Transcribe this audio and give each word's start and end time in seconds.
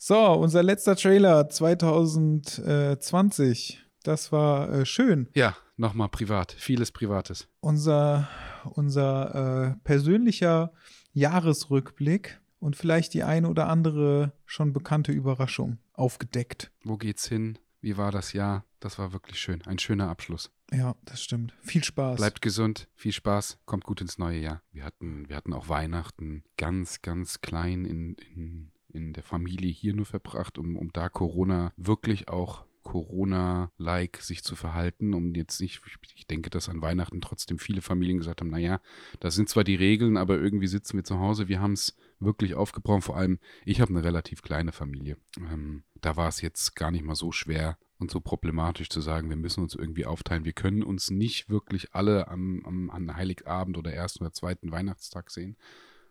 So, 0.00 0.16
unser 0.16 0.62
letzter 0.62 0.94
Trailer 0.94 1.48
2020. 1.48 3.84
Das 4.04 4.30
war 4.30 4.70
äh, 4.70 4.86
schön. 4.86 5.28
Ja, 5.34 5.56
nochmal 5.76 6.08
privat. 6.08 6.52
Vieles 6.52 6.92
Privates. 6.92 7.48
Unser, 7.58 8.28
unser 8.62 9.72
äh, 9.72 9.74
persönlicher 9.82 10.72
Jahresrückblick 11.14 12.40
und 12.60 12.76
vielleicht 12.76 13.12
die 13.12 13.24
eine 13.24 13.48
oder 13.48 13.68
andere 13.68 14.34
schon 14.46 14.72
bekannte 14.72 15.10
Überraschung 15.10 15.78
aufgedeckt. 15.94 16.70
Wo 16.84 16.96
geht's 16.96 17.26
hin? 17.26 17.58
Wie 17.80 17.96
war 17.96 18.12
das 18.12 18.32
Jahr? 18.32 18.64
Das 18.78 19.00
war 19.00 19.12
wirklich 19.12 19.40
schön. 19.40 19.62
Ein 19.66 19.80
schöner 19.80 20.08
Abschluss. 20.08 20.52
Ja, 20.72 20.94
das 21.06 21.22
stimmt. 21.22 21.54
Viel 21.60 21.82
Spaß. 21.82 22.18
Bleibt 22.18 22.40
gesund, 22.40 22.86
viel 22.94 23.12
Spaß, 23.12 23.58
kommt 23.64 23.84
gut 23.84 24.00
ins 24.00 24.18
neue 24.18 24.38
Jahr. 24.38 24.62
Wir 24.70 24.84
hatten, 24.84 25.28
wir 25.28 25.34
hatten 25.34 25.52
auch 25.52 25.68
Weihnachten 25.68 26.44
ganz, 26.56 27.02
ganz 27.02 27.40
klein 27.40 27.84
in, 27.84 28.14
in, 28.34 28.70
in 28.92 29.12
der 29.12 29.22
Familie 29.22 29.70
hier 29.70 29.94
nur 29.94 30.06
verbracht, 30.06 30.58
um, 30.58 30.76
um 30.76 30.92
da 30.92 31.08
Corona 31.08 31.72
wirklich 31.76 32.28
auch 32.28 32.64
Corona-like 32.88 34.16
sich 34.22 34.42
zu 34.42 34.56
verhalten, 34.56 35.12
um 35.12 35.34
jetzt 35.34 35.60
nicht, 35.60 35.82
ich 36.16 36.26
denke, 36.26 36.48
dass 36.48 36.70
an 36.70 36.80
Weihnachten 36.80 37.20
trotzdem 37.20 37.58
viele 37.58 37.82
Familien 37.82 38.16
gesagt 38.16 38.40
haben, 38.40 38.48
naja, 38.48 38.80
das 39.20 39.34
sind 39.34 39.50
zwar 39.50 39.62
die 39.62 39.74
Regeln, 39.74 40.16
aber 40.16 40.38
irgendwie 40.38 40.68
sitzen 40.68 40.96
wir 40.96 41.04
zu 41.04 41.18
Hause, 41.18 41.48
wir 41.48 41.60
haben 41.60 41.74
es 41.74 41.96
wirklich 42.18 42.54
aufgebraucht. 42.54 43.04
Vor 43.04 43.16
allem, 43.18 43.40
ich 43.66 43.82
habe 43.82 43.90
eine 43.90 44.04
relativ 44.04 44.40
kleine 44.40 44.72
Familie. 44.72 45.18
Ähm, 45.36 45.82
da 46.00 46.16
war 46.16 46.28
es 46.28 46.40
jetzt 46.40 46.76
gar 46.76 46.90
nicht 46.90 47.04
mal 47.04 47.14
so 47.14 47.30
schwer 47.30 47.76
und 47.98 48.10
so 48.10 48.20
problematisch 48.20 48.88
zu 48.88 49.02
sagen, 49.02 49.28
wir 49.28 49.36
müssen 49.36 49.62
uns 49.62 49.74
irgendwie 49.74 50.06
aufteilen. 50.06 50.46
Wir 50.46 50.52
können 50.54 50.82
uns 50.82 51.10
nicht 51.10 51.50
wirklich 51.50 51.94
alle 51.94 52.28
am, 52.28 52.64
am, 52.64 52.90
an 52.90 53.14
Heiligabend 53.14 53.76
oder 53.76 53.92
ersten 53.92 54.24
oder 54.24 54.32
zweiten 54.32 54.72
Weihnachtstag 54.72 55.30
sehen. 55.30 55.58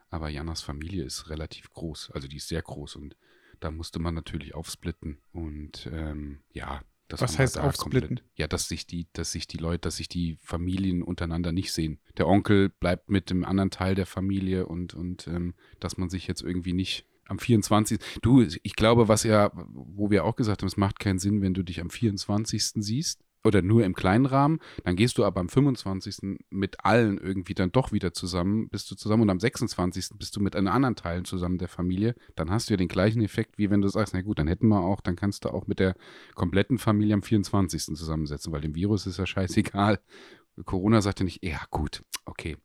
Aber 0.09 0.29
Janas 0.29 0.61
Familie 0.61 1.03
ist 1.03 1.29
relativ 1.29 1.69
groß, 1.71 2.11
also 2.11 2.27
die 2.27 2.37
ist 2.37 2.47
sehr 2.47 2.61
groß 2.61 2.95
und 2.95 3.17
da 3.59 3.71
musste 3.71 3.99
man 3.99 4.13
natürlich 4.13 4.55
aufsplitten. 4.55 5.17
Und 5.31 5.89
ähm, 5.91 6.39
ja, 6.51 6.81
das 7.07 7.21
Was 7.21 7.39
heißt 7.39 7.57
aufsplitten? 7.57 8.17
Komplett, 8.17 8.31
ja, 8.35 8.47
dass 8.47 8.67
sich 8.67 8.85
die, 8.85 9.07
dass 9.13 9.31
sich 9.31 9.47
die 9.47 9.57
Leute, 9.57 9.79
dass 9.79 9.97
sich 9.97 10.09
die 10.09 10.37
Familien 10.41 11.01
untereinander 11.01 11.51
nicht 11.51 11.71
sehen. 11.71 11.99
Der 12.17 12.27
Onkel 12.27 12.69
bleibt 12.69 13.09
mit 13.09 13.29
dem 13.29 13.45
anderen 13.45 13.71
Teil 13.71 13.95
der 13.95 14.05
Familie 14.05 14.65
und, 14.65 14.93
und 14.93 15.27
ähm, 15.27 15.55
dass 15.79 15.97
man 15.97 16.09
sich 16.09 16.27
jetzt 16.27 16.41
irgendwie 16.41 16.73
nicht 16.73 17.05
am 17.25 17.39
24. 17.39 17.99
Du, 18.21 18.41
ich 18.41 18.75
glaube, 18.75 19.07
was 19.07 19.23
ja, 19.23 19.51
wo 19.53 20.09
wir 20.09 20.25
auch 20.25 20.35
gesagt 20.35 20.61
haben, 20.61 20.67
es 20.67 20.77
macht 20.77 20.99
keinen 20.99 21.19
Sinn, 21.19 21.41
wenn 21.41 21.53
du 21.53 21.63
dich 21.63 21.81
am 21.81 21.89
24. 21.89 22.63
siehst 22.75 23.23
oder 23.47 23.61
nur 23.61 23.83
im 23.83 23.95
kleinen 23.95 24.25
Rahmen, 24.25 24.59
dann 24.83 24.95
gehst 24.95 25.17
du 25.17 25.25
aber 25.25 25.39
am 25.39 25.49
25. 25.49 26.37
mit 26.49 26.85
allen 26.85 27.17
irgendwie 27.17 27.53
dann 27.53 27.71
doch 27.71 27.91
wieder 27.91 28.13
zusammen, 28.13 28.69
bist 28.69 28.91
du 28.91 28.95
zusammen 28.95 29.23
und 29.23 29.29
am 29.29 29.39
26. 29.39 30.09
bist 30.17 30.35
du 30.35 30.41
mit 30.41 30.55
einem 30.55 30.67
anderen 30.67 30.95
Teilen 30.95 31.25
zusammen 31.25 31.57
der 31.57 31.69
Familie, 31.69 32.13
dann 32.35 32.51
hast 32.51 32.69
du 32.69 32.73
ja 32.73 32.77
den 32.77 32.89
gleichen 32.89 33.21
Effekt, 33.21 33.57
wie 33.57 33.69
wenn 33.69 33.81
du 33.81 33.87
sagst, 33.87 34.13
na 34.13 34.21
gut, 34.21 34.37
dann 34.37 34.47
hätten 34.47 34.67
wir 34.67 34.81
auch, 34.81 35.01
dann 35.01 35.15
kannst 35.15 35.45
du 35.45 35.49
auch 35.49 35.65
mit 35.65 35.79
der 35.79 35.95
kompletten 36.35 36.77
Familie 36.77 37.13
am 37.15 37.23
24. 37.23 37.95
zusammensetzen, 37.95 38.51
weil 38.51 38.61
dem 38.61 38.75
Virus 38.75 39.07
ist 39.07 39.17
ja 39.17 39.25
scheißegal. 39.25 39.99
Corona 40.65 41.01
sagt 41.01 41.19
ja 41.19 41.23
nicht, 41.23 41.43
ja 41.43 41.61
gut, 41.69 42.03
okay. 42.25 42.57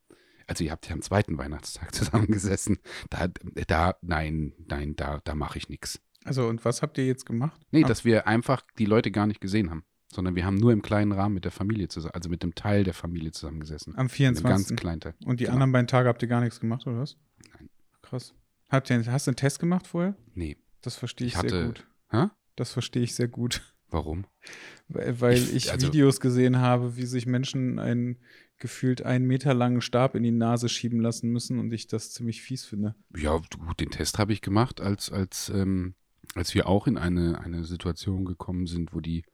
Also 0.49 0.65
ihr 0.65 0.73
habt 0.73 0.89
ja 0.89 0.95
am 0.95 1.03
zweiten 1.03 1.39
Weihnachtstag 1.39 1.95
zusammengesessen. 1.95 2.79
Da, 3.11 3.29
da, 3.69 3.95
nein, 4.03 4.53
nein, 4.67 4.97
da, 4.97 5.21
da 5.25 5.35
mache 5.35 5.59
ich 5.59 5.69
nichts. 5.69 6.01
Also 6.25 6.47
und 6.49 6.65
was 6.65 6.83
habt 6.83 6.99
ihr 6.99 7.07
jetzt 7.07 7.27
gemacht? 7.27 7.61
Nee, 7.71 7.83
dass 7.83 8.05
wir 8.05 8.27
einfach 8.27 8.63
die 8.79 8.85
Leute 8.85 9.11
gar 9.11 9.27
nicht 9.27 9.41
gesehen 9.41 9.71
haben 9.71 9.85
sondern 10.13 10.37
wir 10.37 10.45
haben 10.45 10.57
nur 10.57 10.73
im 10.73 10.83
kleinen 10.83 11.13
Rahmen 11.13 11.35
mit 11.35 11.45
der 11.45 11.51
Familie 11.51 11.89
zusammen, 11.89 12.15
also 12.15 12.29
mit 12.29 12.43
dem 12.43 12.55
Teil 12.55 12.85
der 12.85 12.95
Familie 12.95 13.33
zusammengesessen. 13.33 13.97
Am 13.97 14.09
24. 14.09 14.69
Ganz 14.69 14.81
kleinen 14.81 15.01
Teil. 15.01 15.15
Und 15.25 15.41
die 15.41 15.45
genau. 15.45 15.55
anderen 15.55 15.73
beiden 15.73 15.87
Tage 15.87 16.09
habt 16.09 16.23
ihr 16.23 16.29
gar 16.29 16.41
nichts 16.41 16.61
gemacht, 16.61 16.87
oder 16.87 16.99
was? 16.99 17.17
Nein. 17.53 17.69
Krass. 18.03 18.35
Habt 18.69 18.91
ihr, 18.91 19.05
hast 19.07 19.27
du 19.27 19.31
einen 19.31 19.37
Test 19.37 19.59
gemacht 19.59 19.87
vorher? 19.87 20.15
Nee. 20.35 20.57
Das 20.83 20.97
verstehe 20.97 21.27
ich, 21.27 21.35
ich 21.35 21.39
hatte, 21.39 21.51
sehr 21.51 21.67
gut. 21.67 21.87
Hä? 22.11 22.27
Das 22.57 22.73
verstehe 22.73 23.03
ich 23.03 23.15
sehr 23.15 23.29
gut. 23.29 23.63
Warum? 23.91 24.27
Weil, 24.89 25.21
weil 25.21 25.37
ich, 25.37 25.55
ich 25.55 25.73
also, 25.73 25.87
Videos 25.87 26.21
gesehen 26.21 26.59
habe, 26.59 26.97
wie 26.97 27.07
sich 27.07 27.27
Menschen 27.27 27.79
einen 27.79 28.19
gefühlt 28.59 29.03
einen 29.03 29.27
Meter 29.27 29.55
langen 29.55 29.81
Stab 29.81 30.15
in 30.15 30.23
die 30.23 30.31
Nase 30.31 30.69
schieben 30.69 31.01
lassen 31.01 31.31
müssen 31.31 31.59
und 31.59 31.73
ich 31.73 31.89
das 31.89 32.13
ziemlich 32.13 32.43
fies 32.43 32.65
finde. 32.65 32.95
Ja, 33.17 33.37
gut, 33.37 33.81
den 33.81 33.91
Test 33.91 34.19
habe 34.19 34.33
ich 34.33 34.41
gemacht, 34.41 34.81
als, 34.81 35.11
als, 35.11 35.51
ähm, 35.51 35.95
als 36.35 36.55
wir 36.55 36.69
auch 36.69 36.87
in 36.87 36.97
eine, 36.97 37.41
eine 37.41 37.65
Situation 37.65 38.25
gekommen 38.25 38.67
sind, 38.67 38.95
wo 38.95 39.01
die 39.01 39.25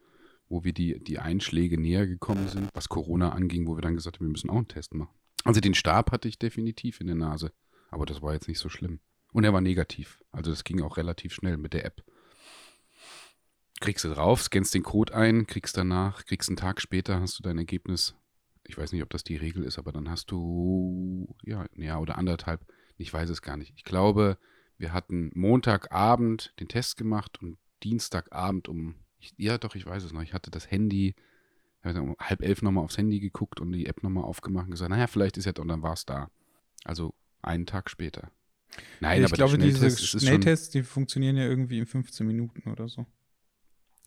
wo 0.48 0.64
wir 0.64 0.72
die, 0.72 1.03
die 1.03 1.19
Einschläge 1.19 1.78
näher 1.78 2.06
gekommen 2.06 2.48
sind, 2.48 2.70
was 2.75 2.88
Corona 2.88 3.31
anging, 3.31 3.66
wo 3.66 3.76
wir 3.76 3.82
dann 3.82 3.94
gesagt 3.94 4.16
haben, 4.16 4.26
wir 4.26 4.32
müssen 4.32 4.50
auch 4.50 4.56
einen 4.56 4.69
Test 4.69 4.94
machen. 4.94 5.14
Also 5.44 5.60
den 5.60 5.75
Stab 5.75 6.10
hatte 6.10 6.28
ich 6.28 6.38
definitiv 6.38 7.00
in 7.00 7.06
der 7.06 7.16
Nase, 7.16 7.53
aber 7.91 8.06
das 8.06 8.22
war 8.22 8.34
jetzt 8.34 8.48
nicht 8.48 8.58
so 8.58 8.69
schlimm. 8.69 9.00
Und 9.32 9.44
er 9.44 9.53
war 9.53 9.60
negativ. 9.60 10.20
Also 10.32 10.50
das 10.50 10.64
ging 10.64 10.81
auch 10.82 10.97
relativ 10.97 11.34
schnell 11.34 11.56
mit 11.58 11.75
der 11.75 11.84
App. 11.84 12.03
Kriegst 13.81 14.04
du 14.04 14.08
drauf, 14.08 14.42
scannst 14.42 14.75
den 14.75 14.82
Code 14.82 15.14
ein, 15.14 15.47
kriegst 15.47 15.76
danach, 15.76 16.25
kriegst 16.25 16.48
einen 16.48 16.56
Tag 16.56 16.81
später, 16.81 17.20
hast 17.20 17.38
du 17.38 17.42
dein 17.42 17.58
Ergebnis. 17.58 18.14
Ich 18.64 18.76
weiß 18.76 18.92
nicht, 18.92 19.03
ob 19.03 19.10
das 19.10 19.22
die 19.22 19.37
Regel 19.37 19.62
ist, 19.62 19.78
aber 19.78 19.92
dann 19.92 20.10
hast 20.10 20.31
du, 20.31 21.34
ja, 21.42 21.66
ja, 21.76 21.98
oder 21.98 22.19
anderthalb. 22.19 22.60
Ich 22.97 23.12
weiß 23.12 23.31
es 23.31 23.41
gar 23.41 23.56
nicht. 23.56 23.72
Ich 23.76 23.84
glaube, 23.84 24.38
wir 24.78 24.92
hatten 24.92 25.31
Montagabend 25.34 26.54
den 26.58 26.69
Test 26.69 26.97
gemacht 26.97 27.41
und 27.41 27.58
Dienstagabend 27.82 28.69
um 28.69 28.97
ich, 29.18 29.34
ja, 29.36 29.58
doch, 29.58 29.74
ich 29.74 29.86
weiß 29.86 30.04
es 30.04 30.12
noch. 30.12 30.22
Ich 30.22 30.34
hatte 30.34 30.50
das 30.50 30.70
Handy, 30.70 31.14
um 31.84 32.16
halb 32.18 32.42
elf 32.42 32.62
nochmal 32.62 32.84
aufs 32.84 32.98
Handy 32.98 33.20
geguckt 33.20 33.60
und 33.60 33.72
die 33.72 33.86
App 33.86 34.02
nochmal 34.02 34.24
aufgemacht 34.24 34.66
und 34.66 34.72
gesagt, 34.72 34.90
naja, 34.90 35.06
vielleicht 35.06 35.36
ist 35.36 35.44
jetzt, 35.44 35.58
und 35.58 35.68
dann 35.68 35.82
war 35.82 35.92
es 35.94 36.06
da. 36.06 36.30
Also 36.84 37.14
einen 37.42 37.66
Tag 37.66 37.90
später. 37.90 38.30
Nein, 39.00 39.20
ich 39.20 39.26
aber 39.26 39.36
glaube, 39.36 39.58
diese 39.58 39.90
Schnelltests, 39.90 40.70
die 40.70 40.82
funktionieren 40.82 41.36
ja 41.36 41.44
irgendwie 41.44 41.78
in 41.78 41.86
15 41.86 42.26
Minuten 42.26 42.70
oder 42.70 42.88
so. 42.88 43.06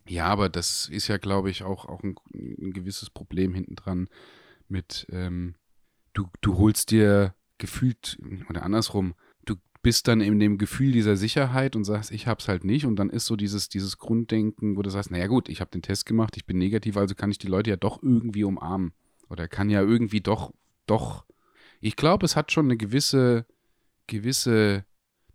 Ja, 0.07 0.25
aber 0.25 0.49
das 0.49 0.87
ist 0.89 1.07
ja, 1.07 1.17
glaube 1.17 1.49
ich, 1.49 1.63
auch, 1.63 1.85
auch 1.85 2.03
ein, 2.03 2.15
ein 2.33 2.73
gewisses 2.73 3.09
Problem 3.09 3.53
hinten 3.53 3.75
dran 3.75 4.09
mit, 4.67 5.07
ähm, 5.11 5.55
du, 6.13 6.27
du 6.41 6.57
holst 6.57 6.91
dir 6.91 7.35
gefühlt, 7.57 8.17
oder 8.49 8.63
andersrum, 8.63 9.13
bist 9.81 10.07
dann 10.07 10.21
in 10.21 10.39
dem 10.39 10.57
Gefühl 10.57 10.91
dieser 10.91 11.15
Sicherheit 11.15 11.75
und 11.75 11.85
sagst, 11.85 12.11
ich 12.11 12.27
hab's 12.27 12.47
halt 12.47 12.63
nicht. 12.63 12.85
Und 12.85 12.97
dann 12.97 13.09
ist 13.09 13.25
so 13.25 13.35
dieses, 13.35 13.69
dieses 13.69 13.97
Grunddenken, 13.97 14.77
wo 14.77 14.81
du 14.81 14.89
sagst, 14.89 15.11
naja 15.11 15.27
gut, 15.27 15.49
ich 15.49 15.61
habe 15.61 15.71
den 15.71 15.81
Test 15.81 16.05
gemacht, 16.05 16.37
ich 16.37 16.45
bin 16.45 16.57
negativ, 16.57 16.97
also 16.97 17.15
kann 17.15 17.31
ich 17.31 17.39
die 17.39 17.47
Leute 17.47 17.71
ja 17.71 17.77
doch 17.77 18.01
irgendwie 18.01 18.43
umarmen. 18.43 18.93
Oder 19.29 19.47
kann 19.47 19.69
ja 19.69 19.81
irgendwie 19.81 20.21
doch, 20.21 20.53
doch. 20.85 21.25
Ich 21.79 21.95
glaube, 21.95 22.25
es 22.25 22.35
hat 22.35 22.51
schon 22.51 22.65
eine 22.65 22.77
gewisse, 22.77 23.45
gewisse 24.07 24.85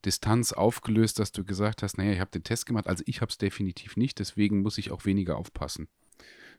Distanz 0.05 0.53
aufgelöst, 0.53 1.19
dass 1.19 1.33
du 1.33 1.45
gesagt 1.45 1.83
hast, 1.83 1.99
naja, 1.99 2.13
ich 2.13 2.21
habe 2.21 2.31
den 2.31 2.45
Test 2.45 2.67
gemacht, 2.67 2.87
also 2.87 3.03
ich 3.07 3.21
habe 3.21 3.31
es 3.31 3.39
definitiv 3.39 3.97
nicht, 3.97 4.19
deswegen 4.21 4.63
muss 4.63 4.79
ich 4.79 4.93
auch 4.93 5.05
weniger 5.05 5.37
aufpassen. 5.37 5.89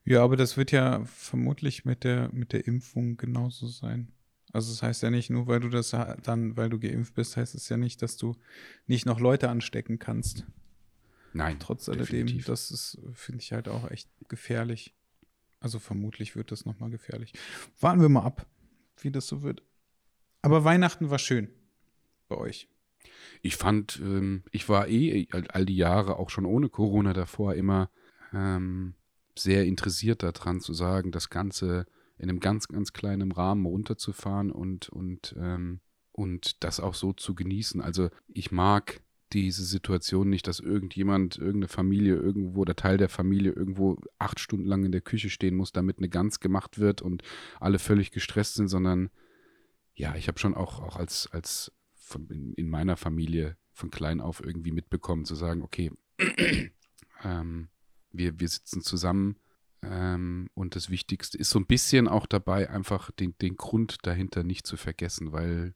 Ja, 0.04 0.24
aber 0.24 0.36
das 0.36 0.58
wird 0.58 0.72
ja 0.72 1.04
vermutlich 1.06 1.86
mit 1.86 2.04
der, 2.04 2.30
mit 2.34 2.54
der 2.54 2.68
Impfung 2.68 3.18
genauso 3.18 3.68
sein. 3.68 4.12
Also 4.54 4.72
das 4.72 4.82
heißt 4.82 5.04
ja 5.04 5.10
nicht, 5.10 5.30
nur 5.30 5.48
weil 5.48 5.60
du 5.60 5.70
das 5.70 5.92
dann, 6.24 6.56
weil 6.56 6.70
du 6.70 6.80
geimpft 6.80 7.16
bist, 7.16 7.38
heißt 7.38 7.56
es 7.56 7.68
ja 7.70 7.78
nicht, 7.78 8.02
dass 8.02 8.18
du 8.18 8.36
nicht 8.86 9.06
noch 9.06 9.20
Leute 9.20 9.50
anstecken 9.50 10.00
kannst. 10.00 10.46
Nein. 11.34 11.58
Trotz 11.60 11.90
alledem, 11.90 12.42
das 12.46 12.72
ist, 12.72 12.98
finde 13.14 13.42
ich 13.42 13.52
halt 13.52 13.68
auch 13.68 13.92
echt 13.92 14.10
gefährlich. 14.28 14.96
Also 15.60 15.80
vermutlich 15.80 16.36
wird 16.36 16.52
das 16.52 16.66
nochmal 16.66 16.90
gefährlich. 16.90 17.34
Warten 17.80 18.02
wir 18.02 18.10
mal 18.10 18.24
ab, 18.24 18.46
wie 19.02 19.12
das 19.12 19.28
so 19.28 19.42
wird. 19.42 19.64
Aber 20.42 20.64
Weihnachten 20.64 21.10
war 21.10 21.20
schön 21.20 21.50
bei 22.28 22.38
euch. 22.38 22.70
Ich 23.42 23.56
fand, 23.56 24.00
ähm, 24.02 24.44
ich 24.52 24.70
war 24.70 24.88
eh 24.88 25.28
all 25.32 25.66
die 25.66 25.76
Jahre, 25.76 26.18
auch 26.18 26.30
schon 26.30 26.46
ohne 26.46 26.70
Corona 26.70 27.14
davor, 27.14 27.56
immer 27.56 27.90
ähm, 28.34 28.96
sehr 29.38 29.66
interessiert 29.66 30.24
daran 30.24 30.60
zu 30.60 30.74
sagen, 30.74 31.12
das 31.12 31.30
Ganze 31.30 31.86
in 32.18 32.30
einem 32.30 32.40
ganz, 32.40 32.68
ganz 32.68 32.94
kleinen 32.94 33.32
Rahmen 33.32 33.66
runterzufahren 33.66 34.52
und, 34.52 34.90
und, 34.90 35.36
ähm, 35.40 35.82
und 36.12 36.64
das 36.64 36.80
auch 36.80 36.94
so 36.94 37.14
zu 37.14 37.36
genießen. 37.36 37.82
Also 37.82 38.10
ich 38.28 38.52
mag 38.52 39.02
diese 39.34 39.64
Situation 39.64 40.30
nicht, 40.30 40.48
dass 40.48 40.60
irgendjemand, 40.60 41.38
irgendeine 41.38 41.68
Familie 41.68 42.16
irgendwo 42.16 42.62
oder 42.62 42.76
Teil 42.76 42.98
der 42.98 43.10
Familie 43.10 43.52
irgendwo 43.52 44.00
acht 44.18 44.40
Stunden 44.40 44.66
lang 44.66 44.86
in 44.86 44.92
der 44.92 45.02
Küche 45.02 45.30
stehen 45.30 45.56
muss, 45.56 45.72
damit 45.74 45.98
eine 45.98 46.10
Gans 46.10 46.40
gemacht 46.40 46.80
wird 46.80 47.02
und 47.02 47.24
alle 47.60 47.80
völlig 47.80 48.12
gestresst 48.12 48.56
sind, 48.56 48.70
sondern 48.70 49.10
ja, 49.94 50.16
ich 50.16 50.28
habe 50.28 50.40
schon 50.40 50.54
auch, 50.54 50.82
auch 50.82 50.96
als, 50.96 51.28
als 51.32 51.72
von, 51.94 52.28
in, 52.30 52.54
in, 52.54 52.70
meiner 52.70 52.96
Familie 52.96 53.58
von 53.74 53.92
klein 53.92 54.22
auf 54.22 54.44
irgendwie 54.44 54.72
mitbekommen, 54.72 55.26
zu 55.26 55.36
sagen, 55.36 55.62
okay, 55.62 55.92
ähm, 57.24 57.68
wir, 58.12 58.40
wir 58.40 58.48
sitzen 58.48 58.82
zusammen, 58.82 59.38
ähm, 59.84 60.50
und 60.54 60.76
das 60.76 60.90
Wichtigste 60.90 61.38
ist 61.38 61.50
so 61.50 61.60
ein 61.60 61.66
bisschen 61.66 62.08
auch 62.08 62.26
dabei, 62.26 62.70
einfach 62.70 63.12
den, 63.12 63.36
den 63.42 63.56
Grund 63.56 63.98
dahinter 64.04 64.44
nicht 64.44 64.66
zu 64.66 64.78
vergessen, 64.78 65.32
weil 65.32 65.76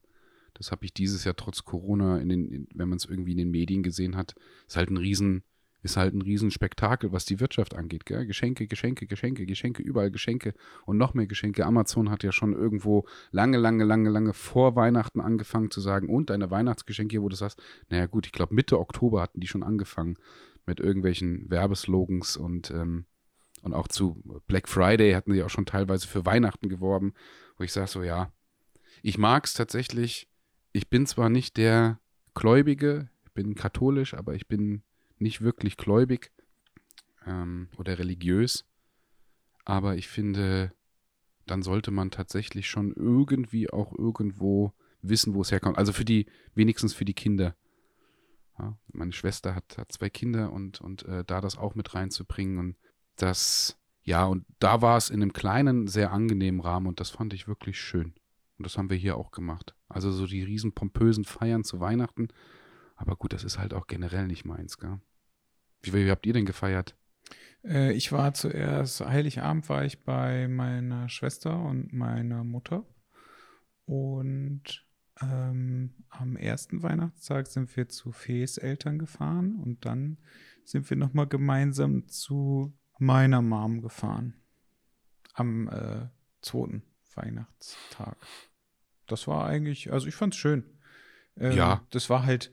das 0.54 0.70
habe 0.70 0.84
ich 0.84 0.92
dieses 0.92 1.24
Jahr 1.24 1.36
trotz 1.36 1.64
Corona, 1.64 2.18
in 2.18 2.28
den, 2.28 2.48
in, 2.48 2.68
wenn 2.74 2.88
man 2.88 2.96
es 2.96 3.04
irgendwie 3.04 3.32
in 3.32 3.38
den 3.38 3.50
Medien 3.50 3.82
gesehen 3.82 4.16
hat, 4.16 4.34
ist 4.66 4.76
halt 4.76 4.90
ein 4.90 4.96
riesen, 4.96 5.44
ist 5.82 5.96
halt 5.96 6.14
ein 6.14 6.22
Riesenspektakel, 6.22 7.12
was 7.12 7.24
die 7.24 7.40
Wirtschaft 7.40 7.74
angeht. 7.74 8.06
Gell? 8.06 8.26
Geschenke, 8.26 8.66
Geschenke, 8.66 9.06
Geschenke, 9.06 9.46
Geschenke, 9.46 9.82
überall 9.82 10.10
Geschenke 10.10 10.54
und 10.84 10.98
noch 10.98 11.14
mehr 11.14 11.26
Geschenke. 11.26 11.64
Amazon 11.64 12.10
hat 12.10 12.22
ja 12.22 12.32
schon 12.32 12.52
irgendwo 12.52 13.06
lange, 13.30 13.58
lange, 13.58 13.84
lange, 13.84 14.10
lange 14.10 14.34
vor 14.34 14.76
Weihnachten 14.76 15.20
angefangen 15.20 15.70
zu 15.70 15.80
sagen, 15.80 16.08
und 16.08 16.30
deine 16.30 16.50
Weihnachtsgeschenke, 16.50 17.22
wo 17.22 17.28
du 17.28 17.36
sagst, 17.36 17.62
naja 17.88 18.06
gut, 18.06 18.26
ich 18.26 18.32
glaube 18.32 18.54
Mitte 18.54 18.78
Oktober 18.78 19.22
hatten 19.22 19.40
die 19.40 19.48
schon 19.48 19.62
angefangen 19.62 20.16
mit 20.66 20.80
irgendwelchen 20.80 21.50
Werbeslogans 21.50 22.36
und, 22.36 22.70
ähm, 22.70 23.06
und 23.62 23.74
auch 23.74 23.88
zu 23.88 24.22
Black 24.46 24.68
Friday 24.68 25.12
hatten 25.12 25.32
sie 25.32 25.42
auch 25.42 25.50
schon 25.50 25.66
teilweise 25.66 26.06
für 26.06 26.26
Weihnachten 26.26 26.68
geworben, 26.68 27.14
wo 27.56 27.64
ich 27.64 27.72
sage 27.72 27.88
so, 27.88 28.02
ja, 28.02 28.32
ich 29.02 29.18
mag 29.18 29.46
es 29.46 29.54
tatsächlich. 29.54 30.28
Ich 30.72 30.88
bin 30.88 31.06
zwar 31.06 31.28
nicht 31.28 31.56
der 31.56 32.00
Gläubige, 32.34 33.10
ich 33.24 33.32
bin 33.32 33.54
katholisch, 33.54 34.14
aber 34.14 34.34
ich 34.34 34.48
bin 34.48 34.82
nicht 35.18 35.42
wirklich 35.42 35.76
gläubig 35.76 36.32
ähm, 37.26 37.68
oder 37.78 37.98
religiös. 37.98 38.64
Aber 39.64 39.96
ich 39.96 40.08
finde, 40.08 40.72
dann 41.46 41.62
sollte 41.62 41.90
man 41.90 42.10
tatsächlich 42.10 42.68
schon 42.68 42.92
irgendwie 42.92 43.70
auch 43.70 43.96
irgendwo 43.96 44.72
wissen, 45.02 45.34
wo 45.34 45.42
es 45.42 45.52
herkommt. 45.52 45.78
Also 45.78 45.92
für 45.92 46.04
die, 46.04 46.26
wenigstens 46.54 46.94
für 46.94 47.04
die 47.04 47.14
Kinder. 47.14 47.54
Ja, 48.58 48.76
meine 48.92 49.12
Schwester 49.12 49.54
hat, 49.54 49.78
hat 49.78 49.92
zwei 49.92 50.10
Kinder 50.10 50.52
und, 50.52 50.80
und 50.80 51.04
äh, 51.04 51.24
da 51.24 51.40
das 51.40 51.56
auch 51.56 51.74
mit 51.74 51.94
reinzubringen 51.94 52.58
und 52.58 52.76
das, 53.16 53.78
ja, 54.02 54.24
und 54.24 54.44
da 54.58 54.82
war 54.82 54.96
es 54.96 55.10
in 55.10 55.22
einem 55.22 55.32
kleinen, 55.32 55.86
sehr 55.86 56.12
angenehmen 56.12 56.60
Rahmen 56.60 56.86
und 56.86 57.00
das 57.00 57.10
fand 57.10 57.34
ich 57.34 57.48
wirklich 57.48 57.80
schön. 57.80 58.14
Und 58.58 58.66
das 58.66 58.78
haben 58.78 58.90
wir 58.90 58.96
hier 58.96 59.16
auch 59.16 59.30
gemacht. 59.30 59.74
Also 59.88 60.12
so 60.12 60.26
die 60.26 60.42
riesen 60.42 60.72
pompösen 60.72 61.24
Feiern 61.24 61.64
zu 61.64 61.80
Weihnachten. 61.80 62.28
Aber 62.96 63.16
gut, 63.16 63.32
das 63.32 63.44
ist 63.44 63.58
halt 63.58 63.74
auch 63.74 63.86
generell 63.86 64.26
nicht 64.26 64.44
meins, 64.44 64.78
gell? 64.78 65.00
Wie, 65.82 65.92
wie 65.92 66.10
habt 66.10 66.26
ihr 66.26 66.32
denn 66.32 66.46
gefeiert? 66.46 66.96
Äh, 67.64 67.92
ich 67.92 68.12
war 68.12 68.34
zuerst, 68.34 69.00
Heiligabend 69.00 69.68
war 69.68 69.84
ich 69.84 70.04
bei 70.04 70.48
meiner 70.48 71.08
Schwester 71.08 71.58
und 71.58 71.92
meiner 71.92 72.44
Mutter. 72.44 72.84
Und 73.84 74.86
ähm, 75.20 75.94
am 76.08 76.36
ersten 76.36 76.82
Weihnachtstag 76.82 77.46
sind 77.46 77.76
wir 77.76 77.88
zu 77.88 78.12
Fees 78.12 78.58
Eltern 78.58 78.98
gefahren 78.98 79.56
und 79.56 79.84
dann 79.84 80.18
sind 80.64 80.88
wir 80.88 80.96
nochmal 80.96 81.26
gemeinsam 81.26 82.08
zu 82.08 82.72
meiner 83.02 83.42
Mom 83.42 83.82
gefahren. 83.82 84.34
Am 85.34 85.68
äh, 85.68 86.06
zweiten 86.40 86.82
Weihnachtstag. 87.14 88.16
Das 89.06 89.26
war 89.26 89.46
eigentlich, 89.46 89.92
also 89.92 90.06
ich 90.06 90.14
fand's 90.14 90.36
schön. 90.36 90.64
Ähm, 91.36 91.56
ja. 91.56 91.82
Das 91.90 92.08
war 92.10 92.24
halt, 92.24 92.52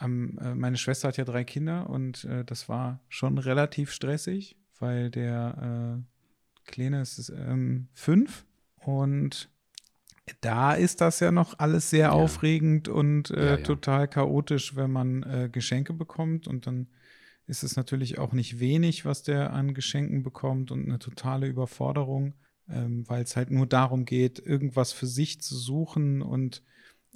ähm, 0.00 0.38
meine 0.54 0.76
Schwester 0.76 1.08
hat 1.08 1.16
ja 1.18 1.24
drei 1.24 1.44
Kinder 1.44 1.90
und 1.90 2.24
äh, 2.24 2.44
das 2.44 2.68
war 2.68 3.00
schon 3.08 3.38
relativ 3.38 3.92
stressig, 3.92 4.56
weil 4.78 5.10
der 5.10 6.00
äh, 6.00 6.70
Kleine 6.70 7.02
ist 7.02 7.30
ähm, 7.30 7.88
fünf 7.92 8.46
und 8.76 9.50
da 10.40 10.72
ist 10.72 11.00
das 11.00 11.20
ja 11.20 11.32
noch 11.32 11.58
alles 11.58 11.90
sehr 11.90 12.06
ja. 12.06 12.12
aufregend 12.12 12.88
und 12.88 13.30
äh, 13.30 13.44
ja, 13.44 13.50
ja. 13.56 13.56
total 13.58 14.08
chaotisch, 14.08 14.76
wenn 14.76 14.90
man 14.90 15.22
äh, 15.24 15.48
Geschenke 15.52 15.92
bekommt 15.92 16.46
und 16.48 16.66
dann 16.66 16.86
ist 17.52 17.62
es 17.62 17.76
natürlich 17.76 18.18
auch 18.18 18.32
nicht 18.32 18.60
wenig, 18.60 19.04
was 19.04 19.22
der 19.22 19.52
an 19.52 19.74
Geschenken 19.74 20.22
bekommt 20.22 20.70
und 20.70 20.86
eine 20.86 20.98
totale 20.98 21.46
Überforderung, 21.46 22.32
ähm, 22.66 23.04
weil 23.08 23.22
es 23.22 23.36
halt 23.36 23.50
nur 23.50 23.66
darum 23.66 24.06
geht, 24.06 24.38
irgendwas 24.38 24.92
für 24.92 25.06
sich 25.06 25.42
zu 25.42 25.54
suchen 25.54 26.22
und 26.22 26.62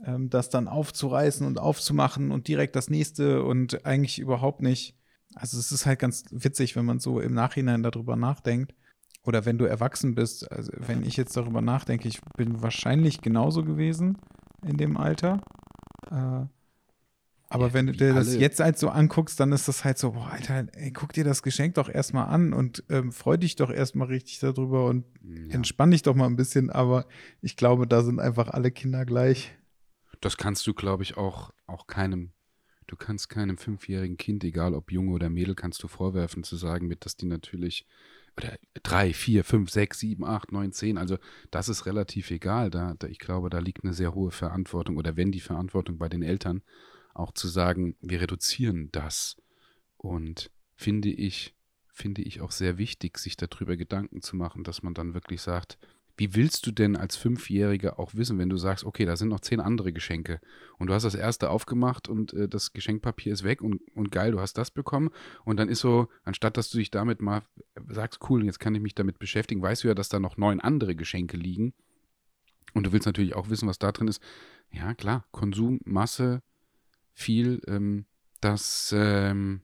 ähm, 0.04 0.28
das 0.28 0.50
dann 0.50 0.68
aufzureißen 0.68 1.46
und 1.46 1.58
aufzumachen 1.58 2.30
und 2.30 2.48
direkt 2.48 2.76
das 2.76 2.90
nächste 2.90 3.44
und 3.44 3.86
eigentlich 3.86 4.18
überhaupt 4.18 4.60
nicht. 4.60 4.94
Also 5.34 5.58
es 5.58 5.72
ist 5.72 5.86
halt 5.86 6.00
ganz 6.00 6.24
witzig, 6.30 6.76
wenn 6.76 6.84
man 6.84 7.00
so 7.00 7.18
im 7.18 7.32
Nachhinein 7.32 7.82
darüber 7.82 8.14
nachdenkt 8.14 8.74
oder 9.22 9.46
wenn 9.46 9.56
du 9.56 9.64
erwachsen 9.64 10.14
bist, 10.14 10.52
also 10.52 10.70
wenn 10.76 11.02
ich 11.02 11.16
jetzt 11.16 11.34
darüber 11.34 11.62
nachdenke, 11.62 12.08
ich 12.08 12.20
bin 12.36 12.60
wahrscheinlich 12.60 13.22
genauso 13.22 13.64
gewesen 13.64 14.18
in 14.62 14.76
dem 14.76 14.98
Alter. 14.98 15.40
Äh, 16.10 16.44
aber 17.56 17.68
ja, 17.68 17.74
wenn 17.74 17.86
du 17.86 17.92
dir 17.92 18.12
das 18.12 18.34
jetzt 18.34 18.60
halt 18.60 18.78
so 18.78 18.90
anguckst, 18.90 19.40
dann 19.40 19.50
ist 19.50 19.66
das 19.66 19.82
halt 19.82 19.96
so, 19.96 20.12
boah, 20.12 20.30
Alter, 20.30 20.66
ey, 20.74 20.90
guck 20.92 21.14
dir 21.14 21.24
das 21.24 21.42
Geschenk 21.42 21.74
doch 21.74 21.88
erstmal 21.88 22.28
an 22.28 22.52
und 22.52 22.84
ähm, 22.90 23.12
freu 23.12 23.38
dich 23.38 23.56
doch 23.56 23.70
erstmal 23.70 24.08
richtig 24.08 24.40
darüber 24.40 24.84
und 24.86 25.06
ja. 25.22 25.54
entspann 25.54 25.90
dich 25.90 26.02
doch 26.02 26.14
mal 26.14 26.26
ein 26.26 26.36
bisschen. 26.36 26.68
Aber 26.68 27.06
ich 27.40 27.56
glaube, 27.56 27.86
da 27.86 28.02
sind 28.02 28.20
einfach 28.20 28.48
alle 28.48 28.70
Kinder 28.70 29.06
gleich. 29.06 29.56
Das 30.20 30.36
kannst 30.36 30.66
du, 30.66 30.74
glaube 30.74 31.02
ich, 31.02 31.16
auch, 31.16 31.50
auch 31.66 31.86
keinem, 31.86 32.32
du 32.88 32.96
kannst 32.96 33.30
keinem 33.30 33.56
fünfjährigen 33.56 34.18
Kind, 34.18 34.44
egal 34.44 34.74
ob 34.74 34.92
Junge 34.92 35.12
oder 35.12 35.30
Mädel, 35.30 35.54
kannst 35.54 35.82
du 35.82 35.88
vorwerfen 35.88 36.44
zu 36.44 36.56
sagen, 36.56 36.86
mit, 36.86 37.06
dass 37.06 37.16
die 37.16 37.26
natürlich 37.26 37.86
oder 38.36 38.58
drei, 38.82 39.14
vier, 39.14 39.44
fünf, 39.44 39.70
sechs, 39.70 40.00
sieben, 40.00 40.24
acht, 40.24 40.52
neun, 40.52 40.72
zehn. 40.72 40.98
Also 40.98 41.16
das 41.50 41.70
ist 41.70 41.86
relativ 41.86 42.30
egal. 42.30 42.70
Da, 42.70 42.94
da, 42.98 43.06
ich 43.06 43.18
glaube, 43.18 43.48
da 43.48 43.60
liegt 43.60 43.82
eine 43.82 43.94
sehr 43.94 44.14
hohe 44.14 44.30
Verantwortung 44.30 44.98
oder 44.98 45.16
wenn 45.16 45.32
die 45.32 45.40
Verantwortung 45.40 45.96
bei 45.96 46.10
den 46.10 46.22
Eltern, 46.22 46.62
auch 47.18 47.32
zu 47.32 47.48
sagen, 47.48 47.96
wir 48.00 48.20
reduzieren 48.20 48.90
das. 48.92 49.36
Und 49.96 50.50
finde 50.74 51.08
ich, 51.08 51.54
finde 51.92 52.22
ich 52.22 52.40
auch 52.40 52.52
sehr 52.52 52.78
wichtig, 52.78 53.18
sich 53.18 53.36
darüber 53.36 53.76
Gedanken 53.76 54.22
zu 54.22 54.36
machen, 54.36 54.64
dass 54.64 54.82
man 54.82 54.94
dann 54.94 55.14
wirklich 55.14 55.40
sagt, 55.42 55.78
wie 56.18 56.34
willst 56.34 56.66
du 56.66 56.70
denn 56.70 56.96
als 56.96 57.16
Fünfjähriger 57.16 57.98
auch 57.98 58.14
wissen, 58.14 58.38
wenn 58.38 58.48
du 58.48 58.56
sagst, 58.56 58.84
okay, 58.84 59.04
da 59.04 59.16
sind 59.16 59.28
noch 59.28 59.40
zehn 59.40 59.60
andere 59.60 59.92
Geschenke 59.92 60.40
und 60.78 60.86
du 60.86 60.94
hast 60.94 61.02
das 61.02 61.14
erste 61.14 61.50
aufgemacht 61.50 62.08
und 62.08 62.32
äh, 62.32 62.48
das 62.48 62.72
Geschenkpapier 62.72 63.32
ist 63.32 63.44
weg 63.44 63.60
und, 63.60 63.82
und 63.94 64.10
geil, 64.10 64.32
du 64.32 64.40
hast 64.40 64.54
das 64.54 64.70
bekommen 64.70 65.10
und 65.44 65.58
dann 65.58 65.68
ist 65.68 65.80
so, 65.80 66.08
anstatt 66.24 66.56
dass 66.56 66.70
du 66.70 66.78
dich 66.78 66.90
damit 66.90 67.20
mal 67.20 67.42
sagst, 67.88 68.20
cool, 68.30 68.44
jetzt 68.46 68.60
kann 68.60 68.74
ich 68.74 68.80
mich 68.80 68.94
damit 68.94 69.18
beschäftigen, 69.18 69.60
weißt 69.60 69.84
du 69.84 69.88
ja, 69.88 69.94
dass 69.94 70.08
da 70.08 70.18
noch 70.18 70.38
neun 70.38 70.60
andere 70.60 70.96
Geschenke 70.96 71.36
liegen 71.36 71.74
und 72.72 72.86
du 72.86 72.92
willst 72.92 73.06
natürlich 73.06 73.34
auch 73.34 73.50
wissen, 73.50 73.68
was 73.68 73.78
da 73.78 73.92
drin 73.92 74.08
ist. 74.08 74.22
Ja, 74.70 74.94
klar, 74.94 75.26
Konsum, 75.32 75.80
Masse, 75.84 76.42
viel, 77.16 77.60
ähm, 77.66 78.04
das 78.40 78.94
ähm, 78.96 79.62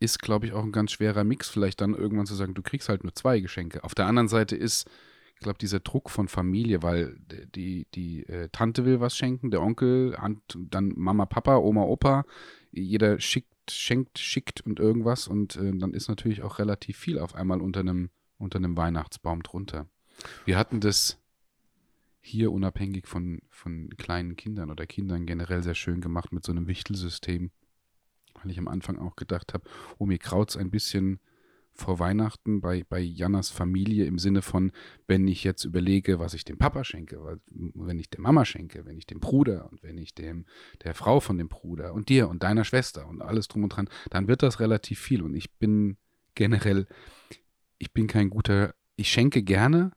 ist, 0.00 0.20
glaube 0.20 0.46
ich, 0.46 0.52
auch 0.52 0.64
ein 0.64 0.72
ganz 0.72 0.92
schwerer 0.92 1.22
Mix, 1.22 1.48
vielleicht 1.48 1.80
dann 1.80 1.94
irgendwann 1.94 2.26
zu 2.26 2.34
sagen, 2.34 2.54
du 2.54 2.62
kriegst 2.62 2.88
halt 2.88 3.04
nur 3.04 3.14
zwei 3.14 3.38
Geschenke. 3.38 3.84
Auf 3.84 3.94
der 3.94 4.06
anderen 4.06 4.28
Seite 4.28 4.56
ist 4.56 4.90
ich 5.36 5.40
glaube, 5.40 5.58
dieser 5.58 5.80
Druck 5.80 6.08
von 6.08 6.28
Familie, 6.28 6.82
weil 6.82 7.14
die, 7.54 7.86
die 7.94 8.24
äh, 8.24 8.48
Tante 8.52 8.86
will 8.86 9.00
was 9.00 9.14
schenken, 9.14 9.50
der 9.50 9.60
Onkel, 9.60 10.16
dann 10.70 10.94
Mama, 10.96 11.26
Papa, 11.26 11.58
Oma, 11.58 11.82
Opa, 11.82 12.24
jeder 12.72 13.20
schickt, 13.20 13.70
schenkt, 13.70 14.18
schickt 14.18 14.62
und 14.62 14.80
irgendwas 14.80 15.28
und 15.28 15.56
äh, 15.56 15.76
dann 15.76 15.92
ist 15.92 16.08
natürlich 16.08 16.42
auch 16.42 16.58
relativ 16.58 16.96
viel 16.96 17.18
auf 17.18 17.34
einmal 17.34 17.60
unter 17.60 17.80
einem, 17.80 18.08
unter 18.38 18.56
einem 18.56 18.78
Weihnachtsbaum 18.78 19.42
drunter. 19.42 19.86
Wir 20.46 20.56
hatten 20.56 20.80
das 20.80 21.18
hier 22.26 22.52
unabhängig 22.52 23.06
von, 23.06 23.40
von 23.50 23.88
kleinen 23.96 24.36
Kindern 24.36 24.70
oder 24.70 24.86
Kindern 24.86 25.26
generell 25.26 25.62
sehr 25.62 25.74
schön 25.74 26.00
gemacht 26.00 26.32
mit 26.32 26.44
so 26.44 26.52
einem 26.52 26.66
Wichtelsystem, 26.66 27.50
weil 28.34 28.50
ich 28.50 28.58
am 28.58 28.68
Anfang 28.68 28.98
auch 28.98 29.16
gedacht 29.16 29.54
habe, 29.54 29.68
oh, 29.98 30.06
mir 30.06 30.18
kraut 30.18 30.50
es 30.50 30.56
ein 30.56 30.70
bisschen 30.70 31.20
vor 31.72 31.98
Weihnachten 31.98 32.60
bei, 32.60 32.84
bei 32.88 33.00
Jannas 33.00 33.50
Familie 33.50 34.06
im 34.06 34.18
Sinne 34.18 34.42
von, 34.42 34.72
wenn 35.06 35.28
ich 35.28 35.44
jetzt 35.44 35.64
überlege, 35.64 36.18
was 36.18 36.34
ich 36.34 36.44
dem 36.44 36.58
Papa 36.58 36.84
schenke, 36.84 37.38
wenn 37.46 37.98
ich 37.98 38.10
der 38.10 38.20
Mama 38.20 38.44
schenke, 38.44 38.86
wenn 38.86 38.96
ich 38.96 39.06
dem 39.06 39.20
Bruder 39.20 39.68
und 39.70 39.82
wenn 39.82 39.98
ich 39.98 40.14
dem 40.14 40.46
der 40.84 40.94
Frau 40.94 41.20
von 41.20 41.38
dem 41.38 41.48
Bruder 41.48 41.92
und 41.92 42.08
dir 42.08 42.28
und 42.28 42.42
deiner 42.42 42.64
Schwester 42.64 43.06
und 43.06 43.22
alles 43.22 43.48
drum 43.48 43.64
und 43.64 43.70
dran, 43.70 43.88
dann 44.10 44.26
wird 44.26 44.42
das 44.42 44.58
relativ 44.58 44.98
viel. 44.98 45.22
Und 45.22 45.34
ich 45.34 45.52
bin 45.52 45.96
generell, 46.34 46.86
ich 47.78 47.92
bin 47.92 48.06
kein 48.06 48.30
guter, 48.30 48.74
ich 48.96 49.10
schenke 49.10 49.42
gerne, 49.42 49.92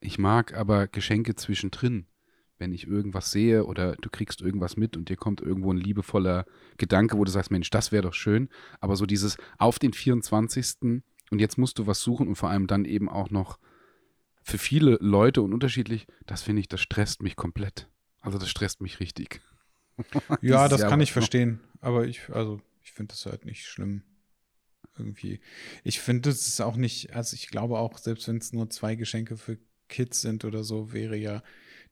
ich 0.00 0.18
mag 0.18 0.54
aber 0.54 0.86
Geschenke 0.86 1.34
zwischendrin 1.34 2.06
wenn 2.58 2.72
ich 2.72 2.86
irgendwas 2.86 3.30
sehe 3.30 3.64
oder 3.64 3.96
du 3.96 4.08
kriegst 4.10 4.40
irgendwas 4.40 4.76
mit 4.76 4.96
und 4.96 5.08
dir 5.08 5.16
kommt 5.16 5.40
irgendwo 5.40 5.72
ein 5.72 5.78
liebevoller 5.78 6.46
Gedanke, 6.78 7.18
wo 7.18 7.24
du 7.24 7.30
sagst, 7.30 7.50
Mensch, 7.50 7.70
das 7.70 7.92
wäre 7.92 8.02
doch 8.02 8.14
schön. 8.14 8.48
Aber 8.80 8.96
so 8.96 9.06
dieses 9.06 9.36
auf 9.58 9.78
den 9.78 9.92
24 9.92 11.02
und 11.30 11.38
jetzt 11.38 11.58
musst 11.58 11.78
du 11.78 11.86
was 11.86 12.00
suchen 12.00 12.28
und 12.28 12.36
vor 12.36 12.50
allem 12.50 12.66
dann 12.66 12.84
eben 12.84 13.08
auch 13.08 13.30
noch 13.30 13.58
für 14.42 14.58
viele 14.58 14.96
Leute 15.00 15.42
und 15.42 15.52
unterschiedlich, 15.52 16.06
das 16.24 16.42
finde 16.42 16.60
ich, 16.60 16.68
das 16.68 16.80
stresst 16.80 17.22
mich 17.22 17.36
komplett. 17.36 17.88
Also 18.20 18.38
das 18.38 18.48
stresst 18.48 18.80
mich 18.80 19.00
richtig. 19.00 19.40
ja, 20.40 20.68
das 20.68 20.80
Jahr 20.80 20.90
kann 20.90 21.00
ich 21.00 21.12
verstehen. 21.12 21.60
Aber 21.80 22.06
ich, 22.06 22.30
also 22.30 22.60
ich 22.82 22.92
finde 22.92 23.12
das 23.12 23.26
halt 23.26 23.44
nicht 23.44 23.66
schlimm. 23.66 24.02
Irgendwie. 24.98 25.40
Ich 25.84 26.00
finde, 26.00 26.30
es 26.30 26.46
ist 26.46 26.60
auch 26.62 26.76
nicht, 26.76 27.14
also 27.14 27.34
ich 27.34 27.48
glaube 27.48 27.78
auch, 27.78 27.98
selbst 27.98 28.28
wenn 28.28 28.38
es 28.38 28.54
nur 28.54 28.70
zwei 28.70 28.94
Geschenke 28.94 29.36
für 29.36 29.58
Kids 29.88 30.20
sind 30.20 30.44
oder 30.44 30.64
so, 30.64 30.92
wäre 30.92 31.16
ja 31.16 31.42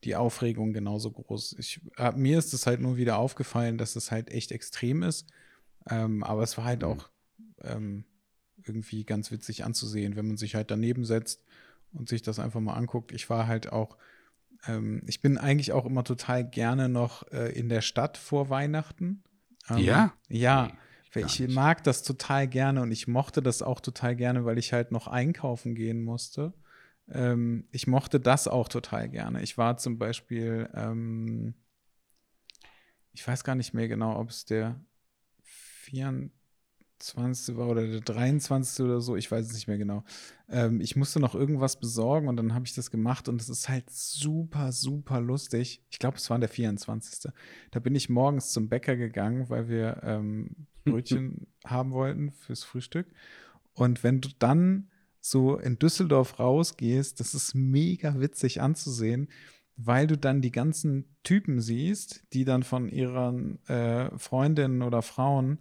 die 0.05 0.17
Aufregung 0.17 0.73
genauso 0.73 1.11
groß. 1.11 1.57
Ich, 1.59 1.81
äh, 1.97 2.13
mir 2.13 2.39
ist 2.39 2.53
es 2.53 2.67
halt 2.67 2.81
nur 2.81 2.97
wieder 2.97 3.19
aufgefallen, 3.19 3.79
dass 3.79 3.97
es 3.97 4.11
halt 4.11 4.31
echt 4.31 4.53
extrem 4.53 5.03
ist. 5.03 5.27
Ähm, 5.89 6.23
aber 6.23 6.43
es 6.43 6.57
war 6.57 6.65
halt 6.65 6.83
mhm. 6.83 6.89
auch 6.89 7.11
ähm, 7.63 8.05
irgendwie 8.63 9.05
ganz 9.05 9.31
witzig 9.31 9.65
anzusehen, 9.65 10.17
wenn 10.17 10.27
man 10.27 10.37
sich 10.37 10.55
halt 10.55 10.71
daneben 10.71 11.05
setzt 11.05 11.43
und 11.93 12.09
sich 12.09 12.23
das 12.23 12.39
einfach 12.39 12.61
mal 12.61 12.75
anguckt. 12.75 13.13
Ich 13.13 13.31
war 13.31 13.47
halt 13.47 13.73
auch, 13.73 13.97
ähm, 14.67 15.03
ich 15.07 15.21
bin 15.21 15.39
eigentlich 15.39 15.73
auch 15.73 15.87
immer 15.87 16.05
total 16.05 16.49
gerne 16.49 16.89
noch 16.89 17.31
äh, 17.33 17.53
in 17.53 17.69
der 17.69 17.81
Stadt 17.81 18.17
vor 18.17 18.51
Weihnachten. 18.51 19.23
Ähm, 19.71 19.79
ja? 19.79 20.13
Ja, 20.29 20.73
Weil 21.13 21.27
ich 21.27 21.49
mag 21.49 21.85
das 21.85 22.03
total 22.03 22.49
gerne 22.49 22.83
und 22.83 22.91
ich 22.91 23.07
mochte 23.07 23.41
das 23.41 23.63
auch 23.63 23.81
total 23.81 24.17
gerne, 24.17 24.45
weil 24.45 24.59
ich 24.59 24.73
halt 24.73 24.91
noch 24.91 25.07
einkaufen 25.07 25.75
gehen 25.75 26.03
musste. 26.03 26.53
Ähm, 27.09 27.69
ich 27.71 27.87
mochte 27.87 28.21
das 28.21 28.49
auch 28.49 28.69
total 28.69 29.09
gerne. 29.09 29.43
Ich 29.43 29.59
war 29.59 29.77
zum 29.77 29.99
Beispiel, 29.99 30.69
ähm, 30.75 31.55
ich 33.13 33.27
weiß 33.27 33.45
gar 33.45 33.55
nicht 33.55 33.75
mehr 33.75 33.89
genau, 33.89 34.19
ob 34.19 34.31
es 34.31 34.45
der 34.45 34.81
24. 35.43 36.45
20. 36.99 37.57
war 37.57 37.69
oder 37.69 37.87
der 37.87 38.01
23. 38.01 38.85
oder 38.85 39.01
so, 39.01 39.17
ich 39.17 39.31
weiß 39.31 39.47
es 39.47 39.55
nicht 39.55 39.69
mehr 39.69 39.79
genau. 39.79 40.05
Ähm, 40.49 40.81
ich 40.81 40.97
musste 40.97 41.21
noch 41.21 41.35
irgendwas 41.35 41.79
besorgen 41.79 42.29
und 42.29 42.37
dann 42.37 42.55
habe 42.55 42.67
ich 42.67 42.75
das 42.75 42.91
gemacht 42.91 43.29
und 43.29 43.41
es 43.41 43.49
ist 43.49 43.69
halt 43.69 43.91
super, 43.91 44.73
super 44.73 45.21
lustig. 45.21 45.83
Ich 45.91 45.99
glaube, 45.99 46.17
es 46.17 46.31
war 46.31 46.39
der 46.39 46.49
24. 46.49 47.31
Da 47.71 47.81
bin 47.81 47.95
ich 47.95 48.09
morgens 48.09 48.53
zum 48.53 48.69
Bäcker 48.69 48.97
gegangen, 48.97 49.49
weil 49.51 49.69
wir 49.69 50.01
ähm, 50.03 50.67
Brötchen 50.85 51.47
haben 51.65 51.93
wollten 51.93 52.31
fürs 52.33 52.65
Frühstück. 52.65 53.07
Und 53.75 54.03
wenn 54.03 54.21
du 54.21 54.31
dann 54.39 54.89
so 55.27 55.57
in 55.57 55.79
Düsseldorf 55.79 56.39
rausgehst, 56.39 57.19
das 57.19 57.33
ist 57.33 57.55
mega 57.55 58.21
witzig 58.21 58.61
anzusehen, 58.61 59.29
weil 59.75 60.07
du 60.07 60.19
dann 60.19 60.43
die 60.43 60.53
ganzen 60.53 61.17
Typen 61.23 61.63
siehst, 61.63 62.25
die 62.35 62.45
dann 62.45 62.63
von 62.63 62.91
ihren 62.91 63.59
äh, 63.67 64.11
Freundinnen 64.19 64.83
oder 64.83 65.01
Frauen 65.01 65.61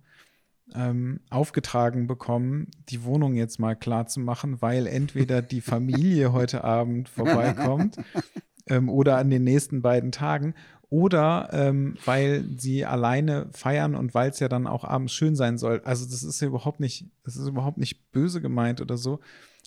ähm, 0.76 1.22
aufgetragen 1.30 2.08
bekommen, 2.08 2.72
die 2.90 3.06
Wohnung 3.06 3.36
jetzt 3.36 3.58
mal 3.58 3.78
klar 3.78 4.06
zu 4.06 4.20
machen, 4.20 4.62
weil 4.62 4.86
entweder 4.86 5.42
die 5.42 5.62
Familie 5.72 6.34
heute 6.34 6.66
Abend 6.66 7.08
vorbeikommt 7.08 7.96
ähm, 8.68 8.90
oder 8.90 9.18
an 9.18 9.30
den 9.30 9.46
nächsten 9.46 9.82
beiden 9.82 10.12
Tagen 10.12 10.56
oder 10.90 11.48
ähm, 11.54 11.96
weil 12.04 12.44
sie 12.58 12.84
alleine 12.84 13.48
feiern 13.54 13.96
und 13.96 14.14
weil 14.14 14.30
es 14.30 14.42
ja 14.42 14.50
dann 14.50 14.68
auch 14.68 14.84
abends 14.84 15.14
schön 15.14 15.38
sein 15.38 15.58
soll. 15.58 15.82
Also 15.86 16.04
das 16.06 16.22
ist 16.22 16.42
ja 16.42 16.48
überhaupt 16.48 16.82
nicht, 16.82 17.06
das 17.24 17.38
ist 17.38 17.48
überhaupt 17.48 17.78
nicht 17.78 18.12
böse 18.12 18.42
gemeint 18.42 18.82
oder 18.82 18.98
so. 18.98 19.22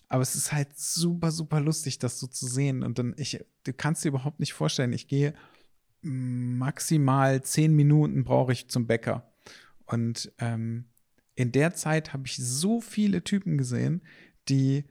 Aber 0.09 0.21
es 0.21 0.35
ist 0.35 0.53
halt 0.53 0.77
super, 0.77 1.31
super 1.31 1.59
lustig, 1.59 1.99
das 1.99 2.19
so 2.19 2.27
zu 2.27 2.47
sehen. 2.47 2.83
Und 2.83 2.99
dann, 2.99 3.13
ich, 3.17 3.43
du 3.63 3.73
kannst 3.73 4.03
dir 4.03 4.09
überhaupt 4.09 4.39
nicht 4.39 4.53
vorstellen, 4.53 4.93
ich 4.93 5.07
gehe 5.07 5.33
maximal 6.01 7.41
zehn 7.41 7.75
Minuten 7.75 8.23
brauche 8.23 8.53
ich 8.53 8.69
zum 8.69 8.87
Bäcker. 8.87 9.31
Und 9.85 10.31
ähm, 10.39 10.85
in 11.35 11.51
der 11.51 11.73
Zeit 11.73 12.13
habe 12.13 12.23
ich 12.25 12.37
so 12.37 12.81
viele 12.81 13.23
Typen 13.23 13.57
gesehen, 13.57 14.01
die 14.49 14.85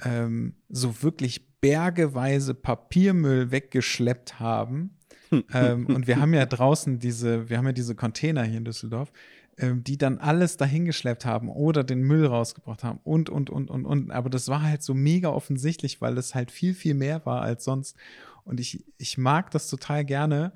ähm, 0.00 0.56
so 0.68 1.02
wirklich 1.02 1.60
bergeweise 1.60 2.54
Papiermüll 2.54 3.50
weggeschleppt 3.50 4.40
haben. 4.40 4.98
ähm, 5.52 5.86
und 5.86 6.06
wir 6.06 6.20
haben 6.20 6.34
ja 6.34 6.46
draußen 6.46 6.98
diese, 6.98 7.48
wir 7.48 7.58
haben 7.58 7.66
ja 7.66 7.72
diese 7.72 7.94
Container 7.94 8.44
hier 8.44 8.58
in 8.58 8.64
Düsseldorf, 8.64 9.12
die 9.58 9.96
dann 9.96 10.18
alles 10.18 10.58
dahingeschleppt 10.58 11.24
haben 11.24 11.48
oder 11.48 11.82
den 11.82 12.02
Müll 12.02 12.26
rausgebracht 12.26 12.84
haben 12.84 13.00
und, 13.04 13.30
und, 13.30 13.48
und, 13.48 13.70
und, 13.70 13.86
und. 13.86 14.10
Aber 14.10 14.28
das 14.28 14.48
war 14.48 14.62
halt 14.62 14.82
so 14.82 14.92
mega 14.92 15.30
offensichtlich, 15.30 16.00
weil 16.00 16.18
es 16.18 16.34
halt 16.34 16.50
viel, 16.50 16.74
viel 16.74 16.94
mehr 16.94 17.24
war 17.24 17.40
als 17.40 17.64
sonst. 17.64 17.96
Und 18.44 18.60
ich, 18.60 18.84
ich 18.98 19.16
mag 19.16 19.50
das 19.50 19.68
total 19.68 20.04
gerne 20.04 20.52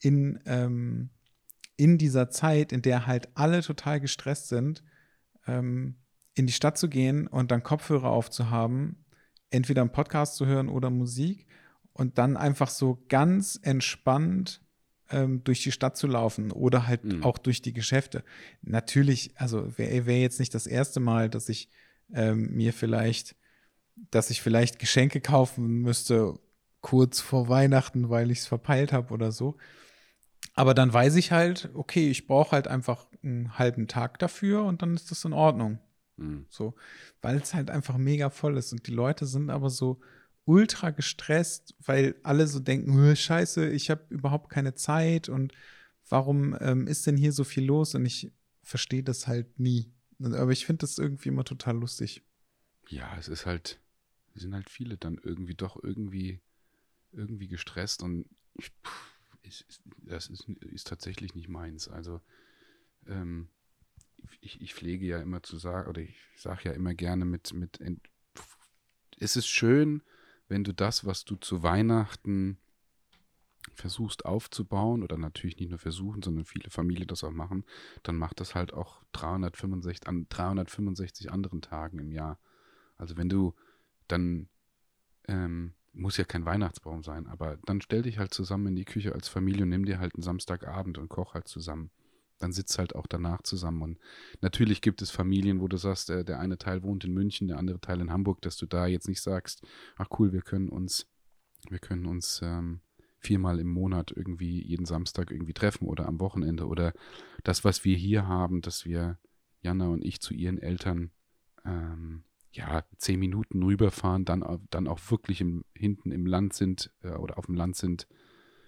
in, 0.00 0.38
ähm, 0.46 1.10
in 1.76 1.98
dieser 1.98 2.30
Zeit, 2.30 2.72
in 2.72 2.82
der 2.82 3.06
halt 3.06 3.28
alle 3.34 3.60
total 3.60 4.00
gestresst 4.00 4.48
sind, 4.48 4.84
ähm, 5.46 5.96
in 6.34 6.46
die 6.46 6.52
Stadt 6.52 6.78
zu 6.78 6.88
gehen 6.88 7.26
und 7.26 7.50
dann 7.50 7.62
Kopfhörer 7.62 8.10
aufzuhaben, 8.10 9.04
entweder 9.50 9.82
einen 9.82 9.92
Podcast 9.92 10.36
zu 10.36 10.46
hören 10.46 10.68
oder 10.68 10.90
Musik 10.90 11.46
und 11.92 12.18
dann 12.18 12.36
einfach 12.36 12.70
so 12.70 13.04
ganz 13.08 13.58
entspannt 13.62 14.63
ähm, 15.10 15.42
durch 15.44 15.62
die 15.62 15.72
Stadt 15.72 15.96
zu 15.96 16.06
laufen 16.06 16.50
oder 16.52 16.86
halt 16.86 17.04
mhm. 17.04 17.24
auch 17.24 17.38
durch 17.38 17.62
die 17.62 17.72
Geschäfte. 17.72 18.24
Natürlich, 18.62 19.32
also 19.36 19.76
wäre 19.78 20.06
wär 20.06 20.20
jetzt 20.20 20.40
nicht 20.40 20.54
das 20.54 20.66
erste 20.66 21.00
Mal, 21.00 21.28
dass 21.28 21.48
ich 21.48 21.68
ähm, 22.12 22.50
mir 22.52 22.72
vielleicht, 22.72 23.36
dass 24.10 24.30
ich 24.30 24.42
vielleicht 24.42 24.78
Geschenke 24.78 25.20
kaufen 25.20 25.82
müsste 25.82 26.38
kurz 26.80 27.20
vor 27.20 27.48
Weihnachten, 27.48 28.10
weil 28.10 28.30
ich 28.30 28.40
es 28.40 28.46
verpeilt 28.46 28.92
habe 28.92 29.12
oder 29.12 29.32
so. 29.32 29.56
Aber 30.54 30.74
dann 30.74 30.92
weiß 30.92 31.16
ich 31.16 31.32
halt, 31.32 31.70
okay, 31.74 32.10
ich 32.10 32.26
brauche 32.26 32.52
halt 32.52 32.68
einfach 32.68 33.06
einen 33.22 33.58
halben 33.58 33.88
Tag 33.88 34.18
dafür 34.18 34.64
und 34.64 34.82
dann 34.82 34.94
ist 34.94 35.10
das 35.10 35.24
in 35.24 35.32
Ordnung. 35.32 35.78
Mhm. 36.16 36.46
So, 36.48 36.74
weil 37.22 37.36
es 37.36 37.54
halt 37.54 37.70
einfach 37.70 37.96
mega 37.96 38.30
voll 38.30 38.56
ist 38.56 38.72
und 38.72 38.86
die 38.86 38.92
Leute 38.92 39.26
sind 39.26 39.50
aber 39.50 39.70
so 39.70 40.00
ultra 40.46 40.90
gestresst, 40.90 41.74
weil 41.78 42.16
alle 42.22 42.46
so 42.46 42.60
denken, 42.60 43.16
scheiße, 43.16 43.70
ich 43.70 43.90
habe 43.90 44.04
überhaupt 44.10 44.50
keine 44.50 44.74
Zeit 44.74 45.28
und 45.28 45.52
warum 46.08 46.56
ähm, 46.60 46.86
ist 46.86 47.06
denn 47.06 47.16
hier 47.16 47.32
so 47.32 47.44
viel 47.44 47.64
los? 47.64 47.94
Und 47.94 48.04
ich 48.04 48.32
verstehe 48.62 49.02
das 49.02 49.26
halt 49.26 49.58
nie. 49.58 49.92
Aber 50.20 50.52
ich 50.52 50.66
finde 50.66 50.80
das 50.80 50.98
irgendwie 50.98 51.30
immer 51.30 51.44
total 51.44 51.76
lustig. 51.76 52.22
Ja, 52.88 53.16
es 53.18 53.28
ist 53.28 53.46
halt, 53.46 53.80
sind 54.34 54.54
halt 54.54 54.70
viele 54.70 54.96
dann 54.96 55.18
irgendwie 55.22 55.54
doch 55.54 55.82
irgendwie, 55.82 56.40
irgendwie 57.12 57.48
gestresst 57.48 58.02
und 58.02 58.26
ich, 58.54 58.70
pff, 58.84 59.14
ist, 59.42 59.82
das 60.02 60.28
ist, 60.28 60.48
ist 60.48 60.86
tatsächlich 60.86 61.34
nicht 61.34 61.48
meins. 61.48 61.88
Also 61.88 62.20
ähm, 63.06 63.48
ich, 64.40 64.60
ich 64.60 64.74
pflege 64.74 65.06
ja 65.06 65.20
immer 65.20 65.42
zu 65.42 65.58
sagen, 65.58 65.88
oder 65.88 66.02
ich 66.02 66.16
sage 66.36 66.68
ja 66.68 66.72
immer 66.72 66.94
gerne 66.94 67.24
mit, 67.24 67.52
mit 67.52 67.78
es 69.18 69.36
ist 69.36 69.46
schön, 69.46 70.02
wenn 70.48 70.64
du 70.64 70.72
das, 70.72 71.04
was 71.04 71.24
du 71.24 71.36
zu 71.36 71.62
Weihnachten 71.62 72.58
versuchst 73.72 74.24
aufzubauen, 74.24 75.02
oder 75.02 75.16
natürlich 75.16 75.58
nicht 75.58 75.70
nur 75.70 75.78
versuchen, 75.78 76.22
sondern 76.22 76.44
viele 76.44 76.70
Familien 76.70 77.06
das 77.06 77.24
auch 77.24 77.30
machen, 77.30 77.64
dann 78.02 78.16
macht 78.16 78.40
das 78.40 78.54
halt 78.54 78.74
auch 78.74 79.02
365 79.12 80.06
an 80.06 80.26
365 80.28 81.32
anderen 81.32 81.62
Tagen 81.62 81.98
im 81.98 82.12
Jahr. 82.12 82.38
Also 82.96 83.16
wenn 83.16 83.28
du 83.28 83.54
dann 84.06 84.48
ähm, 85.28 85.74
muss 85.94 86.16
ja 86.16 86.24
kein 86.24 86.44
Weihnachtsbaum 86.44 87.02
sein, 87.02 87.26
aber 87.26 87.56
dann 87.64 87.80
stell 87.80 88.02
dich 88.02 88.18
halt 88.18 88.34
zusammen 88.34 88.68
in 88.68 88.76
die 88.76 88.84
Küche 88.84 89.14
als 89.14 89.28
Familie 89.28 89.62
und 89.62 89.70
nimm 89.70 89.84
dir 89.84 89.98
halt 89.98 90.14
einen 90.14 90.22
Samstagabend 90.22 90.98
und 90.98 91.08
koch 91.08 91.34
halt 91.34 91.48
zusammen. 91.48 91.90
Dann 92.44 92.52
sitzt 92.52 92.78
halt 92.78 92.94
auch 92.94 93.06
danach 93.06 93.40
zusammen. 93.40 93.80
Und 93.80 93.98
natürlich 94.42 94.82
gibt 94.82 95.00
es 95.00 95.10
Familien, 95.10 95.62
wo 95.62 95.66
du 95.66 95.78
sagst, 95.78 96.10
der, 96.10 96.24
der 96.24 96.40
eine 96.40 96.58
Teil 96.58 96.82
wohnt 96.82 97.02
in 97.02 97.14
München, 97.14 97.48
der 97.48 97.56
andere 97.56 97.80
Teil 97.80 98.02
in 98.02 98.12
Hamburg, 98.12 98.42
dass 98.42 98.58
du 98.58 98.66
da 98.66 98.86
jetzt 98.86 99.08
nicht 99.08 99.22
sagst, 99.22 99.66
ach 99.96 100.08
cool, 100.18 100.34
wir 100.34 100.42
können 100.42 100.68
uns, 100.68 101.06
wir 101.70 101.78
können 101.78 102.04
uns 102.04 102.42
ähm, 102.42 102.82
viermal 103.18 103.60
im 103.60 103.68
Monat 103.68 104.12
irgendwie 104.14 104.62
jeden 104.62 104.84
Samstag 104.84 105.30
irgendwie 105.30 105.54
treffen 105.54 105.86
oder 105.88 106.04
am 106.04 106.20
Wochenende 106.20 106.66
oder 106.66 106.92
das, 107.44 107.64
was 107.64 107.82
wir 107.86 107.96
hier 107.96 108.28
haben, 108.28 108.60
dass 108.60 108.84
wir 108.84 109.18
Jana 109.62 109.88
und 109.88 110.04
ich 110.04 110.20
zu 110.20 110.34
ihren 110.34 110.58
Eltern 110.58 111.12
ähm, 111.64 112.24
ja, 112.52 112.84
zehn 112.98 113.18
Minuten 113.20 113.62
rüberfahren, 113.62 114.26
dann, 114.26 114.44
dann 114.68 114.86
auch 114.86 115.00
wirklich 115.10 115.40
im, 115.40 115.64
hinten 115.72 116.12
im 116.12 116.26
Land 116.26 116.52
sind 116.52 116.92
äh, 117.00 117.12
oder 117.12 117.38
auf 117.38 117.46
dem 117.46 117.54
Land 117.54 117.76
sind 117.76 118.06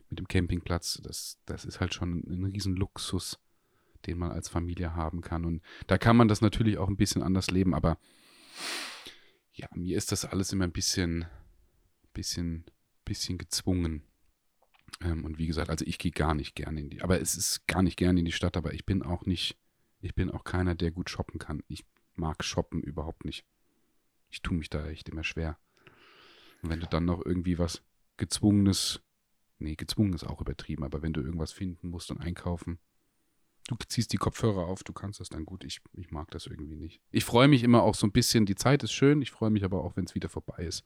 mit 0.09 0.19
dem 0.19 0.29
Campingplatz, 0.29 0.99
das, 1.03 1.39
das 1.45 1.67
ist 1.67 1.81
halt 1.81 1.93
schon 1.93 2.21
ein, 2.21 2.25
ein 2.31 2.45
Riesenluxus, 2.47 3.39
den 4.07 4.19
man 4.19 4.31
als 4.31 4.49
Familie 4.49 4.95
haben 4.95 5.21
kann. 5.21 5.45
Und 5.45 5.63
da 5.87 5.99
kann 5.99 6.17
man 6.17 6.29
das 6.29 6.41
natürlich 6.41 6.79
auch 6.79 6.89
ein 6.89 6.97
bisschen 6.97 7.23
anders 7.23 7.51
leben, 7.51 7.75
aber 7.75 7.99
ja, 9.53 9.69
mir 9.75 9.97
ist 9.97 10.13
das 10.13 10.25
alles 10.25 10.53
immer 10.53 10.65
ein 10.65 10.73
bisschen, 10.73 11.27
bisschen, 12.13 12.65
bisschen 13.05 13.39
gezwungen. 13.39 14.03
Ähm, 15.01 15.25
und 15.25 15.39
wie 15.39 15.47
gesagt, 15.47 15.71
also 15.71 15.85
ich 15.87 15.99
gehe 15.99 16.13
gar 16.13 16.35
nicht 16.35 16.55
gerne 16.55 16.81
in 16.81 16.91
die, 16.91 17.03
aber 17.03 17.21
es 17.21 17.37
ist 17.37 17.67
gar 17.67 17.83
nicht 17.83 17.97
gerne 17.97 18.19
in 18.21 18.27
die 18.27 18.33
Stadt, 18.33 18.57
aber 18.57 18.75
ich 18.75 18.87
bin 18.87 19.03
auch 19.03 19.27
nicht, 19.27 19.59
ich 20.01 20.15
bin 20.15 20.31
auch 20.31 20.45
keiner, 20.45 20.75
der 20.75 20.91
gut 20.91 21.11
shoppen 21.11 21.39
kann. 21.39 21.63
Ich 21.69 21.85
mag 22.15 22.45
shoppen 22.45 22.83
überhaupt 22.83 23.25
nicht 23.25 23.45
ich 24.31 24.43
tue 24.43 24.57
mich 24.57 24.71
da 24.71 24.87
echt 24.89 25.09
immer 25.09 25.25
schwer. 25.25 25.59
Und 26.63 26.71
wenn 26.71 26.81
du 26.81 26.87
dann 26.87 27.05
noch 27.05 27.25
irgendwie 27.25 27.59
was 27.59 27.83
gezwungenes, 28.17 29.01
nee, 29.59 29.77
gezwungen 29.77 30.13
ist 30.13 30.25
auch 30.25 30.41
übertrieben, 30.41 30.85
aber 30.85 31.03
wenn 31.03 31.13
du 31.13 31.21
irgendwas 31.21 31.53
finden 31.53 31.89
musst 31.89 32.11
und 32.11 32.21
einkaufen, 32.21 32.79
du 33.67 33.77
ziehst 33.89 34.13
die 34.13 34.17
Kopfhörer 34.17 34.67
auf, 34.67 34.85
du 34.85 34.93
kannst 34.93 35.21
das 35.21 35.29
dann 35.29 35.45
gut. 35.45 35.65
Ich, 35.65 35.81
ich 35.95 36.11
mag 36.11 36.31
das 36.31 36.47
irgendwie 36.47 36.77
nicht. 36.77 37.01
Ich 37.11 37.25
freue 37.25 37.49
mich 37.49 37.63
immer 37.63 37.83
auch 37.83 37.95
so 37.95 38.07
ein 38.07 38.13
bisschen, 38.13 38.47
die 38.47 38.55
Zeit 38.55 38.83
ist 38.83 38.93
schön, 38.93 39.23
ich 39.23 39.31
freue 39.31 39.51
mich 39.51 39.65
aber 39.65 39.83
auch, 39.83 39.97
wenn 39.97 40.05
es 40.05 40.15
wieder 40.15 40.29
vorbei 40.29 40.65
ist. 40.65 40.85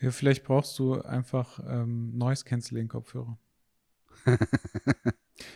Ja, 0.00 0.10
vielleicht 0.10 0.44
brauchst 0.44 0.78
du 0.78 1.00
einfach 1.02 1.60
ähm, 1.66 2.16
Noise 2.16 2.44
Canceling 2.44 2.88
Kopfhörer. 2.88 3.38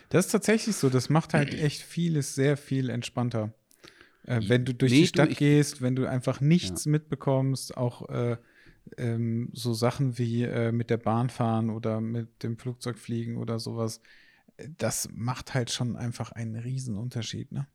das 0.08 0.26
ist 0.26 0.32
tatsächlich 0.32 0.76
so, 0.76 0.90
das 0.90 1.08
macht 1.08 1.34
halt 1.34 1.54
echt 1.54 1.82
vieles 1.82 2.34
sehr 2.34 2.56
viel 2.56 2.90
entspannter. 2.90 3.52
Äh, 4.26 4.42
wenn 4.48 4.64
du 4.64 4.74
durch 4.74 4.92
nee, 4.92 5.00
die 5.02 5.06
Stadt 5.06 5.30
du, 5.30 5.34
gehst, 5.34 5.82
wenn 5.82 5.96
du 5.96 6.06
einfach 6.06 6.40
nichts 6.40 6.84
ja. 6.84 6.92
mitbekommst, 6.92 7.76
auch 7.76 8.08
äh, 8.08 8.36
ähm, 8.96 9.50
so 9.52 9.74
Sachen 9.74 10.18
wie 10.18 10.42
äh, 10.42 10.72
mit 10.72 10.90
der 10.90 10.96
Bahn 10.98 11.30
fahren 11.30 11.70
oder 11.70 12.00
mit 12.00 12.42
dem 12.42 12.58
Flugzeug 12.58 12.98
fliegen 12.98 13.36
oder 13.36 13.58
sowas, 13.58 14.00
das 14.78 15.08
macht 15.12 15.54
halt 15.54 15.70
schon 15.70 15.96
einfach 15.96 16.32
einen 16.32 16.56
Riesenunterschied, 16.56 17.52
ne? 17.52 17.66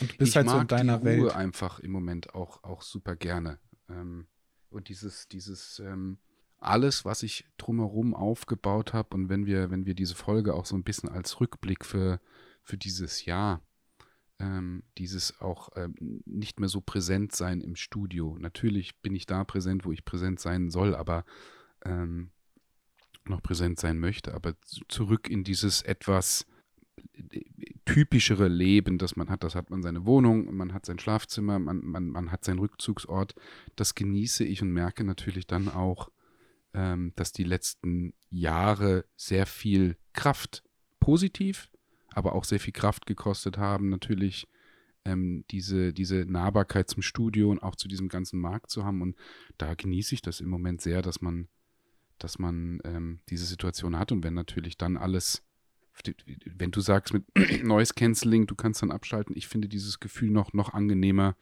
Und 0.00 0.12
du 0.12 0.16
bist 0.18 0.30
ich 0.30 0.36
halt 0.36 0.48
so 0.48 0.58
in 0.58 0.68
deiner 0.68 0.98
die 0.98 1.08
Ruhe 1.08 1.26
Welt. 1.26 1.36
einfach 1.36 1.80
im 1.80 1.90
Moment 1.90 2.34
auch, 2.34 2.62
auch 2.62 2.82
super 2.82 3.16
gerne. 3.16 3.58
Ähm, 3.88 4.28
und 4.68 4.88
dieses, 4.88 5.26
dieses, 5.26 5.80
ähm, 5.80 6.18
alles, 6.58 7.04
was 7.04 7.24
ich 7.24 7.46
drumherum 7.58 8.14
aufgebaut 8.14 8.92
habe 8.92 9.16
und 9.16 9.28
wenn 9.28 9.46
wir, 9.46 9.70
wenn 9.70 9.86
wir 9.86 9.94
diese 9.94 10.14
Folge 10.14 10.54
auch 10.54 10.66
so 10.66 10.76
ein 10.76 10.84
bisschen 10.84 11.08
als 11.08 11.40
Rückblick 11.40 11.84
für, 11.84 12.20
für 12.62 12.78
dieses 12.78 13.24
Jahr 13.24 13.62
ähm, 14.40 14.82
dieses 14.98 15.40
auch 15.40 15.68
ähm, 15.76 16.22
nicht 16.24 16.58
mehr 16.60 16.68
so 16.68 16.80
präsent 16.80 17.36
sein 17.36 17.60
im 17.60 17.76
Studio. 17.76 18.36
Natürlich 18.40 18.98
bin 19.00 19.14
ich 19.14 19.26
da 19.26 19.44
präsent, 19.44 19.84
wo 19.84 19.92
ich 19.92 20.04
präsent 20.04 20.40
sein 20.40 20.70
soll, 20.70 20.94
aber 20.94 21.24
ähm, 21.84 22.30
noch 23.30 23.42
präsent 23.42 23.80
sein 23.80 23.98
möchte, 23.98 24.34
aber 24.34 24.54
zurück 24.88 25.28
in 25.28 25.44
dieses 25.44 25.82
etwas 25.82 26.46
äh, 27.14 27.40
typischere 27.84 28.48
Leben, 28.48 28.98
das 28.98 29.16
man 29.16 29.30
hat. 29.30 29.42
Das 29.42 29.54
hat 29.54 29.70
man 29.70 29.82
seine 29.82 30.04
Wohnung, 30.04 30.54
man 30.54 30.72
hat 30.72 30.86
sein 30.86 30.98
Schlafzimmer, 30.98 31.58
man, 31.58 31.84
man, 31.84 32.08
man 32.08 32.30
hat 32.30 32.44
seinen 32.44 32.58
Rückzugsort. 32.58 33.34
Das 33.76 33.94
genieße 33.94 34.44
ich 34.44 34.62
und 34.62 34.70
merke 34.70 35.04
natürlich 35.04 35.46
dann 35.46 35.68
auch, 35.68 36.10
ähm, 36.74 37.12
dass 37.16 37.32
die 37.32 37.44
letzten 37.44 38.14
Jahre 38.30 39.04
sehr 39.16 39.46
viel 39.46 39.96
Kraft, 40.12 40.62
positiv, 41.00 41.70
aber 42.12 42.34
auch 42.34 42.44
sehr 42.44 42.60
viel 42.60 42.72
Kraft 42.72 43.06
gekostet 43.06 43.58
haben, 43.58 43.88
natürlich 43.88 44.46
ähm, 45.04 45.44
diese, 45.50 45.92
diese 45.92 46.26
Nahbarkeit 46.26 46.90
zum 46.90 47.02
Studio 47.02 47.50
und 47.50 47.62
auch 47.62 47.76
zu 47.76 47.88
diesem 47.88 48.08
ganzen 48.08 48.40
Markt 48.40 48.70
zu 48.70 48.84
haben. 48.84 49.02
Und 49.02 49.16
da 49.58 49.74
genieße 49.74 50.14
ich 50.14 50.22
das 50.22 50.40
im 50.40 50.48
Moment 50.48 50.80
sehr, 50.80 51.02
dass 51.02 51.20
man, 51.20 51.48
dass 52.22 52.38
man 52.38 52.80
ähm, 52.84 53.20
diese 53.28 53.46
Situation 53.46 53.98
hat. 53.98 54.12
Und 54.12 54.22
wenn 54.24 54.34
natürlich 54.34 54.78
dann 54.78 54.96
alles, 54.96 55.42
wenn 56.44 56.70
du 56.70 56.80
sagst 56.80 57.12
mit 57.12 57.24
Noise 57.64 57.94
Cancelling, 57.94 58.46
du 58.46 58.54
kannst 58.54 58.82
dann 58.82 58.90
abschalten, 58.90 59.36
ich 59.36 59.48
finde 59.48 59.68
dieses 59.68 60.00
Gefühl 60.00 60.30
noch, 60.30 60.52
noch 60.52 60.72
angenehmer, 60.72 61.36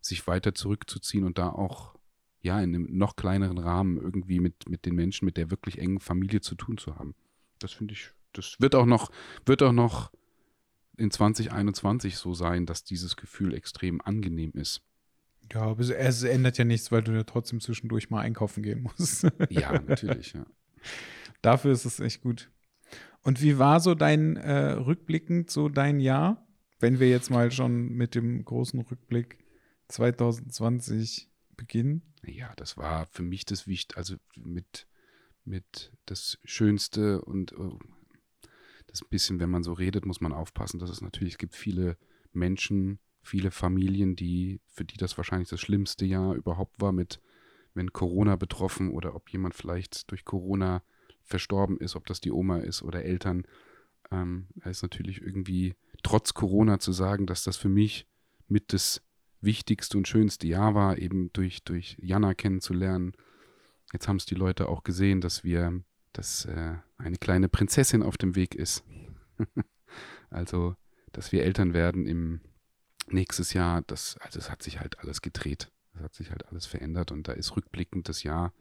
sich 0.00 0.26
weiter 0.26 0.54
zurückzuziehen 0.54 1.24
und 1.24 1.38
da 1.38 1.48
auch 1.48 1.96
ja, 2.42 2.60
in 2.60 2.74
einem 2.74 2.88
noch 2.90 3.14
kleineren 3.14 3.58
Rahmen 3.58 3.96
irgendwie 3.96 4.40
mit, 4.40 4.68
mit 4.68 4.84
den 4.84 4.96
Menschen, 4.96 5.24
mit 5.24 5.36
der 5.36 5.50
wirklich 5.50 5.78
engen 5.78 6.00
Familie 6.00 6.40
zu 6.40 6.56
tun 6.56 6.76
zu 6.76 6.96
haben. 6.96 7.14
Das 7.60 7.72
finde 7.72 7.94
ich, 7.94 8.10
das 8.32 8.56
wird 8.58 8.74
auch 8.74 8.86
noch, 8.86 9.12
wird 9.46 9.62
auch 9.62 9.72
noch 9.72 10.10
in 10.96 11.10
2021 11.10 12.16
so 12.16 12.34
sein, 12.34 12.66
dass 12.66 12.82
dieses 12.82 13.16
Gefühl 13.16 13.54
extrem 13.54 14.00
angenehm 14.00 14.50
ist. 14.54 14.82
Ja, 15.52 15.62
aber 15.62 15.80
es 15.80 16.22
ändert 16.22 16.58
ja 16.58 16.64
nichts, 16.64 16.90
weil 16.92 17.02
du 17.02 17.12
ja 17.12 17.24
trotzdem 17.24 17.60
zwischendurch 17.60 18.10
mal 18.10 18.20
einkaufen 18.20 18.62
gehen 18.62 18.82
musst. 18.82 19.24
ja, 19.50 19.78
natürlich, 19.80 20.32
ja. 20.32 20.46
Dafür 21.42 21.72
ist 21.72 21.84
es 21.84 22.00
echt 22.00 22.22
gut. 22.22 22.50
Und 23.22 23.42
wie 23.42 23.58
war 23.58 23.80
so 23.80 23.94
dein 23.94 24.36
äh, 24.36 24.72
rückblickend 24.72 25.50
so 25.50 25.68
dein 25.68 26.00
Jahr, 26.00 26.46
wenn 26.80 27.00
wir 27.00 27.08
jetzt 27.08 27.30
mal 27.30 27.50
schon 27.50 27.90
mit 27.90 28.14
dem 28.14 28.44
großen 28.44 28.80
Rückblick 28.80 29.38
2020 29.88 31.30
beginnen? 31.56 32.02
Ja, 32.24 32.52
das 32.56 32.76
war 32.76 33.06
für 33.06 33.22
mich 33.22 33.44
das 33.44 33.66
Wichtigste, 33.66 33.96
also 33.96 34.16
mit, 34.36 34.86
mit 35.44 35.92
das 36.06 36.38
Schönste 36.44 37.20
und 37.22 37.52
oh, 37.58 37.78
das 38.86 39.02
bisschen, 39.08 39.40
wenn 39.40 39.50
man 39.50 39.62
so 39.62 39.72
redet, 39.72 40.06
muss 40.06 40.20
man 40.20 40.32
aufpassen, 40.32 40.78
dass 40.78 40.90
es 40.90 41.00
natürlich, 41.00 41.34
es 41.34 41.38
gibt 41.38 41.54
viele 41.56 41.96
Menschen, 42.32 42.98
viele 43.22 43.50
Familien, 43.50 44.16
die, 44.16 44.60
für 44.68 44.84
die 44.84 44.96
das 44.96 45.16
wahrscheinlich 45.16 45.48
das 45.48 45.60
schlimmste 45.60 46.04
Jahr 46.04 46.34
überhaupt 46.34 46.80
war, 46.80 46.92
mit 46.92 47.20
wenn 47.74 47.92
Corona 47.92 48.36
betroffen 48.36 48.90
oder 48.90 49.14
ob 49.14 49.30
jemand 49.30 49.54
vielleicht 49.54 50.10
durch 50.10 50.24
Corona 50.24 50.82
verstorben 51.22 51.78
ist, 51.78 51.96
ob 51.96 52.06
das 52.06 52.20
die 52.20 52.32
Oma 52.32 52.58
ist 52.58 52.82
oder 52.82 53.04
Eltern. 53.04 53.44
Ähm, 54.10 54.48
ist 54.64 54.82
natürlich 54.82 55.22
irgendwie 55.22 55.74
trotz 56.02 56.34
Corona 56.34 56.78
zu 56.78 56.92
sagen, 56.92 57.26
dass 57.26 57.44
das 57.44 57.56
für 57.56 57.70
mich 57.70 58.06
mit 58.48 58.72
das 58.72 59.00
wichtigste 59.40 59.96
und 59.96 60.06
schönste 60.06 60.46
Jahr 60.46 60.74
war, 60.74 60.98
eben 60.98 61.32
durch, 61.32 61.64
durch 61.64 61.96
Jana 62.00 62.34
kennenzulernen. 62.34 63.12
Jetzt 63.92 64.08
haben 64.08 64.16
es 64.16 64.26
die 64.26 64.34
Leute 64.34 64.68
auch 64.68 64.84
gesehen, 64.84 65.20
dass 65.20 65.44
wir, 65.44 65.82
dass 66.12 66.44
äh, 66.44 66.74
eine 66.98 67.16
kleine 67.16 67.48
Prinzessin 67.48 68.02
auf 68.02 68.16
dem 68.16 68.36
Weg 68.36 68.54
ist. 68.54 68.84
also, 70.30 70.76
dass 71.12 71.32
wir 71.32 71.44
Eltern 71.44 71.74
werden 71.74 72.06
im 72.06 72.40
nächstes 73.12 73.52
Jahr, 73.52 73.82
das, 73.82 74.16
also 74.18 74.38
es 74.38 74.50
hat 74.50 74.62
sich 74.62 74.80
halt 74.80 74.98
alles 75.00 75.22
gedreht. 75.22 75.70
Es 75.94 76.02
hat 76.02 76.14
sich 76.14 76.30
halt 76.30 76.46
alles 76.48 76.66
verändert 76.66 77.12
und 77.12 77.28
da 77.28 77.32
ist 77.32 77.54
rückblickend 77.56 78.08
das 78.08 78.22
Jahr, 78.22 78.52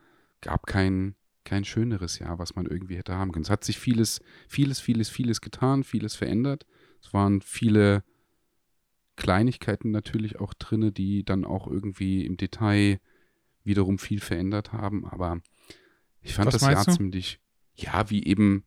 gab 0.41 0.67
kein, 0.67 1.15
kein 1.43 1.63
schöneres 1.63 2.19
Jahr, 2.19 2.39
was 2.39 2.55
man 2.55 2.65
irgendwie 2.65 2.97
hätte 2.97 3.15
haben 3.15 3.31
können. 3.31 3.43
Es 3.43 3.49
hat 3.49 3.63
sich 3.63 3.79
vieles, 3.79 4.21
vieles, 4.47 4.79
vieles, 4.79 5.09
vieles 5.09 5.41
getan, 5.41 5.83
vieles 5.83 6.15
verändert. 6.15 6.65
Es 7.01 7.13
waren 7.13 7.41
viele 7.41 8.03
Kleinigkeiten 9.15 9.91
natürlich 9.91 10.39
auch 10.39 10.53
drin, 10.53 10.93
die 10.93 11.23
dann 11.23 11.45
auch 11.45 11.67
irgendwie 11.67 12.25
im 12.25 12.37
Detail 12.37 12.99
wiederum 13.63 13.97
viel 13.97 14.19
verändert 14.19 14.73
haben. 14.73 15.05
Aber 15.05 15.41
ich 16.21 16.33
fand 16.33 16.47
Was 16.47 16.53
das 16.59 16.69
Jahr 16.69 16.85
du? 16.85 16.91
ziemlich, 16.91 17.39
ja, 17.75 18.09
wie 18.09 18.23
eben 18.23 18.65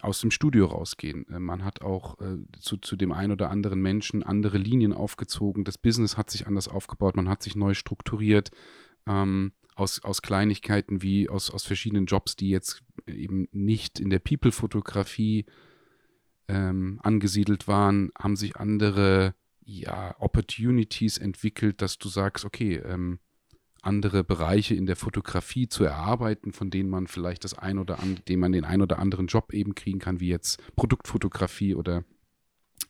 aus 0.00 0.20
dem 0.20 0.30
Studio 0.30 0.66
rausgehen. 0.66 1.26
Äh, 1.28 1.38
man 1.38 1.64
hat 1.64 1.82
auch 1.82 2.20
äh, 2.20 2.38
zu, 2.60 2.76
zu 2.76 2.96
dem 2.96 3.12
einen 3.12 3.32
oder 3.32 3.50
anderen 3.50 3.80
Menschen 3.80 4.22
andere 4.22 4.58
Linien 4.58 4.92
aufgezogen. 4.92 5.64
Das 5.64 5.78
Business 5.78 6.16
hat 6.16 6.30
sich 6.30 6.46
anders 6.46 6.68
aufgebaut. 6.68 7.16
Man 7.16 7.28
hat 7.28 7.42
sich 7.42 7.56
neu 7.56 7.74
strukturiert. 7.74 8.50
Ähm, 9.06 9.52
aus, 9.74 10.04
aus 10.04 10.22
Kleinigkeiten 10.22 11.02
wie 11.02 11.28
aus, 11.28 11.50
aus 11.50 11.64
verschiedenen 11.64 12.06
Jobs, 12.06 12.36
die 12.36 12.50
jetzt 12.50 12.82
eben 13.06 13.48
nicht 13.52 14.00
in 14.00 14.10
der 14.10 14.18
People-Fotografie 14.18 15.46
ähm, 16.48 17.00
angesiedelt 17.02 17.68
waren, 17.68 18.10
haben 18.18 18.36
sich 18.36 18.56
andere 18.56 19.34
ja, 19.64 20.14
Opportunities 20.18 21.18
entwickelt, 21.18 21.80
dass 21.80 21.98
du 21.98 22.08
sagst, 22.08 22.44
okay, 22.44 22.76
ähm, 22.76 23.20
andere 23.82 24.22
Bereiche 24.22 24.74
in 24.74 24.86
der 24.86 24.96
Fotografie 24.96 25.68
zu 25.68 25.84
erarbeiten, 25.84 26.52
von 26.52 26.70
denen 26.70 26.88
man 26.88 27.08
vielleicht 27.08 27.44
das 27.44 27.58
ein 27.58 27.78
oder 27.78 27.98
an, 27.98 28.20
dem 28.28 28.40
man 28.40 28.52
den 28.52 28.64
ein 28.64 28.80
oder 28.80 28.98
anderen 28.98 29.26
Job 29.26 29.52
eben 29.52 29.74
kriegen 29.74 29.98
kann, 29.98 30.20
wie 30.20 30.28
jetzt 30.28 30.62
Produktfotografie 30.76 31.74
oder 31.74 32.04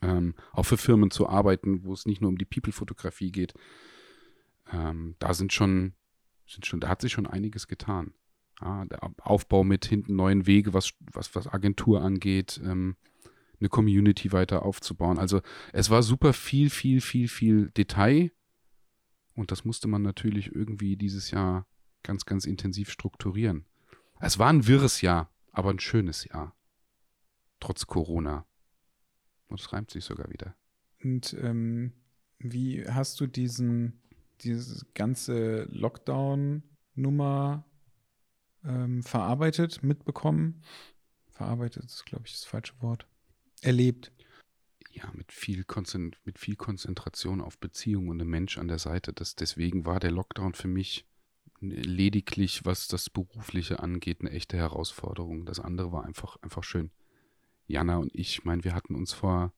ähm, 0.03 0.35
auch 0.53 0.65
für 0.65 0.77
Firmen 0.77 1.11
zu 1.11 1.29
arbeiten, 1.29 1.85
wo 1.85 1.95
es 1.95 2.07
nicht 2.07 2.21
nur 2.21 2.29
um 2.29 2.37
die 2.37 2.45
People-Fotografie 2.45 3.33
geht. 3.33 3.55
Ähm, 4.71 5.17
da 5.19 5.33
sind 5.33 5.53
schon, 5.53 5.95
sind 6.47 6.67
schon, 6.67 6.81
da 6.81 6.89
hat 6.89 7.01
sich 7.01 7.13
schon 7.13 7.27
einiges 7.27 7.69
getan. 7.69 8.13
Ja, 8.61 8.85
der 8.85 9.01
Aufbau 9.23 9.65
mit 9.65 9.87
hinten 9.87 10.15
neuen 10.15 10.47
Wege, 10.47 10.75
was, 10.75 10.93
was, 11.13 11.35
was 11.35 11.49
Agentur 11.49 12.03
angeht, 12.03 12.61
ähm, 12.63 12.97
eine 13.59 13.69
Community 13.71 14.33
weiter 14.33 14.65
aufzubauen. 14.65 15.19
Also 15.19 15.41
es 15.73 15.89
war 15.89 16.03
super 16.03 16.33
viel, 16.33 16.69
viel, 16.69 17.01
viel, 17.01 17.29
viel 17.29 17.71
Detail 17.71 18.31
und 19.35 19.51
das 19.51 19.65
musste 19.65 19.89
man 19.89 20.03
natürlich 20.03 20.55
irgendwie 20.55 20.97
dieses 20.97 21.31
Jahr 21.31 21.67
ganz, 22.03 22.27
ganz 22.27 22.45
intensiv 22.45 22.91
strukturieren. 22.91 23.65
Es 24.21 24.39
war 24.39 24.51
ein 24.51 24.67
wirres 24.67 25.01
Jahr, 25.01 25.31
aber 25.53 25.71
ein 25.71 25.81
schönes 25.81 26.25
Jahr. 26.25 26.55
Trotz 27.61 27.87
Corona. 27.87 28.47
Und 29.49 29.61
es 29.61 29.73
reimt 29.73 29.91
sich 29.91 30.05
sogar 30.05 30.31
wieder. 30.31 30.55
Und 31.03 31.35
ähm, 31.41 31.93
wie 32.39 32.87
hast 32.87 33.21
du 33.21 33.27
diesen, 33.27 34.01
diese 34.41 34.87
ganze 34.95 35.65
Lockdown-Nummer 35.65 37.65
ähm, 38.65 39.03
verarbeitet, 39.03 39.83
mitbekommen? 39.83 40.63
Verarbeitet 41.31 41.85
ist, 41.85 42.07
glaube 42.07 42.25
ich, 42.27 42.33
das 42.33 42.45
falsche 42.45 42.75
Wort 42.81 43.07
erlebt? 43.61 44.13
Ja, 44.93 45.11
mit 45.15 45.33
viel, 45.33 45.65
mit 46.25 46.39
viel 46.39 46.57
Konzentration 46.57 47.41
auf 47.41 47.59
Beziehungen 47.59 48.11
und 48.11 48.21
einem 48.21 48.31
Mensch 48.31 48.59
an 48.59 48.69
der 48.69 48.79
Seite. 48.79 49.13
Das, 49.13 49.35
deswegen 49.35 49.87
war 49.87 50.01
der 50.01 50.11
Lockdown 50.11 50.53
für 50.53 50.69
mich 50.69 51.07
lediglich, 51.61 52.65
was 52.65 52.89
das 52.89 53.09
Berufliche 53.09 53.81
angeht, 53.81 54.21
eine 54.21 54.31
echte 54.31 54.57
Herausforderung. 54.57 55.47
Das 55.47 55.61
andere 55.61 55.93
war 55.93 56.05
einfach, 56.05 56.37
einfach 56.43 56.63
schön. 56.63 56.91
Jana 57.67 57.97
und 57.97 58.11
ich, 58.15 58.45
meine, 58.45 58.65
wir 58.65 58.75
hatten 58.75 58.95
uns 58.95 59.13
vor, 59.13 59.53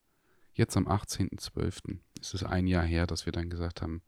jetzt 0.53 0.77
am 0.77 0.87
18.12., 0.87 1.99
ist 2.21 2.33
es 2.33 2.43
ein 2.43 2.67
Jahr 2.67 2.85
her, 2.85 3.05
dass 3.05 3.25
wir 3.25 3.33
dann 3.33 3.49
gesagt 3.49 3.81
haben, 3.81 4.01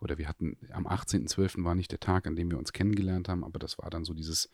oder 0.00 0.18
wir 0.18 0.28
hatten, 0.28 0.56
am 0.72 0.86
18.12. 0.86 1.64
war 1.64 1.74
nicht 1.74 1.92
der 1.92 2.00
Tag, 2.00 2.26
an 2.26 2.34
dem 2.34 2.50
wir 2.50 2.58
uns 2.58 2.72
kennengelernt 2.72 3.28
haben, 3.28 3.44
aber 3.44 3.58
das 3.58 3.78
war 3.78 3.90
dann 3.90 4.04
so 4.04 4.12
dieses, 4.12 4.50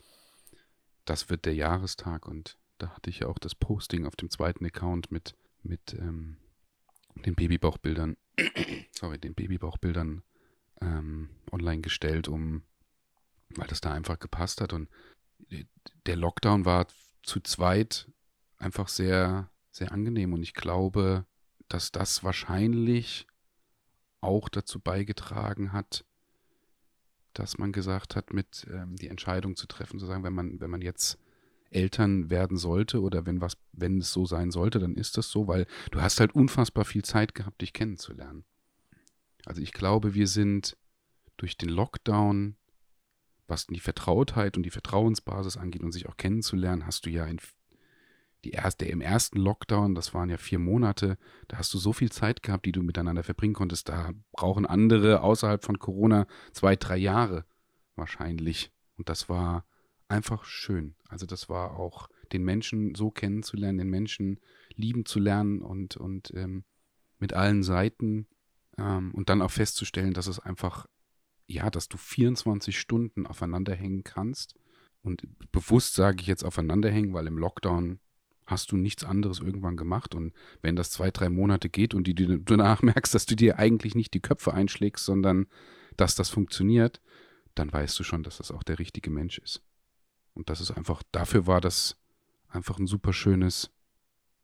das 1.07 1.31
wird 1.31 1.47
der 1.47 1.55
Jahrestag 1.55 2.29
und 2.29 2.59
da 2.79 2.91
hatte 2.91 3.11
ich 3.11 3.21
ja 3.21 3.29
auch 3.29 3.39
das 3.39 3.55
Posting 3.55 4.07
auf 4.07 4.17
dem 4.17 4.31
zweiten 4.31 4.65
Account 4.67 5.11
mit, 5.11 5.35
mit 5.63 5.95
ähm, 5.95 6.37
den 7.25 7.35
Babybauchbildern, 7.35 8.17
sorry, 8.93 9.19
den 9.19 9.35
Babybauchbildern 9.35 10.23
ähm, 10.81 11.31
online 11.53 11.83
gestellt, 11.83 12.29
um, 12.29 12.63
weil 13.51 13.69
das 13.69 13.81
da 13.81 13.93
einfach 13.93 14.19
gepasst 14.19 14.61
hat. 14.61 14.73
Und 14.73 14.89
der 16.07 16.17
Lockdown 16.17 16.65
war 16.65 16.87
zu 17.23 17.41
zweit 17.41 18.11
einfach 18.59 18.89
sehr, 18.89 19.51
sehr 19.71 19.93
angenehm. 19.93 20.33
Und 20.33 20.43
ich 20.43 20.55
glaube, 20.55 21.27
dass 21.69 21.93
das 21.93 22.25
wahrscheinlich 22.25 23.27
auch 24.21 24.49
dazu 24.49 24.81
beigetragen 24.81 25.73
hat, 25.73 26.05
dass 27.33 27.59
man 27.59 27.73
gesagt 27.73 28.17
hat, 28.17 28.33
mit 28.33 28.67
ähm, 28.71 28.97
die 28.97 29.09
Entscheidung 29.09 29.57
zu 29.57 29.67
treffen, 29.67 29.99
zu 29.99 30.07
sagen, 30.07 30.25
wenn 30.25 30.35
man, 30.35 30.61
wenn 30.61 30.71
man 30.71 30.83
jetzt 30.83 31.19
Eltern 31.71 32.31
werden 32.31 32.57
sollte 32.57 33.01
oder 33.01 33.27
wenn 33.27 33.41
was, 33.41 33.57
wenn 33.73 33.99
es 33.99 34.13
so 34.13 34.27
sein 34.27 34.51
sollte, 34.51 34.79
dann 34.79 34.95
ist 34.95 35.17
das 35.17 35.31
so, 35.31 35.47
weil 35.47 35.67
du 35.91 36.01
hast 36.01 36.21
halt 36.21 36.35
unfassbar 36.35 36.85
viel 36.85 37.05
Zeit 37.05 37.35
gehabt, 37.35 37.61
dich 37.61 37.73
kennenzulernen. 37.73 38.45
Also 39.47 39.63
ich 39.63 39.73
glaube, 39.73 40.15
wir 40.15 40.27
sind 40.27 40.77
durch 41.37 41.57
den 41.57 41.71
Lockdown, 41.71 42.57
was 43.47 43.67
die 43.67 43.81
Vertrautheit 43.81 44.57
und 44.57 44.65
die 44.65 44.71
Vertrauensbasis 44.71 45.57
angeht 45.57 45.83
und 45.83 45.93
sich 45.93 46.09
auch 46.09 46.17
kennenzulernen, 46.17 46.87
hast 46.87 47.07
du 47.07 47.11
ja 47.11 47.25
in 47.25 47.41
die 48.45 48.53
erste, 48.53 48.87
im 48.87 49.01
ersten 49.01 49.39
Lockdown, 49.39 49.95
das 49.95 50.15
waren 50.15 50.31
ja 50.31 50.39
vier 50.39 50.59
Monate, 50.59 51.19
da 51.49 51.59
hast 51.59 51.75
du 51.75 51.79
so 51.79 51.93
viel 51.93 52.11
Zeit 52.11 52.43
gehabt, 52.43 52.65
die 52.65 52.73
du 52.73 52.83
miteinander 52.83 53.23
verbringen 53.23 53.55
konntest. 53.55 53.89
Da 53.89 54.13
brauchen 54.33 54.67
andere 54.67 55.21
außerhalb 55.23 55.65
von 55.65 55.79
Corona 55.79 56.27
zwei, 56.53 56.77
drei 56.77 56.97
Jahre 56.97 57.45
wahrscheinlich. 57.97 58.73
Und 58.97 59.09
das 59.09 59.29
war 59.29 59.67
einfach 60.11 60.45
schön. 60.45 60.95
Also 61.09 61.27
das 61.27 61.49
war 61.49 61.79
auch 61.79 62.09
den 62.33 62.45
Menschen 62.45 62.95
so 62.95 63.11
kennenzulernen, 63.11 63.79
den 63.79 63.91
Menschen 63.91 64.41
lieben 64.75 65.05
zu 65.05 65.19
lernen 65.19 65.63
und, 65.63 65.97
und 65.97 66.33
ähm, 66.35 66.65
mit 67.19 67.35
allen 67.35 67.63
Seiten 67.63 68.27
ähm, 68.79 69.13
und 69.13 69.29
dann 69.29 69.43
auch 69.43 69.51
festzustellen, 69.51 70.15
dass 70.15 70.27
es 70.27 70.39
einfach, 70.39 70.87
ja, 71.47 71.71
dass 71.71 71.89
du 71.89 71.97
24 71.97 72.79
Stunden 72.79 73.27
aufeinander 73.27 73.75
hängen 73.75 74.05
kannst. 74.05 74.55
Und 75.03 75.23
bewusst 75.53 75.95
sage 75.95 76.19
ich 76.21 76.27
jetzt 76.27 76.45
aufeinander 76.45 76.91
hängen, 76.91 77.15
weil 77.15 77.27
im 77.27 77.39
Lockdown 77.39 78.01
hast 78.47 78.73
du 78.73 78.77
nichts 78.77 79.05
anderes 79.05 79.41
irgendwann 79.41 79.77
gemacht. 79.77 80.15
Und 80.15 80.33
wenn 80.61 80.77
das 80.77 80.91
zwei, 80.91 81.11
drei 81.11 81.29
Monate 81.29 81.69
geht 81.69 81.95
und 81.95 82.07
die, 82.07 82.15
du 82.15 82.39
danach 82.39 82.83
merkst, 82.83 83.15
dass 83.15 83.27
du 83.27 83.37
dir 83.37 83.59
eigentlich 83.59 83.95
nicht 83.95 84.13
die 84.15 84.21
Köpfe 84.21 84.53
einschlägst, 84.53 85.05
sondern 85.05 85.47
dass 85.97 86.15
das 86.15 86.31
funktioniert, 86.31 87.01
dann 87.55 87.73
weißt 87.73 87.99
du 87.99 88.05
schon, 88.05 88.23
dass 88.23 88.39
das 88.39 88.51
auch 88.51 88.63
der 88.63 88.79
richtige 88.79 89.11
Mensch 89.11 89.39
ist. 89.39 89.63
Und 90.35 90.51
das 90.51 90.61
ist 90.61 90.71
einfach, 90.71 91.03
dafür 91.13 91.47
war 91.47 91.61
das 91.61 91.97
einfach 92.49 92.79
ein 92.79 92.87
super 92.87 93.13
schönes 93.13 93.71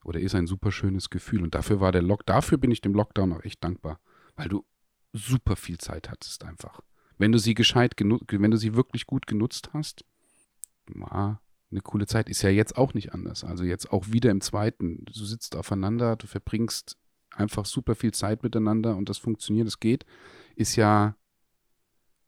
oder 0.05 0.21
ist 0.21 0.35
ein 0.35 0.47
super 0.47 0.71
schönes 0.71 1.11
Gefühl. 1.11 1.43
Und 1.43 1.55
dafür 1.55 1.81
war 1.81 1.93
der 1.93 2.03
Lock, 2.03 2.25
dafür 2.27 2.59
bin 2.59 2.71
ich 2.71 2.81
dem 2.81 2.95
Lockdown 2.95 3.33
auch 3.33 3.45
echt 3.45 3.63
dankbar, 3.63 4.01
weil 4.37 4.49
du 4.49 4.65
super 5.13 5.57
viel 5.57 5.79
Zeit 5.79 6.11
hattest 6.11 6.45
einfach. 6.45 6.81
Wenn 7.19 7.33
du 7.33 7.39
sie 7.39 7.55
gescheit 7.55 7.95
wenn 7.99 8.51
du 8.51 8.57
sie 8.57 8.75
wirklich 8.75 9.07
gut 9.07 9.27
genutzt 9.27 9.71
hast, 9.73 10.05
war 10.87 11.43
eine 11.71 11.81
coole 11.81 12.07
Zeit. 12.07 12.29
Ist 12.29 12.43
ja 12.43 12.51
jetzt 12.51 12.77
auch 12.77 12.95
nicht 12.95 13.13
anders. 13.13 13.43
Also 13.43 13.65
jetzt 13.65 13.91
auch 13.91 14.13
wieder 14.13 14.31
im 14.31 14.41
zweiten. 14.41 15.05
Du 15.05 15.25
sitzt 15.25 15.57
aufeinander, 15.57 16.17
du 16.17 16.27
verbringst 16.27 16.97
einfach 17.31 17.67
super 17.67 17.95
viel 17.95 18.13
Zeit 18.13 18.43
miteinander 18.43 18.97
und 18.97 19.09
das 19.09 19.19
funktioniert, 19.19 19.67
es 19.67 19.81
geht. 19.81 20.05
Ist 20.55 20.77
ja 20.77 21.17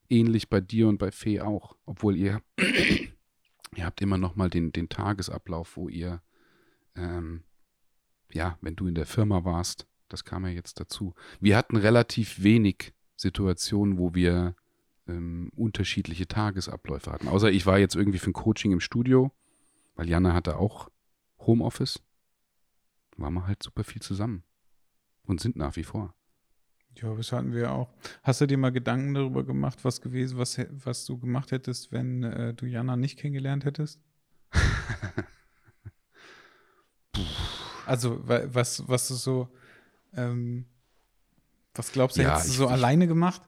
ähnlich 0.08 0.48
bei 0.48 0.60
dir 0.60 0.88
und 0.88 0.98
bei 0.98 1.10
Fee 1.10 1.40
auch. 1.40 1.76
Obwohl 1.86 2.16
ihr, 2.16 2.42
ihr 3.74 3.84
habt 3.84 4.00
immer 4.00 4.18
noch 4.18 4.36
mal 4.36 4.50
den, 4.50 4.72
den 4.72 4.88
Tagesablauf, 4.88 5.76
wo 5.76 5.88
ihr, 5.88 6.22
ähm, 6.94 7.44
ja, 8.32 8.58
wenn 8.60 8.76
du 8.76 8.86
in 8.86 8.94
der 8.94 9.06
Firma 9.06 9.44
warst, 9.44 9.86
das 10.08 10.24
kam 10.24 10.44
ja 10.44 10.50
jetzt 10.50 10.80
dazu. 10.80 11.14
Wir 11.40 11.56
hatten 11.56 11.76
relativ 11.76 12.42
wenig 12.42 12.94
Situationen, 13.16 13.98
wo 13.98 14.14
wir 14.14 14.54
ähm, 15.06 15.50
unterschiedliche 15.54 16.28
Tagesabläufe 16.28 17.10
hatten. 17.10 17.28
Außer 17.28 17.50
ich 17.50 17.66
war 17.66 17.78
jetzt 17.78 17.96
irgendwie 17.96 18.18
für 18.18 18.30
ein 18.30 18.34
Coaching 18.34 18.72
im 18.72 18.80
Studio, 18.80 19.32
weil 19.94 20.08
Jana 20.08 20.32
hatte 20.32 20.56
auch 20.56 20.90
Homeoffice. 21.40 22.00
Waren 23.16 23.34
wir 23.34 23.46
halt 23.46 23.62
super 23.62 23.84
viel 23.84 24.02
zusammen. 24.02 24.44
Und 25.24 25.40
sind 25.40 25.56
nach 25.56 25.76
wie 25.76 25.84
vor. 25.84 26.14
Ja, 26.96 27.14
das 27.14 27.32
hatten 27.32 27.52
wir 27.52 27.70
auch. 27.72 27.92
Hast 28.22 28.40
du 28.40 28.46
dir 28.46 28.58
mal 28.58 28.72
Gedanken 28.72 29.14
darüber 29.14 29.44
gemacht, 29.44 29.84
was 29.84 30.00
gewesen, 30.00 30.38
was, 30.38 30.58
was 30.70 31.04
du 31.04 31.18
gemacht 31.18 31.52
hättest, 31.52 31.92
wenn 31.92 32.24
äh, 32.24 32.54
du 32.54 32.66
Jana 32.66 32.96
nicht 32.96 33.18
kennengelernt 33.18 33.64
hättest? 33.64 34.00
also, 37.86 38.20
was, 38.24 38.88
was 38.88 39.08
du 39.08 39.14
so, 39.14 39.48
ähm, 40.14 40.66
was 41.74 41.92
glaubst 41.92 42.16
du, 42.16 42.22
ja, 42.22 42.34
hättest 42.34 42.48
du 42.48 42.52
so 42.54 42.66
alleine 42.66 43.06
gemacht? 43.06 43.42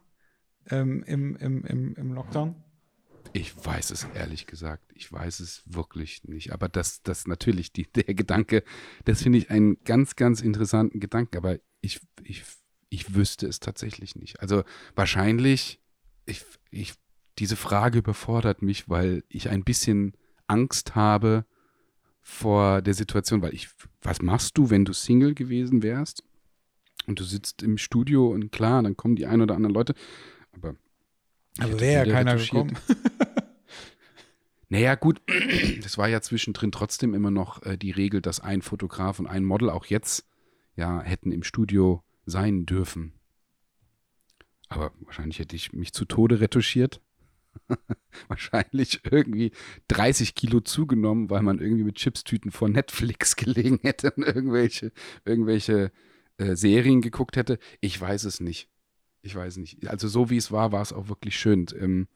ähm, 0.71 1.03
im, 1.07 1.37
im, 1.37 1.65
im, 1.65 1.95
im 1.95 2.13
Lockdown? 2.13 2.55
Ich 3.33 3.55
weiß 3.65 3.91
es 3.91 4.07
ehrlich 4.15 4.47
gesagt. 4.47 4.91
Ich 4.95 5.13
weiß 5.13 5.41
es 5.41 5.63
wirklich 5.67 6.25
nicht. 6.25 6.53
Aber 6.53 6.69
das, 6.69 7.03
das 7.03 7.27
natürlich, 7.27 7.73
die, 7.73 7.85
der 7.85 8.15
Gedanke, 8.15 8.65
das 9.05 9.23
finde 9.23 9.39
ich 9.39 9.51
einen 9.51 9.83
ganz, 9.85 10.17
ganz 10.17 10.41
interessanten 10.41 10.99
Gedanken. 11.01 11.37
Aber 11.37 11.59
ich, 11.81 12.01
ich, 12.25 12.43
ich 12.91 13.15
wüsste 13.15 13.47
es 13.47 13.61
tatsächlich 13.61 14.17
nicht. 14.17 14.41
Also 14.41 14.65
wahrscheinlich, 14.95 15.81
ich, 16.27 16.45
ich, 16.71 16.95
diese 17.39 17.57
Frage 17.57 17.99
überfordert 17.99 18.63
mich, 18.63 18.89
weil 18.89 19.25
ich 19.29 19.49
ein 19.49 19.65
bisschen 19.65 20.15
Angst 20.47 20.95
habe 20.95 21.47
vor 22.21 22.83
der 22.83 22.95
Situation, 22.95 23.41
weil 23.41 23.55
ich, 23.55 23.69
was 24.03 24.21
machst 24.21 24.59
du, 24.59 24.69
wenn 24.69 24.85
du 24.85 24.93
Single 24.93 25.35
gewesen 25.35 25.83
wärst? 25.83 26.23
Und 27.07 27.19
du 27.19 27.25
sitzt 27.25 27.63
im 27.63 27.79
Studio 27.79 28.29
und 28.29 28.53
klar, 28.53 28.83
dann 28.83 28.97
kommen 28.97 29.17
die 29.17 29.27
ein 29.27 29.41
oder 29.41 29.55
anderen 29.55 29.75
Leute. 29.75 29.95
Aber, 30.53 30.75
aber 31.59 31.81
wäre 31.81 32.07
ja 32.07 32.13
keiner 32.13 32.37
gekommen. 32.37 32.77
Naja, 34.73 34.95
gut, 34.95 35.21
das 35.83 35.99
war 35.99 36.09
ja 36.09 36.23
zwischendrin 36.23 36.71
trotzdem 36.71 37.13
immer 37.13 37.33
noch 37.33 37.63
äh, 37.65 37.77
die 37.77 37.91
Regel, 37.91 38.23
dass 38.23 38.41
ein 38.41 38.63
Fotograf 38.63 39.19
und 39.19 39.27
ein 39.27 39.45
Model 39.45 39.69
auch 39.69 39.85
jetzt 39.87 40.27
ja 40.77 41.03
hätten 41.03 41.33
im 41.33 41.43
Studio 41.43 42.05
sein 42.31 42.67
dürfen. 42.67 43.13
Aber 44.69 44.93
wahrscheinlich 45.01 45.39
hätte 45.39 45.57
ich 45.57 45.73
mich 45.73 45.93
zu 45.93 46.05
Tode 46.05 46.41
retuschiert. 46.41 47.01
wahrscheinlich 48.29 49.01
irgendwie 49.11 49.51
30 49.89 50.37
Kilo 50.37 50.61
zugenommen, 50.61 51.31
weil 51.31 51.43
man 51.43 51.59
irgendwie 51.59 51.83
mit 51.83 51.97
Chipstüten 51.97 52.53
vor 52.53 52.69
Netflix 52.69 53.35
gelegen 53.37 53.81
hätte 53.83 54.13
und 54.13 54.23
irgendwelche, 54.23 54.93
irgendwelche 55.25 55.91
äh, 56.37 56.55
Serien 56.55 57.01
geguckt 57.01 57.37
hätte. 57.37 57.59
Ich 57.81 58.01
weiß 58.01 58.25
es 58.25 58.39
nicht 58.39 58.71
ich 59.23 59.35
weiß 59.35 59.59
nicht. 59.59 59.89
Also 59.89 60.09
so 60.09 60.31
wie 60.31 60.37
es 60.37 60.51
war, 60.51 60.73
war 60.73 60.83
es 60.83 60.93
auch 60.93 61.09
wirklich 61.09 61.39
schön. 61.39 61.67
Ähm, 61.79 62.09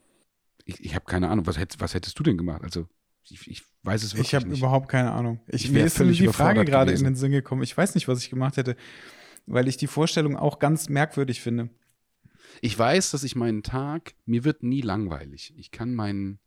ich, 0.64 0.82
ich 0.84 0.94
habe 0.94 1.04
keine 1.04 1.28
Ahnung. 1.28 1.46
Was, 1.46 1.58
hätt, 1.58 1.76
was 1.78 1.94
hättest 1.94 2.18
du 2.18 2.22
denn 2.22 2.38
gemacht? 2.38 2.62
Also 2.62 2.86
ich, 3.28 3.46
ich 3.48 3.62
weiß 3.82 4.02
es 4.02 4.14
wirklich 4.14 4.28
ich 4.28 4.32
nicht. 4.32 4.42
Ich 4.42 4.46
habe 4.46 4.58
überhaupt 4.58 4.88
keine 4.88 5.12
Ahnung. 5.12 5.40
Ich, 5.48 5.66
ich 5.66 5.70
mir 5.70 5.84
ist 5.84 5.98
die 5.98 6.28
Frage 6.28 6.64
gerade 6.64 6.92
in 6.92 7.04
den 7.04 7.16
Sinn 7.16 7.32
gekommen. 7.32 7.62
Ich 7.62 7.76
weiß 7.76 7.94
nicht, 7.94 8.08
was 8.08 8.22
ich 8.22 8.30
gemacht 8.30 8.56
hätte, 8.56 8.76
weil 9.46 9.68
ich 9.68 9.76
die 9.76 9.86
Vorstellung 9.86 10.36
auch 10.36 10.58
ganz 10.58 10.88
merkwürdig 10.88 11.40
finde. 11.40 11.70
Ich 12.60 12.78
weiß, 12.78 13.10
dass 13.10 13.24
ich 13.24 13.36
meinen 13.36 13.62
Tag, 13.62 14.14
mir 14.26 14.44
wird 14.44 14.62
nie 14.62 14.80
langweilig. 14.80 15.52
Ich 15.56 15.70
kann 15.70 15.94
meinen 15.94 16.38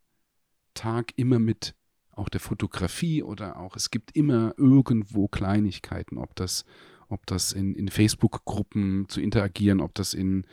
Tag 0.74 1.12
immer 1.16 1.38
mit 1.38 1.74
auch 2.10 2.28
der 2.28 2.40
Fotografie 2.40 3.22
oder 3.22 3.58
auch, 3.58 3.76
es 3.76 3.90
gibt 3.90 4.16
immer 4.16 4.54
irgendwo 4.56 5.28
Kleinigkeiten, 5.28 6.18
ob 6.18 6.34
das 6.34 6.64
ob 7.08 7.26
das 7.26 7.52
in, 7.52 7.74
in 7.74 7.88
Facebook-Gruppen 7.88 9.08
zu 9.08 9.20
interagieren, 9.20 9.80
ob 9.80 9.94
das 9.94 10.14
in, 10.14 10.46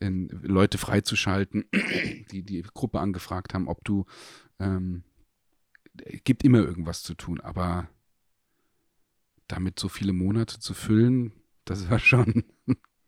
in 0.00 0.28
Leute 0.42 0.78
freizuschalten, 0.78 1.66
die 2.32 2.42
die 2.42 2.62
Gruppe 2.62 3.00
angefragt 3.00 3.54
haben, 3.54 3.68
ob 3.68 3.84
du, 3.84 4.06
ähm, 4.58 5.04
gibt 6.24 6.44
immer 6.44 6.58
irgendwas 6.58 7.02
zu 7.02 7.14
tun, 7.14 7.40
aber 7.40 7.88
damit 9.46 9.78
so 9.78 9.88
viele 9.88 10.12
Monate 10.12 10.58
zu 10.58 10.74
füllen, 10.74 11.32
das 11.64 11.90
war 11.90 11.98
schon. 11.98 12.44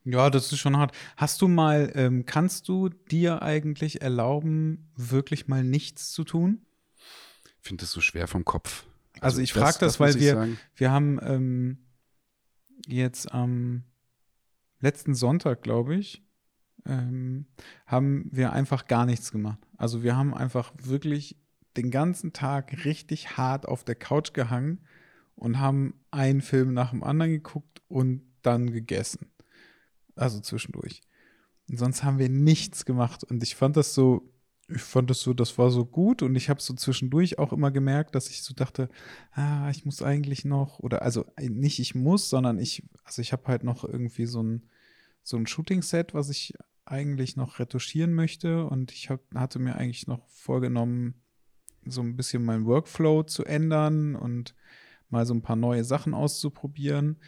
Ja, 0.05 0.31
das 0.31 0.51
ist 0.51 0.59
schon 0.59 0.77
hart. 0.77 0.93
Hast 1.17 1.41
du 1.43 1.49
mal, 1.49 1.93
ähm, 1.95 2.27
kannst 2.27 2.69
du 2.69 2.89
dir 2.89 3.43
eigentlich 3.43 4.03
erlauben, 4.03 4.91
wirklich 4.97 5.47
mal 5.47 5.63
nichts 5.63 6.11
zu 6.11 6.25
tun? 6.25 6.67
Ich 7.61 7.69
finde 7.69 7.83
das 7.83 7.93
so 7.93 8.01
schwer 8.01 8.27
vom 8.27 8.45
Kopf. 8.45 8.85
Also, 9.15 9.37
also 9.37 9.43
ich 9.43 9.53
frage 9.53 9.79
das, 9.79 9.79
das, 9.79 10.01
weil 10.01 10.15
wir, 10.19 10.57
wir 10.75 10.91
haben 10.91 11.21
ähm, 11.23 11.79
jetzt 12.89 13.31
am 13.33 13.85
letzten 14.81 15.15
Sonntag, 15.15 15.63
glaube 15.63 15.95
ich, 15.95 16.25
ähm, 16.85 17.47
haben 17.87 18.29
wir 18.33 18.53
einfach 18.53 18.89
gar 18.89 19.07
nichts 19.07 19.31
gemacht. 19.31 19.61
Also 19.77 20.03
wir 20.03 20.17
haben 20.17 20.35
einfach 20.35 20.73
wirklich 20.83 21.39
den 21.77 21.91
ganzen 21.91 22.33
Tag 22.33 22.85
richtig 22.85 23.37
hart 23.37 23.67
auf 23.67 23.85
der 23.85 23.95
Couch 23.95 24.33
gehangen 24.33 24.81
und 25.37 25.61
haben 25.61 25.95
einen 26.11 26.41
Film 26.41 26.75
nach 26.75 26.91
dem 26.91 27.05
anderen 27.05 27.33
geguckt 27.33 27.83
und 27.89 28.23
dann 28.43 28.71
gegessen. 28.71 29.31
Also 30.15 30.41
zwischendurch. 30.41 31.03
Und 31.69 31.79
sonst 31.79 32.05
haben 32.05 32.19
wir 32.19 32.29
nichts 32.29 32.85
gemacht. 32.85 33.25
Und 33.25 33.43
ich 33.43 33.55
fand 33.57 33.77
das 33.77 33.95
so 33.95 34.29
ich 34.75 34.83
fand 34.83 35.11
das 35.11 35.21
so, 35.21 35.35
das 35.35 35.59
war 35.59 35.71
so 35.71 35.85
gut 35.85 36.23
und 36.23 36.35
ich 36.35 36.49
habe 36.49 36.61
so 36.61 36.73
zwischendurch 36.75 37.39
auch 37.39 37.53
immer 37.53 37.71
gemerkt, 37.71 38.15
dass 38.15 38.31
ich 38.31 38.43
so 38.43 38.55
dachte, 38.55 38.89
ah, 39.33 39.69
ich 39.71 39.85
muss 39.85 40.03
eigentlich 40.03 40.45
noch 40.45 40.79
oder 40.79 41.03
also 41.03 41.27
äh, 41.37 41.49
nicht 41.49 41.79
ich 41.79 41.95
muss, 41.95 42.31
sondern 42.31 42.59
ich, 42.59 42.83
also 43.05 43.21
ich 43.21 43.33
habe 43.33 43.47
halt 43.49 43.65
noch 43.65 43.85
irgendwie 43.85 44.27
so 44.27 44.43
ein 44.43 44.69
so 45.23 45.37
ein 45.37 45.47
Shooting-Set, 45.47 46.15
was 46.15 46.31
ich 46.31 46.55
eigentlich 46.85 47.37
noch 47.37 47.59
retuschieren 47.59 48.13
möchte 48.13 48.67
und 48.67 48.93
ich 48.93 49.09
hab, 49.09 49.21
hatte 49.35 49.59
mir 49.59 49.77
eigentlich 49.77 50.07
noch 50.07 50.27
vorgenommen, 50.29 51.15
so 51.85 52.01
ein 52.01 52.17
bisschen 52.17 52.45
meinen 52.45 52.67
Workflow 52.67 53.23
zu 53.23 53.45
ändern 53.45 54.17
und 54.17 54.55
mal 55.11 55.27
so 55.27 55.35
ein 55.35 55.43
paar 55.43 55.57
neue 55.57 55.85
Sachen 55.85 56.15
auszuprobieren. 56.15 57.19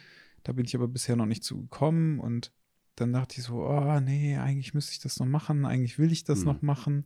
Da 0.45 0.53
bin 0.53 0.65
ich 0.65 0.75
aber 0.75 0.87
bisher 0.87 1.15
noch 1.15 1.25
nicht 1.25 1.43
zugekommen 1.43 2.19
und 2.19 2.51
dann 2.95 3.11
dachte 3.11 3.39
ich 3.39 3.43
so, 3.43 3.65
oh 3.65 3.99
nee, 3.99 4.37
eigentlich 4.37 4.73
müsste 4.73 4.93
ich 4.93 4.99
das 4.99 5.19
noch 5.19 5.25
machen, 5.25 5.65
eigentlich 5.65 5.97
will 5.99 6.11
ich 6.11 6.23
das 6.23 6.39
mhm. 6.39 6.45
noch 6.45 6.61
machen. 6.61 7.05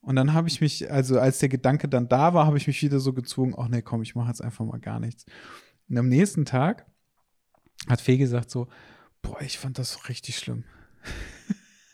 Und 0.00 0.16
dann 0.16 0.32
habe 0.32 0.48
ich 0.48 0.60
mich, 0.60 0.90
also 0.90 1.18
als 1.18 1.38
der 1.40 1.48
Gedanke 1.48 1.88
dann 1.88 2.08
da 2.08 2.34
war, 2.34 2.46
habe 2.46 2.56
ich 2.56 2.66
mich 2.68 2.80
wieder 2.82 3.00
so 3.00 3.12
gezwungen, 3.12 3.54
ach 3.58 3.68
nee, 3.68 3.82
komm, 3.82 4.02
ich 4.02 4.14
mache 4.14 4.28
jetzt 4.28 4.40
einfach 4.40 4.64
mal 4.64 4.80
gar 4.80 5.00
nichts. 5.00 5.26
Und 5.88 5.98
am 5.98 6.08
nächsten 6.08 6.44
Tag 6.44 6.86
hat 7.88 8.00
Fee 8.00 8.16
gesagt 8.16 8.50
so, 8.50 8.68
boah, 9.22 9.40
ich 9.42 9.58
fand 9.58 9.78
das 9.78 10.08
richtig 10.08 10.38
schlimm. 10.38 10.64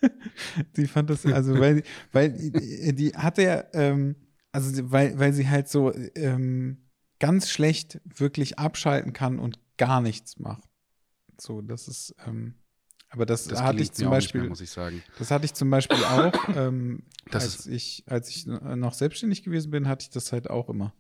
sie 0.75 0.87
fand 0.87 1.09
das, 1.09 1.25
also 1.25 1.59
weil, 1.59 1.83
weil 2.13 2.31
die 2.93 3.15
hatte 3.15 3.43
ja, 3.43 3.65
ähm, 3.73 4.17
also 4.53 4.91
weil, 4.93 5.19
weil 5.19 5.33
sie 5.33 5.49
halt 5.49 5.69
so, 5.69 5.95
ähm, 6.15 6.89
ganz 7.19 7.51
schlecht 7.51 8.01
wirklich 8.05 8.59
abschalten 8.59 9.13
kann 9.13 9.39
und 9.39 9.59
gar 9.79 10.01
nichts 10.01 10.39
macht. 10.39 10.63
So, 11.41 11.63
das 11.63 11.89
ist, 11.89 12.15
ähm, 12.27 12.55
aber 13.11 13.25
das, 13.25 13.45
Das 13.45 13.63
hatte 13.63 13.81
ich 13.83 13.93
zum 13.93 14.11
Beispiel, 14.11 14.43
mehr, 14.43 14.51
muss 14.51 14.61
ich 14.61 14.71
sagen. 14.71 15.03
das 15.19 15.31
hatte 15.31 15.47
ich 15.47 15.55
zum 15.55 15.71
Beispiel 15.71 16.05
auch, 16.05 16.33
ähm, 16.55 17.05
als 17.31 17.67
ich, 17.67 18.05
als 18.07 18.29
ich 18.29 18.47
noch 18.47 18.93
selbstständig 18.93 19.43
gewesen 19.43 19.71
bin, 19.71 19.89
hatte 19.89 20.03
ich 20.03 20.11
das 20.11 20.33
halt 20.33 20.51
auch 20.51 20.69
immer. 20.69 20.95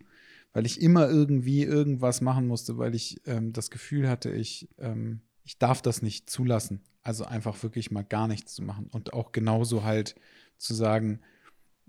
Weil 0.54 0.64
ich 0.64 0.80
immer 0.80 1.08
irgendwie 1.08 1.62
irgendwas 1.62 2.22
machen 2.22 2.46
musste, 2.46 2.78
weil 2.78 2.94
ich 2.94 3.20
ähm, 3.26 3.52
das 3.52 3.70
Gefühl 3.70 4.08
hatte, 4.08 4.30
ich, 4.30 4.70
ähm, 4.78 5.20
ich 5.44 5.58
darf 5.58 5.82
das 5.82 6.00
nicht 6.00 6.30
zulassen. 6.30 6.80
Also 7.02 7.26
einfach 7.26 7.62
wirklich 7.62 7.90
mal 7.90 8.04
gar 8.04 8.28
nichts 8.28 8.54
zu 8.54 8.62
machen. 8.62 8.88
Und 8.90 9.12
auch 9.12 9.32
genauso 9.32 9.84
halt 9.84 10.14
zu 10.56 10.72
sagen, 10.72 11.20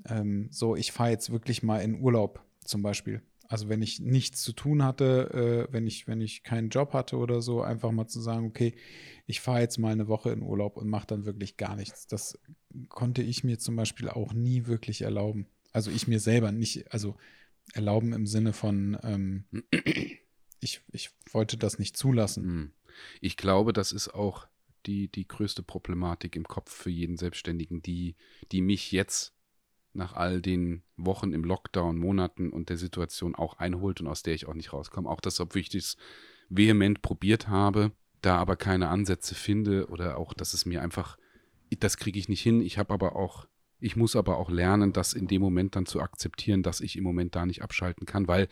ähm, 0.05 0.49
so, 0.51 0.75
ich 0.75 0.91
fahre 0.91 1.11
jetzt 1.11 1.31
wirklich 1.31 1.63
mal 1.63 1.79
in 1.79 2.01
Urlaub 2.01 2.43
zum 2.65 2.81
Beispiel. 2.81 3.21
Also 3.49 3.67
wenn 3.67 3.81
ich 3.81 3.99
nichts 3.99 4.43
zu 4.43 4.53
tun 4.53 4.83
hatte, 4.83 5.67
äh, 5.69 5.73
wenn 5.73 5.87
ich, 5.87 6.07
wenn 6.07 6.21
ich 6.21 6.43
keinen 6.43 6.69
Job 6.69 6.93
hatte 6.93 7.17
oder 7.17 7.41
so, 7.41 7.63
einfach 7.63 7.91
mal 7.91 8.07
zu 8.07 8.21
sagen, 8.21 8.45
okay, 8.45 8.75
ich 9.25 9.41
fahre 9.41 9.61
jetzt 9.61 9.79
mal 9.79 9.91
eine 9.91 10.07
Woche 10.07 10.29
in 10.29 10.43
Urlaub 10.43 10.77
und 10.77 10.87
mache 10.87 11.07
dann 11.07 11.25
wirklich 11.25 11.57
gar 11.57 11.75
nichts. 11.75 12.05
Das 12.05 12.37
konnte 12.89 13.23
ich 13.23 13.43
mir 13.43 13.57
zum 13.57 13.75
Beispiel 13.75 14.07
auch 14.07 14.33
nie 14.33 14.67
wirklich 14.67 15.01
erlauben. 15.01 15.47
Also 15.71 15.89
ich 15.89 16.07
mir 16.07 16.19
selber 16.19 16.51
nicht, 16.51 16.93
also 16.93 17.17
erlauben 17.73 18.13
im 18.13 18.27
Sinne 18.27 18.53
von, 18.53 18.99
ähm, 19.01 19.45
ich, 20.59 20.81
ich 20.91 21.09
wollte 21.31 21.57
das 21.57 21.79
nicht 21.79 21.97
zulassen. 21.97 22.43
Hm. 22.43 22.71
Ich 23.19 23.35
glaube, 23.35 23.73
das 23.73 23.91
ist 23.91 24.09
auch 24.09 24.47
die, 24.85 25.07
die 25.07 25.27
größte 25.27 25.63
Problematik 25.63 26.35
im 26.35 26.47
Kopf 26.47 26.71
für 26.71 26.91
jeden 26.91 27.17
Selbstständigen, 27.17 27.81
die, 27.81 28.15
die 28.51 28.61
mich 28.61 28.91
jetzt 28.91 29.33
nach 29.93 30.13
all 30.13 30.41
den 30.41 30.83
Wochen 30.97 31.33
im 31.33 31.43
Lockdown, 31.43 31.97
Monaten 31.97 32.51
und 32.51 32.69
der 32.69 32.77
Situation 32.77 33.35
auch 33.35 33.57
einholt 33.57 34.01
und 34.01 34.07
aus 34.07 34.23
der 34.23 34.33
ich 34.33 34.47
auch 34.47 34.53
nicht 34.53 34.73
rauskomme. 34.73 35.09
Auch 35.09 35.21
das, 35.21 35.39
obwohl 35.39 35.61
ich 35.61 35.69
das 35.69 35.97
vehement 36.49 37.01
probiert 37.01 37.47
habe, 37.47 37.91
da 38.21 38.37
aber 38.37 38.55
keine 38.55 38.89
Ansätze 38.89 39.35
finde 39.35 39.87
oder 39.87 40.17
auch, 40.17 40.33
dass 40.33 40.53
es 40.53 40.65
mir 40.65 40.81
einfach, 40.81 41.17
das 41.79 41.97
kriege 41.97 42.19
ich 42.19 42.29
nicht 42.29 42.41
hin. 42.41 42.61
Ich 42.61 42.77
habe 42.77 42.93
aber 42.93 43.15
auch, 43.15 43.47
ich 43.79 43.95
muss 43.95 44.15
aber 44.15 44.37
auch 44.37 44.49
lernen, 44.49 44.93
das 44.93 45.13
in 45.13 45.27
dem 45.27 45.41
Moment 45.41 45.75
dann 45.75 45.85
zu 45.85 46.01
akzeptieren, 46.01 46.63
dass 46.63 46.81
ich 46.81 46.97
im 46.97 47.03
Moment 47.03 47.35
da 47.35 47.45
nicht 47.45 47.61
abschalten 47.61 48.05
kann, 48.05 48.27
weil 48.27 48.47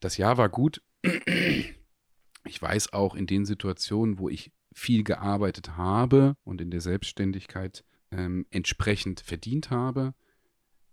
das 0.00 0.16
Jahr 0.16 0.36
war 0.36 0.48
gut. 0.48 0.82
Ich 2.46 2.60
weiß 2.60 2.92
auch 2.92 3.14
in 3.14 3.26
den 3.26 3.46
Situationen, 3.46 4.18
wo 4.18 4.28
ich 4.28 4.52
viel 4.72 5.04
gearbeitet 5.04 5.76
habe 5.76 6.36
und 6.44 6.60
in 6.60 6.70
der 6.70 6.80
Selbstständigkeit 6.80 7.84
ähm, 8.10 8.46
entsprechend 8.50 9.20
verdient 9.20 9.70
habe, 9.70 10.14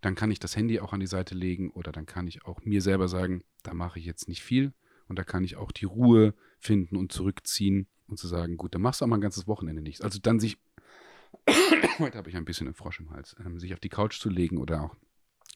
dann 0.01 0.15
kann 0.15 0.31
ich 0.31 0.39
das 0.39 0.55
Handy 0.55 0.79
auch 0.79 0.93
an 0.93 0.99
die 0.99 1.07
Seite 1.07 1.35
legen 1.35 1.69
oder 1.71 1.91
dann 1.91 2.05
kann 2.05 2.27
ich 2.27 2.45
auch 2.45 2.63
mir 2.63 2.81
selber 2.81 3.07
sagen, 3.07 3.43
da 3.63 3.73
mache 3.73 3.99
ich 3.99 4.05
jetzt 4.05 4.27
nicht 4.27 4.41
viel 4.41 4.73
und 5.07 5.19
da 5.19 5.23
kann 5.23 5.43
ich 5.43 5.55
auch 5.55 5.71
die 5.71 5.85
Ruhe 5.85 6.33
finden 6.59 6.97
und 6.97 7.11
zurückziehen 7.11 7.87
und 8.07 8.17
zu 8.17 8.27
sagen, 8.27 8.57
gut, 8.57 8.75
dann 8.75 8.81
machst 8.81 9.01
du 9.01 9.05
auch 9.05 9.09
mal 9.09 9.17
ein 9.17 9.21
ganzes 9.21 9.47
Wochenende 9.47 9.81
nichts. 9.81 10.01
Also 10.01 10.19
dann 10.19 10.39
sich, 10.39 10.57
heute 11.99 12.17
habe 12.17 12.29
ich 12.29 12.35
ein 12.35 12.45
bisschen 12.45 12.67
einen 12.67 12.75
Frosch 12.75 12.99
im 12.99 13.11
Hals, 13.11 13.35
ähm, 13.45 13.59
sich 13.59 13.73
auf 13.73 13.79
die 13.79 13.89
Couch 13.89 14.19
zu 14.19 14.29
legen 14.29 14.57
oder 14.57 14.81
auch 14.83 14.95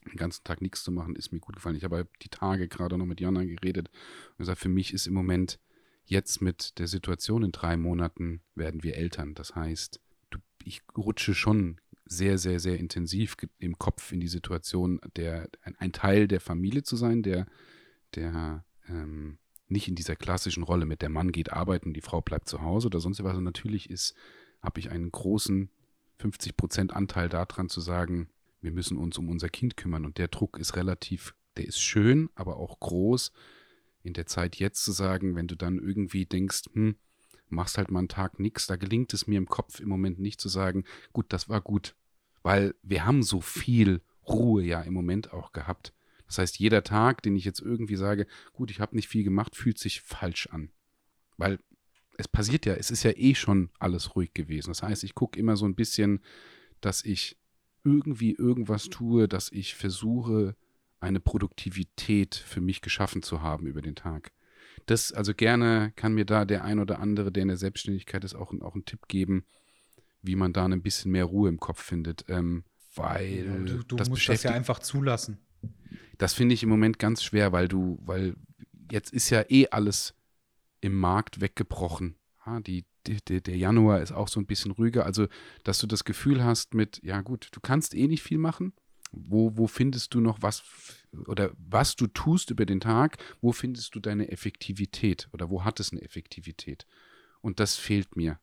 den 0.05 0.17
ganzen 0.17 0.43
Tag 0.43 0.61
nichts 0.61 0.83
zu 0.83 0.91
machen, 0.91 1.15
ist 1.15 1.31
mir 1.31 1.39
gut 1.39 1.55
gefallen. 1.55 1.75
Ich 1.75 1.83
habe 1.83 2.07
die 2.21 2.29
Tage 2.29 2.67
gerade 2.67 2.97
noch 2.97 3.05
mit 3.05 3.19
Jana 3.19 3.43
geredet 3.43 3.89
und 4.31 4.37
gesagt, 4.37 4.59
für 4.59 4.69
mich 4.69 4.93
ist 4.93 5.07
im 5.07 5.13
Moment 5.13 5.59
jetzt 6.05 6.41
mit 6.41 6.77
der 6.77 6.87
Situation 6.87 7.43
in 7.43 7.51
drei 7.51 7.77
Monaten 7.77 8.41
werden 8.53 8.83
wir 8.83 8.95
Eltern. 8.95 9.33
Das 9.33 9.55
heißt, 9.55 9.99
ich 10.63 10.81
rutsche 10.95 11.33
schon 11.33 11.79
sehr, 12.05 12.37
sehr, 12.37 12.59
sehr 12.59 12.77
intensiv 12.79 13.35
im 13.57 13.77
Kopf 13.77 14.11
in 14.11 14.19
die 14.19 14.27
Situation, 14.27 15.01
der, 15.15 15.49
ein, 15.79 15.91
Teil 15.91 16.27
der 16.27 16.39
Familie 16.39 16.83
zu 16.83 16.95
sein, 16.95 17.23
der, 17.23 17.47
der 18.13 18.63
ähm, 18.87 19.39
nicht 19.67 19.87
in 19.87 19.95
dieser 19.95 20.15
klassischen 20.15 20.63
Rolle 20.63 20.85
mit 20.85 21.01
der 21.01 21.09
Mann 21.09 21.31
geht 21.31 21.51
arbeiten, 21.51 21.93
die 21.93 22.01
Frau 22.01 22.21
bleibt 22.21 22.47
zu 22.47 22.61
Hause 22.61 22.87
oder 22.87 22.99
sonst 22.99 23.23
was. 23.23 23.35
Und 23.35 23.43
natürlich 23.43 23.89
ist, 23.89 24.13
habe 24.61 24.79
ich 24.79 24.91
einen 24.91 25.11
großen 25.11 25.69
50% 26.19 26.91
Anteil 26.91 27.29
daran 27.29 27.69
zu 27.69 27.81
sagen, 27.81 28.29
wir 28.61 28.71
müssen 28.71 28.97
uns 28.97 29.17
um 29.17 29.29
unser 29.29 29.49
Kind 29.49 29.75
kümmern. 29.75 30.05
Und 30.05 30.17
der 30.17 30.27
Druck 30.27 30.59
ist 30.59 30.75
relativ, 30.75 31.33
der 31.57 31.65
ist 31.65 31.79
schön, 31.79 32.29
aber 32.35 32.57
auch 32.57 32.79
groß. 32.79 33.31
In 34.03 34.13
der 34.13 34.27
Zeit 34.27 34.57
jetzt 34.57 34.83
zu 34.83 34.91
sagen, 34.91 35.35
wenn 35.35 35.47
du 35.47 35.55
dann 35.55 35.79
irgendwie 35.79 36.25
denkst, 36.25 36.63
hm, 36.73 36.95
machst 37.49 37.77
halt 37.77 37.91
mal 37.91 37.99
einen 37.99 38.07
Tag 38.07 38.39
nichts, 38.39 38.67
da 38.67 38.75
gelingt 38.75 39.13
es 39.13 39.27
mir 39.27 39.37
im 39.37 39.47
Kopf 39.47 39.79
im 39.79 39.89
Moment 39.89 40.19
nicht 40.19 40.41
zu 40.41 40.49
sagen, 40.49 40.83
gut, 41.13 41.27
das 41.29 41.49
war 41.49 41.61
gut. 41.61 41.95
Weil 42.43 42.75
wir 42.83 43.05
haben 43.05 43.23
so 43.23 43.41
viel 43.41 44.01
Ruhe 44.27 44.63
ja 44.63 44.81
im 44.81 44.93
Moment 44.93 45.33
auch 45.33 45.51
gehabt. 45.51 45.93
Das 46.27 46.39
heißt, 46.39 46.59
jeder 46.59 46.83
Tag, 46.83 47.21
den 47.21 47.35
ich 47.35 47.45
jetzt 47.45 47.61
irgendwie 47.61 47.95
sage, 47.95 48.27
gut, 48.53 48.71
ich 48.71 48.79
habe 48.79 48.95
nicht 48.95 49.07
viel 49.07 49.23
gemacht, 49.23 49.55
fühlt 49.55 49.77
sich 49.77 50.01
falsch 50.01 50.47
an. 50.47 50.71
Weil 51.37 51.59
es 52.17 52.27
passiert 52.27 52.65
ja, 52.65 52.73
es 52.73 52.91
ist 52.91 53.03
ja 53.03 53.11
eh 53.11 53.35
schon 53.35 53.69
alles 53.79 54.15
ruhig 54.15 54.33
gewesen. 54.33 54.69
Das 54.69 54.83
heißt, 54.83 55.03
ich 55.03 55.15
gucke 55.15 55.39
immer 55.39 55.57
so 55.57 55.65
ein 55.65 55.75
bisschen, 55.75 56.21
dass 56.81 57.03
ich 57.03 57.37
irgendwie 57.83 58.33
irgendwas 58.33 58.85
tue, 58.85 59.27
dass 59.27 59.51
ich 59.51 59.75
versuche, 59.75 60.55
eine 60.99 61.19
Produktivität 61.19 62.35
für 62.35 62.61
mich 62.61 62.81
geschaffen 62.81 63.21
zu 63.21 63.41
haben 63.41 63.67
über 63.67 63.81
den 63.81 63.95
Tag. 63.95 64.31
Das, 64.85 65.11
also 65.11 65.33
gerne 65.33 65.91
kann 65.95 66.13
mir 66.13 66.25
da 66.25 66.45
der 66.45 66.63
ein 66.63 66.79
oder 66.79 66.99
andere, 66.99 67.31
der 67.31 67.41
in 67.43 67.47
der 67.47 67.57
Selbstständigkeit 67.57 68.23
ist, 68.23 68.35
auch, 68.35 68.53
auch 68.61 68.73
einen 68.75 68.85
Tipp 68.85 69.07
geben, 69.07 69.45
wie 70.21 70.35
man 70.35 70.53
da 70.53 70.65
ein 70.65 70.81
bisschen 70.81 71.11
mehr 71.11 71.25
Ruhe 71.25 71.49
im 71.49 71.59
Kopf 71.59 71.81
findet. 71.81 72.25
Ähm, 72.29 72.63
weil 72.95 73.45
Ja, 73.45 73.57
du 73.57 73.83
du 73.83 73.95
das 73.95 74.09
musst 74.09 74.29
das 74.29 74.43
ja 74.43 74.51
einfach 74.51 74.79
zulassen. 74.79 75.39
das 76.17 76.33
finde 76.33 76.53
ich 76.53 76.63
im 76.63 76.69
Moment 76.69 76.99
ganz 76.99 77.23
schwer, 77.23 77.51
weil 77.51 77.67
du, 77.67 77.99
weil 78.05 78.35
jetzt 78.91 79.11
ist 79.11 79.29
ja 79.29 79.43
eh 79.49 79.67
alles 79.69 80.13
im 80.81 80.93
Markt 80.95 81.41
weggebrochen. 81.41 82.15
Ja, 82.45 82.59
die, 82.59 82.85
die, 83.07 83.41
der 83.41 83.57
Januar 83.57 84.01
ist 84.01 84.11
auch 84.11 84.27
so 84.27 84.39
ein 84.39 84.45
bisschen 84.45 84.71
ruhiger. 84.71 85.05
Also, 85.05 85.27
dass 85.63 85.79
du 85.79 85.87
das 85.87 86.03
Gefühl 86.03 86.43
hast 86.43 86.73
mit, 86.73 87.01
ja 87.03 87.21
gut, 87.21 87.49
du 87.51 87.59
kannst 87.59 87.95
eh 87.95 88.07
nicht 88.07 88.23
viel 88.23 88.37
machen. 88.37 88.73
Wo, 89.11 89.57
wo 89.57 89.67
findest 89.67 90.13
du 90.13 90.19
noch 90.19 90.41
was 90.41 90.63
oder 91.27 91.51
was 91.57 91.95
du 91.95 92.07
tust 92.07 92.51
über 92.51 92.65
den 92.65 92.79
Tag, 92.79 93.17
wo 93.41 93.51
findest 93.51 93.95
du 93.95 93.99
deine 93.99 94.31
Effektivität 94.31 95.29
oder 95.33 95.49
wo 95.49 95.63
hat 95.63 95.79
es 95.79 95.91
eine 95.91 96.01
Effektivität? 96.01 96.85
Und 97.41 97.59
das 97.59 97.75
fehlt 97.75 98.15
mir 98.15 98.39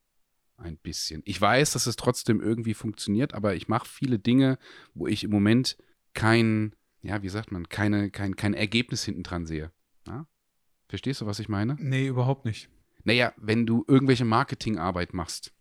ein 0.56 0.76
bisschen. 0.76 1.22
Ich 1.24 1.40
weiß, 1.40 1.72
dass 1.72 1.86
es 1.86 1.96
trotzdem 1.96 2.40
irgendwie 2.40 2.74
funktioniert, 2.74 3.34
aber 3.34 3.54
ich 3.54 3.68
mache 3.68 3.88
viele 3.88 4.18
Dinge, 4.18 4.58
wo 4.94 5.06
ich 5.06 5.24
im 5.24 5.30
Moment 5.30 5.76
kein, 6.14 6.74
ja, 7.02 7.22
wie 7.22 7.28
sagt 7.28 7.52
man, 7.52 7.68
keine, 7.68 8.10
kein, 8.10 8.36
kein 8.36 8.54
Ergebnis 8.54 9.04
hinten 9.04 9.22
dran 9.22 9.46
sehe. 9.46 9.72
Ja? 10.06 10.26
Verstehst 10.88 11.20
du, 11.20 11.26
was 11.26 11.38
ich 11.38 11.48
meine? 11.48 11.76
Nee, 11.80 12.06
überhaupt 12.06 12.44
nicht. 12.44 12.68
Naja, 13.04 13.32
wenn 13.36 13.66
du 13.66 13.84
irgendwelche 13.88 14.24
Marketingarbeit 14.24 15.12
machst, 15.14 15.52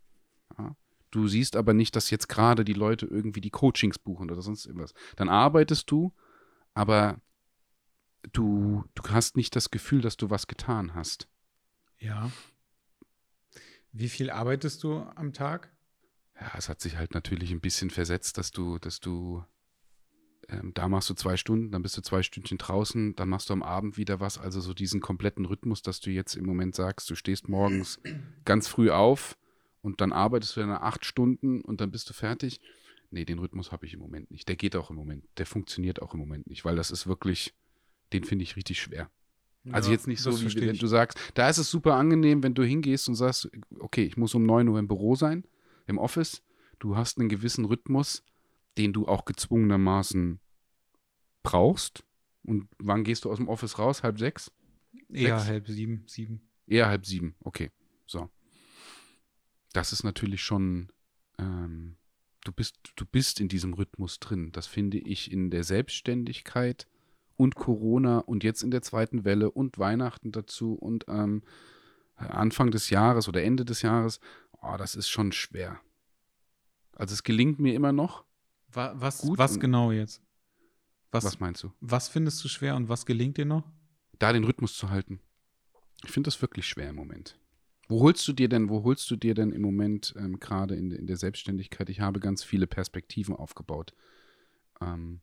ja, 0.56 0.76
du 1.10 1.26
siehst 1.26 1.56
aber 1.56 1.74
nicht, 1.74 1.96
dass 1.96 2.10
jetzt 2.10 2.28
gerade 2.28 2.64
die 2.64 2.72
Leute 2.72 3.06
irgendwie 3.06 3.40
die 3.40 3.50
Coachings 3.50 3.98
buchen 3.98 4.30
oder 4.30 4.42
sonst 4.42 4.66
irgendwas, 4.66 4.94
dann 5.16 5.28
arbeitest 5.28 5.90
du, 5.90 6.12
aber 6.74 7.20
du, 8.32 8.84
du 8.94 9.02
hast 9.10 9.36
nicht 9.36 9.56
das 9.56 9.70
Gefühl, 9.70 10.00
dass 10.00 10.16
du 10.16 10.30
was 10.30 10.46
getan 10.46 10.94
hast. 10.94 11.28
Ja. 11.98 12.30
Wie 13.92 14.08
viel 14.08 14.30
arbeitest 14.30 14.82
du 14.82 15.02
am 15.16 15.32
Tag? 15.32 15.70
Ja, 16.40 16.52
es 16.56 16.68
hat 16.68 16.80
sich 16.80 16.96
halt 16.96 17.14
natürlich 17.14 17.50
ein 17.52 17.60
bisschen 17.60 17.90
versetzt, 17.90 18.38
dass 18.38 18.50
du, 18.50 18.78
dass 18.78 19.00
du, 19.00 19.44
ähm, 20.48 20.72
da 20.74 20.88
machst 20.88 21.10
du 21.10 21.14
zwei 21.14 21.36
Stunden, 21.36 21.70
dann 21.70 21.82
bist 21.82 21.96
du 21.96 22.02
zwei 22.02 22.22
Stündchen 22.22 22.58
draußen, 22.58 23.14
dann 23.14 23.28
machst 23.28 23.50
du 23.50 23.52
am 23.52 23.62
Abend 23.62 23.98
wieder 23.98 24.18
was, 24.18 24.38
also 24.38 24.60
so 24.60 24.72
diesen 24.72 25.00
kompletten 25.00 25.44
Rhythmus, 25.44 25.82
dass 25.82 26.00
du 26.00 26.10
jetzt 26.10 26.34
im 26.34 26.46
Moment 26.46 26.74
sagst, 26.74 27.10
du 27.10 27.14
stehst 27.14 27.48
morgens 27.48 28.00
ganz 28.44 28.66
früh 28.66 28.90
auf 28.90 29.36
und 29.82 30.00
dann 30.00 30.12
arbeitest 30.12 30.56
du 30.56 30.60
dann 30.60 30.70
acht 30.70 31.04
Stunden 31.04 31.60
und 31.60 31.80
dann 31.80 31.90
bist 31.90 32.08
du 32.08 32.14
fertig. 32.14 32.60
Nee, 33.12 33.24
den 33.24 33.38
Rhythmus 33.38 33.72
habe 33.72 33.84
ich 33.86 33.94
im 33.94 34.00
Moment 34.00 34.30
nicht. 34.30 34.48
Der 34.48 34.56
geht 34.56 34.74
auch 34.74 34.90
im 34.90 34.96
Moment, 34.96 35.24
der 35.36 35.46
funktioniert 35.46 36.00
auch 36.00 36.14
im 36.14 36.20
Moment 36.20 36.46
nicht, 36.46 36.64
weil 36.64 36.76
das 36.76 36.90
ist 36.90 37.06
wirklich, 37.06 37.54
den 38.12 38.24
finde 38.24 38.42
ich 38.42 38.56
richtig 38.56 38.80
schwer. 38.80 39.10
Also 39.70 39.90
Ja, 39.90 39.96
jetzt 39.96 40.08
nicht 40.08 40.20
so, 40.20 40.32
wie 40.40 40.66
wenn 40.66 40.76
du 40.78 40.86
sagst, 40.86 41.18
da 41.34 41.48
ist 41.48 41.58
es 41.58 41.70
super 41.70 41.94
angenehm, 41.94 42.42
wenn 42.42 42.54
du 42.54 42.64
hingehst 42.64 43.08
und 43.08 43.14
sagst, 43.14 43.50
okay, 43.78 44.02
ich 44.02 44.16
muss 44.16 44.34
um 44.34 44.44
9 44.44 44.66
Uhr 44.68 44.78
im 44.78 44.88
Büro 44.88 45.14
sein, 45.14 45.44
im 45.86 45.98
Office. 45.98 46.42
Du 46.78 46.96
hast 46.96 47.18
einen 47.18 47.28
gewissen 47.28 47.64
Rhythmus, 47.66 48.24
den 48.78 48.92
du 48.92 49.06
auch 49.06 49.24
gezwungenermaßen 49.24 50.40
brauchst. 51.42 52.04
Und 52.44 52.68
wann 52.78 53.04
gehst 53.04 53.24
du 53.24 53.30
aus 53.30 53.36
dem 53.36 53.48
Office 53.48 53.78
raus? 53.78 54.02
Halb 54.02 54.18
sechs? 54.18 54.50
Eher 55.10 55.38
Sechs. 55.38 55.48
halb 55.50 55.68
sieben, 55.68 56.04
sieben. 56.06 56.48
Eher 56.66 56.88
halb 56.88 57.06
sieben. 57.06 57.36
Okay, 57.40 57.70
so. 58.06 58.30
Das 59.74 59.92
ist 59.92 60.02
natürlich 60.02 60.42
schon, 60.42 60.90
ähm, 61.38 61.96
du 62.44 62.52
bist, 62.52 62.76
du 62.96 63.04
bist 63.04 63.40
in 63.40 63.48
diesem 63.48 63.74
Rhythmus 63.74 64.20
drin. 64.20 64.52
Das 64.52 64.66
finde 64.66 64.98
ich 64.98 65.30
in 65.32 65.50
der 65.50 65.64
Selbstständigkeit 65.64 66.86
und 67.36 67.54
Corona 67.54 68.18
und 68.18 68.44
jetzt 68.44 68.62
in 68.62 68.70
der 68.70 68.82
zweiten 68.82 69.24
Welle 69.24 69.50
und 69.50 69.78
Weihnachten 69.78 70.32
dazu 70.32 70.74
und 70.74 71.06
ähm, 71.08 71.42
Anfang 72.16 72.70
des 72.70 72.90
Jahres 72.90 73.28
oder 73.28 73.42
Ende 73.42 73.64
des 73.64 73.82
Jahres, 73.82 74.20
oh, 74.60 74.76
das 74.76 74.94
ist 74.94 75.08
schon 75.08 75.32
schwer. 75.32 75.80
Also 76.94 77.14
es 77.14 77.22
gelingt 77.22 77.58
mir 77.58 77.74
immer 77.74 77.92
noch. 77.92 78.24
Wa- 78.68 78.92
Was, 78.96 79.18
Gut 79.22 79.38
was 79.38 79.58
genau 79.58 79.90
jetzt? 79.92 80.20
Was, 81.10 81.24
Was 81.24 81.40
meinst 81.40 81.62
du? 81.62 81.72
was 81.80 82.08
findest 82.08 82.42
du 82.44 82.48
schwer 82.48 82.74
und 82.76 82.88
was 82.88 83.06
gelingt 83.06 83.36
dir 83.38 83.44
noch? 83.44 83.64
da 84.18 84.32
den 84.32 84.44
Rhythmus 84.44 84.76
zu 84.76 84.88
halten. 84.90 85.18
Ich 86.04 86.12
finde 86.12 86.28
das 86.28 86.40
wirklich 86.40 86.66
schwer 86.68 86.90
im 86.90 86.94
Moment. 86.96 87.40
Wo 87.92 88.00
holst 88.00 88.26
du 88.26 88.32
dir 88.32 88.48
denn, 88.48 88.70
wo 88.70 88.84
holst 88.84 89.10
du 89.10 89.16
dir 89.16 89.34
denn 89.34 89.52
im 89.52 89.60
Moment 89.60 90.14
ähm, 90.16 90.40
gerade 90.40 90.74
in, 90.76 90.90
in, 90.92 91.06
der 91.06 91.18
Selbstständigkeit? 91.18 91.90
Ich 91.90 92.00
habe 92.00 92.20
ganz 92.20 92.42
viele 92.42 92.66
Perspektiven 92.66 93.36
aufgebaut. 93.36 93.92
Ähm, 94.80 95.20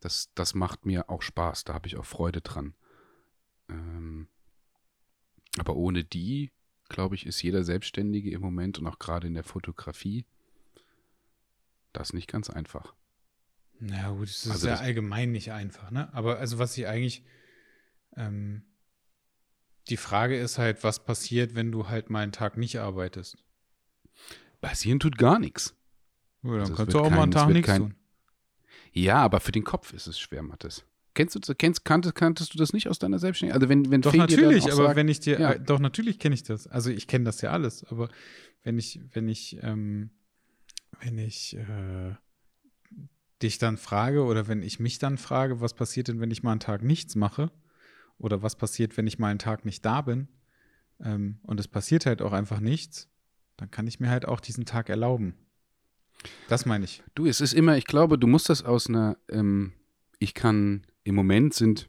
das, 0.00 0.30
das 0.34 0.54
macht 0.54 0.86
mir 0.86 1.10
auch 1.10 1.20
Spaß, 1.20 1.64
da 1.64 1.74
habe 1.74 1.86
ich 1.86 1.98
auch 1.98 2.06
Freude 2.06 2.40
dran. 2.40 2.72
Ähm, 3.68 4.28
aber 5.58 5.76
ohne 5.76 6.02
die, 6.02 6.50
glaube 6.88 7.14
ich, 7.14 7.26
ist 7.26 7.42
jeder 7.42 7.62
Selbstständige 7.62 8.30
im 8.30 8.40
Moment 8.40 8.78
und 8.78 8.86
auch 8.86 8.98
gerade 8.98 9.26
in 9.26 9.34
der 9.34 9.44
Fotografie 9.44 10.24
das 11.92 12.14
nicht 12.14 12.30
ganz 12.32 12.48
einfach. 12.48 12.94
Na 13.80 14.12
gut, 14.12 14.28
es 14.28 14.46
ist 14.46 14.52
also 14.52 14.68
ja 14.68 14.76
allgemein 14.76 15.32
nicht 15.32 15.52
einfach, 15.52 15.90
ne? 15.90 16.10
Aber 16.14 16.38
also 16.38 16.58
was 16.58 16.78
ich 16.78 16.86
eigentlich 16.86 17.22
ähm, 18.16 18.62
die 19.88 19.96
Frage 19.96 20.38
ist 20.38 20.58
halt, 20.58 20.84
was 20.84 21.04
passiert, 21.04 21.54
wenn 21.54 21.72
du 21.72 21.88
halt 21.88 22.10
mal 22.10 22.20
einen 22.20 22.32
Tag 22.32 22.56
nicht 22.56 22.78
arbeitest? 22.78 23.36
Passieren 24.60 25.00
tut 25.00 25.18
gar 25.18 25.38
nichts. 25.38 25.74
Ja, 26.42 26.50
dann 26.50 26.60
also 26.60 26.74
kannst 26.74 26.94
du 26.94 26.98
auch 27.00 27.08
kein, 27.08 27.16
mal 27.16 27.22
einen 27.22 27.32
Tag 27.32 27.48
nichts 27.48 27.66
kein, 27.66 27.80
tun. 27.80 27.94
Ja, 28.92 29.16
aber 29.16 29.40
für 29.40 29.52
den 29.52 29.64
Kopf 29.64 29.92
ist 29.92 30.06
es 30.06 30.18
schwer, 30.18 30.42
Mathis. 30.42 30.84
Kennst 31.14 31.34
du, 31.34 31.54
kennst, 31.54 31.84
kanntest, 31.84 32.14
kanntest 32.14 32.54
du 32.54 32.58
das 32.58 32.72
nicht 32.72 32.88
aus 32.88 32.98
deiner 32.98 33.18
Selbstständigkeit? 33.18 33.62
Also 33.62 33.68
wenn, 33.68 33.90
wenn 33.90 34.02
doch 34.02 34.14
natürlich, 34.14 34.64
aber 34.66 34.84
sagt, 34.84 34.96
wenn 34.96 35.08
ich 35.08 35.20
dir, 35.20 35.40
ja. 35.40 35.58
doch 35.58 35.80
natürlich 35.80 36.18
kenne 36.18 36.34
ich 36.34 36.44
das. 36.44 36.66
Also 36.68 36.90
ich 36.90 37.08
kenne 37.08 37.24
das 37.24 37.40
ja 37.40 37.50
alles, 37.50 37.84
aber 37.84 38.08
wenn 38.62 38.78
ich, 38.78 39.00
wenn 39.12 39.28
ich, 39.28 39.58
ähm, 39.62 40.10
wenn 41.00 41.18
ich 41.18 41.56
äh, 41.56 42.14
dich 43.42 43.58
dann 43.58 43.78
frage 43.78 44.24
oder 44.24 44.46
wenn 44.46 44.62
ich 44.62 44.78
mich 44.78 44.98
dann 44.98 45.18
frage, 45.18 45.60
was 45.60 45.74
passiert 45.74 46.08
denn, 46.08 46.20
wenn 46.20 46.30
ich 46.30 46.42
mal 46.42 46.52
einen 46.52 46.60
Tag 46.60 46.82
nichts 46.82 47.16
mache 47.16 47.50
oder 48.18 48.42
was 48.42 48.56
passiert, 48.56 48.96
wenn 48.96 49.06
ich 49.06 49.18
mal 49.18 49.28
einen 49.28 49.38
Tag 49.38 49.64
nicht 49.64 49.84
da 49.84 50.02
bin 50.02 50.28
ähm, 51.00 51.38
und 51.42 51.60
es 51.60 51.68
passiert 51.68 52.06
halt 52.06 52.22
auch 52.22 52.32
einfach 52.32 52.60
nichts, 52.60 53.08
dann 53.56 53.70
kann 53.70 53.86
ich 53.86 54.00
mir 54.00 54.10
halt 54.10 54.26
auch 54.26 54.40
diesen 54.40 54.64
Tag 54.64 54.88
erlauben. 54.88 55.34
Das 56.48 56.66
meine 56.66 56.84
ich. 56.84 57.02
Du, 57.14 57.26
es 57.26 57.40
ist 57.40 57.52
immer, 57.52 57.76
ich 57.76 57.84
glaube, 57.84 58.18
du 58.18 58.26
musst 58.26 58.48
das 58.48 58.64
aus 58.64 58.88
einer, 58.88 59.16
ähm, 59.28 59.72
ich 60.18 60.34
kann, 60.34 60.86
im 61.04 61.14
Moment 61.14 61.54
sind, 61.54 61.88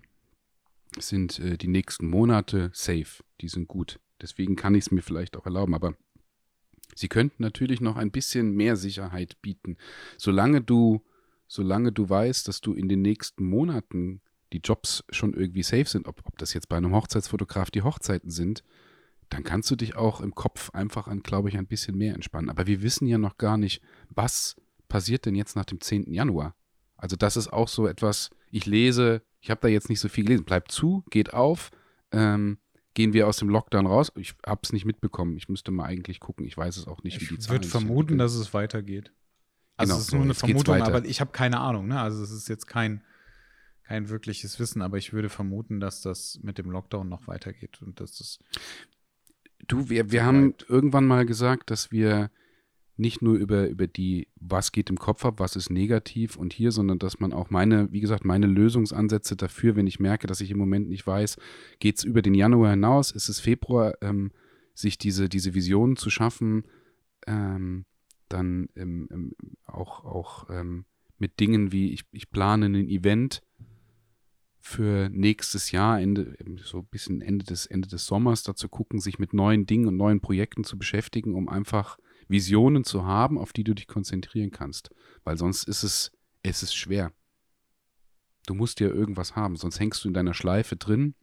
sind 0.97 1.39
äh, 1.39 1.57
die 1.57 1.67
nächsten 1.67 2.07
Monate 2.07 2.69
safe, 2.73 3.23
die 3.41 3.49
sind 3.49 3.67
gut. 3.67 3.99
Deswegen 4.21 4.55
kann 4.55 4.75
ich 4.75 4.85
es 4.85 4.91
mir 4.91 5.01
vielleicht 5.01 5.37
auch 5.37 5.45
erlauben, 5.45 5.73
aber 5.73 5.95
sie 6.95 7.07
könnten 7.07 7.41
natürlich 7.41 7.81
noch 7.81 7.95
ein 7.95 8.11
bisschen 8.11 8.51
mehr 8.51 8.75
Sicherheit 8.75 9.41
bieten. 9.41 9.77
Solange 10.17 10.61
du, 10.61 11.03
solange 11.47 11.91
du 11.91 12.09
weißt, 12.09 12.47
dass 12.47 12.61
du 12.61 12.73
in 12.73 12.89
den 12.89 13.01
nächsten 13.01 13.45
Monaten 13.45 14.21
die 14.53 14.62
Jobs 14.63 15.03
schon 15.09 15.33
irgendwie 15.33 15.63
safe 15.63 15.85
sind, 15.85 16.07
ob, 16.07 16.21
ob 16.25 16.38
das 16.38 16.53
jetzt 16.53 16.69
bei 16.69 16.77
einem 16.77 16.93
Hochzeitsfotograf 16.93 17.71
die 17.71 17.83
Hochzeiten 17.83 18.31
sind, 18.31 18.63
dann 19.29 19.43
kannst 19.43 19.69
du 19.69 19.75
dich 19.75 19.95
auch 19.95 20.21
im 20.21 20.33
Kopf 20.33 20.71
einfach 20.71 21.07
an, 21.07 21.21
glaube 21.21 21.49
ich, 21.49 21.57
ein 21.57 21.67
bisschen 21.67 21.97
mehr 21.97 22.15
entspannen. 22.15 22.49
Aber 22.49 22.65
wir 22.67 22.81
wissen 22.81 23.07
ja 23.07 23.17
noch 23.17 23.38
gar 23.38 23.57
nicht, 23.57 23.81
was 24.09 24.55
passiert 24.88 25.25
denn 25.25 25.35
jetzt 25.35 25.55
nach 25.55 25.65
dem 25.65 25.79
10. 25.79 26.12
Januar. 26.13 26.55
Also 26.97 27.15
das 27.15 27.38
ist 27.38 27.53
auch 27.53 27.67
so 27.67 27.88
etwas, 27.88 28.31
ich 28.51 28.65
lese, 28.65 29.21
ich 29.39 29.51
habe 29.51 29.62
da 29.62 29.67
jetzt 29.67 29.89
nicht 29.89 29.99
so 29.99 30.09
viel 30.09 30.25
gelesen, 30.25 30.45
bleibt 30.45 30.71
zu, 30.71 31.03
geht 31.09 31.33
auf, 31.33 31.69
ähm, 32.12 32.57
gehen 32.95 33.13
wir 33.13 33.27
aus 33.27 33.38
dem 33.38 33.49
Lockdown 33.49 33.85
raus. 33.85 34.12
Ich 34.17 34.33
habe 34.45 34.62
es 34.63 34.73
nicht 34.73 34.85
mitbekommen, 34.85 35.38
ich 35.38 35.47
müsste 35.47 35.71
mal 35.71 35.85
eigentlich 35.85 36.19
gucken, 36.19 36.45
ich 36.45 36.57
weiß 36.57 36.75
es 36.77 36.88
auch 36.88 37.03
nicht, 37.03 37.21
ich 37.21 37.29
wie 37.29 37.35
die 37.35 37.39
Zahlen 37.39 37.62
Ich 37.62 37.67
würde 37.67 37.67
vermuten, 37.67 38.17
dass 38.17 38.33
es 38.33 38.53
weitergeht. 38.53 39.13
Also 39.77 39.93
genau, 39.93 39.99
es 39.99 40.07
ist 40.07 40.13
nur 40.13 40.23
eine 40.23 40.33
Vermutung, 40.33 40.81
aber 40.81 41.05
ich 41.05 41.21
habe 41.21 41.31
keine 41.31 41.59
Ahnung. 41.59 41.88
Ne? 41.88 42.01
Also 42.01 42.21
es 42.21 42.31
ist 42.31 42.49
jetzt 42.49 42.67
kein, 42.67 43.01
kein 43.89 44.10
wirkliches 44.10 44.60
Wissen, 44.60 44.84
aber 44.84 44.99
ich 44.99 45.13
würde 45.13 45.30
vermuten, 45.30 45.80
dass 45.80 46.04
das 46.04 46.39
mit 46.43 46.60
dem 46.60 46.69
Lockdown 46.69 47.10
noch 47.10 47.28
weitergeht 47.28 47.82
und 47.82 47.99
dass 47.99 48.17
das 48.19 48.38
Du, 49.67 49.89
wir, 49.89 50.12
wir 50.12 50.23
haben 50.23 50.54
irgendwann 50.67 51.06
mal 51.06 51.25
gesagt, 51.25 51.69
dass 51.69 51.91
wir 51.91 52.32
nicht 52.97 53.21
nur 53.21 53.36
über, 53.36 53.67
über 53.67 53.88
die, 53.88 54.28
was 54.36 54.71
geht 54.71 54.89
im 54.89 54.97
Kopf 54.97 55.25
ab, 55.25 55.39
was 55.39 55.56
ist 55.56 55.69
negativ 55.69 56.38
und 56.38 56.54
hier, 56.54 56.71
sondern 56.71 56.99
dass 56.99 57.19
man 57.19 57.34
auch 57.34 57.49
meine, 57.49 57.91
wie 57.91 57.99
gesagt, 57.99 58.25
meine 58.25 58.45
Lösungsansätze 58.47 59.36
dafür, 59.36 59.75
wenn 59.75 59.88
ich 59.88 59.99
merke, 59.99 60.28
dass 60.28 60.41
ich 60.41 60.52
im 60.52 60.60
Moment 60.60 60.88
nicht 60.88 61.06
weiß, 61.06 61.38
geht 61.80 61.97
es 61.97 62.04
über 62.04 62.21
den 62.21 62.36
Januar 62.36 62.71
hinaus, 62.71 63.12
ist 63.12 63.28
es 63.28 63.39
Februar, 63.39 63.95
ähm, 64.02 64.32
sich 64.75 64.97
diese, 64.97 65.30
diese 65.30 65.56
Visionen 65.56 65.97
zu 65.97 66.10
schaffen, 66.10 66.63
ähm, 67.25 67.86
dann 68.28 68.69
ähm, 68.75 69.34
auch, 69.65 70.06
auch 70.06 70.49
ähm, 70.49 70.86
mit 71.17 71.39
Dingen 71.39 71.71
wie, 71.71 71.91
ich, 71.91 72.06
ich 72.12 72.30
plane 72.30 72.67
ein 72.67 72.88
Event, 72.88 73.41
für 74.59 75.09
nächstes 75.09 75.71
Jahr, 75.71 75.99
Ende, 75.99 76.35
so 76.63 76.79
ein 76.79 76.87
bisschen 76.87 77.21
Ende 77.21 77.45
des, 77.45 77.65
Ende 77.65 77.87
des 77.87 78.05
Sommers, 78.05 78.43
da 78.43 78.55
zu 78.55 78.67
gucken, 78.67 78.99
sich 78.99 79.19
mit 79.19 79.33
neuen 79.33 79.65
Dingen 79.65 79.87
und 79.87 79.97
neuen 79.97 80.19
Projekten 80.19 80.63
zu 80.63 80.77
beschäftigen, 80.77 81.33
um 81.33 81.47
einfach 81.47 81.97
Visionen 82.27 82.83
zu 82.83 83.05
haben, 83.05 83.37
auf 83.37 83.53
die 83.53 83.63
du 83.63 83.73
dich 83.73 83.87
konzentrieren 83.87 84.51
kannst. 84.51 84.91
Weil 85.23 85.37
sonst 85.37 85.67
ist 85.67 85.83
es, 85.83 86.11
es 86.43 86.61
ist 86.61 86.75
schwer. 86.75 87.11
Du 88.45 88.53
musst 88.53 88.79
ja 88.79 88.87
irgendwas 88.87 89.35
haben, 89.35 89.55
sonst 89.55 89.79
hängst 89.79 90.03
du 90.03 90.07
in 90.09 90.13
deiner 90.13 90.33
Schleife 90.33 90.75
drin. 90.75 91.15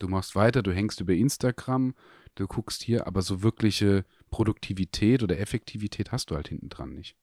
Du 0.00 0.08
machst 0.08 0.34
weiter, 0.34 0.62
du 0.62 0.72
hängst 0.72 1.00
über 1.00 1.12
Instagram, 1.12 1.94
du 2.34 2.46
guckst 2.46 2.82
hier, 2.82 3.06
aber 3.06 3.22
so 3.22 3.42
wirkliche 3.42 4.04
Produktivität 4.30 5.22
oder 5.22 5.38
Effektivität 5.38 6.12
hast 6.12 6.30
du 6.30 6.34
halt 6.34 6.48
hinten 6.48 6.68
dran 6.68 6.94
nicht. 6.94 7.16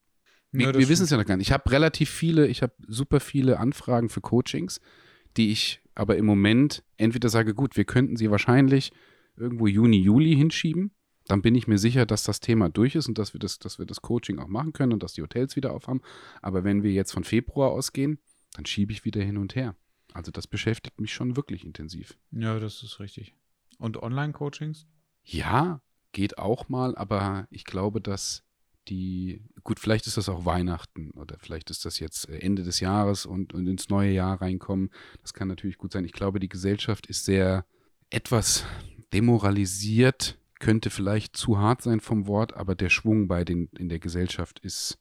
Wir, 0.52 0.68
ja, 0.68 0.74
wir 0.78 0.90
wissen 0.90 1.04
es 1.04 1.10
ja 1.10 1.18
noch 1.18 1.26
gar 1.26 1.38
nicht. 1.38 1.48
Ich 1.48 1.54
habe 1.54 1.70
relativ 1.72 2.10
viele, 2.10 2.48
ich 2.48 2.62
habe 2.62 2.74
super 2.88 3.20
viele 3.20 3.60
Anfragen 3.60 4.10
für 4.10 4.22
Coachings 4.22 4.80
die 5.38 5.52
ich 5.52 5.82
aber 5.96 6.18
im 6.18 6.26
Moment 6.26 6.84
entweder 6.98 7.30
sage, 7.30 7.54
gut, 7.54 7.78
wir 7.78 7.86
könnten 7.86 8.16
sie 8.16 8.32
wahrscheinlich 8.32 8.92
irgendwo 9.36 9.68
Juni, 9.68 9.98
Juli 9.98 10.36
hinschieben. 10.36 10.92
Dann 11.28 11.42
bin 11.42 11.56
ich 11.56 11.68
mir 11.68 11.78
sicher, 11.78 12.06
dass 12.06 12.24
das 12.24 12.40
Thema 12.40 12.70
durch 12.70 12.96
ist 12.96 13.08
und 13.08 13.18
dass 13.18 13.34
wir 13.34 13.40
das, 13.40 13.60
dass 13.60 13.80
wir 13.80 13.86
das 13.86 14.02
Coaching 14.02 14.40
auch 14.40 14.48
machen 14.48 14.74
können 14.74 14.94
und 14.94 15.04
dass 15.04 15.14
die 15.14 15.22
Hotels 15.22 15.56
wieder 15.56 15.74
aufhaben. 15.74 16.02
Aber 16.42 16.64
wenn 16.64 16.84
wir 16.84 16.92
jetzt 16.92 17.12
von 17.12 17.24
Februar 17.24 17.72
ausgehen, 17.72 18.20
dann 18.54 18.66
schiebe 18.66 18.92
ich 18.92 19.06
wieder 19.06 19.22
hin 19.22 19.38
und 19.38 19.56
her. 19.56 19.76
Also 20.14 20.32
das 20.32 20.48
beschäftigt 20.48 21.00
mich 21.00 21.14
schon 21.14 21.38
wirklich 21.38 21.64
intensiv. 21.64 22.18
Ja, 22.32 22.60
das 22.60 22.84
ist 22.84 23.00
richtig. 23.00 23.34
Und 23.78 24.02
Online-Coachings? 24.02 24.88
Ja, 25.24 25.82
geht 26.12 26.38
auch 26.38 26.68
mal, 26.68 26.96
aber 26.96 27.48
ich 27.50 27.64
glaube, 27.64 28.02
dass 28.02 28.44
die, 28.88 29.42
gut, 29.64 29.80
vielleicht 29.80 30.08
ist 30.08 30.18
das 30.18 30.30
auch 30.30 30.46
Weihnachten 30.46 31.12
oder 31.12 31.38
vielleicht 31.40 31.70
ist 31.70 31.86
das 31.86 32.00
jetzt 32.00 32.30
äh, 32.30 32.40
Ende 32.40 32.64
des 32.64 32.80
Jahres 32.80 33.26
und, 33.26 33.54
und 33.54 33.68
ins 33.68 33.90
neue 33.90 34.12
Jahr 34.12 34.42
reinkommen. 34.42 34.90
Das 35.22 35.34
kann 35.34 35.48
natürlich 35.48 35.78
gut 35.78 35.92
sein. 35.92 36.06
Ich 36.06 36.14
glaube, 36.14 36.40
die 36.40 36.50
Gesellschaft 36.50 37.08
ist 37.08 37.26
sehr 37.26 37.66
etwas 38.10 38.66
demoralisiert, 39.14 40.38
könnte 40.60 40.90
vielleicht 40.90 41.36
zu 41.38 41.58
hart 41.58 41.82
sein 41.82 42.00
vom 42.00 42.28
Wort, 42.28 42.54
aber 42.54 42.76
der 42.76 42.90
Schwung 42.90 43.28
bei 43.28 43.44
den 43.44 43.68
in 43.78 43.90
der 43.90 44.00
Gesellschaft 44.00 44.60
ist, 44.60 45.00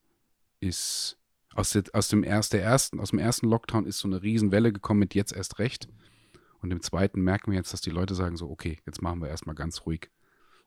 ist 0.61 1.19
aus, 1.55 1.71
der, 1.71 1.85
aus 1.93 2.09
dem 2.09 2.23
erst, 2.23 2.53
der 2.53 2.63
ersten, 2.63 3.01
aus 3.01 3.11
dem 3.11 3.19
ersten 3.19 3.49
Lockdown 3.49 3.87
ist 3.87 3.99
so 3.99 4.09
eine 4.09 4.23
Riesenwelle 4.23 4.73
gekommen 4.73 5.01
mit 5.01 5.15
jetzt 5.15 5.33
erst 5.33 5.59
recht. 5.59 5.89
Und 6.61 6.71
im 6.71 6.83
zweiten 6.83 7.23
merken 7.23 7.53
wir 7.53 7.59
jetzt, 7.59 7.73
dass 7.73 7.81
die 7.81 7.91
Leute 7.91 8.15
sagen 8.15 8.37
so, 8.37 8.51
okay, 8.51 8.79
jetzt 8.87 9.03
machen 9.03 9.21
wir 9.21 9.29
erstmal 9.29 9.55
ganz 9.55 9.87
ruhig. 9.87 10.11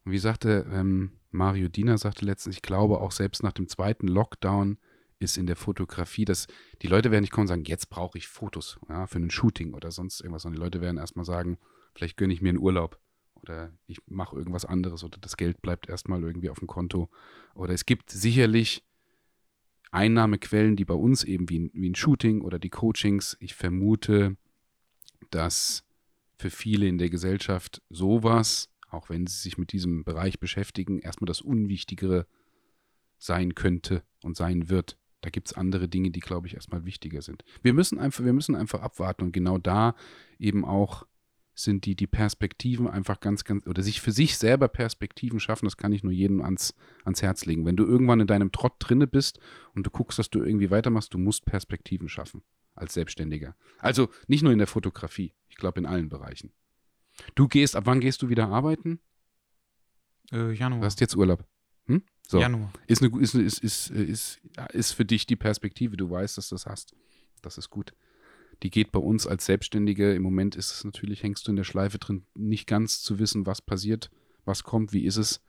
Und 0.06 0.12
wie 0.12 0.20
sagte 0.20 0.66
ähm, 0.72 1.12
Mario 1.32 1.68
Diener, 1.68 1.98
sagte 1.98 2.26
letztens, 2.26 2.56
ich 2.56 2.62
glaube 2.62 3.00
auch 3.02 3.12
selbst 3.12 3.44
nach 3.44 3.54
dem 3.54 3.68
zweiten 3.68 4.08
Lockdown 4.08 4.78
ist 5.20 5.38
in 5.38 5.48
der 5.48 5.56
Fotografie, 5.56 6.26
dass 6.26 6.48
die 6.82 6.88
Leute 6.88 7.12
werden 7.12 7.22
nicht 7.22 7.32
kommen 7.32 7.44
und 7.44 7.48
sagen, 7.48 7.64
jetzt 7.66 7.90
brauche 7.90 8.18
ich 8.18 8.28
Fotos 8.28 8.80
ja, 8.90 9.08
für 9.08 9.20
ein 9.20 9.30
Shooting 9.30 9.74
oder 9.74 9.92
sonst 9.92 10.20
irgendwas, 10.22 10.44
sondern 10.44 10.60
die 10.60 10.64
Leute 10.64 10.82
werden 10.82 10.98
erstmal 10.98 11.26
sagen, 11.26 11.58
vielleicht 11.96 12.18
gönne 12.18 12.34
ich 12.34 12.42
mir 12.42 12.50
einen 12.50 12.60
Urlaub 12.60 13.00
oder 13.42 13.72
ich 13.88 14.00
mache 14.08 14.36
irgendwas 14.36 14.66
anderes 14.66 15.04
oder 15.04 15.18
das 15.20 15.38
Geld 15.38 15.62
bleibt 15.62 15.90
erstmal 15.90 16.24
irgendwie 16.24 16.50
auf 16.50 16.60
dem 16.60 16.68
Konto. 16.68 17.10
Oder 17.56 17.74
es 17.74 17.86
gibt 17.86 18.10
sicherlich 18.10 18.84
Einnahmequellen, 19.92 20.76
die 20.76 20.86
bei 20.86 20.94
uns 20.94 21.24
eben 21.24 21.50
wie, 21.50 21.70
wie 21.74 21.90
ein 21.90 21.96
Shooting 21.96 22.42
oder 22.42 22.58
die 22.58 22.70
Coachings, 22.70 23.38
ich 23.40 23.54
vermute, 23.54 24.38
dass 25.30 25.84
für 26.38 26.50
viele 26.50 26.88
in 26.88 26.98
der 26.98 27.10
Gesellschaft 27.10 27.82
sowas 27.90 28.70
auch 28.94 29.10
wenn 29.10 29.28
sie 29.28 29.38
sich 29.38 29.58
mit 29.58 29.72
diesem 29.72 30.04
Bereich 30.04 30.40
beschäftigen, 30.40 31.00
erstmal 31.00 31.28
das 31.28 31.42
Unwichtigere 31.42 32.28
sein 33.18 33.56
könnte 33.56 34.04
und 34.22 34.36
sein 34.36 34.70
wird. 34.70 34.98
Da 35.22 35.30
gibt 35.30 35.48
es 35.48 35.54
andere 35.54 35.88
Dinge, 35.88 36.12
die, 36.12 36.20
glaube 36.20 36.48
ich, 36.48 36.56
erstmal 36.56 36.86
wichtiger 36.86 37.22
sind. 37.22 37.44
Wir 37.62 37.74
müssen 37.74 37.98
einfach, 37.98 38.26
wir 38.26 38.34
müssen 38.34 38.56
einfach 38.56 38.82
abwarten 38.82 39.24
und 39.24 39.32
genau 39.32 39.58
da 39.58 39.96
eben 40.38 40.66
auch 40.66 41.06
sind 41.56 41.86
die, 41.86 41.96
die 41.96 42.08
Perspektiven 42.08 42.88
einfach 42.88 43.20
ganz, 43.20 43.44
ganz, 43.44 43.68
oder 43.68 43.84
sich 43.84 44.02
für 44.02 44.12
sich 44.12 44.38
selber 44.38 44.68
Perspektiven 44.68 45.40
schaffen, 45.40 45.66
das 45.66 45.78
kann 45.78 45.92
ich 45.92 46.04
nur 46.04 46.12
jedem 46.12 46.42
ans, 46.42 46.74
ans 47.06 47.22
Herz 47.22 47.46
legen. 47.46 47.66
Wenn 47.66 47.76
du 47.76 47.86
irgendwann 47.86 48.20
in 48.20 48.28
deinem 48.28 48.52
Trott 48.52 48.74
drinne 48.80 49.08
bist 49.08 49.40
und 49.76 49.86
du 49.86 49.92
guckst, 49.92 50.18
dass 50.18 50.30
du 50.30 50.44
irgendwie 50.44 50.72
weitermachst, 50.72 51.14
du 51.14 51.20
musst 51.20 51.46
Perspektiven 51.46 52.10
schaffen 52.10 52.42
als 52.76 52.96
Selbstständiger. 52.96 53.56
Also 53.78 54.10
nicht 54.28 54.42
nur 54.42 54.52
in 54.52 54.58
der 54.58 54.68
Fotografie, 54.68 55.34
ich 55.48 55.58
glaube 55.58 55.80
in 55.80 55.86
allen 55.86 56.10
Bereichen. 56.10 56.52
Du 57.36 57.48
gehst, 57.48 57.76
ab 57.76 57.86
wann 57.86 58.00
gehst 58.00 58.22
du 58.22 58.30
wieder 58.30 58.48
arbeiten? 58.50 59.00
Äh, 60.32 60.52
Januar. 60.54 60.82
Du 60.82 60.86
hast 60.86 61.00
jetzt 61.00 61.16
Urlaub. 61.16 61.46
Hm? 61.86 62.04
So. 62.28 62.40
Januar. 62.40 62.72
Ist, 62.88 63.02
eine, 63.02 63.20
ist, 63.20 63.36
ist, 63.36 63.60
ist, 63.60 63.90
ist, 63.90 64.42
ist 64.72 64.92
für 64.94 65.06
dich 65.06 65.26
die 65.26 65.36
Perspektive. 65.36 65.98
Du 65.98 66.10
weißt, 66.10 66.38
dass 66.38 66.50
du 66.50 66.56
das 66.56 66.66
hast. 66.66 66.96
Das 67.42 67.58
ist 67.58 67.70
gut. 67.70 67.94
Die 68.64 68.70
geht 68.70 68.92
bei 68.92 69.00
uns 69.00 69.28
als 69.28 69.46
Selbstständige. 69.46 70.14
Im 70.14 70.24
Moment 70.24 70.56
ist 70.56 70.72
es 70.72 70.84
natürlich, 70.84 71.24
hängst 71.24 71.48
du 71.48 71.52
in 71.52 71.58
der 71.58 71.64
Schleife 71.64 72.00
drin, 72.00 72.26
nicht 72.34 72.68
ganz 72.68 73.02
zu 73.02 73.20
wissen, 73.20 73.46
was 73.46 73.62
passiert, 73.62 74.10
was 74.46 74.64
kommt, 74.64 74.94
wie 74.94 75.06
ist 75.06 75.18
es. 75.18 75.44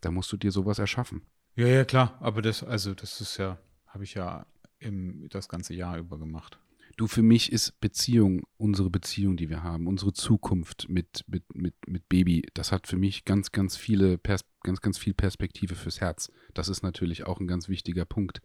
Da 0.00 0.10
musst 0.10 0.32
du 0.32 0.36
dir 0.36 0.50
sowas 0.50 0.78
erschaffen. 0.78 1.22
Ja, 1.54 1.66
ja, 1.66 1.84
klar. 1.84 2.16
Aber 2.20 2.40
das, 2.40 2.62
also, 2.62 2.94
das 2.94 3.20
ist 3.20 3.36
ja, 3.36 3.58
habe 3.86 4.04
ich 4.04 4.14
ja 4.14 4.46
im, 4.78 5.28
das 5.28 5.48
ganze 5.48 5.74
Jahr 5.74 5.98
über 5.98 6.18
gemacht. 6.18 6.58
Du, 6.96 7.06
für 7.06 7.22
mich 7.22 7.52
ist 7.52 7.80
Beziehung, 7.80 8.42
unsere 8.58 8.90
Beziehung, 8.90 9.36
die 9.36 9.48
wir 9.48 9.62
haben, 9.62 9.86
unsere 9.86 10.12
Zukunft 10.12 10.88
mit, 10.88 11.24
mit, 11.26 11.42
mit, 11.54 11.74
mit 11.86 12.08
Baby, 12.08 12.42
das 12.54 12.72
hat 12.72 12.86
für 12.86 12.96
mich 12.96 13.24
ganz, 13.24 13.52
ganz 13.52 13.76
viele, 13.76 14.18
Pers 14.18 14.44
ganz, 14.62 14.80
ganz 14.80 14.98
viel 14.98 15.14
Perspektive 15.14 15.74
fürs 15.74 16.00
Herz. 16.00 16.30
Das 16.54 16.68
ist 16.68 16.82
natürlich 16.82 17.24
auch 17.26 17.40
ein 17.40 17.46
ganz 17.46 17.68
wichtiger 17.68 18.04
Punkt. 18.04 18.42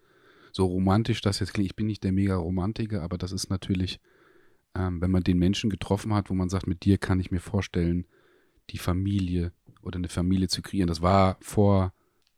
So 0.51 0.65
romantisch 0.65 1.21
das 1.21 1.39
jetzt 1.39 1.53
klingt, 1.53 1.69
ich 1.69 1.75
bin 1.75 1.87
nicht 1.87 2.03
der 2.03 2.11
mega 2.11 2.35
Romantiker, 2.35 3.01
aber 3.01 3.17
das 3.17 3.31
ist 3.31 3.49
natürlich, 3.49 3.99
ähm, 4.75 5.01
wenn 5.01 5.11
man 5.11 5.23
den 5.23 5.37
Menschen 5.37 5.69
getroffen 5.69 6.13
hat, 6.13 6.29
wo 6.29 6.33
man 6.33 6.49
sagt, 6.49 6.67
mit 6.67 6.85
dir 6.85 6.97
kann 6.97 7.19
ich 7.19 7.31
mir 7.31 7.41
vorstellen, 7.41 8.05
die 8.69 8.77
Familie 8.77 9.51
oder 9.81 9.97
eine 9.97 10.09
Familie 10.09 10.47
zu 10.47 10.61
kreieren. 10.61 10.87
Das 10.87 11.01
war 11.01 11.37
vor 11.41 11.93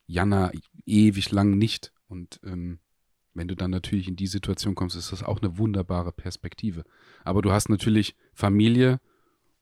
Jana 0.07 0.51
ewig 0.86 1.32
lang 1.32 1.57
nicht. 1.57 1.93
Und 2.07 2.39
ähm, 2.43 2.80
wenn 3.40 3.48
du 3.48 3.56
dann 3.56 3.72
natürlich 3.72 4.10
in 4.10 4.18
die 4.18 4.28
Situation 4.28 4.76
kommst, 4.76 4.98
ist 4.98 5.14
das 5.14 5.24
auch 5.24 5.42
eine 5.42 5.58
wunderbare 5.58 6.12
Perspektive. 6.12 6.84
Aber 7.24 7.42
du 7.42 7.54
hast 7.54 7.70
natürlich 7.70 8.14
Familie 8.34 9.00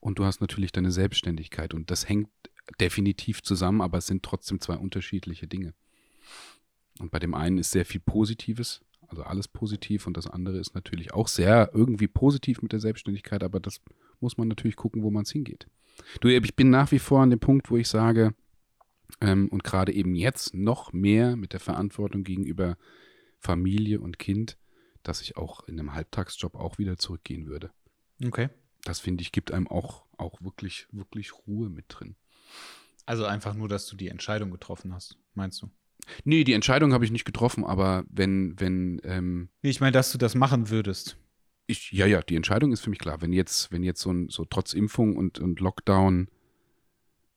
und 0.00 0.18
du 0.18 0.24
hast 0.24 0.40
natürlich 0.40 0.72
deine 0.72 0.90
Selbstständigkeit 0.90 1.74
und 1.74 1.88
das 1.92 2.08
hängt 2.08 2.28
definitiv 2.80 3.40
zusammen, 3.40 3.80
aber 3.80 3.98
es 3.98 4.08
sind 4.08 4.24
trotzdem 4.24 4.60
zwei 4.60 4.74
unterschiedliche 4.74 5.46
Dinge. 5.46 5.74
Und 6.98 7.12
bei 7.12 7.20
dem 7.20 7.34
einen 7.34 7.58
ist 7.58 7.70
sehr 7.70 7.84
viel 7.84 8.00
Positives, 8.00 8.80
also 9.06 9.22
alles 9.22 9.46
positiv 9.46 10.08
und 10.08 10.16
das 10.16 10.26
andere 10.26 10.58
ist 10.58 10.74
natürlich 10.74 11.14
auch 11.14 11.28
sehr 11.28 11.70
irgendwie 11.72 12.08
positiv 12.08 12.62
mit 12.62 12.72
der 12.72 12.80
Selbstständigkeit, 12.80 13.44
aber 13.44 13.60
das 13.60 13.80
muss 14.18 14.36
man 14.36 14.48
natürlich 14.48 14.74
gucken, 14.74 15.04
wo 15.04 15.12
man 15.12 15.22
es 15.22 15.30
hingeht. 15.30 15.68
Du, 16.20 16.26
ich 16.26 16.56
bin 16.56 16.70
nach 16.70 16.90
wie 16.90 16.98
vor 16.98 17.22
an 17.22 17.30
dem 17.30 17.38
Punkt, 17.38 17.70
wo 17.70 17.76
ich 17.76 17.86
sage, 17.86 18.34
ähm, 19.20 19.46
und 19.50 19.62
gerade 19.62 19.92
eben 19.92 20.16
jetzt 20.16 20.52
noch 20.52 20.92
mehr 20.92 21.36
mit 21.36 21.52
der 21.52 21.60
Verantwortung 21.60 22.24
gegenüber 22.24 22.76
Familie 23.38 24.00
und 24.00 24.18
Kind, 24.18 24.58
dass 25.02 25.20
ich 25.22 25.36
auch 25.36 25.66
in 25.68 25.78
einem 25.78 25.94
Halbtagsjob 25.94 26.54
auch 26.54 26.78
wieder 26.78 26.96
zurückgehen 26.96 27.46
würde. 27.46 27.70
Okay. 28.24 28.48
Das 28.84 29.00
finde 29.00 29.22
ich, 29.22 29.32
gibt 29.32 29.52
einem 29.52 29.68
auch, 29.68 30.04
auch 30.16 30.40
wirklich, 30.42 30.86
wirklich 30.92 31.32
Ruhe 31.46 31.68
mit 31.68 31.86
drin. 31.88 32.16
Also 33.06 33.24
einfach 33.24 33.54
nur, 33.54 33.68
dass 33.68 33.86
du 33.86 33.96
die 33.96 34.08
Entscheidung 34.08 34.50
getroffen 34.50 34.92
hast, 34.92 35.16
meinst 35.34 35.62
du? 35.62 35.70
Nee, 36.24 36.44
die 36.44 36.52
Entscheidung 36.52 36.92
habe 36.92 37.04
ich 37.04 37.10
nicht 37.10 37.24
getroffen, 37.24 37.64
aber 37.64 38.04
wenn, 38.08 38.58
wenn, 38.60 39.00
ähm, 39.04 39.48
Ich 39.62 39.80
meine, 39.80 39.92
dass 39.92 40.12
du 40.12 40.18
das 40.18 40.34
machen 40.34 40.70
würdest. 40.70 41.16
ich, 41.66 41.92
ja, 41.92 42.06
ja, 42.06 42.22
die 42.22 42.36
Entscheidung 42.36 42.72
ist 42.72 42.80
für 42.80 42.90
mich 42.90 42.98
klar. 42.98 43.20
Wenn 43.20 43.32
jetzt, 43.32 43.70
wenn 43.72 43.82
jetzt 43.82 44.00
so 44.00 44.10
ein, 44.10 44.28
so 44.28 44.44
trotz 44.44 44.72
Impfung 44.72 45.16
und, 45.16 45.38
und 45.38 45.60
Lockdown, 45.60 46.28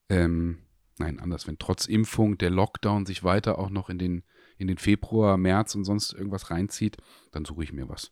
ähm, 0.09 0.59
nein, 0.99 1.19
anders, 1.19 1.47
wenn 1.47 1.57
trotz 1.57 1.85
Impfung 1.85 2.37
der 2.37 2.49
Lockdown 2.49 3.05
sich 3.05 3.23
weiter 3.23 3.59
auch 3.59 3.69
noch 3.69 3.89
in 3.89 3.97
den, 3.97 4.23
in 4.61 4.67
den 4.67 4.77
Februar, 4.77 5.37
März 5.37 5.75
und 5.75 5.83
sonst 5.83 6.13
irgendwas 6.13 6.49
reinzieht, 6.51 6.97
dann 7.31 7.43
suche 7.45 7.63
ich 7.63 7.73
mir 7.73 7.89
was. 7.89 8.11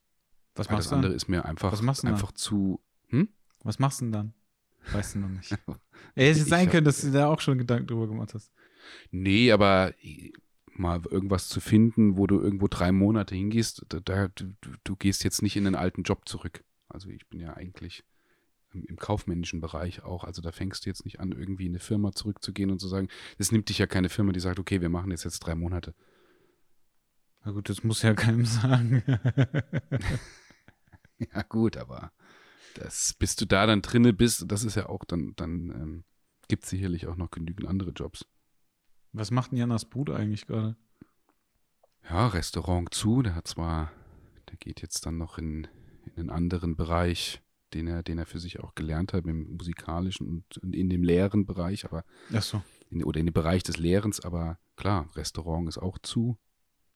Was 0.55 0.67
Weil 0.67 0.73
machst 0.75 0.85
das 0.87 0.89
du 0.89 0.95
andere 0.95 1.11
dann? 1.11 1.15
ist 1.17 1.27
mir 1.29 1.45
einfach, 1.45 1.71
Was 1.71 1.81
machst 1.81 2.03
du 2.03 2.07
dann? 2.07 2.15
einfach 2.15 2.31
zu, 2.33 2.81
hm? 3.07 3.29
Was 3.63 3.79
machst 3.79 4.01
du 4.01 4.05
denn 4.05 4.11
dann? 4.11 4.33
Weißt 4.91 5.15
du 5.15 5.19
noch 5.19 5.29
nicht. 5.29 5.51
Ja, 6.15 6.23
hätte 6.23 6.39
Ich 6.39 6.45
sein 6.45 6.69
können, 6.69 6.85
dass 6.85 7.01
du 7.01 7.11
da 7.11 7.27
auch 7.27 7.39
schon 7.41 7.57
Gedanken 7.57 7.87
drüber 7.87 8.07
gemacht 8.07 8.33
hast. 8.33 8.51
Nee, 9.11 9.51
aber 9.51 9.93
mal 10.73 11.01
irgendwas 11.09 11.49
zu 11.49 11.59
finden, 11.59 12.17
wo 12.17 12.25
du 12.25 12.39
irgendwo 12.39 12.67
drei 12.69 12.91
Monate 12.93 13.35
hingehst, 13.35 13.85
da, 13.89 13.99
da, 13.99 14.27
du, 14.29 14.45
du- 14.61 14.71
du 14.83 14.95
gehst 14.95 15.23
jetzt 15.25 15.41
nicht 15.41 15.55
in 15.57 15.65
den 15.65 15.75
alten 15.75 16.03
Job 16.03 16.27
zurück. 16.27 16.63
Also 16.87 17.09
ich 17.09 17.27
bin 17.27 17.39
ja 17.41 17.53
eigentlich 17.55 18.03
im, 18.73 18.85
im 18.85 18.95
kaufmännischen 18.95 19.59
Bereich 19.59 20.03
auch. 20.03 20.23
Also 20.23 20.41
da 20.41 20.51
fängst 20.53 20.85
du 20.85 20.89
jetzt 20.89 21.03
nicht 21.05 21.19
an, 21.19 21.31
irgendwie 21.33 21.65
in 21.65 21.73
eine 21.73 21.79
Firma 21.79 22.13
zurückzugehen 22.13 22.71
und 22.71 22.79
zu 22.79 22.87
sagen, 22.87 23.09
es 23.37 23.51
nimmt 23.51 23.67
dich 23.69 23.77
ja 23.77 23.85
keine 23.87 24.09
Firma, 24.09 24.31
die 24.31 24.39
sagt, 24.39 24.57
okay, 24.59 24.79
wir 24.81 24.89
machen 24.89 25.11
jetzt 25.11 25.25
jetzt 25.25 25.39
drei 25.39 25.55
Monate. 25.55 25.93
Na 27.43 27.51
gut, 27.51 27.69
das 27.69 27.83
muss 27.83 28.01
ja 28.01 28.13
keinem 28.15 28.45
sagen. 28.45 29.03
Ja 31.33 31.41
gut, 31.41 31.75
aber 31.75 32.13
das, 32.75 33.13
bis 33.13 33.35
du 33.35 33.45
da 33.45 33.65
dann 33.65 33.81
drinne 33.81 34.13
bist, 34.13 34.45
das 34.47 34.63
ist 34.63 34.75
ja 34.75 34.87
auch 34.87 35.03
dann, 35.03 35.33
dann 35.35 35.69
ähm, 35.69 36.03
gibt 36.47 36.63
es 36.63 36.69
sicherlich 36.69 37.07
auch 37.07 37.17
noch 37.17 37.29
genügend 37.29 37.67
andere 37.67 37.91
Jobs. 37.91 38.25
Was 39.11 39.29
macht 39.29 39.51
denn 39.51 39.57
Janas 39.57 39.83
Bude 39.85 40.15
eigentlich 40.15 40.47
gerade? 40.47 40.77
Ja, 42.09 42.27
Restaurant 42.27 42.93
zu. 42.93 43.21
Der 43.21 43.35
hat 43.35 43.47
zwar, 43.47 43.91
der 44.49 44.55
geht 44.57 44.81
jetzt 44.81 45.05
dann 45.05 45.17
noch 45.17 45.37
in, 45.37 45.67
in 46.05 46.13
einen 46.17 46.29
anderen 46.29 46.75
Bereich, 46.77 47.41
den 47.73 47.87
er, 47.87 48.01
den 48.01 48.17
er 48.17 48.25
für 48.25 48.39
sich 48.39 48.61
auch 48.61 48.73
gelernt 48.75 49.11
hat, 49.11 49.25
im 49.25 49.57
musikalischen 49.57 50.25
und, 50.27 50.57
und 50.59 50.73
in 50.73 50.89
dem 50.89 51.03
leeren 51.03 51.45
Bereich, 51.45 51.83
aber 51.85 52.05
Ach 52.33 52.43
so. 52.43 52.63
in, 52.89 53.03
oder 53.03 53.19
in 53.19 53.25
dem 53.25 53.33
Bereich 53.33 53.63
des 53.63 53.77
Lehrens, 53.77 54.21
aber 54.21 54.57
klar, 54.77 55.09
Restaurant 55.15 55.67
ist 55.67 55.77
auch 55.79 55.97
zu. 55.99 56.37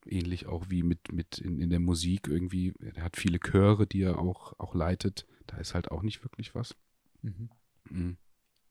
Ähnlich 0.06 0.48
auch 0.48 0.70
wie 0.70 0.84
mit, 0.84 1.12
mit 1.12 1.38
in, 1.38 1.60
in 1.60 1.70
der 1.70 1.80
Musik 1.80 2.28
irgendwie. 2.28 2.74
Er 2.96 3.04
hat 3.04 3.18
viele 3.18 3.40
Chöre, 3.40 3.88
die 3.88 4.02
er 4.02 4.20
auch, 4.20 4.58
auch 4.60 4.76
leitet. 4.76 5.26
Da 5.48 5.58
ist 5.58 5.74
halt 5.74 5.92
auch 5.92 6.02
nicht 6.02 6.24
wirklich 6.24 6.56
was. 6.56 6.76
Mhm. 7.22 7.50
Mhm. 7.90 8.18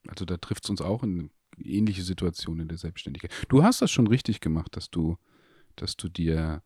Also 0.08 0.24
da 0.24 0.36
trifft 0.36 0.64
es 0.64 0.70
uns 0.70 0.80
auch 0.80 1.02
in 1.02 1.30
ähnliche 1.58 2.02
Situation 2.02 2.60
in 2.60 2.68
der 2.68 2.78
Selbstständigkeit. 2.78 3.32
Du 3.48 3.62
hast 3.62 3.82
das 3.82 3.90
schon 3.90 4.06
richtig 4.06 4.40
gemacht, 4.40 4.76
dass 4.76 4.90
du, 4.90 5.16
dass 5.76 5.96
du 5.96 6.08
dir 6.08 6.62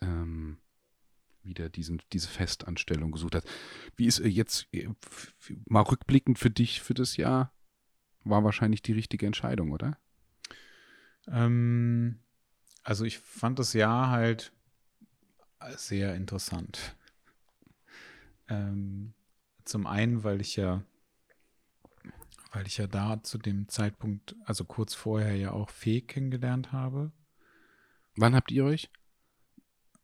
ähm, 0.00 0.58
wieder 1.42 1.68
diesen, 1.68 2.00
diese 2.12 2.28
Festanstellung 2.28 3.12
gesucht 3.12 3.34
hast. 3.34 3.48
Wie 3.96 4.06
ist 4.06 4.20
äh, 4.20 4.28
jetzt 4.28 4.66
äh, 4.72 4.88
mal 5.66 5.82
rückblickend 5.82 6.38
für 6.38 6.50
dich 6.50 6.80
für 6.80 6.94
das 6.94 7.16
Jahr? 7.16 7.52
War 8.24 8.42
wahrscheinlich 8.42 8.82
die 8.82 8.92
richtige 8.92 9.26
Entscheidung, 9.26 9.72
oder? 9.72 9.98
Ähm, 11.28 12.20
also 12.84 13.04
ich 13.04 13.18
fand 13.18 13.58
das 13.58 13.72
Jahr 13.72 14.10
halt 14.10 14.52
sehr 15.76 16.14
interessant. 16.14 16.94
Ähm, 18.48 19.14
zum 19.64 19.86
einen, 19.86 20.22
weil 20.22 20.40
ich 20.40 20.56
ja, 20.56 20.84
weil 22.52 22.66
ich 22.66 22.76
ja 22.76 22.86
da 22.86 23.22
zu 23.22 23.38
dem 23.38 23.68
Zeitpunkt, 23.68 24.36
also 24.44 24.64
kurz 24.64 24.94
vorher 24.94 25.34
ja 25.34 25.52
auch 25.52 25.70
Fee 25.70 26.02
kennengelernt 26.02 26.72
habe. 26.72 27.10
Wann 28.16 28.34
habt 28.34 28.52
ihr 28.52 28.64
euch? 28.64 28.90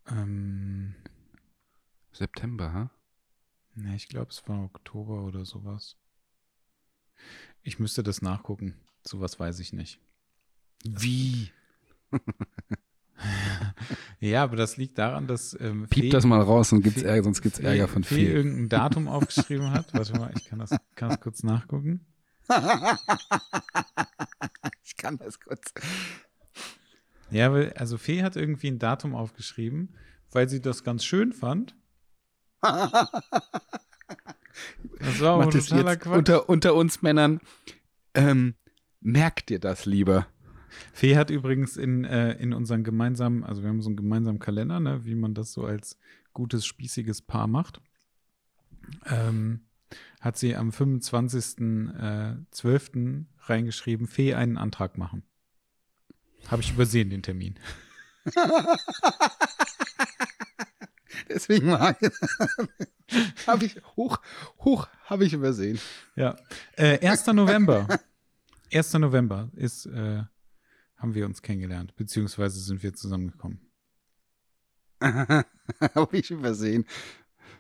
Ähm, 0.09 0.95
September, 2.13 2.73
ha? 2.73 2.91
ne, 3.75 3.95
ich 3.95 4.09
glaube, 4.09 4.31
es 4.31 4.49
war 4.49 4.65
Oktober 4.65 5.23
oder 5.25 5.45
sowas. 5.45 5.97
Ich 7.63 7.79
müsste 7.79 8.03
das 8.03 8.23
nachgucken. 8.23 8.75
Sowas 9.03 9.39
weiß 9.39 9.61
ich 9.61 9.73
nicht. 9.73 10.01
Wie? 10.85 11.53
Ja, 14.21 14.43
aber 14.45 14.57
das 14.57 14.77
liegt 14.77 14.99
daran, 14.99 15.27
dass 15.27 15.57
ähm, 15.61 15.87
Piep 15.89 16.05
Fee- 16.05 16.11
das 16.11 16.25
mal 16.25 16.41
raus, 16.41 16.71
sonst 16.71 16.83
gibt's 16.85 17.01
Fee- 17.03 17.07
Ärger, 17.07 17.25
sonst 17.25 17.43
gibt's 17.43 17.59
Fee- 17.59 17.67
Ärger 17.67 17.89
von 17.89 18.05
Fee 18.05 18.15
viel. 18.17 18.31
irgendein 18.31 18.69
Datum 18.69 19.09
aufgeschrieben 19.09 19.71
hat. 19.71 19.93
Warte 19.95 20.13
mal, 20.19 20.33
ich 20.37 20.45
kann 20.47 20.59
das, 20.59 20.71
kann 20.95 21.09
das 21.11 21.21
kurz 21.21 21.43
nachgucken. 21.43 22.07
ich 24.85 24.97
kann 24.97 25.19
das 25.19 25.41
kurz. 25.41 25.73
Ja, 27.31 27.53
weil, 27.53 27.73
also 27.75 27.99
Fee 27.99 28.23
hat 28.23 28.37
irgendwie 28.37 28.69
ein 28.69 28.79
Datum 28.79 29.15
aufgeschrieben, 29.15 29.95
weil 30.33 30.49
sie 30.49 30.61
das 30.61 30.85
ganz 30.85 31.05
schön 31.05 31.33
fand. 31.33 31.77
Das 32.61 33.11
war 35.21 35.39
Macht 35.39 35.55
es 35.55 35.67
totaler 35.67 35.97
Quatsch. 35.97 36.17
unter, 36.19 36.49
unter 36.49 36.75
uns 36.75 37.03
Männern. 37.03 37.41
Ähm, 38.15 38.55
merkt 39.01 39.49
dir 39.49 39.59
das 39.61 39.87
lieber. 39.87 40.27
Fee 40.93 41.17
hat 41.17 41.31
übrigens 41.31 41.77
in, 41.77 42.05
äh, 42.05 42.33
in 42.35 42.53
unseren 42.53 42.85
gemeinsamen, 42.85 43.45
also 43.45 43.63
wir 43.63 43.69
haben 43.69 43.83
so 43.83 43.89
einen 43.89 43.97
gemeinsamen 43.97 44.39
Kalender, 44.39 44.81
ne, 44.81 45.05
wie 45.05 45.15
man 45.15 45.35
das 45.35 45.53
so 45.53 45.65
als 45.65 45.99
gutes, 46.33 46.67
spießiges 46.67 47.23
Paar 47.23 47.47
macht. 47.47 47.81
Ähm, 49.07 49.61
hat 50.21 50.37
sie 50.37 50.57
am 50.57 50.71
25.12. 50.71 53.25
reingeschrieben, 53.41 54.07
Fee 54.07 54.35
einen 54.35 54.59
Antrag 54.59 54.99
machen. 54.99 55.23
Habe 56.49 56.63
ich 56.63 56.73
übersehen, 56.73 57.11
den 57.11 57.23
Termin. 57.23 57.55
Deswegen 61.29 61.69
war 61.69 61.97
habe 63.47 63.65
ich 63.65 63.81
hoch, 63.97 64.19
hoch 64.59 64.89
habe 65.05 65.25
ich 65.25 65.33
übersehen. 65.33 65.81
Ja. 66.17 66.37
Äh, 66.77 67.07
1. 67.07 67.29
November. 67.29 67.87
1. 68.73 68.95
November 68.95 69.51
ist, 69.55 69.87
äh, 69.87 70.25
haben 71.01 71.15
wir 71.15 71.27
uns 71.27 71.43
kennengelernt, 71.43 71.97
beziehungsweise 71.97 72.61
sind 72.61 72.83
wir 72.83 72.93
zusammengekommen. 72.95 73.61
habe 75.01 75.45
ich 76.13 76.31
übersehen. 76.31 76.85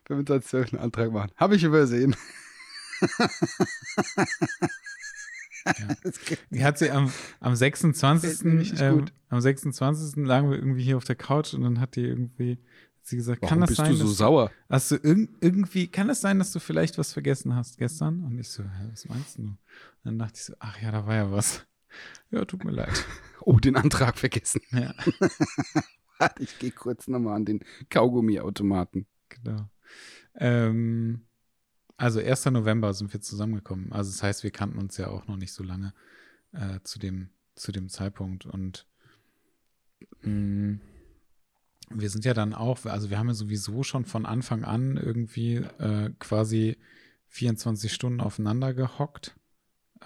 25 0.06 0.74
einen 0.74 0.82
Antrag 0.82 1.10
machen. 1.12 1.32
Habe 1.36 1.56
ich 1.56 1.64
übersehen. 1.64 2.14
Die 6.50 6.64
hat 6.64 6.78
sie 6.78 6.90
am, 6.90 7.12
am 7.40 7.54
26. 7.54 8.30
Gefällt 8.30 8.44
mir 8.54 8.60
richtig 8.60 8.80
Ähm, 8.80 9.04
am 9.28 9.40
26. 9.40 10.16
lagen 10.24 10.50
wir 10.50 10.56
irgendwie 10.58 10.82
hier 10.82 10.96
auf 10.96 11.04
der 11.04 11.16
Couch 11.16 11.54
und 11.54 11.62
dann 11.62 11.80
hat 11.80 11.96
die 11.96 12.04
irgendwie, 12.04 12.58
Sie 13.02 13.16
gesagt, 13.16 13.42
Warum 13.42 13.50
kann 13.50 13.60
das 13.60 13.68
bist 13.70 13.78
sein, 13.78 13.90
du 13.92 13.96
so 13.96 14.04
dass, 14.04 14.16
sauer? 14.16 14.50
hast 14.68 14.90
du 14.90 14.96
irg 14.96 15.28
irgendwie, 15.40 15.88
kann 15.88 16.10
es 16.10 16.20
sein, 16.20 16.38
dass 16.38 16.52
du 16.52 16.60
vielleicht 16.60 16.98
was 16.98 17.12
vergessen 17.12 17.54
hast 17.54 17.78
gestern? 17.78 18.22
Und 18.24 18.38
ich 18.38 18.48
so, 18.48 18.64
was 18.90 19.08
meinst 19.08 19.38
du? 19.38 19.42
Und 19.42 19.58
dann 20.04 20.18
dachte 20.18 20.34
ich 20.36 20.44
so, 20.44 20.54
ach 20.58 20.80
ja, 20.80 20.92
da 20.92 21.06
war 21.06 21.14
ja 21.14 21.30
was. 21.30 21.66
Ja, 22.30 22.44
tut 22.44 22.64
mir 22.64 22.72
leid. 22.72 23.04
Oh, 23.42 23.58
den 23.58 23.74
Antrag 23.74 24.18
vergessen. 24.18 24.60
Ja, 24.70 24.94
Warte, 26.18 26.42
ich 26.42 26.58
gehe 26.58 26.72
kurz 26.72 27.08
nochmal 27.08 27.36
an 27.36 27.46
den 27.46 27.64
Kaugummiautomaten. 27.88 29.06
genau. 29.30 29.70
Ähm, 30.34 31.22
also 31.96 32.20
1. 32.20 32.44
November 32.46 32.92
sind 32.92 33.14
wir 33.14 33.22
zusammengekommen. 33.22 33.92
Also 33.92 34.10
das 34.10 34.22
heißt, 34.22 34.42
wir 34.42 34.50
kannten 34.50 34.78
uns 34.78 34.98
ja 34.98 35.08
auch 35.08 35.26
noch 35.26 35.36
nicht 35.36 35.54
so 35.54 35.64
lange 35.64 35.94
äh, 36.52 36.80
zu, 36.84 36.98
dem, 36.98 37.30
zu 37.54 37.72
dem 37.72 37.88
Zeitpunkt. 37.88 38.44
Und 38.44 38.86
mh, 40.20 40.78
wir 41.88 42.10
sind 42.10 42.26
ja 42.26 42.34
dann 42.34 42.52
auch, 42.52 42.84
also 42.84 43.08
wir 43.08 43.18
haben 43.18 43.28
ja 43.28 43.34
sowieso 43.34 43.82
schon 43.82 44.04
von 44.04 44.26
Anfang 44.26 44.64
an 44.64 44.98
irgendwie 44.98 45.56
äh, 45.78 46.10
quasi 46.18 46.76
24 47.28 47.92
Stunden 47.92 48.20
aufeinander 48.20 48.74
gehockt, 48.74 49.34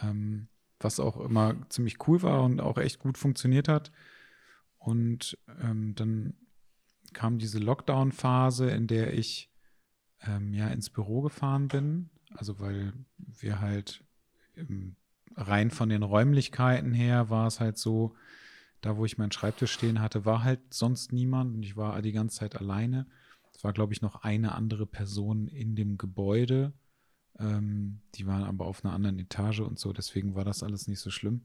ähm, 0.01 0.47
was 0.85 1.01
auch 1.01 1.19
immer 1.19 1.57
ziemlich 1.71 2.07
cool 2.07 2.23
war 2.23 2.43
und 2.45 2.61
auch 2.61 2.79
echt 2.79 3.01
gut 3.01 3.19
funktioniert 3.19 3.69
hat. 3.69 3.91
Und 4.79 5.39
ähm, 5.63 5.95
dann 5.95 6.35
kam 7.15 7.39
diese 7.39 7.59
Lockdown-Phase, 7.59 8.71
in 8.71 8.87
der 8.87 9.15
ich 9.15 9.51
ähm, 10.27 10.53
ja 10.53 10.69
ins 10.69 10.91
Büro 10.91 11.23
gefahren 11.23 11.69
bin. 11.69 12.11
Also 12.35 12.61
weil 12.61 12.93
wir 13.17 13.61
halt 13.61 14.05
ähm, 14.57 14.97
rein 15.37 15.71
von 15.71 15.89
den 15.89 16.03
Räumlichkeiten 16.03 16.93
her 16.93 17.31
war 17.31 17.47
es 17.47 17.61
halt 17.61 17.79
so, 17.79 18.15
da 18.81 18.97
wo 18.97 19.05
ich 19.05 19.19
meinen 19.19 19.33
Schreibtisch 19.33 19.73
stehen 19.73 20.01
hatte, 20.01 20.25
war 20.25 20.45
halt 20.45 20.75
sonst 20.75 21.13
niemand 21.13 21.55
und 21.55 21.63
ich 21.63 21.77
war 21.77 22.01
die 22.03 22.13
ganze 22.13 22.39
Zeit 22.39 22.57
alleine. 22.57 23.07
Es 23.55 23.65
war, 23.65 23.73
glaube 23.73 23.93
ich, 23.93 24.03
noch 24.03 24.23
eine 24.23 24.53
andere 24.53 24.85
Person 24.85 25.49
in 25.49 25.77
dem 25.77 25.97
Gebäude. 25.97 26.73
Ähm, 27.39 28.01
die 28.15 28.27
waren 28.27 28.45
aber 28.45 28.67
auf 28.67 28.85
einer 28.85 28.95
anderen 28.95 29.19
Etage 29.19 29.61
und 29.61 29.79
so, 29.79 29.93
deswegen 29.93 30.35
war 30.35 30.45
das 30.45 30.63
alles 30.63 30.87
nicht 30.89 31.01
so 31.01 31.11
schlimm. 31.11 31.43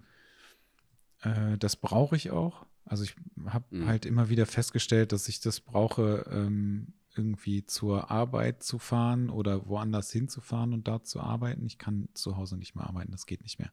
Äh, 1.22 1.58
das 1.58 1.76
brauche 1.76 2.16
ich 2.16 2.32
auch. 2.32 2.66
Also 2.86 3.04
ich 3.04 3.16
habe 3.46 3.66
Mhm. 3.76 3.86
halt 3.88 4.06
immer 4.06 4.30
wieder 4.30 4.46
festgestellt, 4.46 5.12
dass 5.12 5.28
ich 5.28 5.40
das 5.40 5.60
brauche, 5.60 6.26
ähm, 6.32 6.94
irgendwie 7.16 7.66
zur 7.66 8.12
Arbeit 8.12 8.64
zu 8.64 8.80
fahren 8.80 9.30
oder 9.30 9.68
woanders 9.68 10.12
hinzufahren 10.12 10.74
und 10.74 10.88
da 10.88 11.04
zu 11.04 11.20
arbeiten. 11.20 11.66
Ich 11.66 11.78
kann 11.78 12.08
zu 12.14 12.38
Hause 12.38 12.56
nicht 12.58 12.76
mehr 12.76 12.86
arbeiten, 12.88 13.12
das 13.12 13.26
geht 13.26 13.42
nicht 13.42 13.60
mehr. 13.60 13.72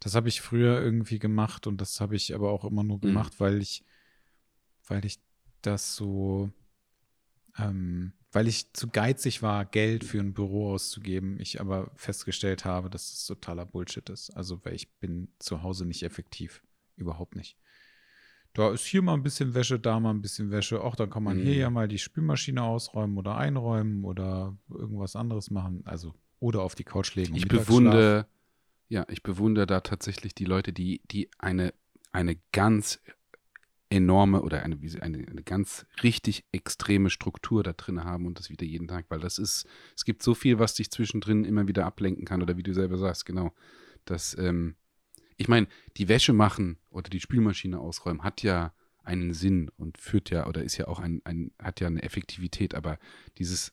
Das 0.00 0.14
habe 0.14 0.28
ich 0.28 0.40
früher 0.40 0.80
irgendwie 0.80 1.18
gemacht 1.18 1.66
und 1.66 1.80
das 1.80 2.00
habe 2.00 2.16
ich 2.16 2.34
aber 2.34 2.50
auch 2.50 2.64
immer 2.64 2.82
nur 2.82 3.00
gemacht, 3.00 3.40
weil 3.40 3.60
ich, 3.60 3.84
weil 4.86 5.04
ich 5.04 5.20
das 5.62 5.96
so, 5.96 6.50
ähm, 7.58 8.12
weil 8.32 8.48
ich 8.48 8.72
zu 8.72 8.88
geizig 8.88 9.42
war, 9.42 9.64
Geld 9.64 10.04
für 10.04 10.18
ein 10.18 10.34
Büro 10.34 10.72
auszugeben. 10.72 11.38
Ich 11.40 11.60
aber 11.60 11.90
festgestellt 11.94 12.64
habe, 12.64 12.90
dass 12.90 13.10
das 13.10 13.26
totaler 13.26 13.66
Bullshit 13.66 14.08
ist. 14.10 14.30
Also, 14.30 14.64
weil 14.64 14.74
ich 14.74 14.90
bin 14.98 15.28
zu 15.38 15.62
Hause 15.62 15.86
nicht 15.86 16.02
effektiv. 16.02 16.62
Überhaupt 16.96 17.36
nicht. 17.36 17.56
Da 18.52 18.72
ist 18.72 18.86
hier 18.86 19.02
mal 19.02 19.12
ein 19.14 19.22
bisschen 19.22 19.52
Wäsche, 19.54 19.78
da 19.78 20.00
mal 20.00 20.10
ein 20.10 20.22
bisschen 20.22 20.50
Wäsche. 20.50 20.82
Auch 20.82 20.96
dann 20.96 21.10
kann 21.10 21.22
man 21.22 21.36
hier 21.36 21.52
Mhm. 21.52 21.60
ja 21.60 21.70
mal 21.70 21.88
die 21.88 21.98
Spülmaschine 21.98 22.62
ausräumen 22.62 23.18
oder 23.18 23.36
einräumen 23.36 24.04
oder 24.04 24.56
irgendwas 24.70 25.14
anderes 25.14 25.50
machen. 25.50 25.82
Also, 25.84 26.14
oder 26.40 26.62
auf 26.62 26.74
die 26.74 26.84
Couch 26.84 27.14
legen. 27.14 27.34
Ich 27.34 27.48
bewundere, 27.48 28.26
ja, 28.88 29.04
ich 29.10 29.22
bewundere 29.22 29.66
da 29.66 29.80
tatsächlich 29.80 30.34
die 30.34 30.46
Leute, 30.46 30.72
die, 30.72 31.02
die 31.10 31.28
eine, 31.38 31.74
eine 32.12 32.36
ganz 32.52 33.00
enorme 33.88 34.42
oder 34.42 34.62
eine, 34.62 34.76
eine, 35.00 35.28
eine 35.28 35.42
ganz 35.42 35.86
richtig 36.02 36.44
extreme 36.52 37.08
Struktur 37.10 37.62
da 37.62 37.72
drin 37.72 38.04
haben 38.04 38.26
und 38.26 38.38
das 38.38 38.50
wieder 38.50 38.64
jeden 38.64 38.88
Tag, 38.88 39.06
weil 39.08 39.20
das 39.20 39.38
ist, 39.38 39.66
es 39.94 40.04
gibt 40.04 40.22
so 40.22 40.34
viel, 40.34 40.58
was 40.58 40.74
dich 40.74 40.90
zwischendrin 40.90 41.44
immer 41.44 41.68
wieder 41.68 41.86
ablenken 41.86 42.24
kann 42.24 42.42
oder 42.42 42.56
wie 42.56 42.62
du 42.64 42.74
selber 42.74 42.98
sagst, 42.98 43.26
genau. 43.26 43.52
Das, 44.04 44.36
ähm, 44.38 44.76
ich 45.36 45.48
meine, 45.48 45.68
die 45.96 46.08
Wäsche 46.08 46.32
machen 46.32 46.78
oder 46.90 47.10
die 47.10 47.20
Spülmaschine 47.20 47.78
ausräumen 47.78 48.22
hat 48.24 48.42
ja 48.42 48.72
einen 49.04 49.32
Sinn 49.34 49.70
und 49.76 49.98
führt 49.98 50.30
ja 50.30 50.46
oder 50.48 50.64
ist 50.64 50.76
ja 50.78 50.88
auch 50.88 50.98
ein, 50.98 51.20
ein 51.24 51.52
hat 51.62 51.78
ja 51.80 51.86
eine 51.86 52.02
Effektivität, 52.02 52.74
aber 52.74 52.98
dieses, 53.38 53.72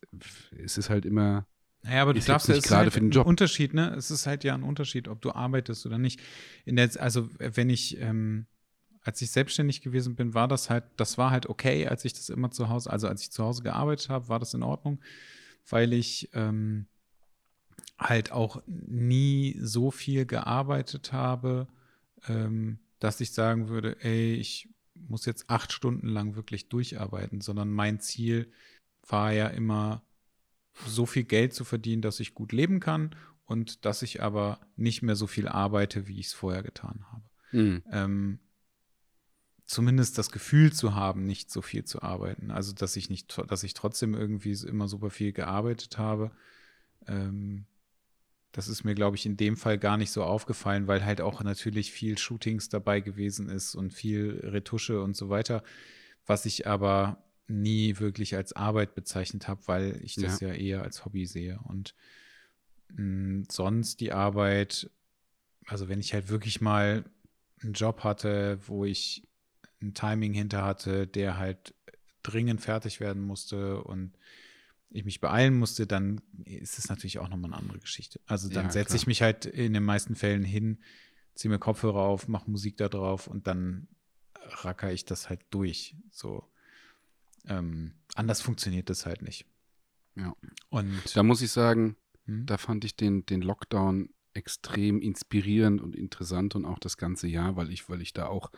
es 0.52 0.78
ist 0.78 0.92
halt 0.92 1.06
immer, 1.06 1.48
Naja, 1.82 2.04
aber 2.04 2.14
du 2.14 2.20
Ist 2.20 2.30
darfst 2.30 2.50
ja, 2.50 2.54
es 2.54 2.60
ist 2.60 2.68
gerade 2.68 2.84
halt 2.84 2.94
für 2.94 3.00
den 3.00 3.10
ein 3.10 3.12
Job. 3.12 3.26
Unterschied, 3.26 3.74
ne? 3.74 3.96
Es 3.96 4.12
ist 4.12 4.28
halt 4.28 4.44
ja 4.44 4.54
ein 4.54 4.64
Unterschied, 4.64 5.08
ob 5.08 5.22
du 5.22 5.32
arbeitest 5.32 5.86
oder 5.88 5.98
nicht. 5.98 6.22
In 6.66 6.76
der, 6.76 6.90
also, 7.00 7.30
wenn 7.40 7.70
ich, 7.72 8.00
ähm, 8.00 8.46
als 9.04 9.22
ich 9.22 9.32
selbstständig 9.32 9.82
gewesen 9.82 10.16
bin, 10.16 10.34
war 10.34 10.48
das 10.48 10.70
halt, 10.70 10.86
das 10.98 11.18
war 11.18 11.32
halt 11.32 11.48
okay, 11.48 11.88
als 11.88 12.06
ich 12.06 12.14
das 12.14 12.30
immer 12.30 12.52
zu 12.52 12.70
Hause, 12.70 12.90
also 12.90 13.08
als 13.08 13.22
ich 13.22 13.32
zu 13.32 13.44
Hause 13.44 13.64
gearbeitet 13.64 14.10
habe, 14.10 14.30
war 14.30 14.40
das 14.40 14.54
in 14.54 14.64
Ordnung, 14.64 15.00
weil 15.70 15.94
ich 15.94 16.30
ähm, 16.34 16.88
halt 18.00 18.32
auch 18.32 18.62
nie 18.66 19.58
so 19.62 19.92
viel 19.92 20.26
gearbeitet 20.26 21.14
habe, 21.14 21.68
ähm, 22.28 22.80
dass 23.00 23.20
ich 23.20 23.32
sagen 23.32 23.68
würde, 23.68 23.98
ey, 24.02 24.36
ich 24.36 24.70
muss 24.96 25.26
jetzt 25.26 25.50
acht 25.50 25.74
Stunden 25.74 26.08
lang 26.08 26.36
wirklich 26.36 26.70
durcharbeiten, 26.70 27.42
sondern 27.42 27.70
mein 27.72 28.00
Ziel 28.00 28.52
war 29.08 29.34
ja 29.34 29.48
immer, 29.48 30.02
so 30.88 31.06
viel 31.06 31.24
Geld 31.24 31.54
zu 31.54 31.66
verdienen, 31.66 32.02
dass 32.02 32.20
ich 32.20 32.34
gut 32.34 32.52
leben 32.52 32.80
kann 32.80 33.16
und 33.46 33.86
dass 33.86 34.02
ich 34.02 34.24
aber 34.24 34.60
nicht 34.76 35.02
mehr 35.04 35.16
so 35.16 35.28
viel 35.28 35.48
arbeite, 35.48 36.08
wie 36.08 36.20
ich 36.20 36.28
es 36.28 36.34
vorher 36.34 36.64
getan 36.64 37.06
habe. 37.12 37.24
mh, 37.52 37.82
Ähm, 37.92 38.40
zumindest 39.66 40.18
das 40.18 40.32
Gefühl 40.32 40.74
zu 40.74 40.96
haben, 40.96 41.26
nicht 41.26 41.52
so 41.52 41.62
viel 41.62 41.86
zu 41.86 42.02
arbeiten. 42.02 42.52
Also, 42.52 42.74
dass 42.74 42.96
ich 42.96 43.10
nicht, 43.10 43.38
dass 43.48 43.64
ich 43.64 43.74
trotzdem 43.74 44.14
irgendwie 44.14 44.54
immer 44.68 44.88
super 44.88 45.10
viel 45.10 45.32
gearbeitet 45.32 45.98
habe. 45.98 46.32
Ähm, 47.08 47.66
das 48.52 48.68
ist 48.68 48.84
mir, 48.84 48.94
glaube 48.94 49.16
ich, 49.16 49.26
in 49.26 49.36
dem 49.36 49.58
Fall 49.58 49.80
gar 49.80 49.98
nicht 49.98 50.12
so 50.12 50.24
aufgefallen, 50.24 50.88
weil 50.88 51.04
halt 51.04 51.22
auch 51.22 51.42
natürlich 51.44 51.92
viel 51.92 52.18
Shootings 52.18 52.70
dabei 52.70 53.00
gewesen 53.00 53.50
ist 53.50 53.74
und 53.74 53.94
viel 53.94 54.40
Retusche 54.44 55.02
und 55.02 55.16
so 55.16 55.30
weiter, 55.30 55.64
was 56.26 56.46
ich 56.46 56.68
aber 56.68 57.24
nie 57.48 58.00
wirklich 58.00 58.36
als 58.36 58.54
Arbeit 58.54 58.96
bezeichnet 58.96 59.48
habe, 59.48 59.62
weil 59.66 60.00
ich 60.04 60.16
das 60.16 60.40
ja, 60.40 60.54
eher 60.54 60.84
als 60.84 61.04
Hobby 61.04 61.26
sehe. 61.26 61.60
Und 61.64 61.96
mh, 62.90 63.46
sonst 63.50 64.00
die 64.00 64.12
Arbeit, 64.12 64.90
also 65.66 65.90
wenn 65.90 66.00
ich 66.00 66.14
halt 66.14 66.30
wirklich 66.30 66.62
mal 66.62 67.06
einen 67.62 67.74
Job 67.74 68.04
hatte, 68.04 68.60
wo 68.68 68.86
ich 68.86 69.28
ein 69.84 69.94
Timing 69.94 70.34
hinter 70.34 70.64
hatte, 70.64 71.08
der 71.08 71.38
halt 71.38 71.76
dringend 72.24 72.62
fertig 72.62 73.00
werden 73.00 73.22
musste 73.22 73.84
und 73.84 74.18
ich 74.90 75.06
mich 75.06 75.20
beeilen 75.20 75.58
musste, 75.58 75.88
dann 75.88 76.22
ist 76.46 76.78
es 76.80 76.88
natürlich 76.90 77.20
auch 77.20 77.28
nochmal 77.30 77.52
eine 77.52 77.62
andere 77.62 77.80
Geschichte. 77.80 78.20
Also 78.28 78.50
dann 78.50 78.66
Ja, 78.66 78.72
setze 78.72 78.96
ich 78.96 79.08
mich 79.08 79.22
halt 79.22 79.46
in 79.46 79.74
den 79.74 79.84
meisten 79.84 80.16
Fällen 80.16 80.44
hin, 80.44 80.80
ziehe 81.36 81.52
mir 81.52 81.60
Kopfhörer 81.60 82.02
auf, 82.02 82.28
mache 82.28 82.50
Musik 82.50 82.78
da 82.78 82.90
drauf 82.90 83.28
und 83.28 83.48
dann 83.48 83.88
racker 84.36 84.92
ich 84.92 85.06
das 85.06 85.30
halt 85.30 85.42
durch. 85.50 85.96
So. 86.12 86.48
Ähm, 87.48 87.94
anders 88.16 88.42
funktioniert 88.42 88.90
das 88.90 89.06
halt 89.06 89.22
nicht. 89.24 89.46
Ja. 90.16 90.34
Und 90.70 91.16
Da 91.16 91.24
muss 91.24 91.42
ich 91.42 91.52
sagen, 91.52 91.98
Hm? 92.26 92.46
da 92.46 92.58
fand 92.58 92.86
ich 92.86 92.96
den, 92.96 93.26
den 93.26 93.42
Lockdown 93.42 94.10
extrem 94.34 95.02
inspirierend 95.02 95.82
und 95.82 95.96
interessant 95.96 96.56
und 96.56 96.66
auch 96.66 96.80
das 96.80 96.98
ganze 96.98 97.28
Jahr, 97.28 97.56
weil 97.56 97.72
ich, 97.72 97.90
weil 97.90 98.02
ich 98.02 98.14
da 98.14 98.28
auch 98.28 98.52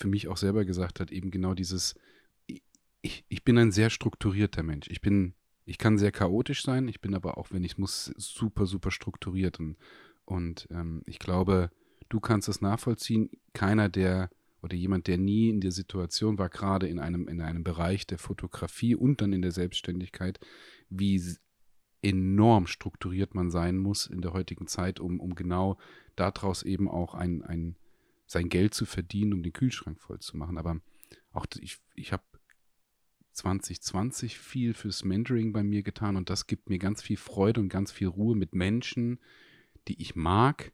für 0.00 0.08
mich 0.08 0.28
auch 0.28 0.38
selber 0.38 0.64
gesagt 0.64 0.98
hat, 0.98 1.12
eben 1.12 1.30
genau 1.30 1.54
dieses, 1.54 1.94
ich, 3.02 3.24
ich 3.28 3.44
bin 3.44 3.58
ein 3.58 3.70
sehr 3.70 3.90
strukturierter 3.90 4.62
Mensch. 4.62 4.88
Ich 4.88 5.00
bin, 5.00 5.34
ich 5.66 5.78
kann 5.78 5.98
sehr 5.98 6.10
chaotisch 6.10 6.64
sein, 6.64 6.88
ich 6.88 7.00
bin 7.00 7.14
aber 7.14 7.36
auch, 7.36 7.52
wenn 7.52 7.64
ich 7.64 7.78
muss, 7.78 8.12
super, 8.16 8.66
super 8.66 8.90
strukturiert. 8.90 9.60
Und, 9.60 9.76
und 10.24 10.66
ähm, 10.70 11.02
ich 11.06 11.18
glaube, 11.18 11.70
du 12.08 12.18
kannst 12.18 12.48
das 12.48 12.62
nachvollziehen. 12.62 13.30
Keiner, 13.52 13.88
der 13.88 14.30
oder 14.62 14.74
jemand, 14.74 15.06
der 15.06 15.18
nie 15.18 15.48
in 15.48 15.60
der 15.60 15.72
Situation 15.72 16.38
war, 16.38 16.48
gerade 16.48 16.86
in 16.86 16.98
einem, 16.98 17.28
in 17.28 17.40
einem 17.40 17.64
Bereich 17.64 18.06
der 18.06 18.18
Fotografie 18.18 18.94
und 18.94 19.20
dann 19.20 19.32
in 19.32 19.42
der 19.42 19.52
Selbstständigkeit, 19.52 20.38
wie 20.90 21.22
enorm 22.02 22.66
strukturiert 22.66 23.34
man 23.34 23.50
sein 23.50 23.78
muss 23.78 24.06
in 24.06 24.20
der 24.20 24.32
heutigen 24.32 24.66
Zeit, 24.66 25.00
um, 25.00 25.20
um 25.20 25.34
genau 25.34 25.78
daraus 26.16 26.62
eben 26.62 26.88
auch 26.88 27.14
ein, 27.14 27.42
ein, 27.42 27.76
sein 28.30 28.48
Geld 28.48 28.74
zu 28.74 28.86
verdienen, 28.86 29.32
um 29.32 29.42
den 29.42 29.52
Kühlschrank 29.52 30.00
voll 30.00 30.20
zu 30.20 30.36
machen. 30.36 30.56
Aber 30.56 30.80
auch 31.32 31.46
ich, 31.58 31.78
ich 31.96 32.12
habe 32.12 32.22
2020 33.32 34.38
viel 34.38 34.72
fürs 34.72 35.04
Mentoring 35.04 35.52
bei 35.52 35.64
mir 35.64 35.82
getan 35.82 36.16
und 36.16 36.30
das 36.30 36.46
gibt 36.46 36.70
mir 36.70 36.78
ganz 36.78 37.02
viel 37.02 37.16
Freude 37.16 37.60
und 37.60 37.68
ganz 37.68 37.90
viel 37.90 38.06
Ruhe 38.06 38.36
mit 38.36 38.54
Menschen, 38.54 39.18
die 39.88 40.00
ich 40.00 40.14
mag, 40.14 40.72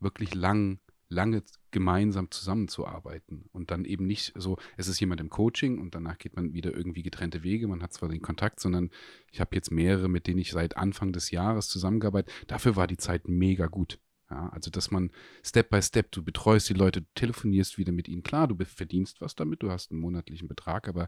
wirklich 0.00 0.34
lang, 0.34 0.80
lange 1.08 1.44
gemeinsam 1.70 2.32
zusammenzuarbeiten 2.32 3.48
und 3.52 3.70
dann 3.70 3.84
eben 3.84 4.06
nicht 4.06 4.32
so, 4.34 4.58
es 4.76 4.88
ist 4.88 4.98
jemand 4.98 5.20
im 5.20 5.30
Coaching 5.30 5.78
und 5.80 5.94
danach 5.94 6.18
geht 6.18 6.34
man 6.34 6.54
wieder 6.54 6.74
irgendwie 6.74 7.04
getrennte 7.04 7.44
Wege, 7.44 7.68
man 7.68 7.84
hat 7.84 7.92
zwar 7.92 8.08
den 8.08 8.22
Kontakt, 8.22 8.58
sondern 8.58 8.90
ich 9.30 9.40
habe 9.40 9.54
jetzt 9.54 9.70
mehrere, 9.70 10.08
mit 10.08 10.26
denen 10.26 10.40
ich 10.40 10.50
seit 10.50 10.76
Anfang 10.76 11.12
des 11.12 11.30
Jahres 11.30 11.68
zusammengearbeitet. 11.68 12.32
Dafür 12.48 12.74
war 12.74 12.88
die 12.88 12.96
Zeit 12.96 13.28
mega 13.28 13.68
gut. 13.68 14.00
Ja, 14.34 14.48
also, 14.48 14.68
dass 14.68 14.90
man 14.90 15.12
Step 15.44 15.70
by 15.70 15.80
Step, 15.80 16.10
du 16.10 16.24
betreust 16.24 16.68
die 16.68 16.74
Leute, 16.74 17.02
du 17.02 17.06
telefonierst 17.14 17.78
wieder 17.78 17.92
mit 17.92 18.08
ihnen. 18.08 18.24
Klar, 18.24 18.48
du 18.48 18.56
verdienst 18.64 19.20
was 19.20 19.36
damit, 19.36 19.62
du 19.62 19.70
hast 19.70 19.92
einen 19.92 20.00
monatlichen 20.00 20.48
Betrag, 20.48 20.88
aber 20.88 21.06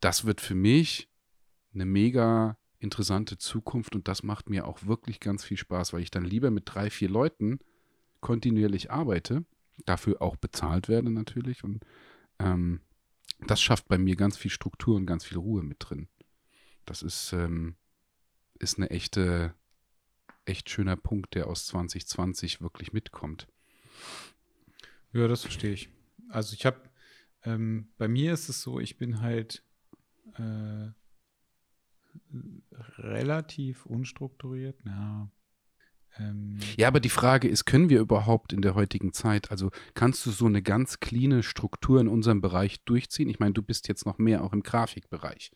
das 0.00 0.24
wird 0.24 0.40
für 0.40 0.54
mich 0.54 1.10
eine 1.74 1.84
mega 1.84 2.56
interessante 2.78 3.36
Zukunft 3.36 3.94
und 3.94 4.08
das 4.08 4.22
macht 4.22 4.48
mir 4.48 4.66
auch 4.66 4.86
wirklich 4.86 5.20
ganz 5.20 5.44
viel 5.44 5.58
Spaß, 5.58 5.92
weil 5.92 6.00
ich 6.00 6.10
dann 6.10 6.24
lieber 6.24 6.50
mit 6.50 6.62
drei, 6.64 6.88
vier 6.88 7.10
Leuten 7.10 7.58
kontinuierlich 8.20 8.90
arbeite, 8.90 9.44
dafür 9.84 10.22
auch 10.22 10.36
bezahlt 10.36 10.88
werde 10.88 11.10
natürlich 11.10 11.64
und 11.64 11.84
ähm, 12.38 12.80
das 13.46 13.60
schafft 13.60 13.86
bei 13.86 13.98
mir 13.98 14.16
ganz 14.16 14.38
viel 14.38 14.50
Struktur 14.50 14.96
und 14.96 15.04
ganz 15.04 15.26
viel 15.26 15.36
Ruhe 15.36 15.62
mit 15.62 15.76
drin. 15.80 16.08
Das 16.86 17.02
ist, 17.02 17.34
ähm, 17.34 17.76
ist 18.58 18.78
eine 18.78 18.88
echte, 18.88 19.54
echt 20.44 20.70
schöner 20.70 20.96
Punkt, 20.96 21.34
der 21.34 21.46
aus 21.46 21.66
2020 21.66 22.60
wirklich 22.60 22.92
mitkommt. 22.92 23.46
Ja, 25.12 25.28
das 25.28 25.42
verstehe 25.42 25.72
ich. 25.72 25.88
Also 26.28 26.54
ich 26.54 26.64
habe, 26.64 26.80
ähm, 27.44 27.88
bei 27.98 28.08
mir 28.08 28.32
ist 28.32 28.48
es 28.48 28.62
so, 28.62 28.80
ich 28.80 28.96
bin 28.96 29.20
halt 29.20 29.62
äh, 30.36 30.88
relativ 32.98 33.86
unstrukturiert. 33.86 34.78
Ja. 34.84 35.30
Ähm, 36.18 36.58
ja, 36.76 36.88
aber 36.88 37.00
die 37.00 37.08
Frage 37.08 37.48
ist, 37.48 37.64
können 37.64 37.88
wir 37.88 38.00
überhaupt 38.00 38.52
in 38.52 38.62
der 38.62 38.74
heutigen 38.74 39.12
Zeit, 39.12 39.50
also 39.50 39.70
kannst 39.94 40.24
du 40.26 40.30
so 40.30 40.46
eine 40.46 40.62
ganz 40.62 41.00
cleane 41.00 41.42
Struktur 41.42 42.00
in 42.00 42.08
unserem 42.08 42.40
Bereich 42.40 42.84
durchziehen? 42.84 43.28
Ich 43.28 43.38
meine, 43.38 43.54
du 43.54 43.62
bist 43.62 43.88
jetzt 43.88 44.04
noch 44.04 44.18
mehr 44.18 44.44
auch 44.44 44.52
im 44.52 44.62
Grafikbereich. 44.62 45.52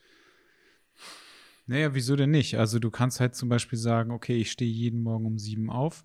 Naja, 1.67 1.95
wieso 1.95 2.17
denn 2.17 2.31
nicht? 2.31 2.59
Also 2.59 2.79
du 2.79 2.91
kannst 2.91 3.21
halt 3.21 3.35
zum 3.35 3.49
Beispiel 3.49 3.79
sagen, 3.79 4.13
okay, 4.13 4.37
ich 4.37 4.51
stehe 4.53 4.71
jeden 4.71 5.03
Morgen 5.03 5.27
um 5.27 5.39
sieben 5.39 5.69
auf. 5.69 6.05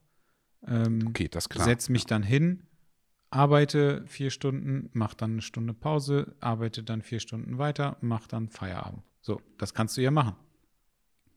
Ähm, 0.67 1.07
okay, 1.07 1.27
das 1.27 1.49
klar. 1.49 1.65
Setz 1.65 1.89
mich 1.89 2.03
ja. 2.03 2.09
dann 2.09 2.23
hin, 2.23 2.63
arbeite 3.29 4.03
vier 4.07 4.31
Stunden, 4.31 4.89
mach 4.93 5.13
dann 5.13 5.33
eine 5.33 5.41
Stunde 5.41 5.73
Pause, 5.73 6.35
arbeite 6.39 6.83
dann 6.83 7.01
vier 7.01 7.19
Stunden 7.19 7.57
weiter, 7.57 7.97
mach 8.01 8.27
dann 8.27 8.49
Feierabend. 8.49 9.03
So, 9.21 9.39
das 9.57 9.73
kannst 9.73 9.97
du 9.97 10.01
ja 10.01 10.11
machen. 10.11 10.35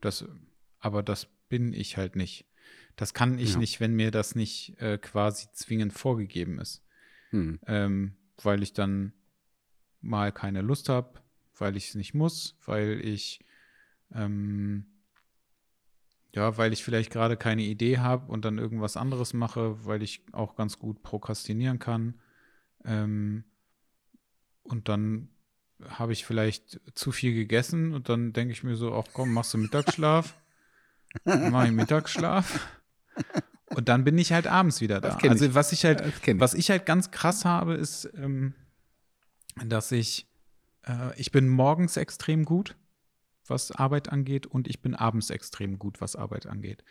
Das, 0.00 0.24
aber 0.80 1.02
das 1.02 1.28
bin 1.48 1.72
ich 1.72 1.96
halt 1.96 2.16
nicht. 2.16 2.46
Das 2.96 3.12
kann 3.12 3.38
ich 3.38 3.52
ja. 3.52 3.58
nicht, 3.58 3.80
wenn 3.80 3.94
mir 3.94 4.10
das 4.10 4.34
nicht 4.34 4.80
äh, 4.80 4.98
quasi 4.98 5.48
zwingend 5.52 5.92
vorgegeben 5.92 6.58
ist. 6.58 6.82
Hm. 7.30 7.60
Ähm, 7.66 8.16
weil 8.42 8.62
ich 8.62 8.72
dann 8.72 9.12
mal 10.00 10.32
keine 10.32 10.62
Lust 10.62 10.88
habe, 10.88 11.20
weil 11.56 11.76
ich 11.76 11.88
es 11.88 11.94
nicht 11.94 12.14
muss, 12.14 12.56
weil 12.64 13.00
ich 13.04 13.40
ähm, 14.14 14.86
ja, 16.34 16.56
weil 16.58 16.72
ich 16.72 16.82
vielleicht 16.82 17.12
gerade 17.12 17.36
keine 17.36 17.62
Idee 17.62 17.98
habe 17.98 18.30
und 18.30 18.44
dann 18.44 18.58
irgendwas 18.58 18.96
anderes 18.96 19.34
mache, 19.34 19.84
weil 19.84 20.02
ich 20.02 20.24
auch 20.32 20.56
ganz 20.56 20.78
gut 20.78 21.02
prokrastinieren 21.02 21.78
kann. 21.78 22.14
Ähm, 22.84 23.44
und 24.64 24.88
dann 24.88 25.28
habe 25.86 26.12
ich 26.12 26.24
vielleicht 26.24 26.80
zu 26.94 27.12
viel 27.12 27.34
gegessen 27.34 27.92
und 27.94 28.08
dann 28.08 28.32
denke 28.32 28.52
ich 28.52 28.64
mir 28.64 28.74
so, 28.74 28.94
ach 28.94 29.06
komm, 29.12 29.32
machst 29.32 29.54
du 29.54 29.58
Mittagsschlaf? 29.58 30.34
Mach 31.24 31.64
ich 31.66 31.72
Mittagsschlaf. 31.72 32.68
Und 33.66 33.88
dann 33.88 34.04
bin 34.04 34.18
ich 34.18 34.32
halt 34.32 34.46
abends 34.46 34.80
wieder 34.80 35.00
da. 35.00 35.16
Also 35.16 35.46
ich. 35.46 35.54
was 35.54 35.72
ich 35.72 35.84
halt, 35.84 36.02
ich. 36.26 36.40
was 36.40 36.54
ich 36.54 36.70
halt 36.70 36.86
ganz 36.86 37.10
krass 37.10 37.44
habe, 37.44 37.74
ist, 37.74 38.10
ähm, 38.16 38.54
dass 39.64 39.92
ich, 39.92 40.26
äh, 40.86 41.18
ich 41.18 41.30
bin 41.30 41.48
morgens 41.48 41.96
extrem 41.96 42.44
gut 42.44 42.76
was 43.46 43.70
Arbeit 43.70 44.10
angeht, 44.10 44.46
und 44.46 44.68
ich 44.68 44.80
bin 44.82 44.94
abends 44.94 45.30
extrem 45.30 45.78
gut, 45.78 46.00
was 46.00 46.16
Arbeit 46.16 46.46
angeht. 46.46 46.84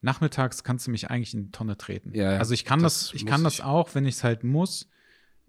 Nachmittags 0.00 0.64
kannst 0.64 0.86
du 0.86 0.90
mich 0.90 1.10
eigentlich 1.10 1.34
in 1.34 1.46
die 1.46 1.50
Tonne 1.50 1.76
treten. 1.76 2.14
Ja. 2.14 2.38
Also 2.38 2.54
ich 2.54 2.64
kann 2.64 2.82
das, 2.82 3.06
das 3.06 3.14
ich 3.14 3.26
kann 3.26 3.40
ich. 3.40 3.44
das 3.44 3.60
auch, 3.60 3.94
wenn 3.94 4.06
ich 4.06 4.16
es 4.16 4.24
halt 4.24 4.44
muss. 4.44 4.88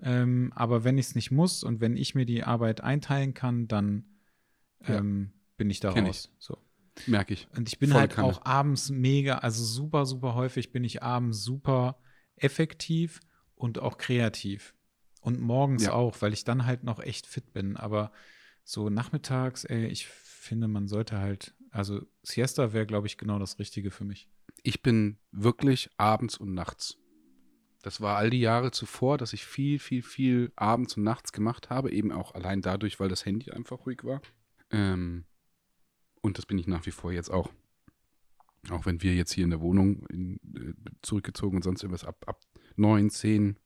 Ähm, 0.04 0.52
aber 0.56 0.84
wenn 0.84 0.98
ich 0.98 1.08
es 1.08 1.16
nicht 1.16 1.32
muss 1.32 1.64
und 1.64 1.80
wenn 1.80 1.96
ich 1.96 2.16
mir 2.16 2.26
die 2.26 2.44
Arbeit 2.44 2.82
einteilen 2.82 3.34
kann, 3.34 3.68
dann 3.68 4.06
ähm, 4.84 5.32
ja. 5.32 5.40
bin 5.58 5.70
ich 5.70 5.80
da 5.80 5.94
Kenn 5.94 6.08
raus. 6.08 6.30
Ich. 6.32 6.46
So. 6.46 6.58
Merke 7.08 7.34
ich. 7.34 7.48
Und 7.56 7.70
ich 7.70 7.80
bin 7.80 7.92
Voll 7.92 8.00
halt 8.02 8.14
Kanne. 8.14 8.28
auch 8.28 8.46
abends 8.46 8.90
mega, 8.90 9.38
also 9.38 9.64
super, 9.64 10.06
super 10.06 10.36
häufig 10.36 10.72
bin 10.72 10.84
ich 10.84 11.04
abends 11.04 11.44
super 11.44 12.00
effektiv 12.36 13.22
und 13.56 13.80
auch 13.80 13.98
kreativ. 13.98 14.74
Und 15.22 15.40
morgens 15.40 15.86
ja. 15.86 15.94
auch, 15.94 16.22
weil 16.22 16.34
ich 16.34 16.44
dann 16.44 16.66
halt 16.66 16.84
noch 16.84 17.00
echt 17.00 17.28
fit 17.28 17.54
bin. 17.54 17.78
Aber 17.78 18.12
so 18.64 18.90
nachmittags, 18.90 19.64
ey, 19.66 19.88
ich 19.88 20.08
finde, 20.08 20.68
man 20.68 20.88
sollte 20.88 21.20
halt, 21.20 21.54
also 21.72 22.02
Siesta 22.24 22.74
wäre, 22.74 22.86
glaube 22.86 23.08
ich, 23.08 23.18
genau 23.18 23.40
das 23.40 23.60
Richtige 23.60 23.92
für 23.92 24.06
mich. 24.06 24.30
Ich 24.64 24.82
bin 24.82 25.18
wirklich 25.32 25.90
abends 25.98 26.38
und 26.38 26.54
nachts. 26.54 26.98
Das 27.82 28.00
war 28.00 28.18
all 28.18 28.30
die 28.30 28.40
Jahre 28.40 28.72
zuvor, 28.72 29.18
dass 29.18 29.34
ich 29.34 29.46
viel, 29.46 29.80
viel, 29.80 30.04
viel 30.04 30.52
abends 30.56 30.98
und 30.98 31.04
nachts 31.04 31.32
gemacht 31.32 31.70
habe, 31.70 31.92
eben 31.92 32.12
auch 32.12 32.36
allein 32.36 32.62
dadurch, 32.62 33.00
weil 33.00 33.10
das 33.10 33.26
Handy 33.26 33.52
einfach 33.52 33.86
ruhig 33.86 34.04
war. 34.04 34.22
Ähm, 34.70 35.26
und 36.22 36.38
das 36.38 36.46
bin 36.46 36.60
ich 36.60 36.68
nach 36.68 36.86
wie 36.86 36.92
vor 36.92 37.12
jetzt 37.12 37.32
auch. 37.32 37.52
Auch 38.70 38.86
wenn 38.86 39.02
wir 39.02 39.16
jetzt 39.16 39.34
hier 39.34 39.44
in 39.44 39.50
der 39.50 39.62
Wohnung 39.62 40.06
in, 40.08 40.36
äh, 40.56 40.74
zurückgezogen 41.02 41.58
und 41.58 41.64
sonst 41.64 41.82
irgendwas 41.82 42.06
ab, 42.06 42.24
ab 42.28 42.40
9, 42.76 43.10
10 43.10 43.58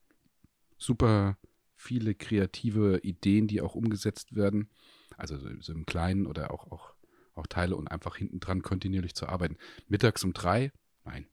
super 0.78 1.38
viele 1.86 2.16
kreative 2.16 3.00
Ideen, 3.04 3.48
die 3.48 3.62
auch 3.62 3.76
umgesetzt 3.76 4.36
werden. 4.36 4.70
Also 5.18 5.38
so, 5.62 5.72
im 5.72 5.86
Kleinen 5.86 6.26
oder 6.26 6.52
auch, 6.52 6.72
auch, 6.72 6.94
auch 7.36 7.48
Teile 7.48 7.76
und 7.76 7.88
einfach 7.88 8.18
hinten 8.18 8.40
dran 8.40 8.62
kontinuierlich 8.62 9.16
zu 9.16 9.28
arbeiten. 9.28 9.58
Mittags 9.88 10.24
um 10.24 10.34
drei? 10.34 10.72
Nein. 11.04 11.28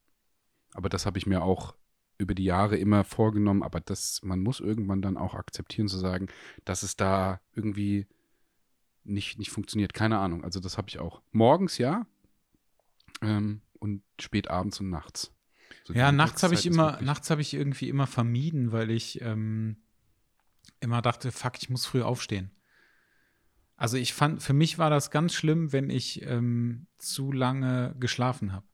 Aber 0.73 0.89
das 0.89 1.07
habe 1.07 1.19
ich 1.19 1.27
mir 1.27 1.43
auch 1.43 1.75
über 2.19 2.35
die 2.35 2.45
Jahre 2.45 2.77
immer 2.77 3.03
vorgenommen, 3.03 3.63
aber 3.63 3.81
das, 3.81 4.21
man 4.23 4.41
muss 4.41 4.61
irgendwann 4.61 5.03
dann 5.03 5.17
auch 5.17 5.35
akzeptieren 5.35 5.89
zu 5.89 5.99
sagen, 5.99 6.29
dass 6.65 6.83
es 6.83 6.97
da 6.97 7.41
irgendwie 7.55 8.07
nicht, 9.05 9.39
nicht 9.39 9.51
funktioniert. 9.51 9.95
Keine 9.95 10.19
Ahnung. 10.19 10.45
Also 10.45 10.61
das 10.61 10.79
habe 10.79 10.89
ich 10.89 10.99
auch. 10.99 11.23
Morgens 11.33 11.79
ja 11.79 12.07
ähm, 13.23 13.63
und 13.79 14.03
spät 14.21 14.49
abends 14.49 14.79
und 14.81 14.91
nachts. 14.91 15.33
So 15.85 15.95
ja, 15.95 16.13
nachts 16.13 16.43
habe 16.43 16.55
ich 16.55 16.67
immer, 16.67 17.01
nachts 17.01 17.31
habe 17.31 17.41
ich 17.41 17.55
irgendwie 17.55 17.89
immer 17.89 18.07
vermieden, 18.07 18.71
weil 18.71 18.91
ich 18.91 19.21
ähm, 19.21 19.79
immer 20.81 21.03
dachte, 21.03 21.33
fuck, 21.33 21.55
ich 21.59 21.71
muss 21.71 21.87
früh 21.87 22.03
aufstehen. 22.03 22.51
Also 23.77 23.97
ich 23.97 24.13
fand, 24.13 24.43
für 24.43 24.53
mich 24.53 24.79
war 24.79 24.91
das 24.91 25.11
ganz 25.11 25.35
schlimm, 25.35 25.73
wenn 25.73 25.91
ich 25.91 26.23
ähm, 26.23 26.87
zu 26.99 27.33
lange 27.33 27.97
geschlafen 27.99 28.53
habe. 28.53 28.67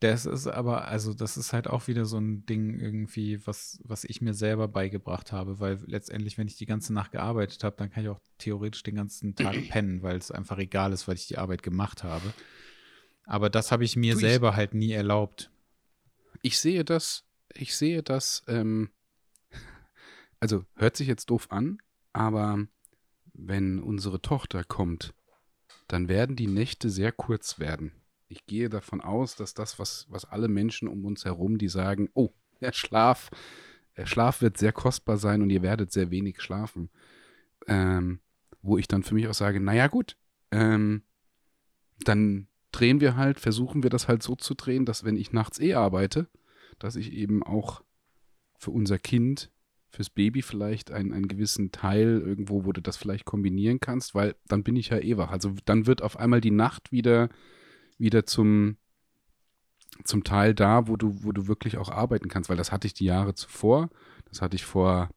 Das 0.00 0.26
ist 0.26 0.48
aber, 0.48 0.88
also 0.88 1.14
das 1.14 1.36
ist 1.36 1.52
halt 1.52 1.68
auch 1.68 1.86
wieder 1.86 2.06
so 2.06 2.18
ein 2.18 2.44
Ding 2.44 2.80
irgendwie, 2.80 3.46
was, 3.46 3.78
was 3.84 4.02
ich 4.02 4.20
mir 4.20 4.34
selber 4.34 4.66
beigebracht 4.66 5.30
habe, 5.30 5.60
weil 5.60 5.78
letztendlich, 5.86 6.38
wenn 6.38 6.48
ich 6.48 6.56
die 6.56 6.66
ganze 6.66 6.92
Nacht 6.92 7.12
gearbeitet 7.12 7.62
habe, 7.62 7.76
dann 7.76 7.88
kann 7.88 8.02
ich 8.02 8.08
auch 8.08 8.18
theoretisch 8.38 8.82
den 8.82 8.96
ganzen 8.96 9.36
Tag 9.36 9.54
pennen, 9.70 10.02
weil 10.02 10.16
es 10.16 10.32
einfach 10.32 10.58
egal 10.58 10.92
ist, 10.92 11.06
weil 11.06 11.14
ich 11.14 11.28
die 11.28 11.38
Arbeit 11.38 11.62
gemacht 11.62 12.02
habe. 12.02 12.34
Aber 13.26 13.48
das 13.48 13.70
habe 13.70 13.84
ich 13.84 13.94
mir 13.94 14.14
du, 14.14 14.20
selber 14.20 14.50
ich, 14.50 14.56
halt 14.56 14.74
nie 14.74 14.90
erlaubt. 14.90 15.52
Ich 16.42 16.58
sehe 16.58 16.84
das, 16.84 17.24
ich 17.54 17.76
sehe 17.76 18.02
das, 18.02 18.42
ähm, 18.48 18.90
also 20.42 20.64
hört 20.74 20.96
sich 20.96 21.06
jetzt 21.06 21.30
doof 21.30 21.52
an, 21.52 21.78
aber 22.12 22.66
wenn 23.32 23.78
unsere 23.78 24.20
Tochter 24.20 24.64
kommt, 24.64 25.14
dann 25.86 26.08
werden 26.08 26.34
die 26.34 26.48
Nächte 26.48 26.90
sehr 26.90 27.12
kurz 27.12 27.60
werden. 27.60 27.92
Ich 28.26 28.44
gehe 28.46 28.68
davon 28.68 29.00
aus, 29.00 29.36
dass 29.36 29.54
das, 29.54 29.78
was, 29.78 30.06
was 30.10 30.24
alle 30.24 30.48
Menschen 30.48 30.88
um 30.88 31.04
uns 31.04 31.24
herum, 31.24 31.58
die 31.58 31.68
sagen, 31.68 32.08
oh, 32.14 32.30
der 32.60 32.72
Schlaf, 32.72 33.30
der 33.96 34.06
Schlaf 34.06 34.42
wird 34.42 34.58
sehr 34.58 34.72
kostbar 34.72 35.16
sein 35.16 35.42
und 35.42 35.50
ihr 35.50 35.62
werdet 35.62 35.92
sehr 35.92 36.10
wenig 36.10 36.40
schlafen. 36.40 36.90
Ähm, 37.68 38.18
wo 38.62 38.78
ich 38.78 38.88
dann 38.88 39.04
für 39.04 39.14
mich 39.14 39.28
auch 39.28 39.34
sage, 39.34 39.60
naja 39.60 39.86
gut, 39.86 40.16
ähm, 40.50 41.04
dann 42.00 42.48
drehen 42.72 43.00
wir 43.00 43.14
halt, 43.14 43.38
versuchen 43.38 43.84
wir 43.84 43.90
das 43.90 44.08
halt 44.08 44.24
so 44.24 44.34
zu 44.34 44.54
drehen, 44.54 44.86
dass 44.86 45.04
wenn 45.04 45.16
ich 45.16 45.32
nachts 45.32 45.60
eh 45.60 45.74
arbeite, 45.74 46.26
dass 46.80 46.96
ich 46.96 47.12
eben 47.12 47.44
auch 47.44 47.84
für 48.58 48.72
unser 48.72 48.98
Kind 48.98 49.52
fürs 49.92 50.08
Baby 50.08 50.40
vielleicht 50.40 50.90
einen, 50.90 51.12
einen 51.12 51.28
gewissen 51.28 51.70
Teil 51.70 52.22
irgendwo, 52.24 52.64
wo 52.64 52.72
du 52.72 52.80
das 52.80 52.96
vielleicht 52.96 53.26
kombinieren 53.26 53.78
kannst, 53.78 54.14
weil 54.14 54.34
dann 54.48 54.64
bin 54.64 54.74
ich 54.74 54.88
ja 54.88 54.98
eh 54.98 55.18
wach. 55.18 55.30
Also 55.30 55.54
dann 55.66 55.86
wird 55.86 56.02
auf 56.02 56.18
einmal 56.18 56.40
die 56.40 56.50
Nacht 56.50 56.92
wieder, 56.92 57.28
wieder 57.98 58.24
zum, 58.24 58.78
zum 60.04 60.24
Teil 60.24 60.54
da, 60.54 60.88
wo 60.88 60.96
du, 60.96 61.22
wo 61.24 61.32
du 61.32 61.46
wirklich 61.46 61.76
auch 61.76 61.90
arbeiten 61.90 62.28
kannst, 62.28 62.48
weil 62.48 62.56
das 62.56 62.72
hatte 62.72 62.86
ich 62.86 62.94
die 62.94 63.04
Jahre 63.04 63.34
zuvor. 63.34 63.90
Das 64.24 64.40
hatte 64.40 64.56
ich 64.56 64.64
vor 64.64 65.10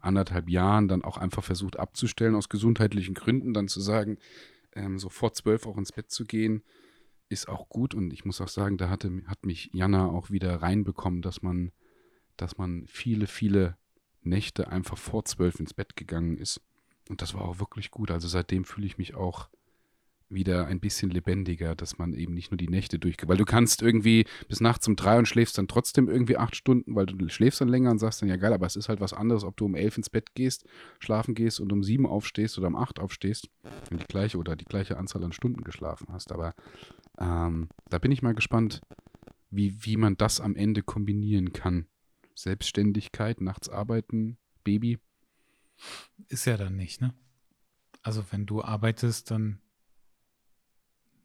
anderthalb 0.00 0.48
Jahren 0.48 0.88
dann 0.88 1.04
auch 1.04 1.18
einfach 1.18 1.44
versucht 1.44 1.78
abzustellen 1.78 2.34
aus 2.34 2.48
gesundheitlichen 2.48 3.14
Gründen, 3.14 3.52
dann 3.52 3.68
zu 3.68 3.80
sagen, 3.80 4.16
ähm, 4.72 4.98
so 4.98 5.10
vor 5.10 5.34
zwölf 5.34 5.66
auch 5.66 5.76
ins 5.76 5.92
Bett 5.92 6.10
zu 6.10 6.24
gehen, 6.24 6.62
ist 7.28 7.48
auch 7.48 7.68
gut. 7.68 7.94
Und 7.94 8.12
ich 8.14 8.24
muss 8.24 8.40
auch 8.40 8.48
sagen, 8.48 8.78
da 8.78 8.88
hatte, 8.88 9.22
hat 9.26 9.44
mich 9.44 9.68
Jana 9.74 10.06
auch 10.06 10.30
wieder 10.30 10.62
reinbekommen, 10.62 11.20
dass 11.20 11.42
man, 11.42 11.72
dass 12.38 12.56
man 12.56 12.86
viele, 12.86 13.26
viele 13.26 13.76
Nächte 14.24 14.68
einfach 14.68 14.98
vor 14.98 15.24
zwölf 15.24 15.60
ins 15.60 15.74
Bett 15.74 15.96
gegangen 15.96 16.36
ist. 16.36 16.60
Und 17.08 17.22
das 17.22 17.34
war 17.34 17.42
auch 17.42 17.60
wirklich 17.60 17.90
gut. 17.90 18.10
Also 18.10 18.28
seitdem 18.28 18.64
fühle 18.64 18.86
ich 18.86 18.98
mich 18.98 19.14
auch 19.14 19.48
wieder 20.30 20.66
ein 20.66 20.80
bisschen 20.80 21.10
lebendiger, 21.10 21.74
dass 21.74 21.98
man 21.98 22.12
eben 22.12 22.34
nicht 22.34 22.50
nur 22.50 22.58
die 22.58 22.68
Nächte 22.68 22.98
durchgeht. 22.98 23.28
Weil 23.28 23.36
du 23.36 23.44
kannst 23.44 23.82
irgendwie 23.82 24.26
bis 24.48 24.60
nachts 24.60 24.88
um 24.88 24.96
drei 24.96 25.18
und 25.18 25.26
schläfst 25.26 25.58
dann 25.58 25.68
trotzdem 25.68 26.08
irgendwie 26.08 26.36
acht 26.36 26.56
Stunden, 26.56 26.94
weil 26.94 27.06
du 27.06 27.28
schläfst 27.28 27.60
dann 27.60 27.68
länger 27.68 27.90
und 27.90 27.98
sagst 27.98 28.22
dann, 28.22 28.28
ja 28.28 28.36
geil, 28.36 28.52
aber 28.52 28.66
es 28.66 28.76
ist 28.76 28.88
halt 28.88 29.00
was 29.00 29.12
anderes, 29.12 29.44
ob 29.44 29.56
du 29.56 29.66
um 29.66 29.74
elf 29.74 29.96
ins 29.96 30.10
Bett 30.10 30.34
gehst, 30.34 30.64
schlafen 30.98 31.34
gehst 31.34 31.60
und 31.60 31.72
um 31.72 31.82
sieben 31.82 32.06
aufstehst 32.06 32.58
oder 32.58 32.68
um 32.68 32.76
acht 32.76 32.98
aufstehst 32.98 33.48
und 33.90 34.02
die 34.02 34.06
gleiche 34.06 34.38
oder 34.38 34.56
die 34.56 34.64
gleiche 34.64 34.96
Anzahl 34.96 35.22
an 35.24 35.32
Stunden 35.32 35.62
geschlafen 35.62 36.08
hast. 36.10 36.32
Aber 36.32 36.54
ähm, 37.18 37.68
da 37.90 37.98
bin 37.98 38.10
ich 38.10 38.22
mal 38.22 38.34
gespannt, 38.34 38.80
wie, 39.50 39.84
wie 39.84 39.96
man 39.96 40.16
das 40.16 40.40
am 40.40 40.56
Ende 40.56 40.82
kombinieren 40.82 41.52
kann. 41.52 41.86
Selbstständigkeit, 42.34 43.40
nachts 43.40 43.68
arbeiten, 43.68 44.38
Baby. 44.64 44.98
Ist 46.28 46.46
ja 46.46 46.56
dann 46.56 46.76
nicht, 46.76 47.00
ne? 47.00 47.14
Also 48.02 48.24
wenn 48.30 48.46
du 48.46 48.62
arbeitest, 48.62 49.30
dann 49.30 49.60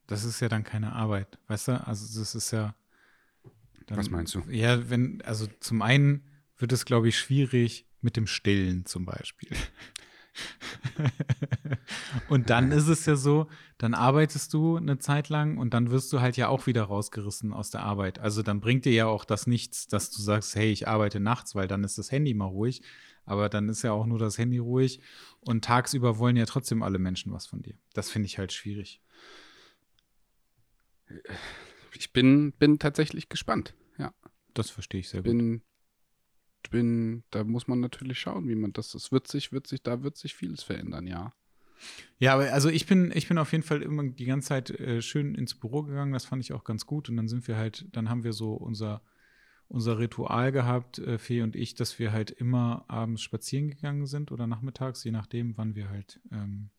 das 0.10 0.24
ist 0.24 0.40
ja 0.40 0.50
dann 0.50 0.64
keine 0.64 0.94
Arbeit, 0.94 1.38
weißt 1.48 1.68
du? 1.68 1.88
Also 1.88 2.20
das 2.20 2.34
ist 2.34 2.50
ja. 2.50 2.76
Dann, 3.86 3.98
Was 3.98 4.10
meinst 4.10 4.34
du? 4.34 4.42
Ja, 4.50 4.90
wenn, 4.90 5.22
also 5.22 5.48
zum 5.60 5.84
einen 5.84 6.24
wird 6.58 6.72
es, 6.72 6.86
glaube 6.86 7.10
ich, 7.10 7.18
schwierig 7.18 7.86
mit 8.02 8.18
dem 8.18 8.26
Stillen 8.26 8.86
zum 8.88 9.06
Beispiel. 9.06 9.50
und 12.30 12.50
dann 12.50 12.72
ist 12.72 12.88
es 12.88 13.06
ja 13.06 13.16
so, 13.16 13.48
dann 13.78 13.94
arbeitest 13.94 14.54
du 14.54 14.78
eine 14.78 15.00
Zeit 15.00 15.30
lang 15.30 15.58
und 15.58 15.74
dann 15.74 15.92
wirst 15.92 16.12
du 16.14 16.22
halt 16.22 16.38
ja 16.38 16.48
auch 16.48 16.68
wieder 16.68 16.84
rausgerissen 16.84 17.54
aus 17.54 17.70
der 17.70 17.82
Arbeit. 17.82 18.20
Also 18.20 18.44
dann 18.44 18.60
bringt 18.60 18.86
dir 18.86 18.94
ja 18.94 19.06
auch 19.08 19.26
das 19.26 19.48
nichts, 19.48 19.88
dass 19.88 20.12
du 20.12 20.22
sagst, 20.22 20.56
hey, 20.56 20.72
ich 20.72 20.88
arbeite 20.88 21.20
nachts, 21.20 21.56
weil 21.56 21.68
dann 21.68 21.84
ist 21.84 21.98
das 21.98 22.12
Handy 22.12 22.34
mal 22.34 22.46
ruhig. 22.46 22.82
Aber 23.26 23.48
dann 23.48 23.70
ist 23.70 23.84
ja 23.84 23.92
auch 23.92 24.08
nur 24.08 24.18
das 24.18 24.38
Handy 24.38 24.58
ruhig 24.58 25.02
und 25.42 25.64
tagsüber 25.64 26.18
wollen 26.18 26.36
ja 26.36 26.46
trotzdem 26.46 26.82
alle 26.82 26.98
Menschen 26.98 27.32
was 27.32 27.46
von 27.46 27.62
dir. 27.62 27.76
Das 27.94 28.10
finde 28.10 28.26
ich 28.26 28.40
halt 28.40 28.52
schwierig 28.54 29.02
ich 31.94 32.14
bin, 32.14 32.54
bin 32.54 32.80
tatsächlich 32.80 33.30
gespannt, 33.30 33.76
ja. 33.98 34.14
Das 34.54 34.70
verstehe 34.70 35.02
ich 35.02 35.10
sehr 35.10 35.22
bin, 35.22 35.54
gut. 35.54 35.62
Bin, 36.72 37.24
da 37.32 37.44
muss 37.44 37.68
man 37.68 37.80
natürlich 37.80 38.20
schauen, 38.20 38.48
wie 38.48 38.56
man 38.56 38.74
das, 38.74 38.94
es 38.94 39.12
wird 39.12 39.28
sich, 39.28 39.52
wird 39.52 39.68
sich, 39.68 39.82
da 39.82 40.04
wird 40.04 40.18
sich 40.18 40.36
vieles 40.36 40.64
verändern, 40.64 41.08
ja. 41.08 41.34
Ja, 42.18 42.34
aber 42.34 42.52
also 42.52 42.70
ich 42.70 42.86
bin, 42.86 43.12
ich 43.16 43.28
bin 43.28 43.38
auf 43.38 43.52
jeden 43.52 43.64
Fall 43.64 43.82
immer 43.82 44.04
die 44.04 44.26
ganze 44.26 44.50
Zeit 44.50 44.70
äh, 44.72 45.02
schön 45.02 45.36
ins 45.36 45.56
Büro 45.56 45.84
gegangen, 45.84 46.14
das 46.14 46.26
fand 46.26 46.44
ich 46.44 46.54
auch 46.54 46.64
ganz 46.64 46.86
gut. 46.86 47.10
Und 47.10 47.18
dann 47.18 47.28
sind 47.28 47.48
wir 47.48 47.56
halt, 47.56 47.88
dann 47.94 48.10
haben 48.10 48.24
wir 48.24 48.34
so 48.34 48.54
unser, 48.54 49.02
unser 49.68 50.00
Ritual 50.00 50.52
gehabt, 50.52 51.00
äh, 51.00 51.18
Fee 51.18 51.42
und 51.42 51.56
ich, 51.56 51.76
dass 51.76 52.00
wir 52.00 52.12
halt 52.12 52.32
immer 52.32 52.84
abends 52.88 53.22
spazieren 53.22 53.70
gegangen 53.70 54.06
sind 54.08 54.32
oder 54.32 54.48
nachmittags, 54.48 55.04
je 55.04 55.12
nachdem, 55.12 55.58
wann 55.58 55.76
wir 55.76 55.90
halt 55.90 56.20
ähm, 56.32 56.72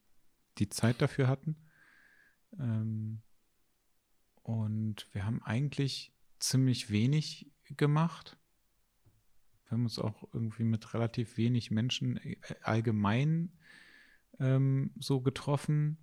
die 0.58 0.68
Zeit 0.68 1.00
dafür 1.00 1.28
hatten. 1.28 1.56
Ähm, 2.58 3.22
und 4.42 5.08
wir 5.12 5.24
haben 5.24 5.42
eigentlich 5.42 6.12
ziemlich 6.40 6.90
wenig 6.90 7.50
gemacht. 7.76 8.36
Wir 9.70 9.76
haben 9.76 9.84
uns 9.84 10.00
auch 10.00 10.28
irgendwie 10.32 10.64
mit 10.64 10.94
relativ 10.94 11.36
wenig 11.36 11.70
Menschen 11.70 12.16
äh, 12.16 12.36
allgemein 12.62 13.52
ähm, 14.40 14.90
so 14.98 15.20
getroffen. 15.20 15.96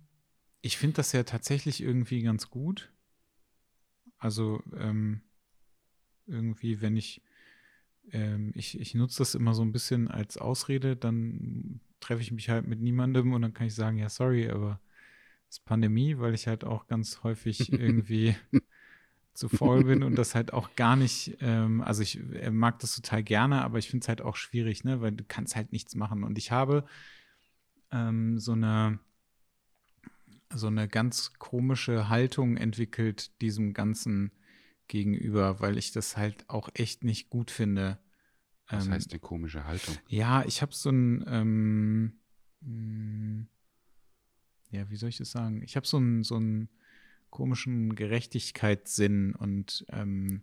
Ich 0.62 0.78
finde 0.78 0.96
das 0.96 1.12
ja 1.12 1.22
tatsächlich 1.22 1.82
irgendwie 1.82 2.22
ganz 2.22 2.48
gut. 2.48 2.90
Also 4.16 4.62
ähm, 4.74 5.20
irgendwie, 6.26 6.80
wenn 6.80 6.96
ich, 6.96 7.22
ähm, 8.10 8.52
ich, 8.54 8.80
ich 8.80 8.94
nutze 8.94 9.18
das 9.18 9.34
immer 9.34 9.52
so 9.52 9.60
ein 9.60 9.72
bisschen 9.72 10.08
als 10.08 10.38
Ausrede, 10.38 10.96
dann 10.96 11.80
treffe 12.00 12.22
ich 12.22 12.32
mich 12.32 12.48
halt 12.48 12.66
mit 12.66 12.80
niemandem 12.80 13.34
und 13.34 13.42
dann 13.42 13.52
kann 13.52 13.66
ich 13.66 13.74
sagen, 13.74 13.98
ja, 13.98 14.08
sorry, 14.08 14.48
aber 14.48 14.80
ist 15.50 15.66
Pandemie, 15.66 16.16
weil 16.16 16.32
ich 16.32 16.46
halt 16.46 16.64
auch 16.64 16.86
ganz 16.86 17.22
häufig 17.22 17.70
irgendwie 17.72 18.34
zu 19.38 19.48
faul 19.48 19.84
bin 19.84 20.02
und 20.02 20.16
das 20.16 20.34
halt 20.34 20.52
auch 20.52 20.74
gar 20.74 20.96
nicht, 20.96 21.36
ähm, 21.40 21.80
also 21.80 22.02
ich 22.02 22.20
mag 22.50 22.80
das 22.80 22.96
total 22.96 23.22
gerne, 23.22 23.62
aber 23.62 23.78
ich 23.78 23.88
finde 23.88 24.02
es 24.02 24.08
halt 24.08 24.20
auch 24.20 24.34
schwierig, 24.34 24.82
ne, 24.82 25.00
weil 25.00 25.12
du 25.12 25.22
kannst 25.22 25.54
halt 25.54 25.70
nichts 25.70 25.94
machen. 25.94 26.24
Und 26.24 26.38
ich 26.38 26.50
habe 26.50 26.84
ähm, 27.92 28.40
so 28.40 28.52
eine 28.52 28.98
so 30.52 30.66
eine 30.66 30.88
ganz 30.88 31.34
komische 31.34 32.08
Haltung 32.08 32.56
entwickelt 32.56 33.40
diesem 33.40 33.74
Ganzen 33.74 34.32
gegenüber, 34.88 35.60
weil 35.60 35.78
ich 35.78 35.92
das 35.92 36.16
halt 36.16 36.48
auch 36.48 36.70
echt 36.74 37.04
nicht 37.04 37.30
gut 37.30 37.52
finde. 37.52 37.98
Was 38.66 38.86
ähm, 38.86 38.92
heißt 38.92 39.12
eine 39.12 39.20
komische 39.20 39.66
Haltung? 39.66 39.94
Ja, 40.08 40.44
ich 40.46 40.62
habe 40.62 40.74
so 40.74 40.90
ein 40.90 41.24
ähm, 41.28 42.12
hm, 42.62 43.46
ja, 44.70 44.90
wie 44.90 44.96
soll 44.96 45.10
ich 45.10 45.18
das 45.18 45.30
sagen? 45.30 45.62
Ich 45.62 45.76
habe 45.76 45.86
so 45.86 45.98
einen 45.98 46.24
so 46.24 46.36
einen 46.36 46.70
komischen 47.30 47.94
Gerechtigkeitssinn 47.94 49.34
und 49.34 49.84
ähm, 49.90 50.42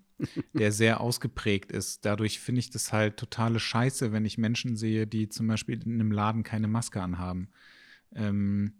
der 0.53 0.71
sehr 0.71 0.99
ausgeprägt 1.01 1.71
ist. 1.71 2.05
Dadurch 2.05 2.39
finde 2.39 2.59
ich 2.59 2.69
das 2.69 2.93
halt 2.93 3.17
totale 3.17 3.59
Scheiße, 3.59 4.11
wenn 4.11 4.25
ich 4.25 4.37
Menschen 4.37 4.75
sehe, 4.75 5.07
die 5.07 5.29
zum 5.29 5.47
Beispiel 5.47 5.81
in 5.83 5.93
einem 5.93 6.11
Laden 6.11 6.43
keine 6.43 6.67
Maske 6.67 7.01
anhaben. 7.01 7.49
Ähm, 8.13 8.73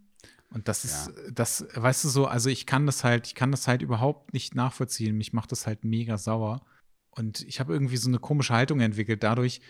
und 0.50 0.68
das 0.68 0.86
ist, 0.86 1.08
ja. 1.08 1.32
das, 1.32 1.66
weißt 1.74 2.06
du 2.06 2.10
so, 2.10 2.28
also 2.28 2.50
ich 2.50 2.66
kann 2.66 2.86
das 2.86 3.04
halt, 3.04 3.28
ich 3.28 3.36
kann 3.36 3.52
das 3.52 3.68
halt 3.68 3.82
überhaupt 3.82 4.34
nicht 4.34 4.56
nachvollziehen. 4.56 5.18
Mich 5.18 5.34
macht 5.34 5.52
das 5.52 5.68
halt 5.68 5.84
mega 5.84 6.18
sauer. 6.18 6.66
Und 7.10 7.42
ich 7.42 7.60
habe 7.60 7.74
irgendwie 7.74 7.98
so 7.98 8.08
eine 8.08 8.20
komische 8.20 8.54
Haltung 8.54 8.80
entwickelt. 8.80 9.24
Dadurch 9.24 9.62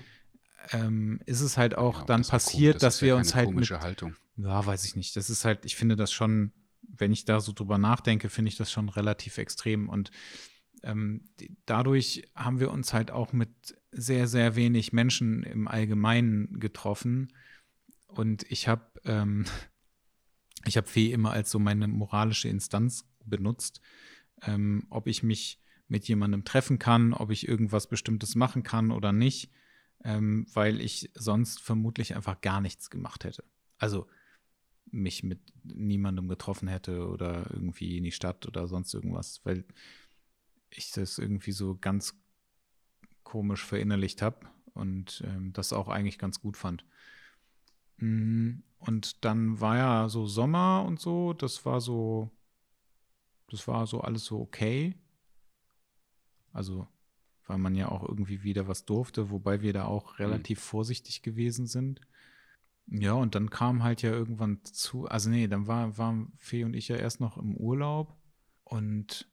ähm, 0.71 1.19
ist 1.25 1.41
es 1.41 1.57
halt 1.57 1.77
auch 1.77 1.93
genau, 1.93 2.05
dann 2.05 2.21
das 2.21 2.29
passiert, 2.29 2.75
das 2.75 2.81
dass 2.81 3.01
wir 3.01 3.09
ja 3.09 3.15
uns 3.15 3.35
halt. 3.35 3.47
Komische 3.47 3.75
mit, 3.75 3.83
Haltung. 3.83 4.15
Ja, 4.37 4.65
weiß 4.65 4.85
ich 4.85 4.95
nicht. 4.95 5.15
Das 5.15 5.29
ist 5.29 5.45
halt, 5.45 5.65
ich 5.65 5.75
finde 5.75 5.95
das 5.95 6.11
schon, 6.11 6.51
wenn 6.89 7.11
ich 7.11 7.25
da 7.25 7.39
so 7.39 7.53
drüber 7.53 7.77
nachdenke, 7.77 8.29
finde 8.29 8.49
ich 8.49 8.57
das 8.57 8.71
schon 8.71 8.89
relativ 8.89 9.37
extrem. 9.37 9.89
Und 9.89 10.11
ähm, 10.83 11.29
dadurch 11.65 12.23
haben 12.35 12.59
wir 12.59 12.71
uns 12.71 12.93
halt 12.93 13.11
auch 13.11 13.33
mit 13.33 13.49
sehr, 13.91 14.27
sehr 14.27 14.55
wenig 14.55 14.93
Menschen 14.93 15.43
im 15.43 15.67
Allgemeinen 15.67 16.59
getroffen. 16.59 17.33
Und 18.07 18.45
ich 18.49 18.67
habe 18.67 18.85
ähm, 19.05 19.45
ich 20.65 20.79
Fee 20.85 21.11
immer 21.11 21.31
als 21.31 21.51
so 21.51 21.59
meine 21.59 21.87
moralische 21.87 22.49
Instanz 22.49 23.07
benutzt, 23.23 23.81
ähm, 24.43 24.85
ob 24.89 25.07
ich 25.07 25.23
mich 25.23 25.61
mit 25.87 26.07
jemandem 26.07 26.43
treffen 26.43 26.79
kann, 26.79 27.13
ob 27.13 27.29
ich 27.31 27.47
irgendwas 27.47 27.87
Bestimmtes 27.87 28.35
machen 28.35 28.63
kann 28.63 28.91
oder 28.91 29.13
nicht, 29.13 29.51
ähm, 30.03 30.47
weil 30.53 30.81
ich 30.81 31.11
sonst 31.13 31.61
vermutlich 31.61 32.15
einfach 32.15 32.41
gar 32.41 32.61
nichts 32.61 32.89
gemacht 32.89 33.23
hätte. 33.23 33.43
Also 33.77 34.07
mich 34.91 35.23
mit 35.23 35.39
niemandem 35.63 36.27
getroffen 36.27 36.67
hätte 36.67 37.07
oder 37.07 37.49
irgendwie 37.51 37.97
in 37.97 38.03
die 38.03 38.11
Stadt 38.11 38.47
oder 38.47 38.67
sonst 38.67 38.93
irgendwas, 38.93 39.41
weil 39.43 39.65
ich 40.69 40.91
das 40.91 41.17
irgendwie 41.17 41.51
so 41.51 41.75
ganz 41.75 42.19
komisch 43.23 43.65
verinnerlicht 43.65 44.21
habe 44.21 44.47
und 44.73 45.23
ähm, 45.25 45.53
das 45.53 45.73
auch 45.73 45.87
eigentlich 45.87 46.19
ganz 46.19 46.39
gut 46.39 46.57
fand. 46.57 46.85
Mm, 47.97 48.59
und 48.79 49.25
dann 49.25 49.59
war 49.59 49.77
ja 49.77 50.09
so 50.09 50.27
Sommer 50.27 50.85
und 50.85 50.99
so, 50.99 51.33
das 51.33 51.65
war 51.65 51.81
so, 51.81 52.29
das 53.49 53.67
war 53.67 53.87
so 53.87 54.01
alles 54.01 54.25
so 54.25 54.39
okay. 54.39 54.95
Also, 56.51 56.87
weil 57.47 57.57
man 57.57 57.75
ja 57.75 57.89
auch 57.89 58.07
irgendwie 58.07 58.43
wieder 58.43 58.67
was 58.67 58.85
durfte, 58.85 59.29
wobei 59.29 59.61
wir 59.61 59.73
da 59.73 59.85
auch 59.85 60.13
mhm. 60.13 60.25
relativ 60.25 60.59
mhm. 60.59 60.63
vorsichtig 60.63 61.21
gewesen 61.21 61.67
sind. 61.67 62.01
Ja, 62.87 63.13
und 63.13 63.33
dann 63.35 63.49
kam 63.49 63.83
halt 63.83 64.01
ja 64.03 64.11
irgendwann 64.11 64.63
zu, 64.63 65.05
also 65.05 65.29
nee, 65.29 65.47
dann 65.47 65.67
war, 65.67 65.97
waren 65.97 66.33
Fee 66.37 66.63
und 66.63 66.75
ich 66.75 66.87
ja 66.87 66.97
erst 66.97 67.19
noch 67.19 67.37
im 67.37 67.55
Urlaub 67.55 68.15
und 68.63 69.27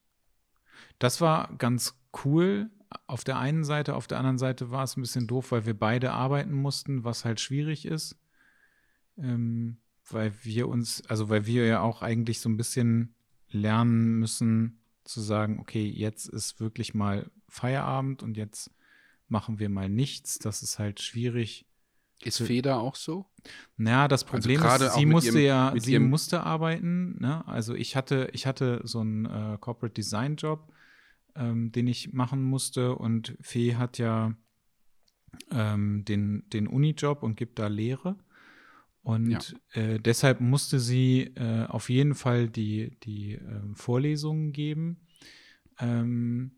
das 0.98 1.20
war 1.20 1.54
ganz 1.58 1.94
cool. 2.24 2.70
Auf 3.06 3.24
der 3.24 3.38
einen 3.38 3.64
Seite, 3.64 3.94
auf 3.94 4.06
der 4.06 4.18
anderen 4.18 4.38
Seite 4.38 4.70
war 4.70 4.84
es 4.84 4.96
ein 4.96 5.02
bisschen 5.02 5.26
doof, 5.26 5.52
weil 5.52 5.66
wir 5.66 5.78
beide 5.78 6.12
arbeiten 6.12 6.52
mussten, 6.52 7.04
was 7.04 7.24
halt 7.24 7.40
schwierig 7.40 7.86
ist. 7.86 8.18
Ähm, 9.18 9.78
weil 10.08 10.32
wir 10.42 10.68
uns, 10.68 11.06
also 11.06 11.28
weil 11.28 11.46
wir 11.46 11.66
ja 11.66 11.80
auch 11.80 12.02
eigentlich 12.02 12.40
so 12.40 12.48
ein 12.48 12.56
bisschen 12.56 13.14
lernen 13.48 14.18
müssen 14.18 14.80
zu 15.04 15.20
sagen, 15.20 15.58
okay, 15.58 15.86
jetzt 15.86 16.26
ist 16.26 16.60
wirklich 16.60 16.94
mal 16.94 17.30
Feierabend 17.48 18.22
und 18.22 18.36
jetzt 18.36 18.70
machen 19.28 19.58
wir 19.58 19.68
mal 19.68 19.88
nichts. 19.88 20.38
Das 20.38 20.62
ist 20.62 20.78
halt 20.78 21.00
schwierig 21.00 21.66
ist 22.26 22.42
Feder 22.42 22.78
auch 22.78 22.96
so? 22.96 23.26
Naja, 23.76 24.08
das 24.08 24.22
also 24.22 24.32
Problem 24.32 24.62
also 24.62 24.86
ist, 24.86 24.94
sie 24.94 25.06
musste 25.06 25.40
ihrem, 25.40 25.44
ja, 25.44 25.74
sie 25.76 25.98
musste 25.98 26.42
arbeiten. 26.42 27.16
Ne? 27.20 27.46
Also 27.46 27.74
ich 27.74 27.96
hatte, 27.96 28.28
ich 28.32 28.46
hatte 28.46 28.80
so 28.84 29.00
einen 29.00 29.26
äh, 29.26 29.58
Corporate 29.60 29.94
Design 29.94 30.36
Job, 30.36 30.72
ähm, 31.34 31.72
den 31.72 31.86
ich 31.86 32.12
machen 32.12 32.42
musste 32.42 32.94
und 32.94 33.36
Fee 33.40 33.76
hat 33.76 33.98
ja 33.98 34.34
ähm, 35.50 36.04
den, 36.04 36.48
den 36.50 36.66
Uni-Job 36.66 37.22
und 37.22 37.36
gibt 37.36 37.58
da 37.58 37.66
Lehre. 37.66 38.16
Und 39.02 39.56
ja. 39.74 39.80
äh, 39.82 39.98
deshalb 39.98 40.40
musste 40.40 40.78
sie 40.78 41.32
äh, 41.34 41.66
auf 41.66 41.90
jeden 41.90 42.14
Fall 42.14 42.48
die, 42.48 42.96
die 43.00 43.34
äh, 43.34 43.60
Vorlesungen 43.74 44.52
geben. 44.52 45.08
Ähm, 45.80 46.52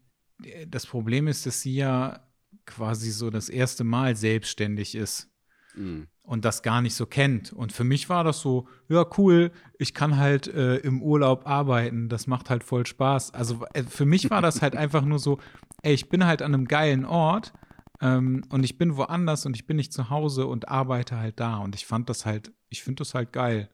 das 0.69 0.87
Problem 0.87 1.27
ist, 1.27 1.47
dass 1.47 1.63
sie 1.63 1.77
ja 1.77 2.29
quasi 2.67 3.11
so 3.11 3.31
das 3.31 3.49
erste 3.49 3.85
Mal 3.85 4.17
selbstständig 4.17 4.95
ist 4.95 5.34
Mhm. 5.75 6.07
und 6.23 6.45
das 6.45 6.63
gar 6.63 6.81
nicht 6.81 6.95
so 6.95 7.07
kennt. 7.07 7.53
Und 7.53 7.73
für 7.73 7.85
mich 7.85 8.09
war 8.09 8.25
das 8.25 8.41
so, 8.41 8.67
ja, 8.89 9.05
cool, 9.19 9.51
ich 9.79 9.95
kann 9.95 10.17
halt 10.17 10.47
äh, 10.49 10.77
im 10.77 11.03
Urlaub 11.03 11.47
arbeiten, 11.47 12.09
das 12.09 12.27
macht 12.27 12.51
halt 12.51 12.65
voll 12.65 12.87
Spaß. 12.87 13.35
Also 13.35 13.65
äh, 13.75 13.83
für 13.85 14.07
mich 14.07 14.31
war 14.31 14.43
das 14.43 14.63
halt 14.63 14.77
einfach 14.77 15.05
nur 15.05 15.19
so, 15.19 15.39
ey, 15.83 15.95
ich 15.95 16.09
bin 16.09 16.25
halt 16.25 16.43
an 16.43 16.55
einem 16.55 16.67
geilen 16.67 17.05
Ort 17.05 17.53
ähm, 18.01 18.43
und 18.51 18.65
ich 18.65 18.79
bin 18.79 18.97
woanders 18.97 19.47
und 19.47 19.57
ich 19.57 19.67
bin 19.67 19.77
nicht 19.77 19.93
zu 19.93 20.11
Hause 20.11 20.47
und 20.47 20.69
arbeite 20.69 21.19
halt 21.19 21.41
da. 21.41 21.59
Und 21.59 21.75
ich 21.75 21.87
fand 21.87 22.09
das 22.09 22.27
halt, 22.27 22.53
ich 22.69 22.83
finde 22.83 23.01
das 23.01 23.15
halt 23.15 23.33
geil. 23.33 23.69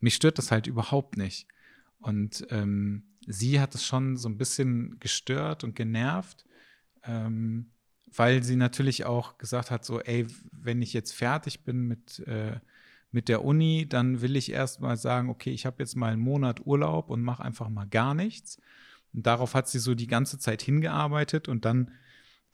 Mich 0.00 0.14
stört 0.14 0.38
das 0.38 0.50
halt 0.50 0.66
überhaupt 0.66 1.16
nicht. 1.16 1.46
Und 1.98 2.46
ähm, 2.50 3.04
sie 3.26 3.60
hat 3.60 3.74
es 3.74 3.84
schon 3.84 4.16
so 4.16 4.28
ein 4.28 4.38
bisschen 4.38 4.96
gestört 4.98 5.64
und 5.64 5.76
genervt. 5.76 6.44
Ähm, 7.04 7.71
weil 8.14 8.42
sie 8.42 8.56
natürlich 8.56 9.04
auch 9.04 9.38
gesagt 9.38 9.70
hat, 9.70 9.84
so, 9.84 10.00
ey, 10.00 10.26
wenn 10.52 10.82
ich 10.82 10.92
jetzt 10.92 11.12
fertig 11.12 11.64
bin 11.64 11.86
mit, 11.88 12.20
äh, 12.20 12.58
mit 13.10 13.28
der 13.28 13.44
Uni, 13.44 13.86
dann 13.88 14.20
will 14.22 14.36
ich 14.36 14.50
erst 14.52 14.80
mal 14.80 14.96
sagen, 14.96 15.28
okay, 15.30 15.50
ich 15.50 15.66
habe 15.66 15.76
jetzt 15.80 15.96
mal 15.96 16.12
einen 16.12 16.22
Monat 16.22 16.66
Urlaub 16.66 17.10
und 17.10 17.22
mache 17.22 17.42
einfach 17.42 17.68
mal 17.68 17.86
gar 17.86 18.14
nichts. 18.14 18.58
Und 19.12 19.26
darauf 19.26 19.54
hat 19.54 19.68
sie 19.68 19.78
so 19.78 19.94
die 19.94 20.06
ganze 20.06 20.38
Zeit 20.38 20.62
hingearbeitet 20.62 21.48
und 21.48 21.64
dann 21.64 21.90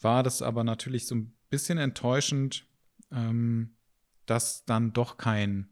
war 0.00 0.22
das 0.22 0.42
aber 0.42 0.64
natürlich 0.64 1.06
so 1.06 1.14
ein 1.14 1.34
bisschen 1.50 1.78
enttäuschend, 1.78 2.66
ähm, 3.12 3.76
dass 4.26 4.64
dann 4.64 4.92
doch 4.92 5.16
kein 5.16 5.68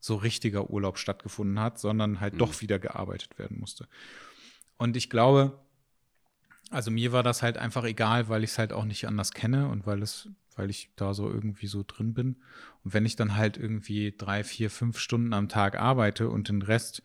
so 0.00 0.16
richtiger 0.16 0.68
Urlaub 0.70 0.98
stattgefunden 0.98 1.58
hat, 1.58 1.78
sondern 1.78 2.20
halt 2.20 2.34
Mhm. 2.34 2.38
doch 2.38 2.60
wieder 2.60 2.78
gearbeitet 2.78 3.38
werden 3.38 3.58
musste. 3.58 3.88
Und 4.76 4.96
ich 4.96 5.08
glaube, 5.08 5.63
also 6.70 6.90
mir 6.90 7.12
war 7.12 7.22
das 7.22 7.42
halt 7.42 7.58
einfach 7.58 7.84
egal, 7.84 8.28
weil 8.28 8.44
ich 8.44 8.50
es 8.50 8.58
halt 8.58 8.72
auch 8.72 8.84
nicht 8.84 9.06
anders 9.06 9.32
kenne 9.32 9.68
und 9.68 9.86
weil 9.86 10.02
es, 10.02 10.28
weil 10.56 10.70
ich 10.70 10.90
da 10.96 11.14
so 11.14 11.30
irgendwie 11.30 11.66
so 11.66 11.84
drin 11.86 12.14
bin. 12.14 12.36
Und 12.82 12.94
wenn 12.94 13.06
ich 13.06 13.16
dann 13.16 13.36
halt 13.36 13.56
irgendwie 13.56 14.14
drei, 14.16 14.44
vier, 14.44 14.70
fünf 14.70 14.98
Stunden 14.98 15.32
am 15.32 15.48
Tag 15.48 15.78
arbeite 15.78 16.28
und 16.28 16.48
den 16.48 16.62
Rest, 16.62 17.02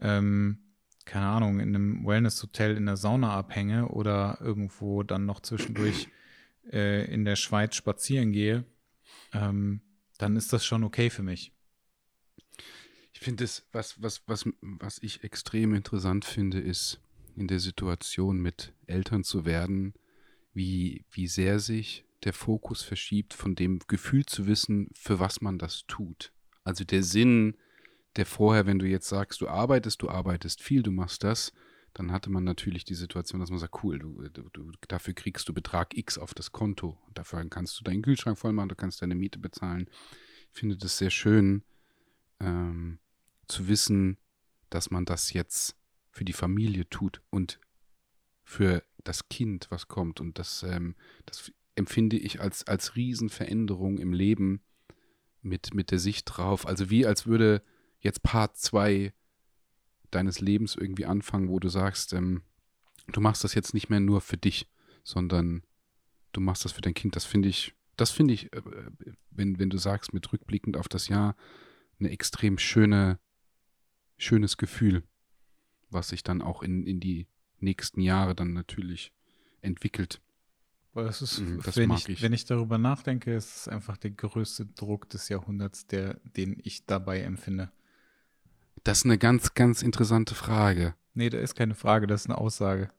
ähm, 0.00 0.58
keine 1.04 1.26
Ahnung, 1.26 1.60
in 1.60 1.74
einem 1.74 2.06
Wellness-Hotel 2.06 2.76
in 2.76 2.86
der 2.86 2.96
Sauna 2.96 3.34
abhänge 3.36 3.88
oder 3.88 4.38
irgendwo 4.40 5.02
dann 5.02 5.26
noch 5.26 5.40
zwischendurch 5.40 6.08
äh, 6.72 7.04
in 7.12 7.24
der 7.24 7.36
Schweiz 7.36 7.74
spazieren 7.76 8.32
gehe, 8.32 8.64
ähm, 9.32 9.80
dann 10.18 10.36
ist 10.36 10.52
das 10.52 10.64
schon 10.64 10.84
okay 10.84 11.10
für 11.10 11.22
mich. 11.22 11.52
Ich 13.12 13.20
finde 13.20 13.44
es, 13.44 13.66
was, 13.72 14.02
was, 14.02 14.22
was, 14.26 14.48
was 14.60 14.98
ich 15.02 15.24
extrem 15.24 15.74
interessant 15.74 16.24
finde, 16.24 16.60
ist 16.60 17.00
in 17.36 17.48
der 17.48 17.60
Situation 17.60 18.40
mit 18.40 18.72
Eltern 18.86 19.24
zu 19.24 19.44
werden, 19.44 19.94
wie, 20.52 21.04
wie 21.10 21.26
sehr 21.26 21.58
sich 21.58 22.04
der 22.24 22.32
Fokus 22.32 22.82
verschiebt 22.82 23.34
von 23.34 23.54
dem 23.54 23.80
Gefühl 23.86 24.24
zu 24.24 24.46
wissen, 24.46 24.88
für 24.94 25.20
was 25.20 25.40
man 25.40 25.58
das 25.58 25.84
tut. 25.86 26.32
Also 26.62 26.84
der 26.84 27.02
Sinn, 27.02 27.56
der 28.16 28.24
vorher, 28.24 28.66
wenn 28.66 28.78
du 28.78 28.86
jetzt 28.86 29.08
sagst, 29.08 29.40
du 29.40 29.48
arbeitest, 29.48 30.00
du 30.02 30.08
arbeitest 30.08 30.62
viel, 30.62 30.82
du 30.82 30.90
machst 30.90 31.24
das, 31.24 31.52
dann 31.92 32.10
hatte 32.10 32.30
man 32.30 32.42
natürlich 32.42 32.84
die 32.84 32.94
Situation, 32.94 33.40
dass 33.40 33.50
man 33.50 33.58
sagt, 33.58 33.84
cool, 33.84 33.98
du, 33.98 34.28
du, 34.28 34.72
dafür 34.88 35.14
kriegst 35.14 35.48
du 35.48 35.54
Betrag 35.54 35.96
X 35.96 36.18
auf 36.18 36.34
das 36.34 36.50
Konto. 36.50 36.98
Dafür 37.14 37.44
kannst 37.48 37.78
du 37.78 37.84
deinen 37.84 38.02
Kühlschrank 38.02 38.38
voll 38.38 38.52
machen, 38.52 38.70
du 38.70 38.74
kannst 38.74 39.00
deine 39.00 39.14
Miete 39.14 39.38
bezahlen. 39.38 39.88
Ich 40.52 40.58
finde 40.58 40.76
das 40.76 40.98
sehr 40.98 41.10
schön, 41.10 41.62
ähm, 42.40 42.98
zu 43.46 43.68
wissen, 43.68 44.18
dass 44.70 44.90
man 44.90 45.04
das 45.04 45.32
jetzt 45.32 45.76
für 46.14 46.24
die 46.24 46.32
Familie 46.32 46.88
tut 46.88 47.20
und 47.30 47.58
für 48.44 48.84
das 49.02 49.28
Kind, 49.28 49.66
was 49.70 49.88
kommt. 49.88 50.20
Und 50.20 50.38
das, 50.38 50.62
ähm, 50.62 50.94
das 51.26 51.50
empfinde 51.74 52.16
ich 52.16 52.40
als, 52.40 52.64
als 52.68 52.94
Riesenveränderung 52.94 53.98
im 53.98 54.12
Leben 54.12 54.62
mit, 55.42 55.74
mit 55.74 55.90
der 55.90 55.98
Sicht 55.98 56.26
drauf. 56.26 56.68
Also 56.68 56.88
wie 56.88 57.04
als 57.04 57.26
würde 57.26 57.62
jetzt 57.98 58.22
Part 58.22 58.56
2 58.56 59.12
deines 60.12 60.40
Lebens 60.40 60.76
irgendwie 60.76 61.04
anfangen, 61.04 61.48
wo 61.48 61.58
du 61.58 61.68
sagst, 61.68 62.12
ähm, 62.12 62.42
du 63.08 63.20
machst 63.20 63.42
das 63.42 63.54
jetzt 63.54 63.74
nicht 63.74 63.90
mehr 63.90 64.00
nur 64.00 64.20
für 64.20 64.36
dich, 64.36 64.70
sondern 65.02 65.64
du 66.30 66.40
machst 66.40 66.64
das 66.64 66.70
für 66.70 66.80
dein 66.80 66.94
Kind. 66.94 67.16
Das 67.16 67.24
finde 67.24 67.48
ich, 67.48 67.74
das 67.96 68.12
finde 68.12 68.34
ich, 68.34 68.52
äh, 68.52 68.62
wenn, 69.32 69.58
wenn 69.58 69.70
du 69.70 69.78
sagst, 69.78 70.14
mit 70.14 70.32
rückblickend 70.32 70.76
auf 70.76 70.88
das 70.88 71.08
Jahr, 71.08 71.34
eine 71.98 72.10
extrem 72.10 72.56
schöne, 72.56 73.18
schönes 74.16 74.56
Gefühl, 74.56 75.02
was 75.90 76.08
sich 76.08 76.22
dann 76.22 76.42
auch 76.42 76.62
in, 76.62 76.86
in 76.86 77.00
die 77.00 77.26
nächsten 77.60 78.00
Jahre 78.00 78.34
dann 78.34 78.52
natürlich 78.52 79.12
entwickelt. 79.62 80.20
Weil 80.92 81.06
das 81.06 81.22
ist, 81.22 81.40
Mhm, 81.40 81.60
das 81.62 81.76
wenn, 81.76 81.90
ich, 81.90 82.08
ich. 82.08 82.22
wenn 82.22 82.32
ich 82.32 82.44
darüber 82.44 82.78
nachdenke, 82.78 83.34
ist 83.34 83.56
es 83.56 83.68
einfach 83.68 83.96
der 83.96 84.12
größte 84.12 84.66
Druck 84.66 85.08
des 85.10 85.28
Jahrhunderts, 85.28 85.86
der, 85.86 86.14
den 86.36 86.56
ich 86.62 86.86
dabei 86.86 87.20
empfinde. 87.20 87.70
Das 88.84 88.98
ist 88.98 89.04
eine 89.06 89.18
ganz, 89.18 89.54
ganz 89.54 89.82
interessante 89.82 90.34
Frage. 90.34 90.94
Nee, 91.14 91.30
da 91.30 91.38
ist 91.38 91.54
keine 91.54 91.74
Frage, 91.74 92.06
das 92.06 92.22
ist 92.22 92.26
eine 92.30 92.38
Aussage. 92.38 92.90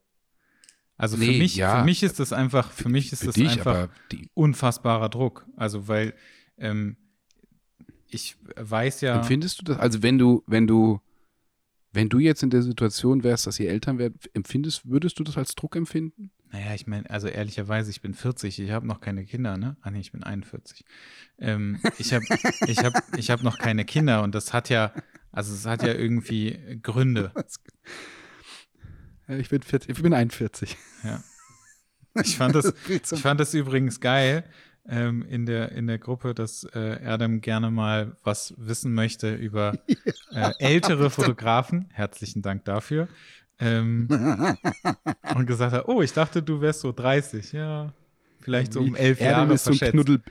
Also 0.98 1.18
für 1.18 1.32
Nee, 1.32 1.40
mich, 1.40 1.56
ja. 1.56 1.80
für 1.80 1.86
mich 1.86 2.04
ist 2.04 2.20
das 2.20 2.32
einfach, 2.32 2.72
für 2.72 2.90
mich 2.90 3.12
ist 3.12 3.20
Für 3.20 3.26
das 3.28 3.36
dich, 3.36 3.50
einfach 3.50 3.90
unfassbarer 4.34 5.10
Druck. 5.10 5.46
Also 5.58 5.88
weil 5.88 6.14
ähm, 6.58 6.96
ich 8.08 8.38
weiß 8.56 9.02
ja, 9.02 9.18
empfindest 9.18 9.60
du 9.60 9.66
das? 9.66 9.78
Also 9.78 10.04
wenn 10.04 10.18
du, 10.18 10.44
wenn 10.48 10.68
du, 10.68 11.02
wenn 11.96 12.10
du 12.10 12.20
jetzt 12.20 12.43
in 12.43 12.50
der 12.50 12.62
Situation 12.62 13.24
wärst, 13.24 13.48
dass 13.48 13.60
ihr 13.60 13.70
Eltern 13.70 13.98
werdet, 13.98 14.30
empfindest, 14.34 14.88
würdest 14.88 15.18
du 15.20 15.24
das 15.24 15.38
als 15.38 15.56
Druck 15.56 15.76
empfinden? 15.76 16.32
naja, 16.56 16.74
ich 16.74 16.88
meine, 16.88 17.10
also 17.10 17.28
ehrlicherweise, 17.28 17.89
ich 17.89 18.02
bin 18.02 18.14
40, 18.14 18.60
ich 18.60 18.72
habe 18.72 18.88
noch 18.88 19.02
keine 19.02 19.26
Kinder, 19.26 19.58
ne? 19.58 19.76
Ah 19.82 19.91
nee, 19.91 20.00
ich 20.00 20.14
bin 20.14 20.24
41. 20.24 20.86
Ähm, 21.38 21.82
ich 21.98 22.14
habe 22.14 22.24
ich 22.68 22.78
hab, 22.80 22.93
ich 23.18 23.30
hab 23.30 23.43
noch 23.43 23.58
keine 23.58 23.84
Kinder 23.84 24.24
und 24.24 24.34
das 24.34 24.54
hat 24.54 24.70
ja, 24.70 24.93
also 25.34 25.54
es 25.54 25.66
hat 25.66 25.84
ja 25.84 25.93
irgendwie 25.93 26.80
Gründe. 26.82 27.32
Ich 29.28 29.50
bin 29.50 29.64
40, 29.64 29.89
ich 29.89 30.04
bin 30.04 30.14
41. 30.14 30.78
Ja. 31.04 31.24
Ich 32.22 32.38
fand 32.38 32.54
das, 32.54 32.76
ich 32.88 33.20
fand 33.20 33.39
das 33.39 33.56
übrigens 33.56 34.00
geil 34.00 34.43
ähm, 34.88 35.24
in, 35.24 35.46
der, 35.46 35.72
in 35.72 35.88
der 35.88 35.98
Gruppe, 35.98 36.34
dass 36.34 36.64
äh, 36.64 37.02
Erdem 37.04 37.42
gerne 37.42 37.72
mal 37.72 38.16
was 38.24 38.54
wissen 38.58 38.94
möchte 38.94 39.34
über 39.34 39.74
äh, 40.32 40.52
ältere 40.60 41.10
Fotografen. 41.10 41.90
Herzlichen 41.92 42.42
Dank 42.42 42.66
dafür. 42.66 43.08
Ähm, 43.60 44.08
und 45.36 45.46
gesagt 45.46 45.74
hat, 45.74 45.88
oh, 45.88 46.02
ich 46.02 46.14
dachte, 46.14 46.44
du 46.44 46.62
wärst 46.62 46.82
so 46.82 46.92
30. 46.92 47.54
Ja, 47.54 47.94
vielleicht 48.42 48.74
so 48.74 48.82
um 48.82 48.96
elf 48.96 49.20
Erdem 49.22 49.38
Jahre 49.38 49.54
ist 49.54 49.64
so 49.64 49.72
ein 49.72 49.78
verschätzt. 49.78 49.94
Knuddel, 49.94 50.22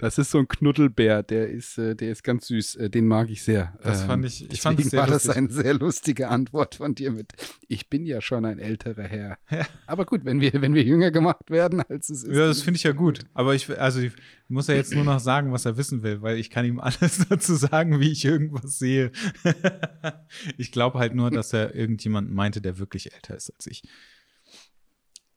das 0.00 0.16
ist 0.16 0.30
so 0.30 0.38
ein 0.38 0.48
Knuddelbär, 0.48 1.22
der 1.22 1.48
ist, 1.50 1.76
äh, 1.76 1.94
der 1.94 2.10
ist 2.10 2.22
ganz 2.24 2.46
süß. 2.46 2.76
Äh, 2.76 2.88
Den 2.90 3.06
mag 3.06 3.28
ich 3.28 3.42
sehr. 3.42 3.78
Das 3.82 4.00
Ähm, 4.00 4.06
fand 4.06 4.24
ich- 4.24 4.42
ich 4.42 4.48
deswegen 4.48 4.62
fand 4.62 4.80
es 4.80 4.90
sehr 4.90 5.00
war 5.00 5.06
das 5.06 5.24
lustig. 5.24 5.36
eine 5.36 5.50
sehr 5.52 5.74
lustige 5.74 6.28
Antwort 6.28 6.76
von 6.76 6.94
dir 6.94 7.10
mit. 7.12 7.32
Ich 7.68 7.88
bin 7.90 8.06
ja 8.06 8.20
schon 8.22 8.44
ein 8.46 8.58
älterer 8.58 9.02
Herr. 9.04 9.38
Ja. 9.50 9.66
Aber 9.86 10.06
gut, 10.06 10.24
wenn 10.24 10.40
wir, 10.40 10.52
wenn 10.54 10.72
wir 10.74 10.82
jünger 10.82 11.10
gemacht 11.10 11.50
werden, 11.50 11.82
als 11.82 12.08
es 12.08 12.22
ist. 12.24 12.34
Ja, 12.34 12.46
das 12.46 12.62
finde 12.62 12.78
ich 12.78 12.82
ja 12.84 12.92
gut. 12.92 13.20
Aber 13.34 13.54
ich, 13.54 13.68
also 13.78 14.00
ich 14.00 14.12
muss 14.48 14.66
ja 14.68 14.74
jetzt 14.74 14.94
nur 14.94 15.04
noch 15.04 15.20
sagen, 15.20 15.52
was 15.52 15.66
er 15.66 15.76
wissen 15.76 16.02
will, 16.02 16.22
weil 16.22 16.38
ich 16.38 16.48
kann 16.50 16.64
ihm 16.64 16.80
alles 16.80 17.26
dazu 17.28 17.54
sagen, 17.54 18.00
wie 18.00 18.10
ich 18.10 18.24
irgendwas 18.24 18.78
sehe. 18.78 19.12
ich 20.56 20.72
glaube 20.72 20.98
halt 20.98 21.14
nur, 21.14 21.30
dass 21.30 21.52
er 21.52 21.74
irgendjemanden 21.74 22.34
meinte, 22.34 22.60
der 22.62 22.78
wirklich 22.78 23.12
älter 23.12 23.36
ist 23.36 23.50
als 23.54 23.66
ich. 23.66 23.82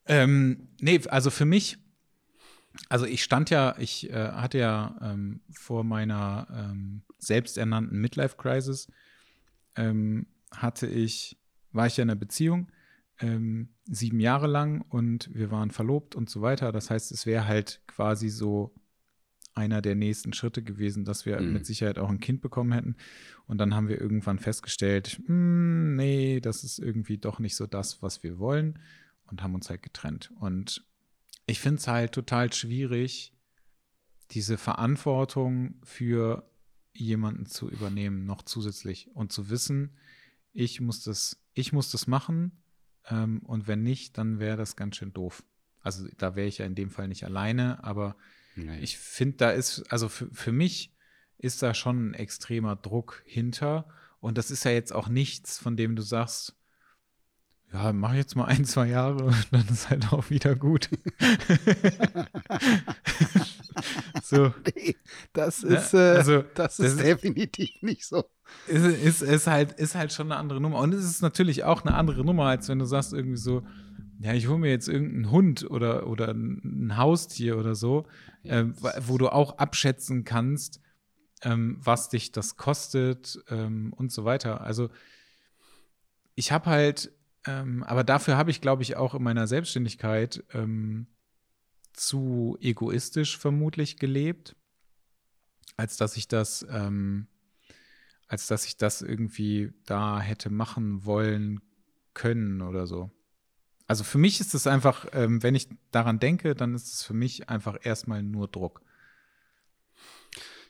Ähm, 0.05 0.67
nee, 0.81 0.99
also 1.09 1.29
für 1.29 1.45
mich, 1.45 1.77
also 2.89 3.05
ich 3.05 3.23
stand 3.23 3.49
ja, 3.49 3.75
ich 3.77 4.09
äh, 4.09 4.13
hatte 4.31 4.57
ja 4.57 4.97
ähm, 5.01 5.41
vor 5.51 5.83
meiner 5.83 6.47
ähm, 6.51 7.03
selbsternannten 7.19 7.99
Midlife-Crisis, 7.99 8.87
ähm, 9.75 10.27
hatte 10.51 10.87
ich, 10.87 11.37
war 11.71 11.87
ich 11.87 11.97
ja 11.97 12.03
in 12.03 12.09
einer 12.09 12.19
Beziehung, 12.19 12.71
ähm, 13.19 13.69
sieben 13.85 14.19
Jahre 14.19 14.47
lang 14.47 14.81
und 14.89 15.29
wir 15.33 15.51
waren 15.51 15.71
verlobt 15.71 16.15
und 16.15 16.29
so 16.29 16.41
weiter. 16.41 16.71
Das 16.71 16.89
heißt, 16.89 17.11
es 17.11 17.25
wäre 17.25 17.47
halt 17.47 17.81
quasi 17.87 18.29
so 18.29 18.73
einer 19.55 19.81
der 19.83 19.93
nächsten 19.95 20.33
Schritte 20.33 20.63
gewesen, 20.63 21.05
dass 21.05 21.27
wir 21.27 21.39
Mhm. 21.39 21.53
mit 21.53 21.65
Sicherheit 21.67 21.99
auch 21.99 22.09
ein 22.09 22.19
Kind 22.19 22.41
bekommen 22.41 22.71
hätten. 22.71 22.95
Und 23.45 23.59
dann 23.59 23.75
haben 23.75 23.87
wir 23.87 24.01
irgendwann 24.01 24.39
festgestellt, 24.39 25.21
"Hm, 25.27 25.95
nee, 25.95 26.39
das 26.39 26.63
ist 26.63 26.79
irgendwie 26.79 27.19
doch 27.19 27.37
nicht 27.39 27.55
so 27.55 27.67
das, 27.67 28.01
was 28.01 28.23
wir 28.23 28.39
wollen 28.39 28.79
und 29.27 29.43
haben 29.43 29.53
uns 29.53 29.69
halt 29.69 29.83
getrennt. 29.83 30.31
Und 30.39 30.83
ich 31.45 31.59
finde 31.59 31.79
es 31.79 31.87
halt 31.87 32.13
total 32.13 32.51
schwierig, 32.53 33.33
diese 34.31 34.57
Verantwortung 34.57 35.75
für 35.83 36.49
jemanden 36.93 37.45
zu 37.45 37.69
übernehmen, 37.69 38.25
noch 38.25 38.43
zusätzlich 38.43 39.09
und 39.13 39.31
zu 39.31 39.49
wissen, 39.49 39.97
ich 40.53 40.79
muss 40.81 41.03
das, 41.03 41.41
ich 41.53 41.73
muss 41.73 41.91
das 41.91 42.07
machen 42.07 42.63
ähm, 43.09 43.39
und 43.39 43.67
wenn 43.67 43.83
nicht, 43.83 44.17
dann 44.17 44.39
wäre 44.39 44.57
das 44.57 44.75
ganz 44.75 44.97
schön 44.97 45.13
doof. 45.13 45.43
Also 45.81 46.07
da 46.17 46.35
wäre 46.35 46.47
ich 46.47 46.59
ja 46.59 46.65
in 46.65 46.75
dem 46.75 46.89
Fall 46.91 47.07
nicht 47.07 47.25
alleine, 47.25 47.83
aber 47.83 48.15
Nee. 48.55 48.79
ich 48.81 48.97
finde, 48.99 49.37
da 49.37 49.49
ist, 49.49 49.83
also 49.91 50.07
für, 50.09 50.29
für 50.31 50.51
mich 50.51 50.95
ist 51.39 51.63
da 51.63 51.73
schon 51.73 52.11
ein 52.11 52.13
extremer 52.13 52.75
Druck 52.75 53.23
hinter. 53.25 53.87
Und 54.19 54.37
das 54.37 54.51
ist 54.51 54.63
ja 54.63 54.71
jetzt 54.71 54.93
auch 54.93 55.09
nichts, 55.09 55.57
von 55.57 55.75
dem 55.75 55.95
du 55.95 56.03
sagst, 56.03 56.55
ja, 57.73 57.91
mach 57.91 58.13
jetzt 58.13 58.35
mal 58.35 58.45
ein, 58.45 58.65
zwei 58.65 58.87
Jahre 58.87 59.23
und 59.25 59.47
dann 59.51 59.67
ist 59.67 59.89
halt 59.89 60.13
auch 60.13 60.29
wieder 60.29 60.55
gut. 60.55 60.89
So. 64.23 64.53
Nee, 64.75 64.95
das 65.33 65.63
Ne? 65.63 65.75
ist, 65.75 65.93
äh, 65.93 65.97
Also, 65.97 66.41
das 66.53 66.77
das 66.77 66.79
ist 66.79 66.93
ist- 66.93 67.03
definitiv 67.03 67.81
nicht 67.81 68.05
so. 68.05 68.23
ist, 68.67 68.83
ist, 68.85 69.21
ist, 69.21 69.47
halt, 69.47 69.71
ist 69.73 69.95
halt 69.95 70.13
schon 70.13 70.31
eine 70.31 70.39
andere 70.39 70.61
Nummer. 70.61 70.79
Und 70.79 70.93
es 70.93 71.03
ist 71.03 71.21
natürlich 71.21 71.63
auch 71.63 71.83
eine 71.83 71.95
andere 71.95 72.23
Nummer, 72.23 72.45
als 72.45 72.69
wenn 72.69 72.79
du 72.79 72.85
sagst, 72.85 73.13
irgendwie 73.13 73.37
so, 73.37 73.63
ja, 74.19 74.33
ich 74.33 74.47
hole 74.47 74.59
mir 74.59 74.69
jetzt 74.69 74.87
irgendeinen 74.87 75.31
Hund 75.31 75.69
oder, 75.69 76.07
oder 76.07 76.29
ein 76.29 76.95
Haustier 76.97 77.57
oder 77.57 77.75
so, 77.75 78.05
wo- 78.43 78.89
wo 79.07 79.17
du 79.17 79.29
auch 79.29 79.57
abschätzen 79.57 80.23
kannst, 80.23 80.79
ähm, 81.41 81.77
was 81.81 82.09
dich 82.09 82.31
das 82.31 82.55
kostet 82.55 83.39
ähm, 83.49 83.91
und 83.95 84.11
so 84.11 84.23
weiter. 84.25 84.61
Also 84.61 84.89
ich 86.35 86.51
habe 86.51 86.69
halt, 86.69 87.11
ähm, 87.45 87.83
aber 87.83 88.03
dafür 88.03 88.37
habe 88.37 88.51
ich, 88.51 88.61
glaube 88.61 88.83
ich, 88.83 88.95
auch 88.95 89.15
in 89.15 89.23
meiner 89.23 89.47
Selbstständigkeit 89.47 90.43
ähm, 90.53 91.07
zu 91.93 92.57
egoistisch 92.61 93.37
vermutlich 93.37 93.97
gelebt, 93.97 94.55
als 95.77 95.97
dass 95.97 96.17
ich 96.17 96.27
das, 96.27 96.65
ähm, 96.69 97.27
als 98.27 98.47
dass 98.47 98.65
ich 98.65 98.77
das 98.77 99.01
irgendwie 99.01 99.73
da 99.85 100.19
hätte 100.19 100.49
machen 100.49 101.05
wollen 101.05 101.61
können 102.13 102.61
oder 102.61 102.87
so. 102.87 103.11
Also 103.87 104.03
für 104.03 104.17
mich 104.17 104.39
ist 104.39 104.53
es 104.53 104.65
einfach, 104.65 105.07
ähm, 105.11 105.43
wenn 105.43 105.55
ich 105.55 105.67
daran 105.91 106.19
denke, 106.19 106.55
dann 106.55 106.73
ist 106.73 106.93
es 106.93 107.03
für 107.03 107.13
mich 107.13 107.49
einfach 107.49 107.77
erstmal 107.81 108.23
nur 108.23 108.47
Druck. 108.47 108.81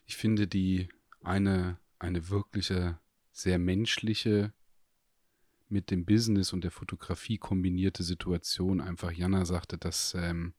Ich 0.06 0.18
finde 0.18 0.48
die 0.48 0.90
eine, 1.22 1.78
eine 2.00 2.30
wirkliche, 2.30 3.00
sehr 3.32 3.60
menschliche, 3.60 4.54
mit 5.74 5.92
dem 5.92 6.06
Business 6.06 6.54
und 6.54 6.64
der 6.64 6.72
Fotografie 6.72 7.38
kombinierte 7.38 8.04
Situation. 8.04 8.80
Einfach, 8.80 9.12
Jana 9.12 9.44
sagte, 9.44 9.78
dass 9.78 10.14
ähm, 10.14 10.54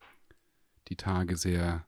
die 0.89 0.97
Tage 0.97 1.37
sehr 1.37 1.87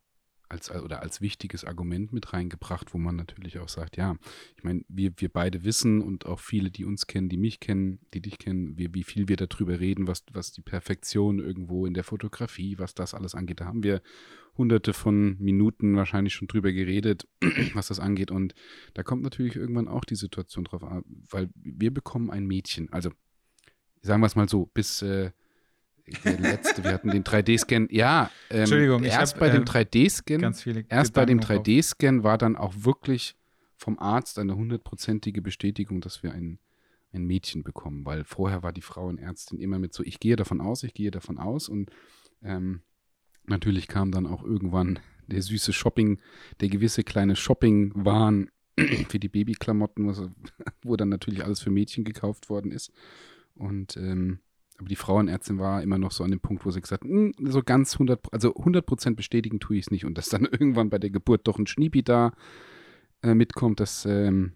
als 0.49 0.71
oder 0.71 1.03
als 1.03 1.21
wichtiges 1.21 1.65
Argument 1.65 2.13
mit 2.13 2.33
reingebracht, 2.33 2.95
wo 2.95 2.99
man 2.99 3.17
natürlich 3.17 3.59
auch 3.59 3.69
sagt, 3.69 3.97
ja, 3.97 4.17
ich 4.57 4.65
meine, 4.65 4.85
wir, 4.89 5.13
wir 5.17 5.29
beide 5.29 5.65
wissen 5.65 6.01
und 6.01 6.27
auch 6.27 6.41
viele, 6.41 6.71
die 6.71 6.85
uns 6.85 7.07
kennen, 7.07 7.29
die 7.29 7.37
mich 7.37 7.61
kennen, 7.61 8.01
die 8.15 8.21
dich 8.21 8.39
kennen, 8.39 8.79
wir, 8.79 8.95
wie 8.95 9.03
viel 9.03 9.29
wir 9.29 9.37
darüber 9.37 9.81
reden, 9.81 10.07
was, 10.07 10.25
was 10.33 10.53
die 10.53 10.63
Perfektion 10.63 11.39
irgendwo 11.39 11.87
in 11.87 11.95
der 11.95 12.05
Fotografie, 12.05 12.79
was 12.79 12.95
das 12.95 13.15
alles 13.15 13.35
angeht. 13.35 13.61
Da 13.61 13.67
haben 13.67 13.83
wir 13.83 14.03
hunderte 14.57 14.93
von 14.93 15.37
Minuten 15.39 15.97
wahrscheinlich 15.97 16.35
schon 16.35 16.49
drüber 16.49 16.73
geredet, 16.73 17.29
was 17.75 17.89
das 17.89 18.01
angeht. 18.01 18.31
Und 18.31 18.55
da 18.95 19.03
kommt 19.03 19.23
natürlich 19.23 19.57
irgendwann 19.57 19.89
auch 19.89 20.05
die 20.05 20.15
Situation 20.15 20.65
drauf 20.65 20.83
an, 20.83 21.05
weil 21.31 21.51
wir 21.57 21.93
bekommen 21.93 22.31
ein 22.31 22.47
Mädchen. 22.47 22.93
Also 22.93 23.11
sagen 24.03 24.23
wir 24.23 24.27
es 24.27 24.37
mal 24.37 24.49
so, 24.49 24.67
bis 24.67 25.03
äh, 25.03 25.33
der 26.25 26.39
letzte, 26.39 26.85
wir 26.85 26.93
hatten 26.93 27.11
den 27.11 27.25
3D-Scan. 27.25 27.89
Ja, 27.91 28.31
ähm, 28.51 28.61
Entschuldigung, 28.61 29.03
ich 29.03 29.13
erst 29.13 29.35
hab, 29.35 29.41
bei 29.41 29.49
dem 29.51 29.63
ähm, 29.63 29.65
3D-Scan 29.65 30.39
Ganz 30.39 30.63
viele 30.63 30.85
Erst 30.89 31.15
bei 31.15 31.27
dem 31.27 31.41
Gedanken 31.41 31.65
drauf. 31.65 31.67
3D-Scan 31.67 32.23
war 32.23 32.39
dann 32.39 32.57
auch 32.57 32.75
wirklich 32.77 33.37
vom 33.77 33.99
Arzt 33.99 34.39
eine 34.39 34.57
hundertprozentige 34.57 35.43
Bestätigung, 35.43 36.01
dass 36.01 36.23
wir 36.23 36.33
ein, 36.33 36.59
ein 37.13 37.25
Mädchen 37.25 37.63
bekommen, 37.63 38.07
weil 38.07 38.25
vorher 38.25 38.63
war 38.63 38.73
die 38.73 38.83
Frauenärztin 38.83 39.59
immer 39.61 39.79
mit 39.79 39.93
so, 39.93 40.03
ich 40.03 40.21
gehe 40.21 40.37
davon 40.37 40.61
aus, 40.61 40.83
ich 40.83 40.95
gehe 40.95 41.11
davon 41.11 41.39
aus 41.39 41.69
und 41.69 41.91
ähm, 42.43 42.83
natürlich 43.47 43.89
kam 43.89 44.13
dann 44.13 44.27
auch 44.27 44.43
irgendwann 44.43 44.99
der 45.27 45.43
süße 45.43 45.73
Shopping, 45.73 46.21
der 46.61 46.69
gewisse 46.69 47.03
kleine 47.03 47.37
Shopping-Wahn 47.37 48.51
für 49.09 49.19
die 49.19 49.29
Babyklamotten, 49.29 50.33
wo 50.83 50.97
dann 50.97 51.09
natürlich 51.09 51.45
alles 51.45 51.61
für 51.61 51.71
Mädchen 51.71 52.05
gekauft 52.05 52.49
worden 52.49 52.71
ist 52.71 52.93
und 53.55 53.97
ähm, 53.97 54.41
aber 54.79 54.89
die 54.89 54.97
Frauenärztin 54.97 55.59
war 55.59 55.83
immer 55.83 55.99
noch 55.99 56.13
so 56.13 56.23
an 56.25 56.31
dem 56.31 56.41
Punkt, 56.41 56.65
wo 56.67 56.71
sie 56.71 56.81
gesagt 56.81 57.05
hat, 57.05 57.11
"Hm, 57.11 57.33
so 57.45 57.63
ganz 57.63 57.99
100, 57.99 58.33
also 58.33 58.55
100% 58.55 59.17
bestätigen 59.17 59.61
tue 59.61 59.77
ich 59.77 59.87
es 59.87 59.91
nicht. 59.91 60.05
Und 60.05 60.19
dass 60.19 60.29
dann 60.29 60.45
irgendwann 60.53 60.91
bei 60.91 60.99
der 60.99 61.11
Geburt 61.11 61.47
doch 61.49 61.59
ein 61.59 61.67
Schniepi 61.67 62.03
da 62.03 62.33
äh, 63.23 63.35
mitkommt, 63.35 63.81
das 63.81 64.05
ähm, 64.07 64.53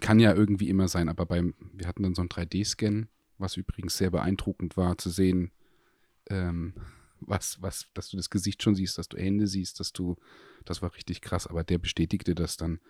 kann 0.00 0.20
ja 0.20 0.34
irgendwie 0.34 0.68
immer 0.68 0.88
sein. 0.88 1.08
Aber 1.08 1.26
beim, 1.26 1.54
wir 1.72 1.86
hatten 1.86 2.02
dann 2.02 2.14
so 2.14 2.22
einen 2.22 2.28
3D-Scan, 2.28 3.08
was 3.38 3.56
übrigens 3.56 3.96
sehr 3.96 4.10
beeindruckend 4.10 4.76
war, 4.76 4.96
zu 4.98 5.10
sehen, 5.10 5.50
ähm, 6.30 6.74
was, 7.20 7.60
was, 7.60 7.88
dass 7.94 8.08
du 8.08 8.16
das 8.16 8.30
Gesicht 8.30 8.62
schon 8.62 8.74
siehst, 8.74 8.98
dass 8.98 9.08
du 9.08 9.16
Hände 9.16 9.46
siehst, 9.46 9.80
dass 9.80 9.92
du, 9.92 10.16
das 10.64 10.82
war 10.82 10.94
richtig 10.94 11.20
krass, 11.20 11.46
aber 11.46 11.64
der 11.64 11.78
bestätigte 11.78 12.34
das 12.34 12.56
dann. 12.56 12.80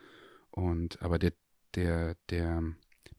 Und 0.51 1.03
aber 1.03 1.19
der, 1.19 1.33
der, 1.75 2.17
der, 2.31 2.63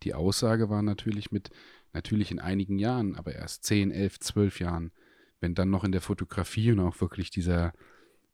die 0.04 0.14
Aussage 0.14 0.70
war 0.70 0.82
natürlich 0.82 1.32
mit, 1.32 1.50
natürlich 1.94 2.32
in 2.32 2.40
einigen 2.40 2.80
Jahren, 2.80 3.16
aber 3.16 3.34
erst 3.34 3.64
10, 3.66 3.92
11, 3.92 4.20
12 4.20 4.60
Jahren, 4.60 4.92
wenn 5.40 5.56
dann 5.56 5.70
noch 5.70 5.84
in 5.84 5.92
der 5.92 6.02
Fotografie 6.02 6.72
und 6.72 6.80
auch 6.80 7.00
wirklich 7.02 7.30
dieser 7.30 7.74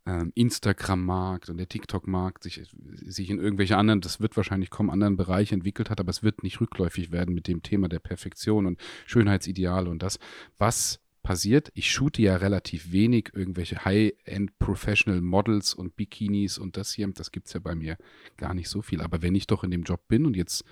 ähm, 0.05 0.31
Instagram-Markt 0.35 1.49
und 1.49 1.57
der 1.57 1.67
TikTok-Markt 1.67 2.43
sich, 2.43 2.61
sich 3.05 3.29
in 3.29 3.39
irgendwelche 3.39 3.77
anderen, 3.77 4.01
das 4.01 4.19
wird 4.19 4.37
wahrscheinlich 4.37 4.69
kommen, 4.69 4.89
anderen 4.89 5.17
Bereiche 5.17 5.55
entwickelt 5.55 5.89
hat, 5.89 5.99
aber 5.99 6.09
es 6.09 6.23
wird 6.23 6.43
nicht 6.43 6.61
rückläufig 6.61 7.11
werden 7.11 7.33
mit 7.33 7.47
dem 7.47 7.63
Thema 7.63 7.89
der 7.89 7.99
Perfektion 7.99 8.65
und 8.65 8.79
Schönheitsideale 9.05 9.89
und 9.89 10.01
das, 10.01 10.19
was 10.57 10.99
passiert. 11.21 11.69
Ich 11.75 11.91
shoote 11.91 12.21
ja 12.21 12.37
relativ 12.37 12.91
wenig 12.91 13.31
irgendwelche 13.33 13.85
High-End 13.85 14.57
Professional 14.57 15.21
Models 15.21 15.73
und 15.73 15.95
Bikinis 15.95 16.57
und 16.57 16.77
das 16.77 16.93
hier, 16.93 17.07
das 17.09 17.31
gibt 17.31 17.47
es 17.47 17.53
ja 17.53 17.59
bei 17.59 17.75
mir 17.75 17.97
gar 18.37 18.53
nicht 18.53 18.69
so 18.69 18.81
viel. 18.81 19.01
Aber 19.01 19.21
wenn 19.21 19.35
ich 19.35 19.45
doch 19.45 19.63
in 19.63 19.71
dem 19.71 19.83
Job 19.83 20.07
bin 20.07 20.25
und 20.25 20.35
jetzt 20.35 20.63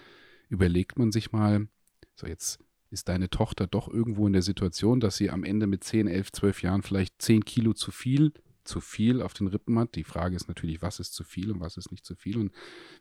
überlegt 0.49 0.97
man 0.97 1.11
sich 1.11 1.31
mal, 1.31 1.67
so 2.15 2.25
jetzt 2.25 2.59
ist 2.89 3.09
deine 3.09 3.29
Tochter 3.29 3.67
doch 3.67 3.87
irgendwo 3.87 4.27
in 4.27 4.33
der 4.33 4.41
Situation, 4.41 4.99
dass 4.99 5.17
sie 5.17 5.29
am 5.29 5.43
Ende 5.43 5.67
mit 5.67 5.83
10, 5.83 6.07
11, 6.07 6.31
12 6.31 6.63
Jahren 6.63 6.83
vielleicht 6.83 7.21
10 7.21 7.45
Kilo 7.45 7.73
zu 7.73 7.91
viel, 7.91 8.33
zu 8.63 8.81
viel 8.81 9.21
auf 9.21 9.33
den 9.33 9.47
Rippen 9.47 9.77
hat. 9.79 9.95
Die 9.95 10.03
Frage 10.03 10.35
ist 10.35 10.47
natürlich, 10.47 10.81
was 10.81 10.99
ist 10.99 11.13
zu 11.13 11.23
viel 11.23 11.51
und 11.51 11.59
was 11.59 11.77
ist 11.77 11.91
nicht 11.91 12.05
zu 12.05 12.15
viel 12.15 12.37
und 12.37 12.51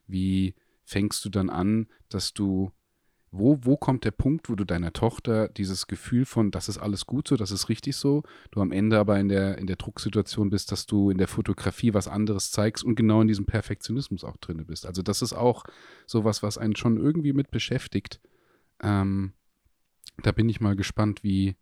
wie 0.07 0.55
fängst 0.83 1.23
du 1.25 1.29
dann 1.29 1.49
an, 1.49 1.87
dass 2.09 2.33
du 2.33 2.71
wo, 3.31 3.59
wo 3.61 3.77
kommt 3.77 4.05
der 4.05 4.11
Punkt, 4.11 4.49
wo 4.49 4.55
du 4.55 4.63
deiner 4.63 4.93
Tochter 4.93 5.49
dieses 5.49 5.87
Gefühl 5.87 6.25
von, 6.25 6.51
das 6.51 6.69
ist 6.69 6.77
alles 6.77 7.05
gut 7.05 7.27
so, 7.27 7.35
das 7.35 7.51
ist 7.51 7.69
richtig 7.69 7.95
so, 7.95 8.23
du 8.51 8.61
am 8.61 8.71
Ende 8.71 8.97
aber 8.97 9.19
in 9.19 9.27
der, 9.27 9.57
in 9.57 9.67
der 9.67 9.75
Drucksituation 9.75 10.49
bist, 10.49 10.71
dass 10.71 10.85
du 10.85 11.09
in 11.09 11.17
der 11.17 11.27
Fotografie 11.27 11.93
was 11.93 12.07
anderes 12.07 12.51
zeigst 12.51 12.83
und 12.83 12.95
genau 12.95 13.21
in 13.21 13.27
diesem 13.27 13.45
Perfektionismus 13.45 14.23
auch 14.23 14.37
drin 14.37 14.65
bist. 14.65 14.85
Also 14.85 15.01
das 15.01 15.21
ist 15.21 15.33
auch 15.33 15.65
sowas, 16.05 16.41
was 16.41 16.57
einen 16.57 16.75
schon 16.75 16.97
irgendwie 16.97 17.33
mit 17.33 17.51
beschäftigt. 17.51 18.21
Ähm, 18.81 19.33
da 20.23 20.31
bin 20.31 20.49
ich 20.49 20.59
mal 20.59 20.75
gespannt, 20.75 21.23
wie 21.23 21.55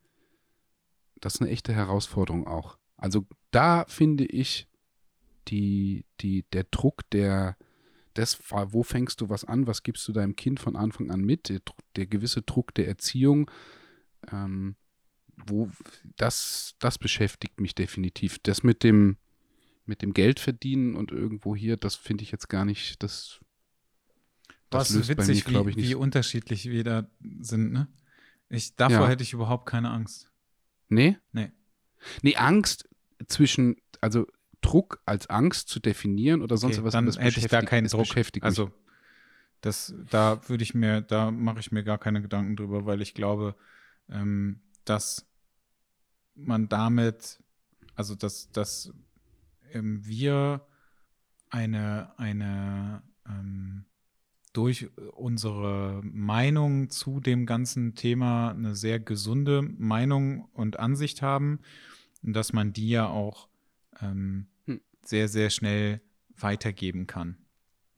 das 1.19 1.35
ist 1.35 1.41
eine 1.41 1.49
echte 1.49 1.73
Herausforderung 1.73 2.47
auch. 2.47 2.77
Also 2.97 3.25
da 3.51 3.85
finde 3.87 4.25
ich 4.25 4.67
die, 5.47 6.05
die, 6.21 6.43
der 6.53 6.65
Druck 6.65 7.09
der, 7.11 7.57
das, 8.13 8.39
wo 8.49 8.83
fängst 8.83 9.21
du 9.21 9.29
was 9.29 9.43
an, 9.43 9.67
was 9.67 9.83
gibst 9.83 10.07
du 10.07 10.13
deinem 10.13 10.35
Kind 10.35 10.59
von 10.59 10.75
Anfang 10.75 11.11
an 11.11 11.21
mit, 11.21 11.49
der, 11.49 11.61
der 11.95 12.07
gewisse 12.07 12.41
Druck 12.41 12.73
der 12.73 12.87
Erziehung, 12.87 13.49
ähm, 14.31 14.75
wo 15.47 15.69
das, 16.17 16.75
das 16.79 16.97
beschäftigt 16.97 17.59
mich 17.59 17.75
definitiv. 17.75 18.39
Das 18.39 18.63
mit 18.63 18.83
dem, 18.83 19.17
mit 19.85 20.01
dem 20.01 20.13
Geld 20.13 20.39
verdienen 20.39 20.95
und 20.95 21.11
irgendwo 21.11 21.55
hier, 21.55 21.77
das 21.77 21.95
finde 21.95 22.23
ich 22.23 22.31
jetzt 22.31 22.47
gar 22.47 22.65
nicht, 22.65 23.03
das, 23.03 23.39
das 24.69 24.89
Was 24.89 24.95
löst 24.95 25.15
bei 25.15 25.27
witzig, 25.27 25.45
mir, 25.45 25.51
glaube 25.51 25.69
ich, 25.69 25.75
wie, 25.75 25.81
nicht. 25.81 25.89
wie 25.89 25.95
unterschiedlich 25.95 26.69
wir 26.69 26.83
da 26.83 27.09
sind, 27.41 27.71
ne? 27.71 27.87
Ich, 28.49 28.75
davor 28.75 29.01
Ja. 29.01 29.07
hätte 29.07 29.23
ich 29.23 29.33
überhaupt 29.33 29.65
keine 29.67 29.89
Angst. 29.89 30.31
Nee? 30.89 31.17
Nee. 31.31 31.51
Nee, 32.21 32.35
Angst 32.35 32.87
zwischen, 33.27 33.77
also 34.01 34.27
Druck 34.61 35.01
als 35.05 35.29
Angst 35.29 35.69
zu 35.69 35.79
definieren 35.79 36.41
oder 36.41 36.57
sonst 36.57 36.77
Okay, 36.77 36.85
was. 36.85 36.93
dann 36.93 37.05
das 37.05 37.17
hätte 37.19 37.39
ich 37.39 37.47
da 37.47 37.61
keinen 37.61 37.87
Druck. 37.87 38.07
Also, 38.41 38.71
das, 39.61 39.95
da 40.09 40.47
würde 40.47 40.63
ich 40.63 40.73
mir, 40.75 41.01
da 41.01 41.31
mache 41.31 41.59
ich 41.59 41.71
mir 41.71 41.83
gar 41.83 41.97
keine 41.97 42.21
Gedanken 42.21 42.55
drüber, 42.55 42.85
weil 42.85 43.01
ich 43.01 43.13
glaube, 43.13 43.55
ähm, 44.09 44.61
dass 44.83 45.27
man 46.35 46.69
damit, 46.69 47.39
also 47.95 48.13
dass, 48.15 48.51
dass 48.51 48.93
ähm, 49.71 50.05
wir 50.05 50.67
eine, 51.49 52.17
eine 52.19 53.01
ähm, 53.27 53.85
durch 54.55 54.89
unsere 55.13 56.01
Meinung 56.03 56.89
zu 56.89 57.19
dem 57.19 57.45
ganzen 57.45 57.95
Thema 57.95 58.51
eine 58.51 58.75
sehr 58.75 58.99
gesunde 58.99 59.61
Meinung 59.61 60.45
und 60.53 60.79
Ansicht 60.79 61.21
haben 61.21 61.59
und 62.23 62.33
dass 62.33 62.53
man 62.53 62.73
die 62.73 62.89
ja 62.89 63.07
auch 63.07 63.49
ähm, 64.01 64.47
Hm. 64.65 64.81
sehr, 65.03 65.27
sehr 65.27 65.49
schnell 65.49 66.01
weitergeben 66.37 67.07
kann. 67.07 67.37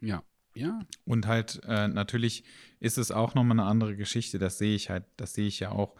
ja. 0.01 0.23
Ja, 0.55 0.79
Und 1.05 1.27
halt, 1.27 1.61
äh, 1.67 1.87
natürlich 1.87 2.43
ist 2.79 2.97
es 2.97 3.11
auch 3.11 3.35
nochmal 3.35 3.59
eine 3.59 3.69
andere 3.69 3.95
Geschichte. 3.95 4.39
Das 4.39 4.57
sehe 4.57 4.75
ich 4.75 4.89
halt, 4.89 5.05
das 5.15 5.33
sehe 5.35 5.45
ich 5.45 5.59
ja 5.59 5.71
auch 5.71 5.95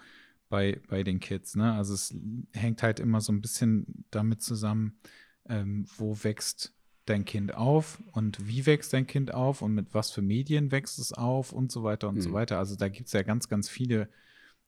bei, 0.50 0.82
bei 0.88 1.04
den 1.04 1.20
Kids. 1.20 1.56
Ne? 1.56 1.74
Also 1.74 1.94
es 1.94 2.16
hängt 2.54 2.82
halt 2.82 3.00
immer 3.00 3.22
so 3.22 3.32
ein 3.32 3.42
bisschen 3.42 4.06
damit 4.10 4.42
zusammen, 4.42 5.00
ähm, 5.48 5.86
wo 5.98 6.24
wächst 6.24 6.74
dein 7.10 7.26
Kind 7.26 7.54
auf 7.56 8.02
und 8.12 8.48
wie 8.48 8.66
wächst 8.66 8.94
dein 8.94 9.08
Kind 9.08 9.34
auf 9.34 9.62
und 9.62 9.74
mit 9.74 9.94
was 9.94 10.12
für 10.12 10.22
Medien 10.22 10.72
wächst 10.72 11.00
es 11.00 11.14
auf 11.14 11.52
und 11.54 11.72
so 11.72 11.84
weiter 11.84 12.10
und 12.10 12.22
so 12.22 12.30
Mhm. 12.30 12.34
weiter. 12.34 12.60
Also 12.60 12.76
da 12.76 12.90
gibt 12.90 13.08
es 13.08 13.14
ja 13.14 13.24
ganz, 13.24 13.48
ganz 13.50 13.70
viele 13.70 14.10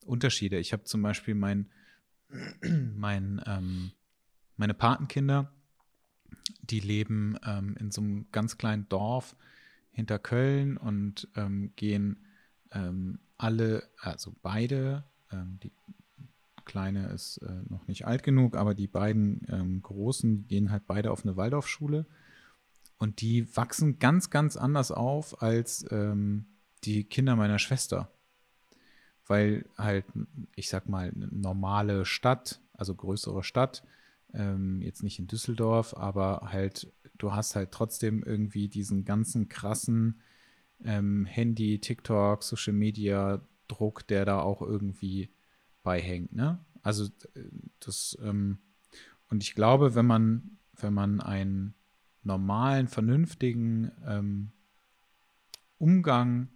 Unterschiede. 0.06 0.58
Ich 0.58 0.74
habe 0.74 0.84
zum 0.84 1.02
Beispiel 1.02 1.36
mein, 1.36 1.70
mein, 2.96 3.42
ähm, 3.46 3.92
meine 4.58 4.74
Patenkinder, 4.74 5.52
die 6.62 6.80
leben 6.80 7.38
ähm, 7.46 7.76
in 7.80 7.92
so 7.92 8.02
einem 8.02 8.28
ganz 8.32 8.58
kleinen 8.58 8.88
Dorf 8.90 9.36
hinter 9.92 10.20
Köln 10.20 10.78
und 10.78 11.28
ähm, 11.36 11.74
gehen 11.76 12.26
ähm, 12.72 13.20
alle, 13.38 13.90
also 14.00 14.34
beide, 14.42 15.04
ähm, 15.32 15.60
die 15.64 15.72
Kleine 16.66 17.08
ist 17.08 17.38
äh, 17.38 17.64
noch 17.68 17.88
nicht 17.88 18.06
alt 18.06 18.22
genug, 18.22 18.56
aber 18.56 18.76
die 18.76 18.88
beiden 18.88 19.42
ähm, 19.50 19.82
Großen 19.82 20.48
gehen 20.48 20.70
halt 20.70 20.84
beide 20.86 21.12
auf 21.12 21.26
eine 21.26 21.36
Waldorfschule 21.36 22.06
und 23.00 23.22
die 23.22 23.56
wachsen 23.56 23.98
ganz, 23.98 24.30
ganz 24.30 24.58
anders 24.58 24.92
auf 24.92 25.42
als 25.42 25.86
ähm, 25.90 26.46
die 26.84 27.06
Kinder 27.06 27.36
meiner 27.36 27.58
Schwester. 27.58 28.12
Weil 29.26 29.66
halt, 29.78 30.06
ich 30.56 30.70
sag 30.70 30.90
mal, 30.90 31.10
eine 31.10 31.28
normale 31.28 32.06
Stadt, 32.06 32.62
also 32.74 32.94
größere 32.94 33.44
Stadt, 33.44 33.84
ähm, 34.34 34.82
jetzt 34.82 35.02
nicht 35.02 35.18
in 35.18 35.28
Düsseldorf, 35.28 35.96
aber 35.96 36.50
halt, 36.52 36.92
du 37.18 37.34
hast 37.34 37.56
halt 37.56 37.72
trotzdem 37.72 38.22
irgendwie 38.22 38.68
diesen 38.68 39.06
ganzen 39.06 39.48
krassen 39.48 40.22
ähm, 40.84 41.26
Handy, 41.26 41.80
TikTok, 41.80 42.44
Social 42.44 42.74
Media 42.74 43.42
Druck, 43.68 44.08
der 44.08 44.26
da 44.26 44.42
auch 44.42 44.62
irgendwie 44.62 45.30
beihängt, 45.84 46.34
ne? 46.34 46.60
Also 46.82 47.06
äh, 47.36 47.44
das, 47.80 48.18
ähm, 48.22 48.58
und 49.30 49.44
ich 49.44 49.56
glaube, 49.56 49.96
wenn 49.96 50.06
man, 50.06 50.58
wenn 50.74 50.94
man 50.94 51.22
einen 51.22 51.76
normalen, 52.24 52.88
vernünftigen 52.88 53.92
ähm, 54.06 54.52
Umgang 55.78 56.50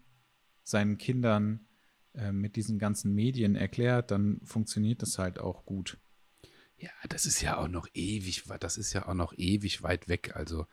seinen 0.64 0.98
Kindern 0.98 1.68
äh, 2.14 2.32
mit 2.32 2.56
diesen 2.56 2.80
ganzen 2.80 3.14
Medien 3.14 3.56
erklärt, 3.56 4.12
dann 4.12 4.40
funktioniert 4.44 5.02
das 5.02 5.18
halt 5.18 5.40
auch 5.40 5.66
gut. 5.66 5.98
Ja, 6.78 6.92
das 7.10 7.26
ist 7.26 7.42
ja 7.42 7.58
auch 7.58 7.68
noch 7.68 7.88
ewig, 7.94 8.44
das 8.60 8.78
ist 8.78 8.94
ja 8.94 9.08
auch 9.08 9.14
noch 9.14 9.34
ewig 9.38 9.84
weit 9.84 10.10
weg. 10.10 10.36
Also, 10.36 10.68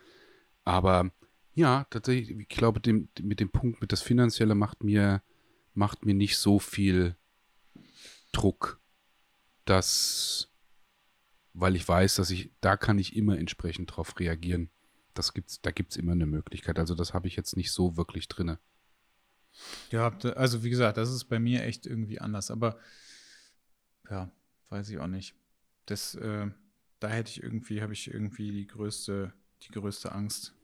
aber 0.64 1.12
ja, 1.54 1.86
tatsächlich, 1.90 2.36
ich 2.36 2.48
glaube, 2.48 2.80
dem, 2.80 3.08
mit 3.20 3.40
dem 3.40 3.50
Punkt, 3.50 3.80
mit 3.80 3.92
das 3.92 4.02
Finanzielle 4.02 4.54
macht 4.54 4.82
mir, 4.82 5.22
macht 5.74 6.04
mir 6.04 6.14
nicht 6.14 6.36
so 6.36 6.58
viel 6.58 7.16
Druck, 8.32 8.80
dass, 9.64 10.50
weil 11.52 11.76
ich 11.76 11.86
weiß, 11.86 12.16
dass 12.16 12.30
ich, 12.30 12.50
da 12.60 12.76
kann 12.76 12.98
ich 12.98 13.16
immer 13.16 13.38
entsprechend 13.38 13.94
drauf 13.94 14.18
reagieren. 14.18 14.70
Das 15.20 15.34
gibt's, 15.34 15.60
da 15.60 15.70
gibt 15.70 15.92
es 15.92 15.96
immer 15.96 16.12
eine 16.12 16.26
Möglichkeit. 16.26 16.78
Also 16.78 16.94
das 16.94 17.14
habe 17.14 17.28
ich 17.28 17.36
jetzt 17.36 17.56
nicht 17.56 17.72
so 17.72 17.96
wirklich 17.96 18.28
drinne. 18.28 18.58
Ja, 19.90 20.16
also 20.36 20.62
wie 20.62 20.70
gesagt, 20.70 20.96
das 20.96 21.10
ist 21.10 21.24
bei 21.24 21.38
mir 21.38 21.64
echt 21.64 21.86
irgendwie 21.86 22.20
anders. 22.20 22.50
Aber 22.50 22.78
ja, 24.08 24.30
weiß 24.68 24.88
ich 24.90 24.98
auch 24.98 25.06
nicht 25.06 25.34
das, 25.90 26.14
äh, 26.14 26.46
da 27.00 27.08
hätte 27.08 27.30
ich 27.30 27.42
irgendwie, 27.42 27.82
habe 27.82 27.92
ich 27.92 28.12
irgendwie 28.12 28.52
die 28.52 28.66
größte, 28.66 29.32
die 29.62 29.72
größte 29.72 30.12
Angst 30.12 30.54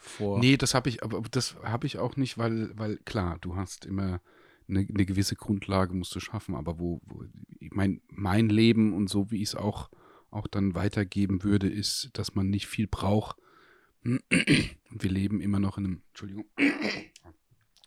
vor. 0.00 0.38
Nee, 0.38 0.56
das 0.56 0.74
habe 0.74 0.88
ich, 0.88 1.02
aber 1.02 1.22
das 1.30 1.56
habe 1.62 1.86
ich 1.86 1.98
auch 1.98 2.16
nicht, 2.16 2.38
weil, 2.38 2.76
weil 2.78 2.96
klar, 2.98 3.38
du 3.40 3.56
hast 3.56 3.84
immer 3.84 4.20
eine, 4.68 4.80
eine 4.80 5.04
gewisse 5.04 5.36
Grundlage 5.36 5.94
musst 5.94 6.14
du 6.14 6.20
schaffen, 6.20 6.54
aber 6.54 6.78
wo, 6.78 7.00
wo 7.04 7.24
ich 7.58 7.72
mein, 7.72 8.00
mein 8.08 8.48
Leben 8.48 8.94
und 8.94 9.10
so 9.10 9.30
wie 9.30 9.42
ich 9.42 9.50
es 9.50 9.54
auch, 9.54 9.90
auch 10.30 10.46
dann 10.46 10.74
weitergeben 10.74 11.42
würde, 11.42 11.68
ist, 11.68 12.10
dass 12.12 12.34
man 12.34 12.48
nicht 12.48 12.68
viel 12.68 12.86
braucht. 12.86 13.36
Und 14.02 14.22
wir 15.02 15.10
leben 15.10 15.40
immer 15.40 15.60
noch 15.60 15.78
in 15.78 15.84
einem, 15.84 16.02
Entschuldigung, 16.08 16.46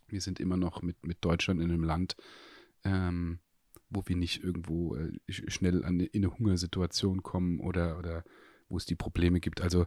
wir 0.08 0.22
sind 0.22 0.40
immer 0.40 0.58
noch 0.58 0.82
mit, 0.82 1.06
mit 1.06 1.24
Deutschland 1.26 1.60
in 1.62 1.72
einem 1.72 1.84
Land, 1.84 2.16
ähm, 2.84 3.40
wo 3.90 4.04
wir 4.06 4.16
nicht 4.16 4.44
irgendwo 4.44 4.96
äh, 4.96 5.12
schnell 5.28 5.84
an, 5.84 6.00
in 6.00 6.24
eine 6.24 6.38
Hungersituation 6.38 7.24
kommen 7.24 7.60
oder, 7.60 7.98
oder 7.98 8.24
wo 8.70 8.78
es 8.78 8.86
die 8.86 8.96
Probleme 8.96 9.40
gibt. 9.40 9.62
Also 9.62 9.86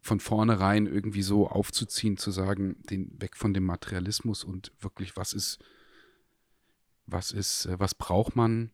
von 0.00 0.20
vornherein 0.20 0.86
irgendwie 0.86 1.22
so 1.22 1.48
aufzuziehen, 1.48 2.16
zu 2.16 2.30
sagen, 2.30 2.76
den 2.84 3.20
weg 3.20 3.36
von 3.36 3.52
dem 3.52 3.64
Materialismus 3.64 4.44
und 4.44 4.72
wirklich, 4.78 5.16
was 5.16 5.32
ist, 5.32 5.58
was 7.06 7.32
ist, 7.32 7.66
äh, 7.66 7.78
was 7.78 7.94
braucht 7.94 8.36
man? 8.36 8.70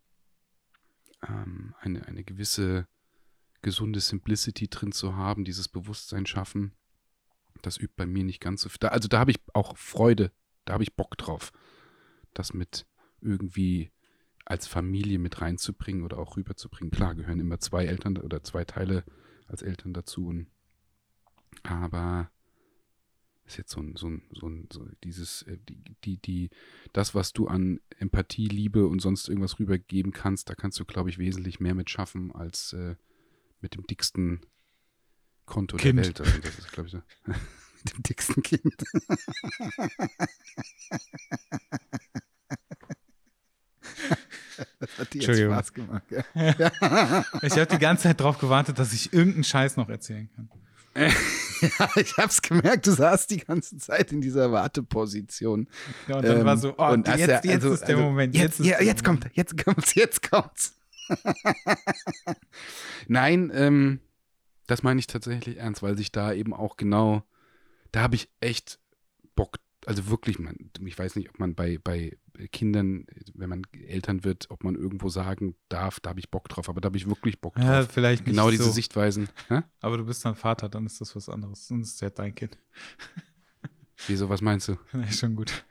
Ähm, 1.26 1.74
eine, 1.80 2.06
eine 2.06 2.22
gewisse 2.22 2.86
gesunde 3.66 3.98
Simplicity 3.98 4.68
drin 4.68 4.92
zu 4.92 5.16
haben, 5.16 5.44
dieses 5.44 5.66
Bewusstsein 5.66 6.24
schaffen, 6.24 6.70
das 7.62 7.78
übt 7.78 7.94
bei 7.96 8.06
mir 8.06 8.22
nicht 8.22 8.38
ganz 8.40 8.62
so 8.62 8.68
viel. 8.68 8.78
Da, 8.78 8.88
also 8.88 9.08
da 9.08 9.18
habe 9.18 9.32
ich 9.32 9.40
auch 9.54 9.76
Freude, 9.76 10.30
da 10.66 10.74
habe 10.74 10.84
ich 10.84 10.94
Bock 10.94 11.18
drauf, 11.18 11.50
das 12.32 12.54
mit 12.54 12.86
irgendwie 13.20 13.90
als 14.44 14.68
Familie 14.68 15.18
mit 15.18 15.40
reinzubringen 15.40 16.04
oder 16.04 16.18
auch 16.18 16.36
rüberzubringen. 16.36 16.92
Klar, 16.92 17.16
gehören 17.16 17.40
immer 17.40 17.58
zwei 17.58 17.86
Eltern 17.86 18.18
oder 18.18 18.44
zwei 18.44 18.64
Teile 18.64 19.02
als 19.48 19.62
Eltern 19.62 19.92
dazu. 19.92 20.28
Und, 20.28 20.46
aber 21.64 22.30
ist 23.46 23.56
jetzt 23.56 23.72
so 23.72 23.80
ein, 23.80 23.96
so 23.96 24.06
ein, 24.06 24.22
so 24.30 24.48
ein, 24.48 24.68
so 24.72 24.86
dieses, 25.02 25.42
äh, 25.42 25.58
die, 25.68 25.82
die, 26.04 26.18
die, 26.18 26.50
das, 26.92 27.16
was 27.16 27.32
du 27.32 27.48
an 27.48 27.80
Empathie, 27.98 28.46
Liebe 28.46 28.86
und 28.86 29.00
sonst 29.00 29.28
irgendwas 29.28 29.58
rübergeben 29.58 30.12
kannst, 30.12 30.50
da 30.50 30.54
kannst 30.54 30.78
du, 30.78 30.84
glaube 30.84 31.10
ich, 31.10 31.18
wesentlich 31.18 31.58
mehr 31.58 31.74
mit 31.74 31.90
schaffen 31.90 32.32
als 32.32 32.72
äh, 32.74 32.94
mit 33.66 33.74
dem 33.74 33.84
dicksten 33.84 34.40
Konto 35.44 35.76
kind. 35.76 35.98
der 35.98 36.04
Welt. 36.06 36.20
Also 36.20 36.38
das 36.38 36.58
ist, 36.58 36.72
glaube 36.72 36.86
ich, 36.86 36.92
so. 36.92 36.98
mit 37.26 37.96
dem 37.96 38.02
dicksten 38.04 38.42
Kind. 38.44 38.74
Das 44.78 44.98
hat 44.98 45.14
dir 45.14 45.22
jetzt 45.22 45.40
Spaß 45.40 45.72
gemacht. 45.72 46.04
Ja. 46.10 46.24
ich 47.42 47.52
habe 47.54 47.66
die 47.66 47.78
ganze 47.78 48.04
Zeit 48.04 48.20
darauf 48.20 48.38
gewartet, 48.38 48.78
dass 48.78 48.92
ich 48.92 49.12
irgendeinen 49.12 49.42
Scheiß 49.42 49.76
noch 49.76 49.88
erzählen 49.88 50.30
kann. 50.36 50.48
ja, 50.96 51.88
ich 51.96 52.16
habe 52.16 52.28
es 52.28 52.40
gemerkt, 52.40 52.86
du 52.86 52.92
saßt 52.92 53.30
die 53.30 53.38
ganze 53.38 53.78
Zeit 53.78 54.12
in 54.12 54.20
dieser 54.20 54.52
Warteposition. 54.52 55.68
Ja, 56.06 56.16
und 56.16 56.24
dann 56.24 56.38
ähm, 56.38 56.46
war 56.46 56.56
so, 56.56 56.72
oh, 56.78 56.92
und 56.92 57.08
jetzt, 57.08 57.44
jetzt 57.44 57.48
also, 57.48 57.74
ist 57.74 57.80
der 57.80 57.96
also, 57.96 58.08
Moment. 58.08 58.34
Jetzt, 58.34 58.60
jetzt, 58.60 58.68
ja, 58.68 58.80
jetzt 58.80 59.04
kommt, 59.04 59.28
jetzt 59.34 59.62
kommt's, 59.62 59.94
jetzt 59.96 60.30
kommt's. 60.30 60.76
Nein, 63.08 63.50
ähm, 63.54 64.00
das 64.66 64.82
meine 64.82 65.00
ich 65.00 65.06
tatsächlich 65.06 65.58
ernst, 65.58 65.82
weil 65.82 65.96
sich 65.96 66.12
da 66.12 66.32
eben 66.32 66.52
auch 66.52 66.76
genau, 66.76 67.22
da 67.92 68.02
habe 68.02 68.16
ich 68.16 68.28
echt 68.40 68.78
Bock 69.34 69.58
also 69.86 70.08
wirklich, 70.08 70.38
man, 70.40 70.56
ich 70.84 70.98
weiß 70.98 71.14
nicht, 71.14 71.30
ob 71.30 71.38
man 71.38 71.54
bei, 71.54 71.78
bei 71.82 72.18
Kindern, 72.50 73.06
wenn 73.34 73.48
man 73.48 73.62
Eltern 73.72 74.24
wird, 74.24 74.50
ob 74.50 74.64
man 74.64 74.74
irgendwo 74.74 75.08
sagen 75.08 75.54
darf, 75.68 76.00
da 76.00 76.10
habe 76.10 76.18
ich 76.18 76.28
Bock 76.28 76.48
drauf, 76.48 76.68
aber 76.68 76.80
da 76.80 76.86
habe 76.88 76.96
ich 76.96 77.08
wirklich 77.08 77.40
Bock 77.40 77.54
drauf. 77.54 77.64
Ja, 77.64 77.82
vielleicht 77.84 78.26
nicht 78.26 78.34
Genau 78.34 78.50
diese 78.50 78.64
so. 78.64 78.72
Sichtweisen. 78.72 79.28
Hä? 79.48 79.62
Aber 79.80 79.96
du 79.96 80.04
bist 80.04 80.24
dann 80.24 80.34
Vater, 80.34 80.68
dann 80.68 80.86
ist 80.86 81.00
das 81.00 81.14
was 81.14 81.28
anderes. 81.28 81.68
Sonst 81.68 81.88
ist 81.88 81.94
es 81.94 82.00
ja 82.00 82.10
dein 82.10 82.34
Kind. 82.34 82.58
Wieso, 84.08 84.28
was 84.28 84.42
meinst 84.42 84.68
du? 84.68 84.76
Ja, 84.92 85.10
schon 85.10 85.36
gut. 85.36 85.64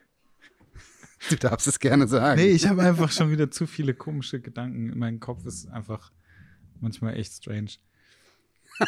Du 1.30 1.36
darfst 1.36 1.68
es 1.68 1.80
gerne 1.80 2.08
sagen. 2.08 2.40
Nee, 2.40 2.50
ich 2.50 2.68
habe 2.68 2.82
einfach 2.82 3.12
schon 3.12 3.32
wieder 3.32 3.50
zu 3.50 3.68
viele 3.68 3.94
komische 3.94 4.40
Gedanken. 4.40 4.98
Mein 4.98 5.20
Kopf 5.20 5.46
ist 5.46 5.68
einfach 5.68 6.12
manchmal 6.80 7.18
echt 7.18 7.34
strange. 7.34 7.72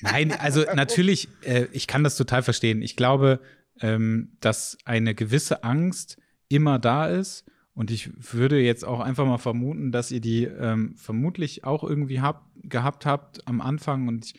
Nein, 0.00 0.32
also 0.32 0.64
natürlich, 0.74 1.28
äh, 1.42 1.66
ich 1.72 1.86
kann 1.86 2.04
das 2.04 2.16
total 2.16 2.42
verstehen. 2.42 2.82
Ich 2.82 2.96
glaube, 2.96 3.40
ähm, 3.80 4.36
dass 4.40 4.78
eine 4.84 5.14
gewisse 5.14 5.64
Angst 5.64 6.18
immer 6.48 6.78
da 6.78 7.06
ist. 7.06 7.44
Und 7.74 7.90
ich 7.90 8.10
würde 8.32 8.60
jetzt 8.60 8.84
auch 8.84 9.00
einfach 9.00 9.26
mal 9.26 9.38
vermuten, 9.38 9.92
dass 9.92 10.10
ihr 10.10 10.20
die 10.20 10.44
ähm, 10.44 10.94
vermutlich 10.96 11.64
auch 11.64 11.84
irgendwie 11.84 12.20
hab, 12.20 12.50
gehabt 12.56 13.06
habt 13.06 13.46
am 13.46 13.60
Anfang. 13.60 14.08
Und 14.08 14.34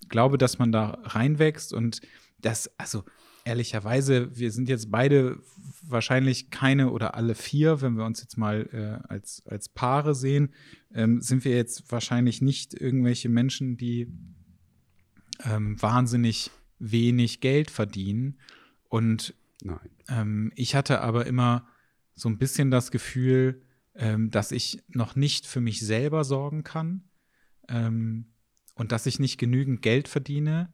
ich 0.00 0.08
glaube, 0.08 0.38
dass 0.38 0.58
man 0.58 0.70
da 0.70 0.98
reinwächst 1.02 1.72
und 1.72 2.00
das, 2.40 2.70
also 2.78 3.04
ehrlicherweise, 3.44 4.36
wir 4.36 4.50
sind 4.50 4.68
jetzt 4.68 4.90
beide 4.90 5.38
wahrscheinlich 5.82 6.50
keine 6.50 6.90
oder 6.90 7.14
alle 7.14 7.34
vier, 7.34 7.82
wenn 7.82 7.96
wir 7.96 8.04
uns 8.04 8.20
jetzt 8.20 8.38
mal 8.38 8.68
äh, 8.72 9.06
als, 9.08 9.42
als 9.46 9.68
Paare 9.68 10.14
sehen, 10.14 10.52
ähm, 10.94 11.20
sind 11.20 11.44
wir 11.44 11.54
jetzt 11.54 11.90
wahrscheinlich 11.92 12.40
nicht 12.40 12.74
irgendwelche 12.74 13.28
Menschen, 13.28 13.76
die 13.76 14.08
ähm, 15.44 15.80
wahnsinnig 15.80 16.50
wenig 16.78 17.40
Geld 17.40 17.70
verdienen. 17.70 18.38
Und 18.88 19.34
ähm, 20.08 20.52
ich 20.54 20.74
hatte 20.74 21.00
aber 21.00 21.26
immer 21.26 21.68
so 22.14 22.28
ein 22.28 22.38
bisschen 22.38 22.70
das 22.70 22.90
Gefühl, 22.90 23.62
ähm, 23.94 24.30
dass 24.30 24.52
ich 24.52 24.82
noch 24.88 25.16
nicht 25.16 25.46
für 25.46 25.60
mich 25.60 25.80
selber 25.80 26.24
sorgen 26.24 26.64
kann 26.64 27.04
ähm, 27.68 28.26
und 28.74 28.92
dass 28.92 29.06
ich 29.06 29.18
nicht 29.18 29.38
genügend 29.38 29.82
Geld 29.82 30.08
verdiene, 30.08 30.72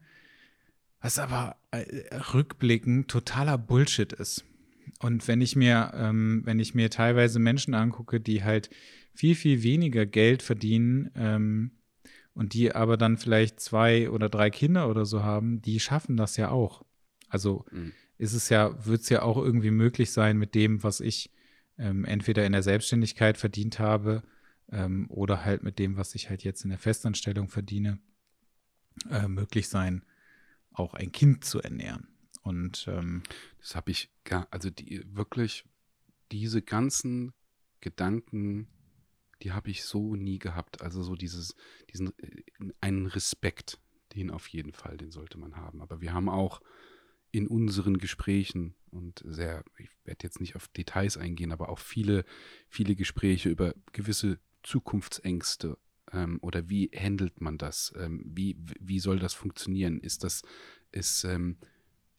was 1.00 1.18
aber 1.18 1.56
äh, 1.70 2.14
rückblickend 2.32 3.08
totaler 3.08 3.58
Bullshit 3.58 4.12
ist. 4.12 4.44
Und 5.00 5.26
wenn 5.28 5.40
ich 5.40 5.56
mir, 5.56 5.92
ähm, 5.94 6.42
wenn 6.44 6.58
ich 6.58 6.74
mir 6.74 6.90
teilweise 6.90 7.38
Menschen 7.38 7.74
angucke, 7.74 8.20
die 8.20 8.44
halt 8.44 8.70
viel, 9.14 9.34
viel 9.34 9.62
weniger 9.62 10.04
Geld 10.06 10.42
verdienen 10.42 11.10
ähm, 11.14 11.70
und 12.34 12.52
die 12.52 12.74
aber 12.74 12.96
dann 12.96 13.16
vielleicht 13.16 13.60
zwei 13.60 14.10
oder 14.10 14.28
drei 14.28 14.50
Kinder 14.50 14.88
oder 14.88 15.06
so 15.06 15.22
haben, 15.22 15.62
die 15.62 15.80
schaffen 15.80 16.16
das 16.16 16.36
ja 16.36 16.50
auch. 16.50 16.84
Also 17.28 17.64
mhm 17.70 17.92
ist 18.20 18.34
es 18.34 18.50
ja, 18.50 18.84
wird 18.84 19.00
es 19.00 19.08
ja 19.08 19.22
auch 19.22 19.38
irgendwie 19.38 19.70
möglich 19.70 20.12
sein 20.12 20.36
mit 20.36 20.54
dem, 20.54 20.82
was 20.82 21.00
ich 21.00 21.32
ähm, 21.78 22.04
entweder 22.04 22.44
in 22.44 22.52
der 22.52 22.62
Selbstständigkeit 22.62 23.38
verdient 23.38 23.78
habe 23.78 24.22
ähm, 24.70 25.06
oder 25.08 25.46
halt 25.46 25.62
mit 25.62 25.78
dem, 25.78 25.96
was 25.96 26.14
ich 26.14 26.28
halt 26.28 26.44
jetzt 26.44 26.62
in 26.62 26.68
der 26.68 26.78
Festanstellung 26.78 27.48
verdiene, 27.48 27.98
äh, 29.10 29.26
möglich 29.26 29.68
sein, 29.68 30.04
auch 30.80 30.94
ein 30.94 31.12
Kind 31.12 31.44
zu 31.44 31.60
ernähren. 31.60 32.08
Und 32.42 32.86
ähm, 32.88 33.22
das 33.58 33.74
habe 33.74 33.90
ich 33.90 34.10
gar, 34.24 34.48
also 34.50 34.70
die 34.70 35.02
wirklich 35.14 35.64
diese 36.32 36.62
ganzen 36.62 37.32
Gedanken, 37.80 38.68
die 39.42 39.52
habe 39.52 39.70
ich 39.70 39.84
so 39.84 40.16
nie 40.16 40.38
gehabt. 40.38 40.80
Also 40.82 41.02
so 41.02 41.14
dieses, 41.14 41.54
diesen 41.92 42.08
äh, 42.18 42.42
einen 42.80 43.06
Respekt, 43.06 43.78
den 44.14 44.30
auf 44.30 44.48
jeden 44.48 44.72
Fall, 44.72 44.96
den 44.96 45.10
sollte 45.10 45.38
man 45.38 45.56
haben. 45.56 45.82
Aber 45.82 46.00
wir 46.00 46.12
haben 46.12 46.28
auch 46.28 46.60
in 47.30 47.46
unseren 47.46 47.98
Gesprächen 47.98 48.74
und 48.90 49.22
sehr, 49.24 49.64
ich 49.78 49.88
werde 50.04 50.24
jetzt 50.24 50.40
nicht 50.40 50.56
auf 50.56 50.66
Details 50.68 51.16
eingehen, 51.16 51.52
aber 51.52 51.68
auch 51.68 51.78
viele, 51.78 52.24
viele 52.68 52.96
Gespräche 52.96 53.48
über 53.48 53.74
gewisse 53.92 54.40
Zukunftsängste 54.62 55.78
ähm, 56.12 56.38
oder 56.42 56.68
wie 56.68 56.90
handelt 56.94 57.40
man 57.40 57.58
das? 57.58 57.92
Ähm, 57.96 58.22
wie, 58.26 58.56
wie 58.80 59.00
soll 59.00 59.18
das 59.18 59.34
funktionieren? 59.34 60.00
Ist 60.00 60.24
das, 60.24 60.42
ist, 60.92 61.24
ähm, 61.24 61.58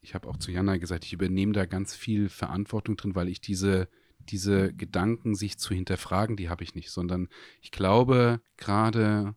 ich 0.00 0.14
habe 0.14 0.28
auch 0.28 0.36
zu 0.36 0.50
Jana 0.50 0.76
gesagt, 0.76 1.04
ich 1.04 1.12
übernehme 1.12 1.52
da 1.52 1.66
ganz 1.66 1.94
viel 1.94 2.28
Verantwortung 2.28 2.96
drin, 2.96 3.14
weil 3.14 3.28
ich 3.28 3.40
diese, 3.40 3.88
diese 4.18 4.72
Gedanken, 4.72 5.34
sich 5.34 5.58
zu 5.58 5.74
hinterfragen, 5.74 6.36
die 6.36 6.48
habe 6.48 6.64
ich 6.64 6.74
nicht, 6.74 6.90
sondern 6.90 7.28
ich 7.60 7.70
glaube, 7.70 8.40
gerade 8.56 9.36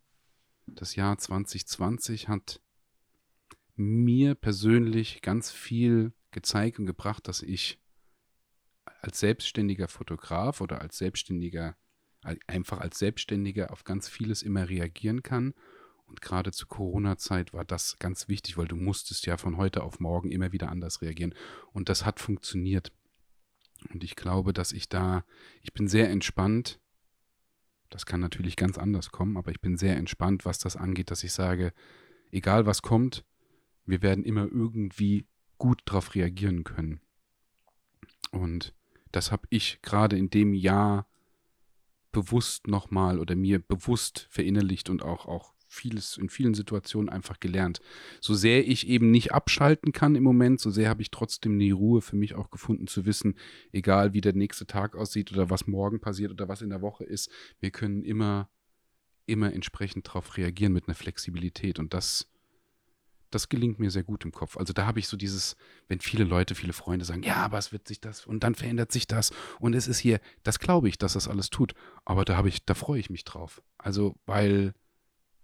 das 0.68 0.96
Jahr 0.96 1.18
2020 1.18 2.28
hat 2.28 2.62
mir 3.76 4.36
persönlich 4.36 5.22
ganz 5.22 5.52
viel 5.52 6.14
gezeigt 6.32 6.80
und 6.80 6.86
gebracht, 6.86 7.28
dass 7.28 7.42
ich 7.42 7.80
als 9.02 9.20
selbstständiger 9.20 9.88
Fotograf 9.88 10.62
oder 10.62 10.82
als 10.82 10.98
selbstständiger, 10.98 11.78
einfach 12.48 12.80
als 12.80 13.00
Selbstständiger 13.00 13.72
auf 13.72 13.84
ganz 13.84 14.10
vieles 14.10 14.42
immer 14.42 14.70
reagieren 14.70 15.24
kann. 15.24 15.54
Und 16.08 16.22
gerade 16.22 16.52
zur 16.52 16.68
Corona-Zeit 16.68 17.54
war 17.54 17.66
das 17.66 17.98
ganz 18.00 18.28
wichtig, 18.28 18.58
weil 18.58 18.68
du 18.68 18.76
musstest 18.76 19.26
ja 19.26 19.38
von 19.38 19.58
heute 19.58 19.84
auf 19.84 20.00
morgen 20.00 20.32
immer 20.32 20.52
wieder 20.52 20.70
anders 20.70 21.02
reagieren. 21.02 21.34
Und 21.72 21.90
das 21.90 22.06
hat 22.06 22.20
funktioniert. 22.20 22.92
Und 23.92 24.04
ich 24.04 24.16
glaube, 24.16 24.54
dass 24.54 24.72
ich 24.72 24.88
da, 24.90 25.26
ich 25.62 25.74
bin 25.74 25.88
sehr 25.88 26.10
entspannt. 26.10 26.80
Das 27.90 28.06
kann 28.06 28.20
natürlich 28.20 28.56
ganz 28.56 28.78
anders 28.78 29.12
kommen, 29.12 29.38
aber 29.38 29.52
ich 29.52 29.62
bin 29.62 29.78
sehr 29.78 29.98
entspannt, 29.98 30.46
was 30.46 30.60
das 30.60 30.76
angeht, 30.76 31.12
dass 31.12 31.24
ich 31.24 31.34
sage, 31.34 31.74
egal 32.32 32.66
was 32.66 32.82
kommt, 32.82 33.26
wir 33.86 34.02
werden 34.02 34.24
immer 34.24 34.44
irgendwie 34.44 35.28
gut 35.58 35.82
darauf 35.86 36.16
reagieren 36.16 36.64
können. 36.64 37.00
Und 38.32 38.74
das 39.12 39.32
habe 39.32 39.48
ich 39.50 39.82
gerade 39.82 40.18
in 40.18 40.30
dem 40.30 40.54
Jahr 40.54 41.08
bewusst 42.16 42.68
nochmal 42.68 43.20
oder 43.20 43.36
mir 43.36 43.60
bewusst 43.60 44.28
verinnerlicht 44.30 44.90
und 44.90 45.04
auch, 45.04 45.26
auch 45.26 45.54
vieles 45.68 46.16
in 46.16 46.30
vielen 46.30 46.54
Situationen 46.54 47.10
einfach 47.10 47.42
gelernt. 47.42 47.82
So 48.22 48.34
sehr 48.34 48.66
ich 48.66 48.88
eben 48.88 49.12
nicht 49.12 49.34
abschalten 49.34 49.92
kann 49.92 50.16
im 50.16 50.24
Moment, 50.24 50.62
so 50.62 50.72
sehr 50.72 50.88
habe 50.88 51.02
ich 51.02 51.12
trotzdem 51.12 51.60
die 51.60 51.72
Ruhe 51.72 52.02
für 52.02 52.16
mich 52.16 52.34
auch 52.36 52.50
gefunden 52.52 52.88
zu 52.88 53.06
wissen, 53.06 53.36
egal 53.74 54.14
wie 54.14 54.22
der 54.22 54.34
nächste 54.34 54.66
Tag 54.66 54.96
aussieht 54.96 55.34
oder 55.34 55.50
was 55.50 55.68
morgen 55.68 56.00
passiert 56.00 56.32
oder 56.32 56.48
was 56.48 56.62
in 56.62 56.70
der 56.70 56.82
Woche 56.82 57.04
ist, 57.04 57.30
wir 57.60 57.72
können 57.72 58.04
immer, 58.04 58.50
immer 59.26 59.52
entsprechend 59.52 60.08
darauf 60.08 60.38
reagieren 60.38 60.72
mit 60.72 60.88
einer 60.88 60.96
Flexibilität 60.96 61.80
und 61.80 61.94
das 61.94 62.32
das 63.36 63.50
gelingt 63.50 63.80
mir 63.80 63.92
sehr 63.92 64.04
gut 64.04 64.24
im 64.24 64.32
Kopf. 64.32 64.56
Also 64.58 64.72
da 64.72 64.88
habe 64.88 65.00
ich 65.00 65.08
so 65.08 65.18
dieses, 65.18 65.58
wenn 65.90 66.00
viele 66.00 66.24
Leute, 66.24 66.56
viele 66.56 66.74
Freunde 66.74 67.04
sagen, 67.04 67.22
ja, 67.22 67.36
aber 67.36 67.58
es 67.58 67.74
wird 67.74 67.88
sich 67.88 68.00
das 68.00 68.26
und 68.26 68.44
dann 68.44 68.56
verändert 68.56 68.94
sich 68.94 69.08
das 69.08 69.32
und 69.60 69.76
es 69.76 69.88
ist 69.88 70.00
hier, 70.00 70.22
das 70.44 70.58
glaube 70.58 70.88
ich, 70.88 70.98
dass 70.98 71.14
das 71.14 71.28
alles 71.28 71.50
tut. 71.50 71.74
Aber 72.06 72.24
da 72.24 72.38
habe 72.38 72.48
ich, 72.48 72.66
da 72.66 72.74
freue 72.74 73.00
ich 73.00 73.10
mich 73.10 73.26
drauf. 73.26 73.62
Also, 73.78 74.16
weil 74.26 74.74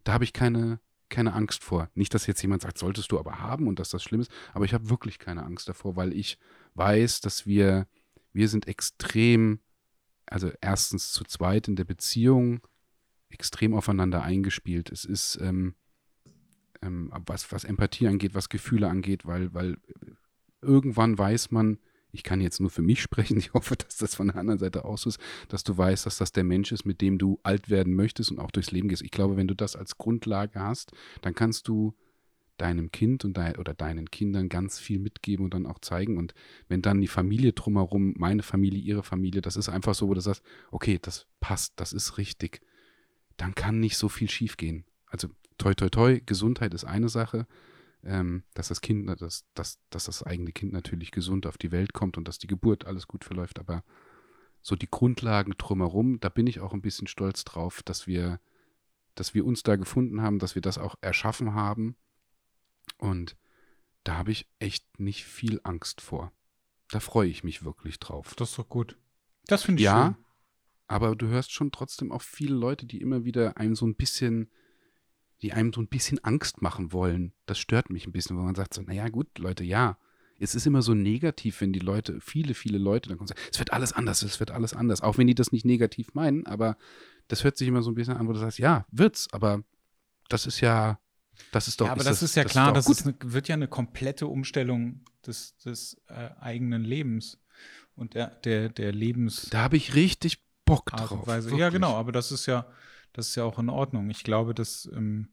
da 0.05 0.13
habe 0.13 0.23
ich 0.23 0.31
keine, 0.31 0.80
keine 1.09 1.34
Angst 1.34 1.63
vor. 1.63 1.89
Nicht, 1.93 2.13
dass 2.13 2.27
jetzt 2.27 2.41
jemand 2.41 2.61
sagt, 2.61 2.77
solltest 2.77 3.11
du 3.11 3.19
aber 3.19 3.39
haben 3.39 3.68
und 3.68 3.77
dass 3.77 3.89
das 3.89 4.03
schlimm 4.03 4.22
ist, 4.22 4.31
aber 4.53 4.63
ich 4.63 4.73
habe 4.73 4.89
wirklich 4.89 5.19
keine 5.19 5.43
Angst 5.43 5.68
davor, 5.68 5.97
weil 5.97 6.13
ich 6.13 6.38
weiß, 6.76 7.19
dass 7.19 7.45
wir, 7.45 7.88
wir 8.31 8.47
sind 8.47 8.68
extrem, 8.68 9.59
also 10.26 10.49
erstens 10.61 11.11
zu 11.11 11.26
zweit 11.26 11.68
in 11.68 11.76
der 11.76 11.85
Beziehung, 11.85 12.61
extrem 13.27 13.73
aufeinander 13.73 14.23
eingespielt. 14.23 14.89
Es 14.91 15.03
ist, 15.03 15.38
ähm, 15.41 15.76
ähm, 16.82 17.12
was, 17.26 17.52
was 17.52 17.64
Empathie 17.64 18.08
angeht, 18.08 18.36
was 18.36 18.49
Gefühle 18.49 18.88
angeht, 18.90 19.26
weil, 19.26 19.53
weil 19.53 19.78
irgendwann 20.62 21.18
weiß 21.18 21.52
man, 21.52 21.78
ich 22.12 22.24
kann 22.24 22.41
jetzt 22.41 22.60
nur 22.60 22.70
für 22.70 22.82
mich 22.82 23.02
sprechen, 23.03 23.38
ich 23.38 23.53
hoffe, 23.53 23.76
dass 23.76 23.98
das 23.98 24.16
von 24.16 24.28
der 24.28 24.38
anderen 24.38 24.60
Seite 24.60 24.86
aus 24.86 25.06
ist, 25.06 25.20
dass 25.48 25.64
du 25.64 25.78
weißt, 25.78 26.06
dass 26.06 26.18
das 26.18 26.32
der 26.32 26.44
Mensch 26.44 26.72
ist, 26.72 26.86
mit 26.86 27.02
dem 27.02 27.18
du 27.18 27.40
alt 27.44 27.70
werden 27.70 27.94
möchtest 27.94 28.32
und 28.32 28.40
auch 28.40 28.52
durchs 28.52 28.72
Leben 28.72 28.90
gehst. 28.90 29.02
Ich 29.02 29.12
glaube, 29.12 29.38
wenn 29.38 29.48
du 29.48 29.56
das 29.56 29.76
als 29.76 29.98
Grundlage 29.98 30.60
hast, 30.60 30.91
dann 31.22 31.34
kannst 31.34 31.68
du 31.68 31.94
deinem 32.58 32.91
Kind 32.91 33.26
und 33.26 33.38
de 33.38 33.58
oder 33.58 33.74
deinen 33.74 34.12
Kindern 34.12 34.48
ganz 34.48 34.78
viel 34.78 34.99
mitgeben 34.99 35.45
und 35.45 35.53
dann 35.53 35.66
auch 35.66 35.80
zeigen. 35.80 36.18
Und 36.18 36.36
wenn 36.68 36.84
dann 36.84 37.02
die 37.02 37.08
Familie 37.08 37.53
drumherum, 37.53 38.14
meine 38.18 38.44
Familie, 38.44 38.80
ihre 38.80 39.03
Familie, 39.03 39.41
das 39.41 39.56
ist 39.56 39.68
einfach 39.68 39.95
so, 39.95 40.08
wo 40.08 40.14
du 40.14 40.22
sagst, 40.22 40.44
okay, 40.70 40.99
das 41.02 41.26
passt, 41.40 41.74
das 41.78 41.91
ist 41.91 42.20
richtig, 42.20 42.62
dann 43.36 43.56
kann 43.56 43.80
nicht 43.80 43.98
so 43.98 44.10
viel 44.10 44.30
schiefgehen. 44.30 44.86
Also 45.08 45.30
toi, 45.62 45.76
toi, 45.76 45.90
toi, 45.90 46.22
Gesundheit 46.26 46.74
ist 46.74 46.86
eine 46.86 47.08
Sache, 47.08 47.46
ähm, 48.04 48.44
dass 48.56 48.70
das 48.70 48.82
Kind, 48.82 49.08
dass, 49.22 49.46
dass, 49.54 49.80
dass 49.92 50.06
das 50.06 50.24
eigene 50.24 50.52
Kind 50.52 50.74
natürlich 50.74 51.12
gesund 51.12 51.46
auf 51.46 51.58
die 51.58 51.72
Welt 51.72 51.94
kommt 51.94 52.18
und 52.18 52.28
dass 52.28 52.40
die 52.40 52.48
Geburt 52.48 52.86
alles 52.86 53.08
gut 53.08 53.24
verläuft, 53.24 53.60
aber 53.60 53.84
so 54.64 54.76
die 54.76 54.90
Grundlagen 54.90 55.54
drumherum, 55.58 56.20
da 56.20 56.30
bin 56.30 56.48
ich 56.48 56.60
auch 56.60 56.74
ein 56.74 56.82
bisschen 56.82 57.08
stolz 57.08 57.44
drauf, 57.44 57.84
dass 57.84 58.08
wir, 58.08 58.40
dass 59.16 59.34
wir 59.34 59.46
uns 59.46 59.62
da 59.62 59.76
gefunden 59.76 60.22
haben, 60.22 60.40
dass 60.40 60.56
wir 60.56 60.62
das 60.62 60.78
auch 60.78 60.96
erschaffen 61.02 61.54
haben. 61.54 61.96
Und 62.98 63.38
da 64.04 64.18
habe 64.18 64.32
ich 64.32 64.48
echt 64.60 65.00
nicht 65.00 65.26
viel 65.26 65.62
Angst 65.64 66.02
vor. 66.02 66.32
Da 66.90 67.00
freue 67.00 67.30
ich 67.30 67.44
mich 67.44 67.64
wirklich 67.64 68.00
drauf. 68.00 68.36
Das 68.36 68.52
ist 68.52 68.60
doch 68.60 68.70
gut. 68.70 68.98
Das 69.46 69.64
finde 69.64 69.82
ich 69.82 69.86
ja, 69.86 70.16
schön. 70.16 70.26
Aber 70.88 71.16
du 71.16 71.28
hörst 71.28 71.52
schon 71.52 71.72
trotzdem 71.72 72.12
auch 72.12 72.22
viele 72.22 72.56
Leute, 72.56 72.86
die 72.86 73.02
immer 73.02 73.26
wieder 73.26 73.58
einem 73.58 73.76
so 73.76 73.86
ein 73.86 73.96
bisschen 73.96 74.52
die 75.41 75.53
einem 75.53 75.73
so 75.73 75.81
ein 75.81 75.88
bisschen 75.88 76.23
Angst 76.23 76.61
machen 76.61 76.93
wollen. 76.93 77.34
Das 77.45 77.57
stört 77.59 77.89
mich 77.89 78.05
ein 78.05 78.11
bisschen, 78.11 78.38
wo 78.38 78.41
man 78.41 78.55
sagt 78.55 78.73
so, 78.73 78.81
naja 78.81 79.09
gut, 79.09 79.39
Leute, 79.39 79.63
ja. 79.63 79.97
Es 80.39 80.55
ist 80.55 80.65
immer 80.65 80.81
so 80.81 80.95
negativ, 80.95 81.61
wenn 81.61 81.72
die 81.72 81.80
Leute, 81.80 82.19
viele, 82.19 82.55
viele 82.55 82.80
Leute 82.80 83.09
dann 83.09 83.18
kommen 83.18 83.30
und 83.30 83.38
sagen, 83.38 83.49
es 83.51 83.59
wird 83.59 83.73
alles 83.73 83.93
anders, 83.93 84.23
es 84.23 84.39
wird 84.39 84.49
alles 84.49 84.73
anders. 84.73 85.01
Auch 85.01 85.19
wenn 85.19 85.27
die 85.27 85.35
das 85.35 85.51
nicht 85.51 85.65
negativ 85.65 86.15
meinen, 86.15 86.47
aber 86.47 86.77
das 87.27 87.43
hört 87.43 87.57
sich 87.57 87.68
immer 87.68 87.84
so 87.84 87.91
ein 87.91 87.95
bisschen 87.95 88.18
an, 88.18 88.27
wo 88.27 88.34
du 88.34 88.39
sagst, 88.39 88.57
ja, 88.57 88.85
wird's, 88.91 89.27
aber 89.31 89.63
das 90.30 90.47
ist 90.47 90.59
ja, 90.59 90.99
das 91.51 91.68
ist 91.68 91.80
doch. 91.80 91.85
Ja, 91.85 91.91
aber 91.91 92.01
ist 92.01 92.09
das, 92.09 92.19
das, 92.22 92.30
ist 92.30 92.35
ja 92.35 92.43
das 92.43 92.51
klar, 92.51 92.76
ist 92.76 92.89
das 92.89 93.05
eine, 93.05 93.15
wird 93.23 93.47
ja 93.49 93.55
eine 93.55 93.68
komplette 93.68 94.26
Umstellung 94.26 95.01
des, 95.26 95.57
des 95.57 96.01
äh, 96.07 96.30
eigenen 96.39 96.84
Lebens 96.84 97.39
und 97.95 98.15
der, 98.15 98.27
der, 98.27 98.69
der 98.69 98.91
Lebens. 98.91 99.47
Da 99.51 99.59
habe 99.59 99.77
ich 99.77 99.93
richtig 99.93 100.43
Bock 100.65 100.88
drauf. 100.88 101.27
Ja, 101.55 101.69
genau, 101.69 101.95
aber 101.95 102.11
das 102.11 102.31
ist 102.31 102.45
ja, 102.45 102.65
das 103.14 103.30
ist 103.30 103.36
ja 103.36 103.44
auch 103.44 103.60
in 103.60 103.70
Ordnung. 103.70 104.10
Ich 104.10 104.24
glaube, 104.24 104.54
dass 104.54 104.90
ähm, 104.94 105.30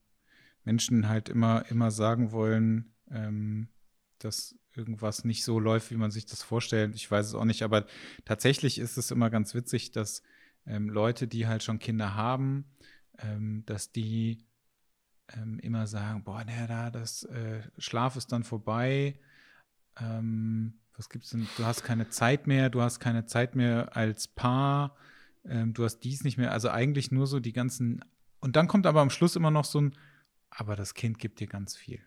Menschen 0.65 1.09
halt 1.09 1.29
immer, 1.29 1.65
immer 1.71 1.91
sagen 1.91 2.33
wollen, 2.33 2.95
ähm, 3.11 3.69
dass 4.19 4.57
irgendwas 4.75 5.25
nicht 5.25 5.45
so 5.45 5.59
läuft, 5.59 5.91
wie 5.91 5.97
man 5.97 6.11
sich 6.11 6.27
das 6.27 6.43
vorstellt. 6.43 6.95
Ich 6.95 7.11
weiß 7.11 7.27
es 7.27 7.35
auch 7.35 7.45
nicht, 7.45 7.63
aber 7.63 7.87
tatsächlich 8.25 8.79
ist 8.79 8.97
es 8.97 9.11
immer 9.11 9.31
ganz 9.31 9.55
witzig, 9.55 9.93
dass 9.93 10.23
ähm, 10.67 10.89
Leute, 10.89 11.27
die 11.27 11.47
halt 11.47 11.63
schon 11.63 11.79
Kinder 11.79 12.15
haben, 12.15 12.65
ähm, 13.19 13.65
dass 13.67 13.93
die 13.93 14.45
ähm, 15.35 15.59
immer 15.61 15.87
sagen, 15.87 16.25
boah, 16.25 16.45
naja, 16.45 16.67
da, 16.67 16.91
das 16.91 17.25
äh, 17.25 17.63
Schlaf 17.79 18.17
ist 18.17 18.33
dann 18.33 18.45
vorbei. 18.45 19.19
Ähm, 20.01 20.81
was 20.97 21.09
gibt's 21.09 21.31
denn? 21.31 21.47
Du 21.57 21.65
hast 21.65 21.85
keine 21.85 22.09
Zeit 22.09 22.47
mehr, 22.47 22.71
du 22.71 22.83
hast 22.83 23.01
keine 23.01 23.27
Zeit 23.27 23.55
mehr 23.55 23.97
als 23.97 24.29
Paar 24.29 24.97
ähm, 25.49 25.75
du 25.75 25.85
hast 25.85 26.01
dies 26.01 26.25
nicht 26.25 26.39
mehr. 26.39 26.53
Also 26.53 26.71
eigentlich 26.71 27.11
nur 27.11 27.27
so 27.27 27.41
die 27.41 27.53
ganzen. 27.53 28.05
Und 28.41 28.57
dann 28.57 28.69
kommt 28.69 28.87
aber 28.87 29.01
am 29.01 29.11
Schluss 29.11 29.37
immer 29.37 29.51
noch 29.51 29.65
so 29.65 29.81
ein, 29.81 29.97
aber 30.51 30.77
das 30.77 30.95
Kind 30.95 31.19
gibt 31.19 31.41
dir 31.41 31.47
ganz 31.47 31.77
viel. 31.77 32.01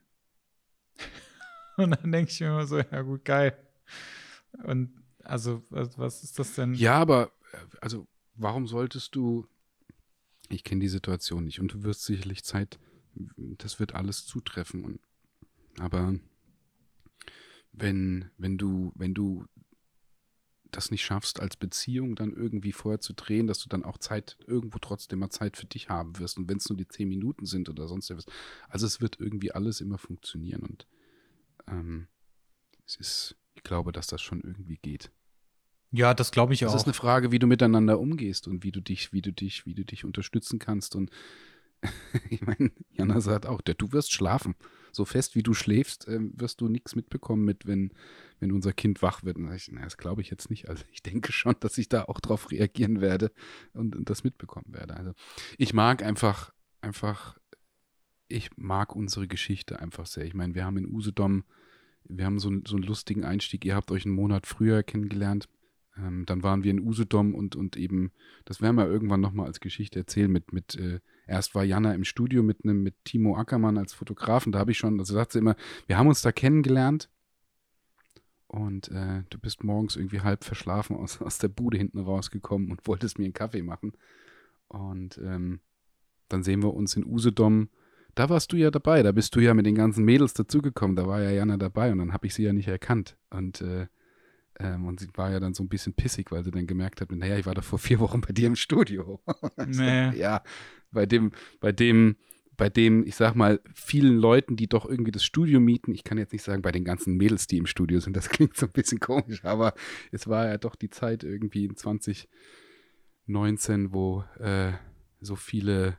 Und 1.78 1.92
dann 1.92 2.12
denke 2.12 2.32
ich 2.32 2.40
mir 2.40 2.48
immer 2.48 2.68
so, 2.68 2.80
ja 2.80 3.02
gut, 3.02 3.26
geil. 3.26 3.58
Und 4.64 4.92
also, 5.24 5.64
was, 5.70 6.24
ist 6.24 6.40
das 6.40 6.56
denn? 6.56 6.74
Ja, 6.74 6.96
aber, 6.96 7.32
also, 7.80 8.08
warum 8.36 8.68
solltest 8.68 9.16
du, 9.16 9.48
ich 10.50 10.64
kenne 10.64 10.82
die 10.82 10.90
Situation 10.90 11.46
nicht 11.46 11.60
und 11.60 11.74
du 11.74 11.84
wirst 11.84 12.04
sicherlich 12.04 12.44
Zeit, 12.44 12.80
das 13.36 13.80
wird 13.80 13.96
alles 13.96 14.26
zutreffen. 14.26 14.84
Und, 14.84 15.00
aber 15.80 16.16
wenn, 17.72 18.30
wenn 18.38 18.58
du, 18.58 18.92
wenn 18.96 19.14
du 19.14 19.46
das 20.72 20.92
nicht 20.92 21.04
schaffst, 21.04 21.40
als 21.40 21.56
Beziehung 21.56 22.16
dann 22.16 22.34
irgendwie 22.34 22.72
vorher 22.72 23.00
zu 23.00 23.14
drehen, 23.14 23.48
dass 23.48 23.60
du 23.60 23.70
dann 23.70 23.84
auch 23.84 23.98
Zeit, 23.98 24.38
irgendwo 24.48 24.80
trotzdem 24.80 25.20
mal 25.20 25.30
Zeit 25.30 25.58
für 25.58 25.66
dich 25.66 25.90
haben 25.90 26.18
wirst. 26.20 26.38
Und 26.38 26.50
wenn 26.50 26.58
es 26.58 26.70
nur 26.70 26.78
die 26.78 26.88
zehn 26.88 27.08
Minuten 27.08 27.46
sind 27.46 27.70
oder 27.70 27.88
sonst 27.88 28.10
etwas. 28.10 28.26
Also 28.70 28.86
es 28.86 29.02
wird 29.02 29.20
irgendwie 29.20 29.52
alles 29.52 29.82
immer 29.82 29.98
funktionieren. 29.98 30.62
Und 30.62 30.88
ähm, 31.68 32.08
es 32.86 32.96
ist, 32.96 33.36
ich 33.56 33.64
glaube, 33.64 33.92
dass 33.92 34.08
das 34.08 34.22
schon 34.22 34.42
irgendwie 34.42 34.78
geht. 34.78 35.12
Ja, 35.92 36.14
das 36.14 36.32
glaube 36.32 36.54
ich 36.54 36.66
auch. 36.66 36.70
Es 36.70 36.82
ist 36.82 36.88
eine 36.88 36.94
Frage, 36.94 37.32
wie 37.32 37.40
du 37.40 37.48
miteinander 37.48 38.00
umgehst 38.00 38.48
und 38.48 38.64
wie 38.64 38.72
du 38.72 38.82
dich, 38.82 39.12
wie 39.12 39.22
du 39.22 39.34
dich, 39.34 39.66
wie 39.66 39.76
du 39.76 39.84
dich 39.84 40.06
unterstützen 40.06 40.58
kannst. 40.58 40.96
Und 40.96 41.12
ich 42.30 42.42
meine, 42.42 42.72
Jana 42.92 43.20
sagt 43.20 43.46
auch, 43.46 43.62
du 43.62 43.92
wirst 43.92 44.14
schlafen. 44.14 44.56
So 44.92 45.06
fest 45.06 45.36
wie 45.36 45.44
du 45.44 45.54
schläfst, 45.54 46.08
äh, 46.08 46.20
wirst 46.34 46.62
du 46.62 46.68
nichts 46.68 46.96
mitbekommen 46.96 47.46
mit, 47.46 47.66
wenn, 47.66 47.92
wenn 48.40 48.52
unser 48.52 48.74
Kind 48.74 49.02
wach 49.02 49.24
wird. 49.24 49.38
Und 49.38 49.52
ich, 49.54 49.70
na, 49.72 49.84
das 49.84 49.98
glaube 49.98 50.22
ich 50.22 50.30
jetzt 50.30 50.50
nicht. 50.50 50.70
Also 50.70 50.84
ich 50.92 51.04
denke 51.04 51.32
schon, 51.32 51.56
dass 51.60 51.78
ich 51.78 51.90
da 51.90 52.04
auch 52.04 52.20
drauf 52.20 52.52
reagieren 52.52 53.02
werde 53.02 53.32
und, 53.74 53.96
und 53.96 54.10
das 54.10 54.24
mitbekommen 54.24 54.74
werde. 54.74 54.96
Also 54.96 55.14
ich 55.58 55.74
mag 55.74 56.04
einfach, 56.04 56.54
einfach, 56.82 57.38
ich 58.28 58.50
mag 58.58 58.96
unsere 58.96 59.28
Geschichte 59.28 59.80
einfach 59.80 60.06
sehr. 60.06 60.26
Ich 60.26 60.34
meine, 60.34 60.56
wir 60.56 60.66
haben 60.66 60.78
in 60.78 60.92
Usedom, 60.92 61.44
wir 62.04 62.26
haben 62.26 62.40
so, 62.40 62.52
so 62.68 62.76
einen 62.76 62.84
lustigen 62.84 63.24
Einstieg. 63.24 63.66
Ihr 63.66 63.76
habt 63.76 63.92
euch 63.92 64.06
einen 64.06 64.16
Monat 64.16 64.48
früher 64.48 64.84
kennengelernt. 64.84 65.48
Ähm, 65.98 66.26
dann 66.26 66.44
waren 66.44 66.64
wir 66.64 66.72
in 66.72 66.80
Usedom 66.80 67.36
und, 67.36 67.56
und 67.56 67.78
eben, 67.78 68.12
das 68.46 68.62
werden 68.62 68.78
wir 68.78 68.88
irgendwann 68.88 69.22
nochmal 69.22 69.48
als 69.48 69.60
Geschichte 69.60 70.00
erzählen, 70.00 70.32
mit, 70.32 70.54
mit 70.54 70.76
äh, 70.76 71.00
erst 71.28 71.56
war 71.56 71.64
Jana 71.64 71.94
im 71.94 72.04
Studio 72.04 72.44
mit 72.44 72.64
einem, 72.64 72.84
mit 72.84 72.96
Timo 73.06 73.38
Ackermann 73.38 73.78
als 73.78 73.94
Fotografen, 73.94 74.52
da 74.52 74.60
habe 74.60 74.72
ich 74.72 74.78
schon, 74.78 75.00
also 75.00 75.14
sagt 75.14 75.34
sie 75.34 75.40
immer, 75.40 75.56
wir 75.88 75.98
haben 75.98 76.08
uns 76.08 76.22
da 76.22 76.32
kennengelernt 76.32 77.10
und 78.52 78.90
äh, 78.90 79.24
du 79.30 79.40
bist 79.40 79.64
morgens 79.64 79.96
irgendwie 79.96 80.20
halb 80.20 80.44
verschlafen 80.44 80.98
aus, 80.98 81.22
aus 81.22 81.38
der 81.38 81.48
Bude 81.48 81.78
hinten 81.78 82.00
rausgekommen 82.00 82.70
und 82.70 82.86
wolltest 82.86 83.18
mir 83.18 83.24
einen 83.24 83.34
Kaffee 83.34 83.62
machen. 83.62 83.94
Und 84.68 85.18
ähm, 85.24 85.62
dann 86.28 86.44
sehen 86.44 86.62
wir 86.62 86.74
uns 86.74 86.98
in 86.98 87.06
Usedom. 87.06 87.70
Da 88.14 88.30
warst 88.30 88.52
du 88.52 88.58
ja 88.58 88.70
dabei, 88.70 89.04
da 89.04 89.14
bist 89.14 89.38
du 89.38 89.40
ja 89.40 89.54
mit 89.54 89.66
den 89.66 89.76
ganzen 89.76 90.04
Mädels 90.04 90.34
dazugekommen, 90.34 90.98
da 90.98 91.08
war 91.08 91.22
ja 91.22 91.30
Jana 91.30 91.56
dabei 91.56 91.94
und 91.94 92.00
dann 92.00 92.12
habe 92.12 92.28
ich 92.28 92.34
sie 92.34 92.44
ja 92.44 92.52
nicht 92.52 92.68
erkannt. 92.68 93.16
Und 93.30 93.62
äh, 93.62 93.88
ähm, 94.60 94.86
und 94.86 95.00
sie 95.00 95.08
war 95.16 95.32
ja 95.32 95.40
dann 95.40 95.54
so 95.54 95.64
ein 95.64 95.70
bisschen 95.70 95.94
pissig, 95.94 96.32
weil 96.32 96.44
sie 96.44 96.52
dann 96.52 96.68
gemerkt 96.68 97.02
hat, 97.02 97.12
naja, 97.12 97.38
ich 97.38 97.46
war 97.46 97.56
da 97.56 97.62
vor 97.62 97.80
vier 97.80 98.00
Wochen 98.00 98.22
bei 98.22 98.34
dir 98.34 98.48
im 98.48 98.56
Studio. 98.56 99.22
nee. 99.66 100.12
Ja, 100.18 100.44
bei 100.92 101.06
dem, 101.06 101.32
bei 101.60 101.72
dem, 101.72 102.18
bei 102.58 102.70
dem, 102.70 103.06
ich 103.08 103.16
sag 103.16 103.36
mal, 103.36 103.60
vielen 103.74 104.18
Leuten, 104.18 104.56
die 104.56 104.68
doch 104.68 104.86
irgendwie 104.86 105.12
das 105.12 105.24
Studio 105.24 105.60
mieten, 105.60 105.94
ich 105.94 106.04
kann 106.04 106.18
jetzt 106.18 106.34
nicht 106.34 106.44
sagen, 106.44 106.62
bei 106.62 106.72
den 106.72 106.84
ganzen 106.84 107.18
Mädels, 107.18 107.48
die 107.48 107.58
im 107.58 107.66
Studio 107.66 108.00
sind, 108.00 108.16
das 108.16 108.30
klingt 108.30 108.56
so 108.56 108.68
ein 108.68 108.72
bisschen 108.72 109.00
komisch, 109.00 109.44
aber 109.46 109.74
es 110.12 110.28
war 110.28 110.48
ja 110.48 110.58
doch 110.58 110.76
die 110.76 110.90
Zeit 110.90 111.24
irgendwie 111.24 111.66
in 111.66 111.76
2019, 111.76 113.94
wo 113.94 114.24
äh, 114.40 114.74
so 115.22 115.36
viele, 115.36 115.98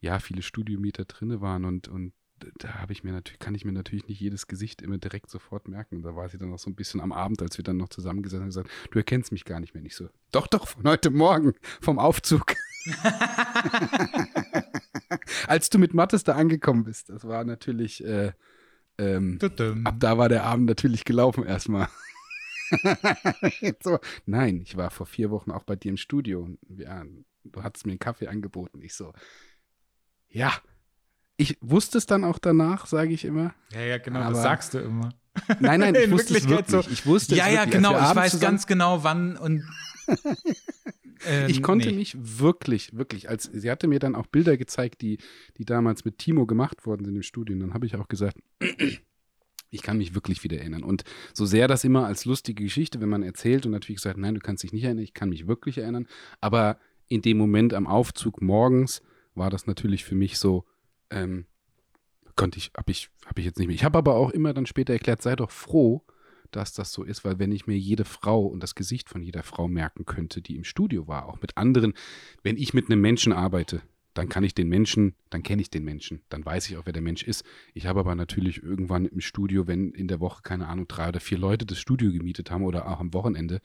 ja, 0.00 0.18
viele 0.18 0.42
Studiomieter 0.42 1.04
drinne 1.04 1.40
waren 1.40 1.64
und, 1.64 1.88
und 1.88 2.12
da 2.58 2.74
habe 2.74 2.92
ich 2.92 3.04
mir 3.04 3.12
natürlich, 3.12 3.38
kann 3.38 3.54
ich 3.54 3.64
mir 3.64 3.72
natürlich 3.72 4.08
nicht 4.08 4.20
jedes 4.20 4.46
Gesicht 4.46 4.82
immer 4.82 4.98
direkt 4.98 5.30
sofort 5.30 5.68
merken. 5.68 6.02
Da 6.02 6.14
war 6.14 6.28
sie 6.28 6.38
dann 6.38 6.52
auch 6.52 6.58
so 6.58 6.70
ein 6.70 6.74
bisschen 6.74 7.00
am 7.00 7.12
Abend, 7.12 7.42
als 7.42 7.58
wir 7.58 7.64
dann 7.64 7.76
noch 7.76 7.88
zusammengesessen 7.88 8.42
haben, 8.42 8.48
gesagt, 8.48 8.70
du 8.90 8.98
erkennst 8.98 9.32
mich 9.32 9.44
gar 9.44 9.60
nicht 9.60 9.74
mehr. 9.74 9.82
Nicht 9.82 9.96
so, 9.96 10.08
doch, 10.32 10.46
doch, 10.46 10.68
von 10.68 10.84
heute 10.84 11.10
Morgen, 11.10 11.54
vom 11.80 11.98
Aufzug. 11.98 12.54
als 15.46 15.70
du 15.70 15.78
mit 15.78 15.94
Mattes 15.94 16.24
da 16.24 16.34
angekommen 16.34 16.84
bist, 16.84 17.08
das 17.08 17.26
war 17.26 17.44
natürlich, 17.44 18.04
äh, 18.04 18.32
ähm, 18.98 19.38
ab 19.84 19.96
da 19.98 20.18
war 20.18 20.28
der 20.28 20.44
Abend 20.44 20.66
natürlich 20.66 21.04
gelaufen 21.04 21.44
erstmal. 21.44 21.88
so, 23.82 23.98
nein, 24.26 24.60
ich 24.62 24.76
war 24.76 24.90
vor 24.90 25.06
vier 25.06 25.30
Wochen 25.30 25.50
auch 25.50 25.64
bei 25.64 25.76
dir 25.76 25.90
im 25.90 25.96
Studio. 25.96 26.48
Ja, 26.68 27.04
du 27.44 27.62
hattest 27.62 27.86
mir 27.86 27.92
einen 27.92 27.98
Kaffee 27.98 28.28
angeboten. 28.28 28.82
Ich 28.82 28.94
so, 28.94 29.12
ja, 30.28 30.52
ich 31.36 31.58
wusste 31.60 31.98
es 31.98 32.06
dann 32.06 32.24
auch 32.24 32.38
danach, 32.38 32.86
sage 32.86 33.12
ich 33.12 33.24
immer. 33.24 33.54
Ja, 33.72 33.80
ja, 33.80 33.98
genau, 33.98 34.20
aber 34.20 34.34
das 34.34 34.42
sagst 34.42 34.74
du 34.74 34.78
immer. 34.78 35.10
Nein, 35.60 35.80
nein, 35.80 35.94
ich 36.04 36.10
wusste 36.10 36.36
es 36.36 36.48
wirklich. 36.48 36.70
So. 36.70 36.90
Ich 36.90 37.06
wusste 37.06 37.34
ja, 37.34 37.46
es 37.46 37.54
ja, 37.54 37.60
wirklich. 37.60 37.74
genau. 37.74 37.92
Ich 37.92 38.16
weiß 38.16 38.40
ganz 38.40 38.66
genau, 38.66 39.02
wann 39.04 39.36
und. 39.36 39.64
ähm, 41.26 41.48
ich 41.48 41.62
konnte 41.62 41.88
nee. 41.88 41.96
mich 41.96 42.16
wirklich, 42.18 42.96
wirklich, 42.96 43.28
als 43.28 43.44
sie 43.52 43.70
hatte 43.70 43.88
mir 43.88 43.98
dann 43.98 44.14
auch 44.14 44.26
Bilder 44.26 44.56
gezeigt, 44.56 45.02
die, 45.02 45.18
die 45.58 45.64
damals 45.64 46.04
mit 46.04 46.18
Timo 46.18 46.46
gemacht 46.46 46.86
worden 46.86 47.04
sind 47.04 47.16
im 47.16 47.22
Studio. 47.22 47.54
Und 47.54 47.60
dann 47.60 47.74
habe 47.74 47.86
ich 47.86 47.96
auch 47.96 48.08
gesagt, 48.08 48.38
ich 49.70 49.82
kann 49.82 49.98
mich 49.98 50.14
wirklich 50.14 50.44
wieder 50.44 50.58
erinnern. 50.58 50.84
Und 50.84 51.02
so 51.32 51.46
sehr 51.46 51.66
das 51.66 51.82
immer 51.82 52.06
als 52.06 52.26
lustige 52.26 52.62
Geschichte, 52.62 53.00
wenn 53.00 53.08
man 53.08 53.22
erzählt 53.22 53.66
und 53.66 53.72
natürlich 53.72 54.00
sagt, 54.00 54.18
nein, 54.18 54.34
du 54.34 54.40
kannst 54.40 54.62
dich 54.62 54.72
nicht 54.72 54.84
erinnern, 54.84 55.02
ich 55.02 55.14
kann 55.14 55.30
mich 55.30 55.48
wirklich 55.48 55.78
erinnern. 55.78 56.06
Aber 56.40 56.78
in 57.08 57.22
dem 57.22 57.38
Moment 57.38 57.74
am 57.74 57.86
Aufzug 57.86 58.40
morgens 58.40 59.02
war 59.34 59.50
das 59.50 59.66
natürlich 59.66 60.04
für 60.04 60.14
mich 60.14 60.38
so, 60.38 60.64
ähm, 61.14 61.46
konnte 62.36 62.58
ich, 62.58 62.72
habe 62.76 62.90
ich, 62.90 63.10
habe 63.26 63.40
ich 63.40 63.46
jetzt 63.46 63.58
nicht 63.58 63.68
mehr. 63.68 63.76
Ich 63.76 63.84
habe 63.84 63.98
aber 63.98 64.16
auch 64.16 64.30
immer 64.30 64.52
dann 64.52 64.66
später 64.66 64.92
erklärt, 64.92 65.22
sei 65.22 65.36
doch 65.36 65.50
froh, 65.50 66.04
dass 66.50 66.72
das 66.72 66.92
so 66.92 67.02
ist, 67.02 67.24
weil 67.24 67.38
wenn 67.38 67.52
ich 67.52 67.66
mir 67.66 67.78
jede 67.78 68.04
Frau 68.04 68.46
und 68.46 68.62
das 68.62 68.74
Gesicht 68.74 69.08
von 69.08 69.22
jeder 69.22 69.42
Frau 69.42 69.68
merken 69.68 70.04
könnte, 70.04 70.40
die 70.42 70.56
im 70.56 70.64
Studio 70.64 71.08
war, 71.08 71.26
auch 71.26 71.40
mit 71.40 71.56
anderen, 71.56 71.94
wenn 72.42 72.56
ich 72.56 72.74
mit 72.74 72.86
einem 72.86 73.00
Menschen 73.00 73.32
arbeite, 73.32 73.82
dann 74.14 74.28
kann 74.28 74.44
ich 74.44 74.54
den 74.54 74.68
Menschen, 74.68 75.16
dann 75.30 75.42
kenne 75.42 75.62
ich 75.62 75.70
den 75.70 75.84
Menschen, 75.84 76.22
dann 76.28 76.44
weiß 76.46 76.68
ich 76.70 76.76
auch, 76.76 76.86
wer 76.86 76.92
der 76.92 77.02
Mensch 77.02 77.24
ist. 77.24 77.44
Ich 77.72 77.86
habe 77.86 77.98
aber 77.98 78.14
natürlich 78.14 78.62
irgendwann 78.62 79.06
im 79.06 79.20
Studio, 79.20 79.66
wenn 79.66 79.90
in 79.90 80.06
der 80.06 80.20
Woche, 80.20 80.42
keine 80.42 80.68
Ahnung, 80.68 80.86
drei 80.86 81.08
oder 81.08 81.18
vier 81.18 81.38
Leute 81.38 81.66
das 81.66 81.80
Studio 81.80 82.12
gemietet 82.12 82.52
haben 82.52 82.62
oder 82.62 82.88
auch 82.88 83.00
am 83.00 83.12
Wochenende, 83.12 83.60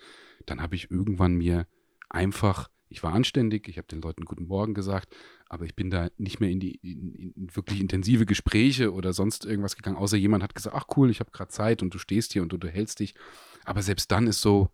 dann 0.48 0.62
habe 0.62 0.76
ich 0.76 0.90
irgendwann 0.90 1.36
mir 1.36 1.68
einfach 2.10 2.70
ich 2.90 3.04
war 3.04 3.14
anständig, 3.14 3.68
ich 3.68 3.78
habe 3.78 3.88
den 3.88 4.02
Leuten 4.02 4.26
guten 4.26 4.48
Morgen 4.48 4.74
gesagt, 4.74 5.16
aber 5.48 5.66
ich 5.66 5.76
bin 5.76 5.90
da 5.90 6.10
nicht 6.18 6.40
mehr 6.40 6.50
in 6.50 6.60
die 6.60 6.76
in, 6.76 7.32
in 7.36 7.56
wirklich 7.56 7.80
intensive 7.80 8.26
Gespräche 8.26 8.94
oder 8.94 9.14
sonst 9.14 9.46
irgendwas 9.46 9.76
gegangen, 9.76 9.98
außer 9.98 10.18
jemand 10.18 10.44
hat 10.44 10.56
gesagt, 10.56 10.76
ach 10.76 10.88
cool, 10.98 11.10
ich 11.10 11.20
habe 11.20 11.32
gerade 11.32 11.52
Zeit 11.52 11.82
und 11.82 11.94
du 11.94 12.00
stehst 12.00 12.34
hier 12.34 12.42
und 12.42 12.52
du, 12.52 12.58
du 12.58 12.68
hältst 12.68 13.00
dich. 13.00 13.14
Aber 13.64 13.82
selbst 13.84 14.12
dann 14.12 14.28
ist 14.28 14.42
so, 14.42 14.70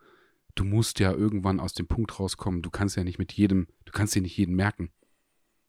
du 0.55 0.63
musst 0.63 0.99
ja 0.99 1.11
irgendwann 1.11 1.59
aus 1.59 1.73
dem 1.73 1.87
Punkt 1.87 2.19
rauskommen, 2.19 2.61
du 2.61 2.69
kannst 2.69 2.95
ja 2.95 3.03
nicht 3.03 3.19
mit 3.19 3.33
jedem, 3.33 3.67
du 3.83 3.91
kannst 3.91 4.15
dir 4.15 4.21
nicht 4.21 4.37
jeden 4.37 4.55
merken. 4.55 4.89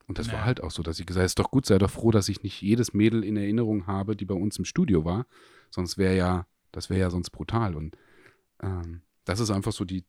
Und 0.06 0.18
das 0.18 0.28
naja. 0.28 0.38
war 0.38 0.46
halt 0.46 0.62
auch 0.62 0.70
so, 0.70 0.84
dass 0.84 1.00
ich 1.00 1.06
gesagt 1.06 1.22
habe, 1.22 1.26
ist 1.26 1.38
doch 1.38 1.50
gut, 1.50 1.66
sei 1.66 1.78
doch 1.78 1.90
froh, 1.90 2.12
dass 2.12 2.28
ich 2.28 2.44
nicht 2.44 2.62
jedes 2.62 2.94
Mädel 2.94 3.24
in 3.24 3.36
Erinnerung 3.36 3.88
habe, 3.88 4.14
die 4.14 4.24
bei 4.24 4.34
uns 4.34 4.56
im 4.56 4.64
Studio 4.64 5.04
war. 5.04 5.26
Sonst 5.70 5.98
wäre 5.98 6.16
ja, 6.16 6.46
das 6.70 6.90
wäre 6.90 7.00
ja 7.00 7.10
sonst 7.10 7.30
brutal. 7.30 7.74
Und 7.74 7.96
ähm, 8.62 9.02
das 9.26 9.40
ist 9.40 9.50
einfach 9.50 9.72
so 9.72 9.84
die, 9.84 10.04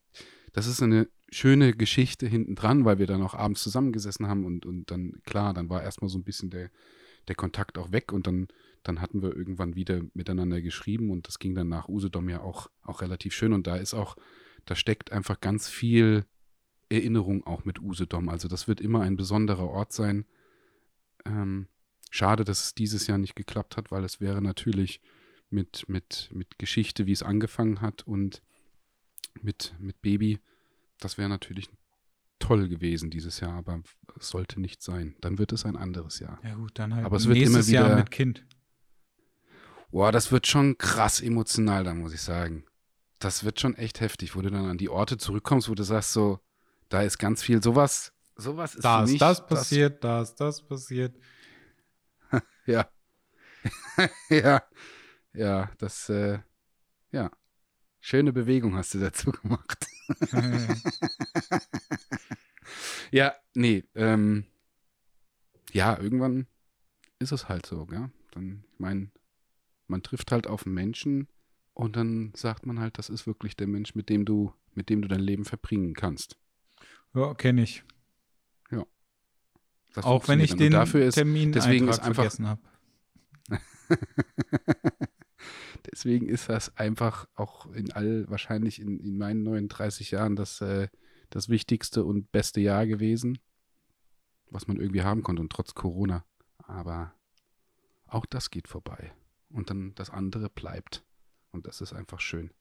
das 0.53 0.67
ist 0.67 0.81
eine 0.81 1.09
schöne 1.29 1.73
Geschichte 1.73 2.25
hinten 2.27 2.55
dran, 2.55 2.85
weil 2.85 2.99
wir 2.99 3.07
dann 3.07 3.21
auch 3.21 3.33
abends 3.33 3.61
zusammengesessen 3.61 4.27
haben 4.27 4.45
und, 4.45 4.65
und 4.65 4.89
dann, 4.89 5.21
klar, 5.25 5.53
dann 5.53 5.69
war 5.69 5.83
erstmal 5.83 6.09
so 6.09 6.17
ein 6.17 6.23
bisschen 6.23 6.49
der, 6.49 6.69
der 7.27 7.35
Kontakt 7.35 7.77
auch 7.77 7.91
weg 7.91 8.13
und 8.13 8.27
dann, 8.27 8.47
dann 8.83 9.01
hatten 9.01 9.21
wir 9.21 9.35
irgendwann 9.35 9.75
wieder 9.75 10.01
miteinander 10.13 10.61
geschrieben 10.61 11.11
und 11.11 11.27
das 11.27 11.39
ging 11.39 11.55
dann 11.55 11.67
nach 11.67 11.89
Usedom 11.89 12.29
ja 12.29 12.41
auch, 12.41 12.69
auch 12.83 13.01
relativ 13.01 13.33
schön 13.33 13.51
und 13.51 13.67
da 13.67 13.75
ist 13.75 13.93
auch, 13.93 14.15
da 14.65 14.75
steckt 14.75 15.11
einfach 15.11 15.41
ganz 15.41 15.67
viel 15.67 16.25
Erinnerung 16.89 17.45
auch 17.45 17.65
mit 17.65 17.81
Usedom. 17.81 18.29
Also 18.29 18.47
das 18.47 18.67
wird 18.67 18.79
immer 18.79 19.01
ein 19.01 19.17
besonderer 19.17 19.67
Ort 19.67 19.91
sein. 19.91 20.25
Ähm, 21.25 21.67
schade, 22.11 22.45
dass 22.45 22.63
es 22.63 22.75
dieses 22.75 23.07
Jahr 23.07 23.17
nicht 23.17 23.35
geklappt 23.35 23.75
hat, 23.75 23.91
weil 23.91 24.05
es 24.05 24.21
wäre 24.21 24.41
natürlich 24.41 25.01
mit, 25.49 25.89
mit, 25.89 26.29
mit 26.33 26.57
Geschichte, 26.59 27.05
wie 27.05 27.11
es 27.11 27.23
angefangen 27.23 27.81
hat 27.81 28.07
und 28.07 28.41
mit, 29.43 29.75
mit 29.79 30.01
Baby. 30.01 30.39
Das 30.99 31.17
wäre 31.17 31.29
natürlich 31.29 31.69
toll 32.39 32.67
gewesen 32.67 33.09
dieses 33.09 33.39
Jahr, 33.39 33.53
aber 33.53 33.81
es 34.19 34.29
sollte 34.29 34.59
nicht 34.59 34.81
sein. 34.81 35.15
Dann 35.21 35.37
wird 35.37 35.51
es 35.53 35.65
ein 35.65 35.75
anderes 35.75 36.19
Jahr. 36.19 36.39
Ja 36.43 36.55
gut, 36.55 36.71
dann 36.75 36.95
halt 36.95 37.05
aber 37.05 37.17
es 37.17 37.27
wird 37.27 37.37
immer 37.37 37.65
wieder, 37.65 37.87
Jahr 37.87 37.95
mit 37.97 38.11
Kind. 38.11 38.45
Boah, 39.91 40.11
das 40.11 40.31
wird 40.31 40.47
schon 40.47 40.77
krass 40.77 41.21
emotional, 41.21 41.83
da 41.83 41.93
muss 41.93 42.13
ich 42.13 42.21
sagen. 42.21 42.65
Das 43.19 43.43
wird 43.43 43.59
schon 43.59 43.75
echt 43.75 43.99
heftig, 43.99 44.35
wo 44.35 44.41
du 44.41 44.51
dann 44.51 44.65
an 44.65 44.77
die 44.77 44.89
Orte 44.89 45.17
zurückkommst, 45.17 45.69
wo 45.69 45.75
du 45.75 45.83
sagst 45.83 46.13
so, 46.13 46.39
da 46.89 47.01
ist 47.01 47.17
ganz 47.17 47.41
viel 47.41 47.63
sowas, 47.63 48.13
sowas 48.35 48.75
ist 48.75 48.83
da 48.83 49.03
ist 49.03 49.19
das 49.19 49.45
passiert, 49.45 50.03
da 50.03 50.21
ist 50.21 50.35
das 50.35 50.61
passiert. 50.61 51.15
ja. 52.65 52.87
ja. 54.29 54.61
Ja, 55.33 55.69
das 55.77 56.09
äh, 56.09 56.39
ja. 57.11 57.31
Schöne 58.07 58.31
Bewegung 58.31 58.77
hast 58.77 58.93
du 58.93 58.99
dazu 58.99 59.31
gemacht. 59.41 59.85
ja, 63.11 63.35
nee, 63.53 63.83
ähm, 63.95 64.45
ja, 65.73 65.99
irgendwann 65.99 66.47
ist 67.19 67.33
es 67.33 67.49
halt 67.49 67.65
so, 67.65 67.85
gell? 67.85 68.09
Dann, 68.31 68.63
ich 68.71 68.79
meine, 68.79 69.11
man 69.87 70.03
trifft 70.03 70.31
halt 70.31 70.47
auf 70.47 70.65
einen 70.65 70.73
Menschen 70.73 71.27
und 71.73 71.97
dann 71.97 72.31
sagt 72.33 72.65
man 72.65 72.79
halt, 72.79 72.97
das 72.97 73.09
ist 73.09 73.27
wirklich 73.27 73.57
der 73.57 73.67
Mensch, 73.67 73.93
mit 73.93 74.07
dem 74.07 74.23
du, 74.23 74.53
mit 74.73 74.87
dem 74.89 75.01
du 75.01 75.09
dein 75.09 75.19
Leben 75.19 75.43
verbringen 75.43 75.93
kannst. 75.93 76.37
Ja, 77.13 77.33
kenne 77.33 77.63
ich. 77.63 77.83
Ja. 78.71 78.85
Das 79.95 80.05
Auch 80.05 80.29
wenn 80.29 80.39
ich 80.39 80.55
den 80.55 80.71
dafür 80.71 81.05
ist, 81.05 81.15
Termin 81.15 81.51
deswegen 81.51 81.89
ist 81.89 81.99
einfach, 81.99 82.23
vergessen 82.23 82.47
habe. 82.47 82.61
Deswegen 85.97 86.29
ist 86.29 86.47
das 86.47 86.77
einfach 86.77 87.27
auch 87.33 87.65
in 87.73 87.91
all, 87.91 88.29
wahrscheinlich 88.29 88.79
in, 88.79 88.99
in 88.99 89.17
meinen 89.17 89.41
39 89.41 90.11
Jahren 90.11 90.35
das, 90.35 90.61
äh, 90.61 90.89
das 91.31 91.49
wichtigste 91.49 92.03
und 92.03 92.31
beste 92.31 92.61
Jahr 92.61 92.85
gewesen, 92.85 93.39
was 94.51 94.67
man 94.67 94.77
irgendwie 94.77 95.01
haben 95.01 95.23
konnte 95.23 95.41
und 95.41 95.51
trotz 95.51 95.73
Corona. 95.73 96.23
Aber 96.59 97.15
auch 98.05 98.27
das 98.27 98.51
geht 98.51 98.67
vorbei. 98.67 99.11
Und 99.49 99.71
dann 99.71 99.95
das 99.95 100.11
andere 100.11 100.51
bleibt. 100.51 101.03
Und 101.49 101.65
das 101.65 101.81
ist 101.81 101.93
einfach 101.93 102.19
schön. 102.19 102.51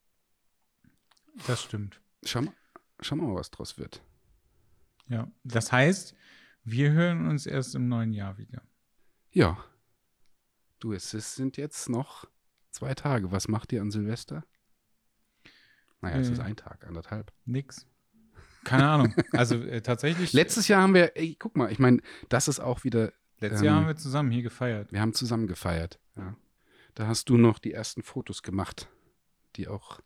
Das 1.46 1.62
stimmt. 1.62 2.00
Schau 2.24 2.40
mal, 2.40 2.54
schau 3.00 3.16
mal 3.16 3.34
was 3.34 3.50
draus 3.50 3.76
wird. 3.76 4.02
Ja, 5.08 5.30
das 5.44 5.72
heißt, 5.72 6.14
Wir 6.64 6.92
hören 6.92 7.28
uns 7.28 7.44
erst 7.44 7.74
im 7.74 7.86
neuen 7.86 8.14
Jahr 8.14 8.38
wieder. 8.38 8.62
Ja. 9.30 9.62
Du, 10.78 10.94
es 10.94 11.10
sind 11.10 11.58
jetzt 11.58 11.90
noch 11.90 12.26
zwei 12.76 12.94
Tage. 12.94 13.32
Was 13.32 13.48
macht 13.48 13.72
ihr 13.72 13.80
an 13.80 13.90
Silvester? 13.90 14.44
Naja, 16.00 16.18
es 16.18 16.28
Äh. 16.28 16.32
ist 16.32 16.40
ein 16.40 16.56
Tag, 16.56 16.86
anderthalb. 16.86 17.32
Nix. 17.44 17.86
Keine 18.64 18.88
Ahnung. 18.88 19.14
Also 19.32 19.56
äh, 19.56 19.80
tatsächlich. 19.80 20.32
Letztes 20.32 20.68
Jahr 20.68 20.82
haben 20.82 20.94
wir, 20.94 21.16
ey, 21.16 21.36
guck 21.38 21.56
mal, 21.56 21.70
ich 21.72 21.78
meine, 21.78 22.00
das 22.28 22.48
ist 22.48 22.60
auch 22.60 22.84
wieder, 22.84 23.12
letztes 23.38 23.60
ähm, 23.60 23.66
Jahr 23.66 23.76
haben 23.76 23.86
wir 23.86 23.96
zusammen 23.96 24.30
hier 24.30 24.42
gefeiert. 24.42 24.92
wir 24.92 25.00
haben 25.00 25.14
zusammen 25.14 25.46
gefeiert. 25.46 26.00
Ja. 26.16 26.36
Da 26.94 27.06
hast 27.06 27.28
du 27.28 27.36
noch 27.36 27.58
die 27.58 27.72
ersten 27.72 28.02
Fotos 28.02 28.42
gemacht, 28.42 28.88
die 29.56 29.68
auch, 29.68 30.00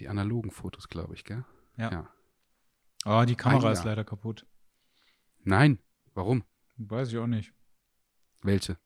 die 0.00 0.08
analogen 0.08 0.50
Fotos, 0.50 0.88
glaube 0.88 1.14
ich, 1.14 1.24
gell? 1.24 1.44
Ja. 1.76 1.90
ja. 1.92 2.10
Oh, 3.04 3.24
die 3.26 3.36
Kamera 3.36 3.70
ist 3.72 3.84
leider 3.84 4.04
kaputt. 4.04 4.46
Nein, 5.44 5.78
warum? 6.14 6.42
Weiß 6.76 7.08
ich 7.08 7.18
auch 7.18 7.26
nicht. 7.28 7.52
Welche? 8.42 8.78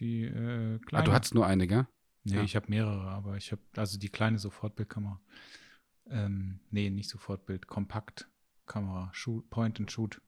Die 0.00 0.24
äh, 0.24 0.76
Ah, 0.76 0.78
kleine. 0.86 1.04
du 1.04 1.12
hattest 1.12 1.34
nur 1.34 1.46
eine, 1.46 1.66
gell? 1.66 1.86
nee, 2.24 2.36
ja. 2.36 2.42
ich 2.42 2.56
habe 2.56 2.66
mehrere, 2.68 3.08
aber 3.08 3.36
ich 3.36 3.52
habe 3.52 3.62
also 3.76 3.98
die 3.98 4.08
kleine 4.08 4.38
Sofortbildkamera. 4.38 5.20
Ähm, 6.10 6.60
nee, 6.70 6.90
nicht 6.90 7.08
Sofortbild, 7.10 7.66
Kompaktkamera, 7.66 9.10
Shoot, 9.12 9.48
Point 9.50 9.78
and 9.80 9.90
Shoot. 9.90 10.20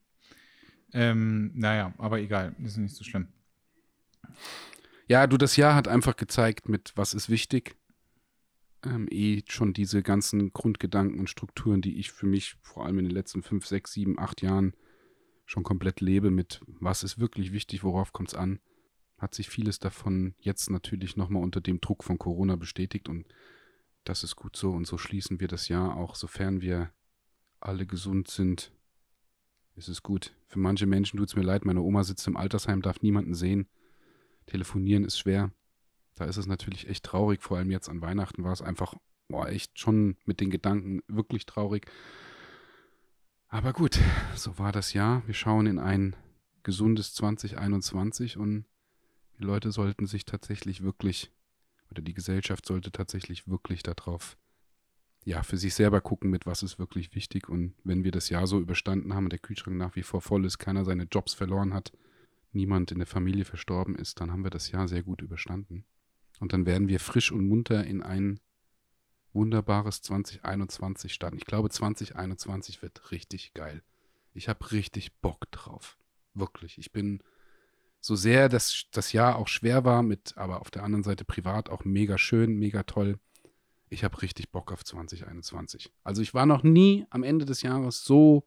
Ähm, 0.92 1.52
naja, 1.54 1.94
aber 1.98 2.20
egal, 2.20 2.54
ist 2.58 2.76
nicht 2.76 2.96
so 2.96 3.04
schlimm. 3.04 3.28
Ja, 5.08 5.26
du, 5.26 5.36
das 5.36 5.56
Jahr 5.56 5.74
hat 5.74 5.88
einfach 5.88 6.16
gezeigt, 6.16 6.68
mit 6.68 6.92
was 6.96 7.14
ist 7.14 7.28
wichtig. 7.28 7.76
Ähm, 8.84 9.08
eh 9.10 9.42
schon 9.48 9.72
diese 9.72 10.02
ganzen 10.02 10.52
Grundgedanken 10.52 11.18
und 11.20 11.28
Strukturen, 11.28 11.82
die 11.82 11.98
ich 11.98 12.12
für 12.12 12.26
mich 12.26 12.56
vor 12.62 12.86
allem 12.86 12.98
in 12.98 13.04
den 13.04 13.14
letzten 13.14 13.42
fünf, 13.42 13.66
sechs, 13.66 13.92
sieben, 13.92 14.18
acht 14.18 14.40
Jahren 14.42 14.74
schon 15.44 15.64
komplett 15.64 16.00
lebe, 16.00 16.30
mit 16.30 16.60
was 16.66 17.02
ist 17.02 17.18
wirklich 17.18 17.52
wichtig, 17.52 17.82
worauf 17.84 18.12
kommt 18.12 18.28
es 18.30 18.34
an, 18.34 18.60
hat 19.20 19.34
sich 19.34 19.50
vieles 19.50 19.78
davon 19.78 20.34
jetzt 20.38 20.70
natürlich 20.70 21.16
nochmal 21.16 21.42
unter 21.42 21.60
dem 21.60 21.80
Druck 21.80 22.02
von 22.02 22.18
Corona 22.18 22.56
bestätigt 22.56 23.08
und 23.08 23.28
das 24.04 24.24
ist 24.24 24.34
gut 24.34 24.56
so 24.56 24.72
und 24.72 24.86
so 24.86 24.96
schließen 24.96 25.40
wir 25.40 25.48
das 25.48 25.68
Jahr 25.68 25.96
auch, 25.96 26.14
sofern 26.14 26.62
wir 26.62 26.90
alle 27.60 27.86
gesund 27.86 28.28
sind, 28.28 28.72
ist 29.76 29.88
es 29.88 30.02
gut. 30.02 30.34
Für 30.46 30.58
manche 30.58 30.86
Menschen 30.86 31.18
tut 31.18 31.28
es 31.28 31.36
mir 31.36 31.42
leid, 31.42 31.66
meine 31.66 31.82
Oma 31.82 32.02
sitzt 32.02 32.26
im 32.26 32.36
Altersheim, 32.36 32.80
darf 32.80 33.02
niemanden 33.02 33.34
sehen. 33.34 33.68
Telefonieren 34.46 35.04
ist 35.04 35.18
schwer. 35.18 35.52
Da 36.14 36.24
ist 36.24 36.38
es 36.38 36.46
natürlich 36.46 36.88
echt 36.88 37.04
traurig. 37.04 37.42
Vor 37.42 37.58
allem 37.58 37.70
jetzt 37.70 37.88
an 37.88 38.00
Weihnachten 38.00 38.42
war 38.42 38.52
es 38.52 38.62
einfach, 38.62 38.94
boah, 39.28 39.48
echt 39.48 39.78
schon 39.78 40.16
mit 40.24 40.40
den 40.40 40.50
Gedanken 40.50 41.02
wirklich 41.06 41.44
traurig. 41.44 41.86
Aber 43.48 43.72
gut, 43.72 43.98
so 44.34 44.58
war 44.58 44.72
das 44.72 44.92
Jahr. 44.94 45.22
Wir 45.26 45.34
schauen 45.34 45.66
in 45.66 45.78
ein 45.78 46.16
gesundes 46.62 47.14
2021 47.14 48.38
und 48.38 48.64
die 49.40 49.44
Leute 49.44 49.72
sollten 49.72 50.06
sich 50.06 50.26
tatsächlich 50.26 50.82
wirklich, 50.82 51.32
oder 51.90 52.02
die 52.02 52.12
Gesellschaft 52.12 52.66
sollte 52.66 52.92
tatsächlich 52.92 53.48
wirklich 53.48 53.82
darauf, 53.82 54.36
ja, 55.24 55.42
für 55.42 55.56
sich 55.56 55.74
selber 55.74 56.00
gucken, 56.00 56.30
mit 56.30 56.46
was 56.46 56.62
ist 56.62 56.78
wirklich 56.78 57.14
wichtig. 57.14 57.48
Und 57.48 57.74
wenn 57.82 58.04
wir 58.04 58.10
das 58.10 58.28
Jahr 58.28 58.46
so 58.46 58.60
überstanden 58.60 59.14
haben 59.14 59.24
und 59.24 59.32
der 59.32 59.38
Kühlschrank 59.38 59.76
nach 59.76 59.96
wie 59.96 60.02
vor 60.02 60.20
voll 60.20 60.44
ist, 60.44 60.58
keiner 60.58 60.84
seine 60.84 61.04
Jobs 61.04 61.34
verloren 61.34 61.74
hat, 61.74 61.92
niemand 62.52 62.92
in 62.92 62.98
der 62.98 63.06
Familie 63.06 63.44
verstorben 63.44 63.94
ist, 63.94 64.20
dann 64.20 64.30
haben 64.30 64.44
wir 64.44 64.50
das 64.50 64.70
Jahr 64.70 64.88
sehr 64.88 65.02
gut 65.02 65.22
überstanden. 65.22 65.84
Und 66.38 66.52
dann 66.52 66.66
werden 66.66 66.88
wir 66.88 67.00
frisch 67.00 67.32
und 67.32 67.46
munter 67.46 67.84
in 67.84 68.02
ein 68.02 68.40
wunderbares 69.32 70.02
2021 70.02 71.12
starten. 71.12 71.36
Ich 71.36 71.46
glaube, 71.46 71.70
2021 71.70 72.82
wird 72.82 73.10
richtig 73.10 73.54
geil. 73.54 73.82
Ich 74.32 74.48
habe 74.48 74.70
richtig 74.72 75.14
Bock 75.20 75.50
drauf. 75.50 75.98
Wirklich. 76.34 76.78
Ich 76.78 76.92
bin 76.92 77.22
so 78.00 78.16
sehr 78.16 78.48
das, 78.48 78.86
das 78.92 79.12
Jahr 79.12 79.36
auch 79.36 79.48
schwer 79.48 79.84
war, 79.84 80.02
mit, 80.02 80.36
aber 80.36 80.60
auf 80.60 80.70
der 80.70 80.84
anderen 80.84 81.04
Seite 81.04 81.24
privat 81.24 81.68
auch 81.68 81.84
mega 81.84 82.18
schön, 82.18 82.58
mega 82.58 82.82
toll. 82.82 83.18
Ich 83.88 84.04
habe 84.04 84.22
richtig 84.22 84.50
Bock 84.50 84.72
auf 84.72 84.84
2021. 84.84 85.92
Also 86.04 86.22
ich 86.22 86.32
war 86.32 86.46
noch 86.46 86.62
nie 86.62 87.06
am 87.10 87.22
Ende 87.22 87.44
des 87.44 87.62
Jahres 87.62 88.04
so 88.04 88.46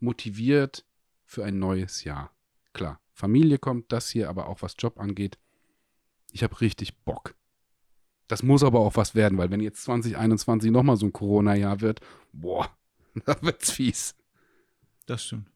motiviert 0.00 0.84
für 1.24 1.44
ein 1.44 1.58
neues 1.58 2.04
Jahr. 2.04 2.30
Klar, 2.72 3.00
Familie 3.12 3.58
kommt, 3.58 3.92
das 3.92 4.08
hier, 4.08 4.28
aber 4.28 4.48
auch 4.48 4.62
was 4.62 4.76
Job 4.78 4.98
angeht. 4.98 5.38
Ich 6.32 6.42
habe 6.42 6.60
richtig 6.60 6.98
Bock. 7.04 7.34
Das 8.28 8.42
muss 8.42 8.62
aber 8.62 8.80
auch 8.80 8.96
was 8.96 9.14
werden, 9.14 9.38
weil 9.38 9.50
wenn 9.50 9.60
jetzt 9.60 9.82
2021 9.84 10.70
nochmal 10.70 10.96
so 10.96 11.06
ein 11.06 11.12
Corona-Jahr 11.12 11.80
wird, 11.80 12.00
boah, 12.32 12.70
da 13.24 13.40
wird's 13.42 13.70
fies. 13.70 14.14
Das 15.06 15.24
stimmt. 15.24 15.50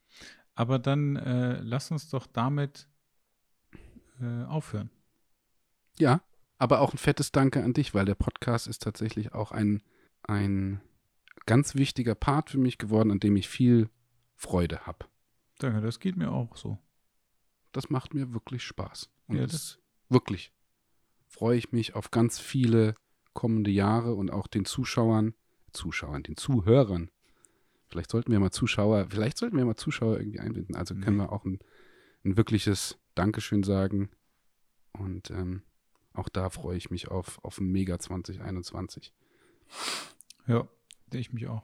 Aber 0.55 0.79
dann 0.79 1.17
äh, 1.17 1.61
lass 1.61 1.91
uns 1.91 2.09
doch 2.11 2.27
damit 2.27 2.89
äh, 4.20 4.44
aufhören. 4.44 4.90
Ja, 5.98 6.22
aber 6.59 6.80
auch 6.80 6.92
ein 6.94 6.98
fettes 6.98 7.32
Danke 7.32 7.62
an 7.62 7.72
dich, 7.72 7.94
weil 7.94 8.05
der 8.05 8.14
Podcast 8.14 8.66
ist 8.66 8.82
tatsächlich 8.82 9.32
auch 9.34 9.51
ein, 9.52 9.82
ein 10.22 10.80
ganz 11.47 11.74
wichtiger 11.74 12.14
Part 12.14 12.51
für 12.51 12.59
mich 12.59 12.78
geworden, 12.78 13.10
an 13.10 13.20
dem 13.20 13.36
ich 13.36 13.48
viel 13.48 13.88
Freude 14.36 14.86
habe. 14.86 15.06
Danke, 15.59 15.80
das 15.80 16.01
geht 16.01 16.16
mir 16.16 16.30
auch 16.32 16.56
so. 16.56 16.78
Das 17.72 17.90
macht 17.90 18.14
mir 18.14 18.32
wirklich 18.32 18.62
Spaß. 18.64 19.10
Und 19.28 19.36
Ja, 19.36 19.47
das 19.47 19.78
wirklich 20.09 20.52
freue 21.28 21.56
ich 21.56 21.72
mich 21.72 21.94
auf 21.94 22.10
ganz 22.10 22.38
viele 22.38 22.94
kommende 23.32 23.70
Jahre 23.70 24.14
und 24.14 24.30
auch 24.30 24.47
den 24.48 24.64
Zuschauern, 24.64 25.34
Zuschauern, 25.72 26.22
den 26.24 26.36
Zuhörern. 26.36 27.10
Vielleicht 27.88 28.10
sollten 28.10 28.32
wir 28.32 28.40
mal 28.40 28.51
Zuschauer, 28.51 29.06
vielleicht 29.10 29.38
sollten 29.38 29.56
wir 29.56 29.64
mal 29.64 29.76
Zuschauer 29.76 30.18
irgendwie 30.18 30.40
einbinden. 30.40 30.74
Also 30.76 30.94
können 30.94 31.16
Nee. 31.18 31.24
wir 31.24 31.32
auch 31.32 31.44
ein, 31.44 31.60
ein 32.24 32.36
wirkliches 32.36 32.98
Dankeschön 33.20 33.62
sagen. 33.62 34.09
Und 34.92 35.30
ähm, 35.30 35.62
auch 36.14 36.30
da 36.30 36.48
freue 36.48 36.78
ich 36.78 36.90
mich 36.90 37.09
auf, 37.09 37.38
auf 37.44 37.60
ein 37.60 37.70
Mega 37.70 37.98
2021. 37.98 39.12
Ja, 40.47 40.66
ich 41.12 41.30
mich 41.32 41.47
auch. 41.47 41.62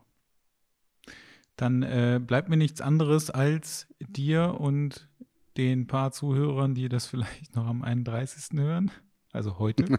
Dann 1.57 1.83
äh, 1.83 2.21
bleibt 2.25 2.51
mir 2.51 2.59
nichts 2.59 2.83
anderes 2.83 3.31
als 3.31 3.87
dir 4.01 4.61
und 4.61 5.09
den 5.57 5.87
paar 5.87 6.13
Zuhörern, 6.13 6.75
die 6.75 6.91
das 6.91 7.07
vielleicht 7.13 7.57
noch 7.57 7.67
am 7.67 7.83
31. 7.83 8.59
hören, 8.59 8.91
also 9.33 9.59
heute, 9.59 9.85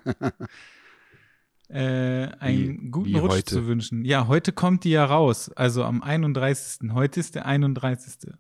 äh, 1.69 2.27
einen 2.39 2.83
Wie- 2.85 2.89
guten 2.91 3.09
wie 3.09 3.17
Rutsch 3.17 3.31
heute? 3.31 3.55
zu 3.55 3.65
wünschen. 3.65 4.05
Ja, 4.05 4.27
heute 4.27 4.51
kommt 4.53 4.83
die 4.83 4.91
ja 4.91 5.05
raus, 5.05 5.49
also 5.49 5.83
am 5.83 6.03
31. 6.03 6.91
Heute 6.91 7.19
ist 7.19 7.33
der 7.33 7.47
31. 7.47 8.31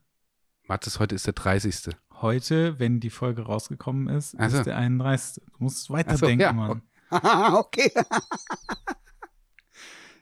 Mathis, 0.67 0.99
heute 0.99 1.15
ist 1.15 1.25
der 1.25 1.33
30. 1.33 1.95
Heute, 2.21 2.79
wenn 2.79 2.99
die 2.99 3.09
Folge 3.09 3.43
rausgekommen 3.43 4.07
ist, 4.07 4.35
Ach 4.39 4.49
so. 4.49 4.57
ist 4.57 4.65
der 4.65 4.77
31. 4.77 5.43
Du 5.45 5.51
musst 5.63 5.83
Ach 5.83 5.87
so, 5.87 5.93
weiterdenken, 5.93 6.41
ja. 6.41 6.53
Mann. 6.53 6.81
okay. 7.55 7.91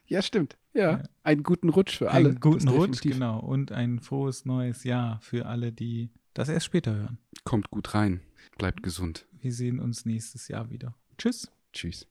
ja, 0.08 0.22
stimmt. 0.22 0.58
Ja, 0.74 0.92
Ja. 0.92 1.04
einen 1.24 1.44
guten 1.44 1.70
Rutsch 1.70 1.98
für 1.98 2.12
alle. 2.12 2.30
Einen 2.30 2.40
guten 2.40 2.68
Rutsch, 2.68 2.98
definitiv. 2.98 3.14
genau. 3.14 3.40
Und 3.40 3.72
ein 3.72 4.00
frohes 4.00 4.46
neues 4.46 4.84
Jahr 4.84 5.20
für 5.22 5.46
alle, 5.46 5.72
die 5.72 6.10
das 6.34 6.50
erst 6.50 6.66
später 6.66 6.94
hören. 6.94 7.18
Kommt 7.44 7.72
gut 7.72 7.94
rein. 7.94 8.22
Bleibt 8.58 8.84
gesund. 8.84 9.26
Wir 9.40 9.54
sehen 9.54 9.80
uns 9.80 10.06
nächstes 10.06 10.48
Jahr 10.48 10.70
wieder. 10.70 10.94
Tschüss. 11.18 11.50
Tschüss. 11.74 12.08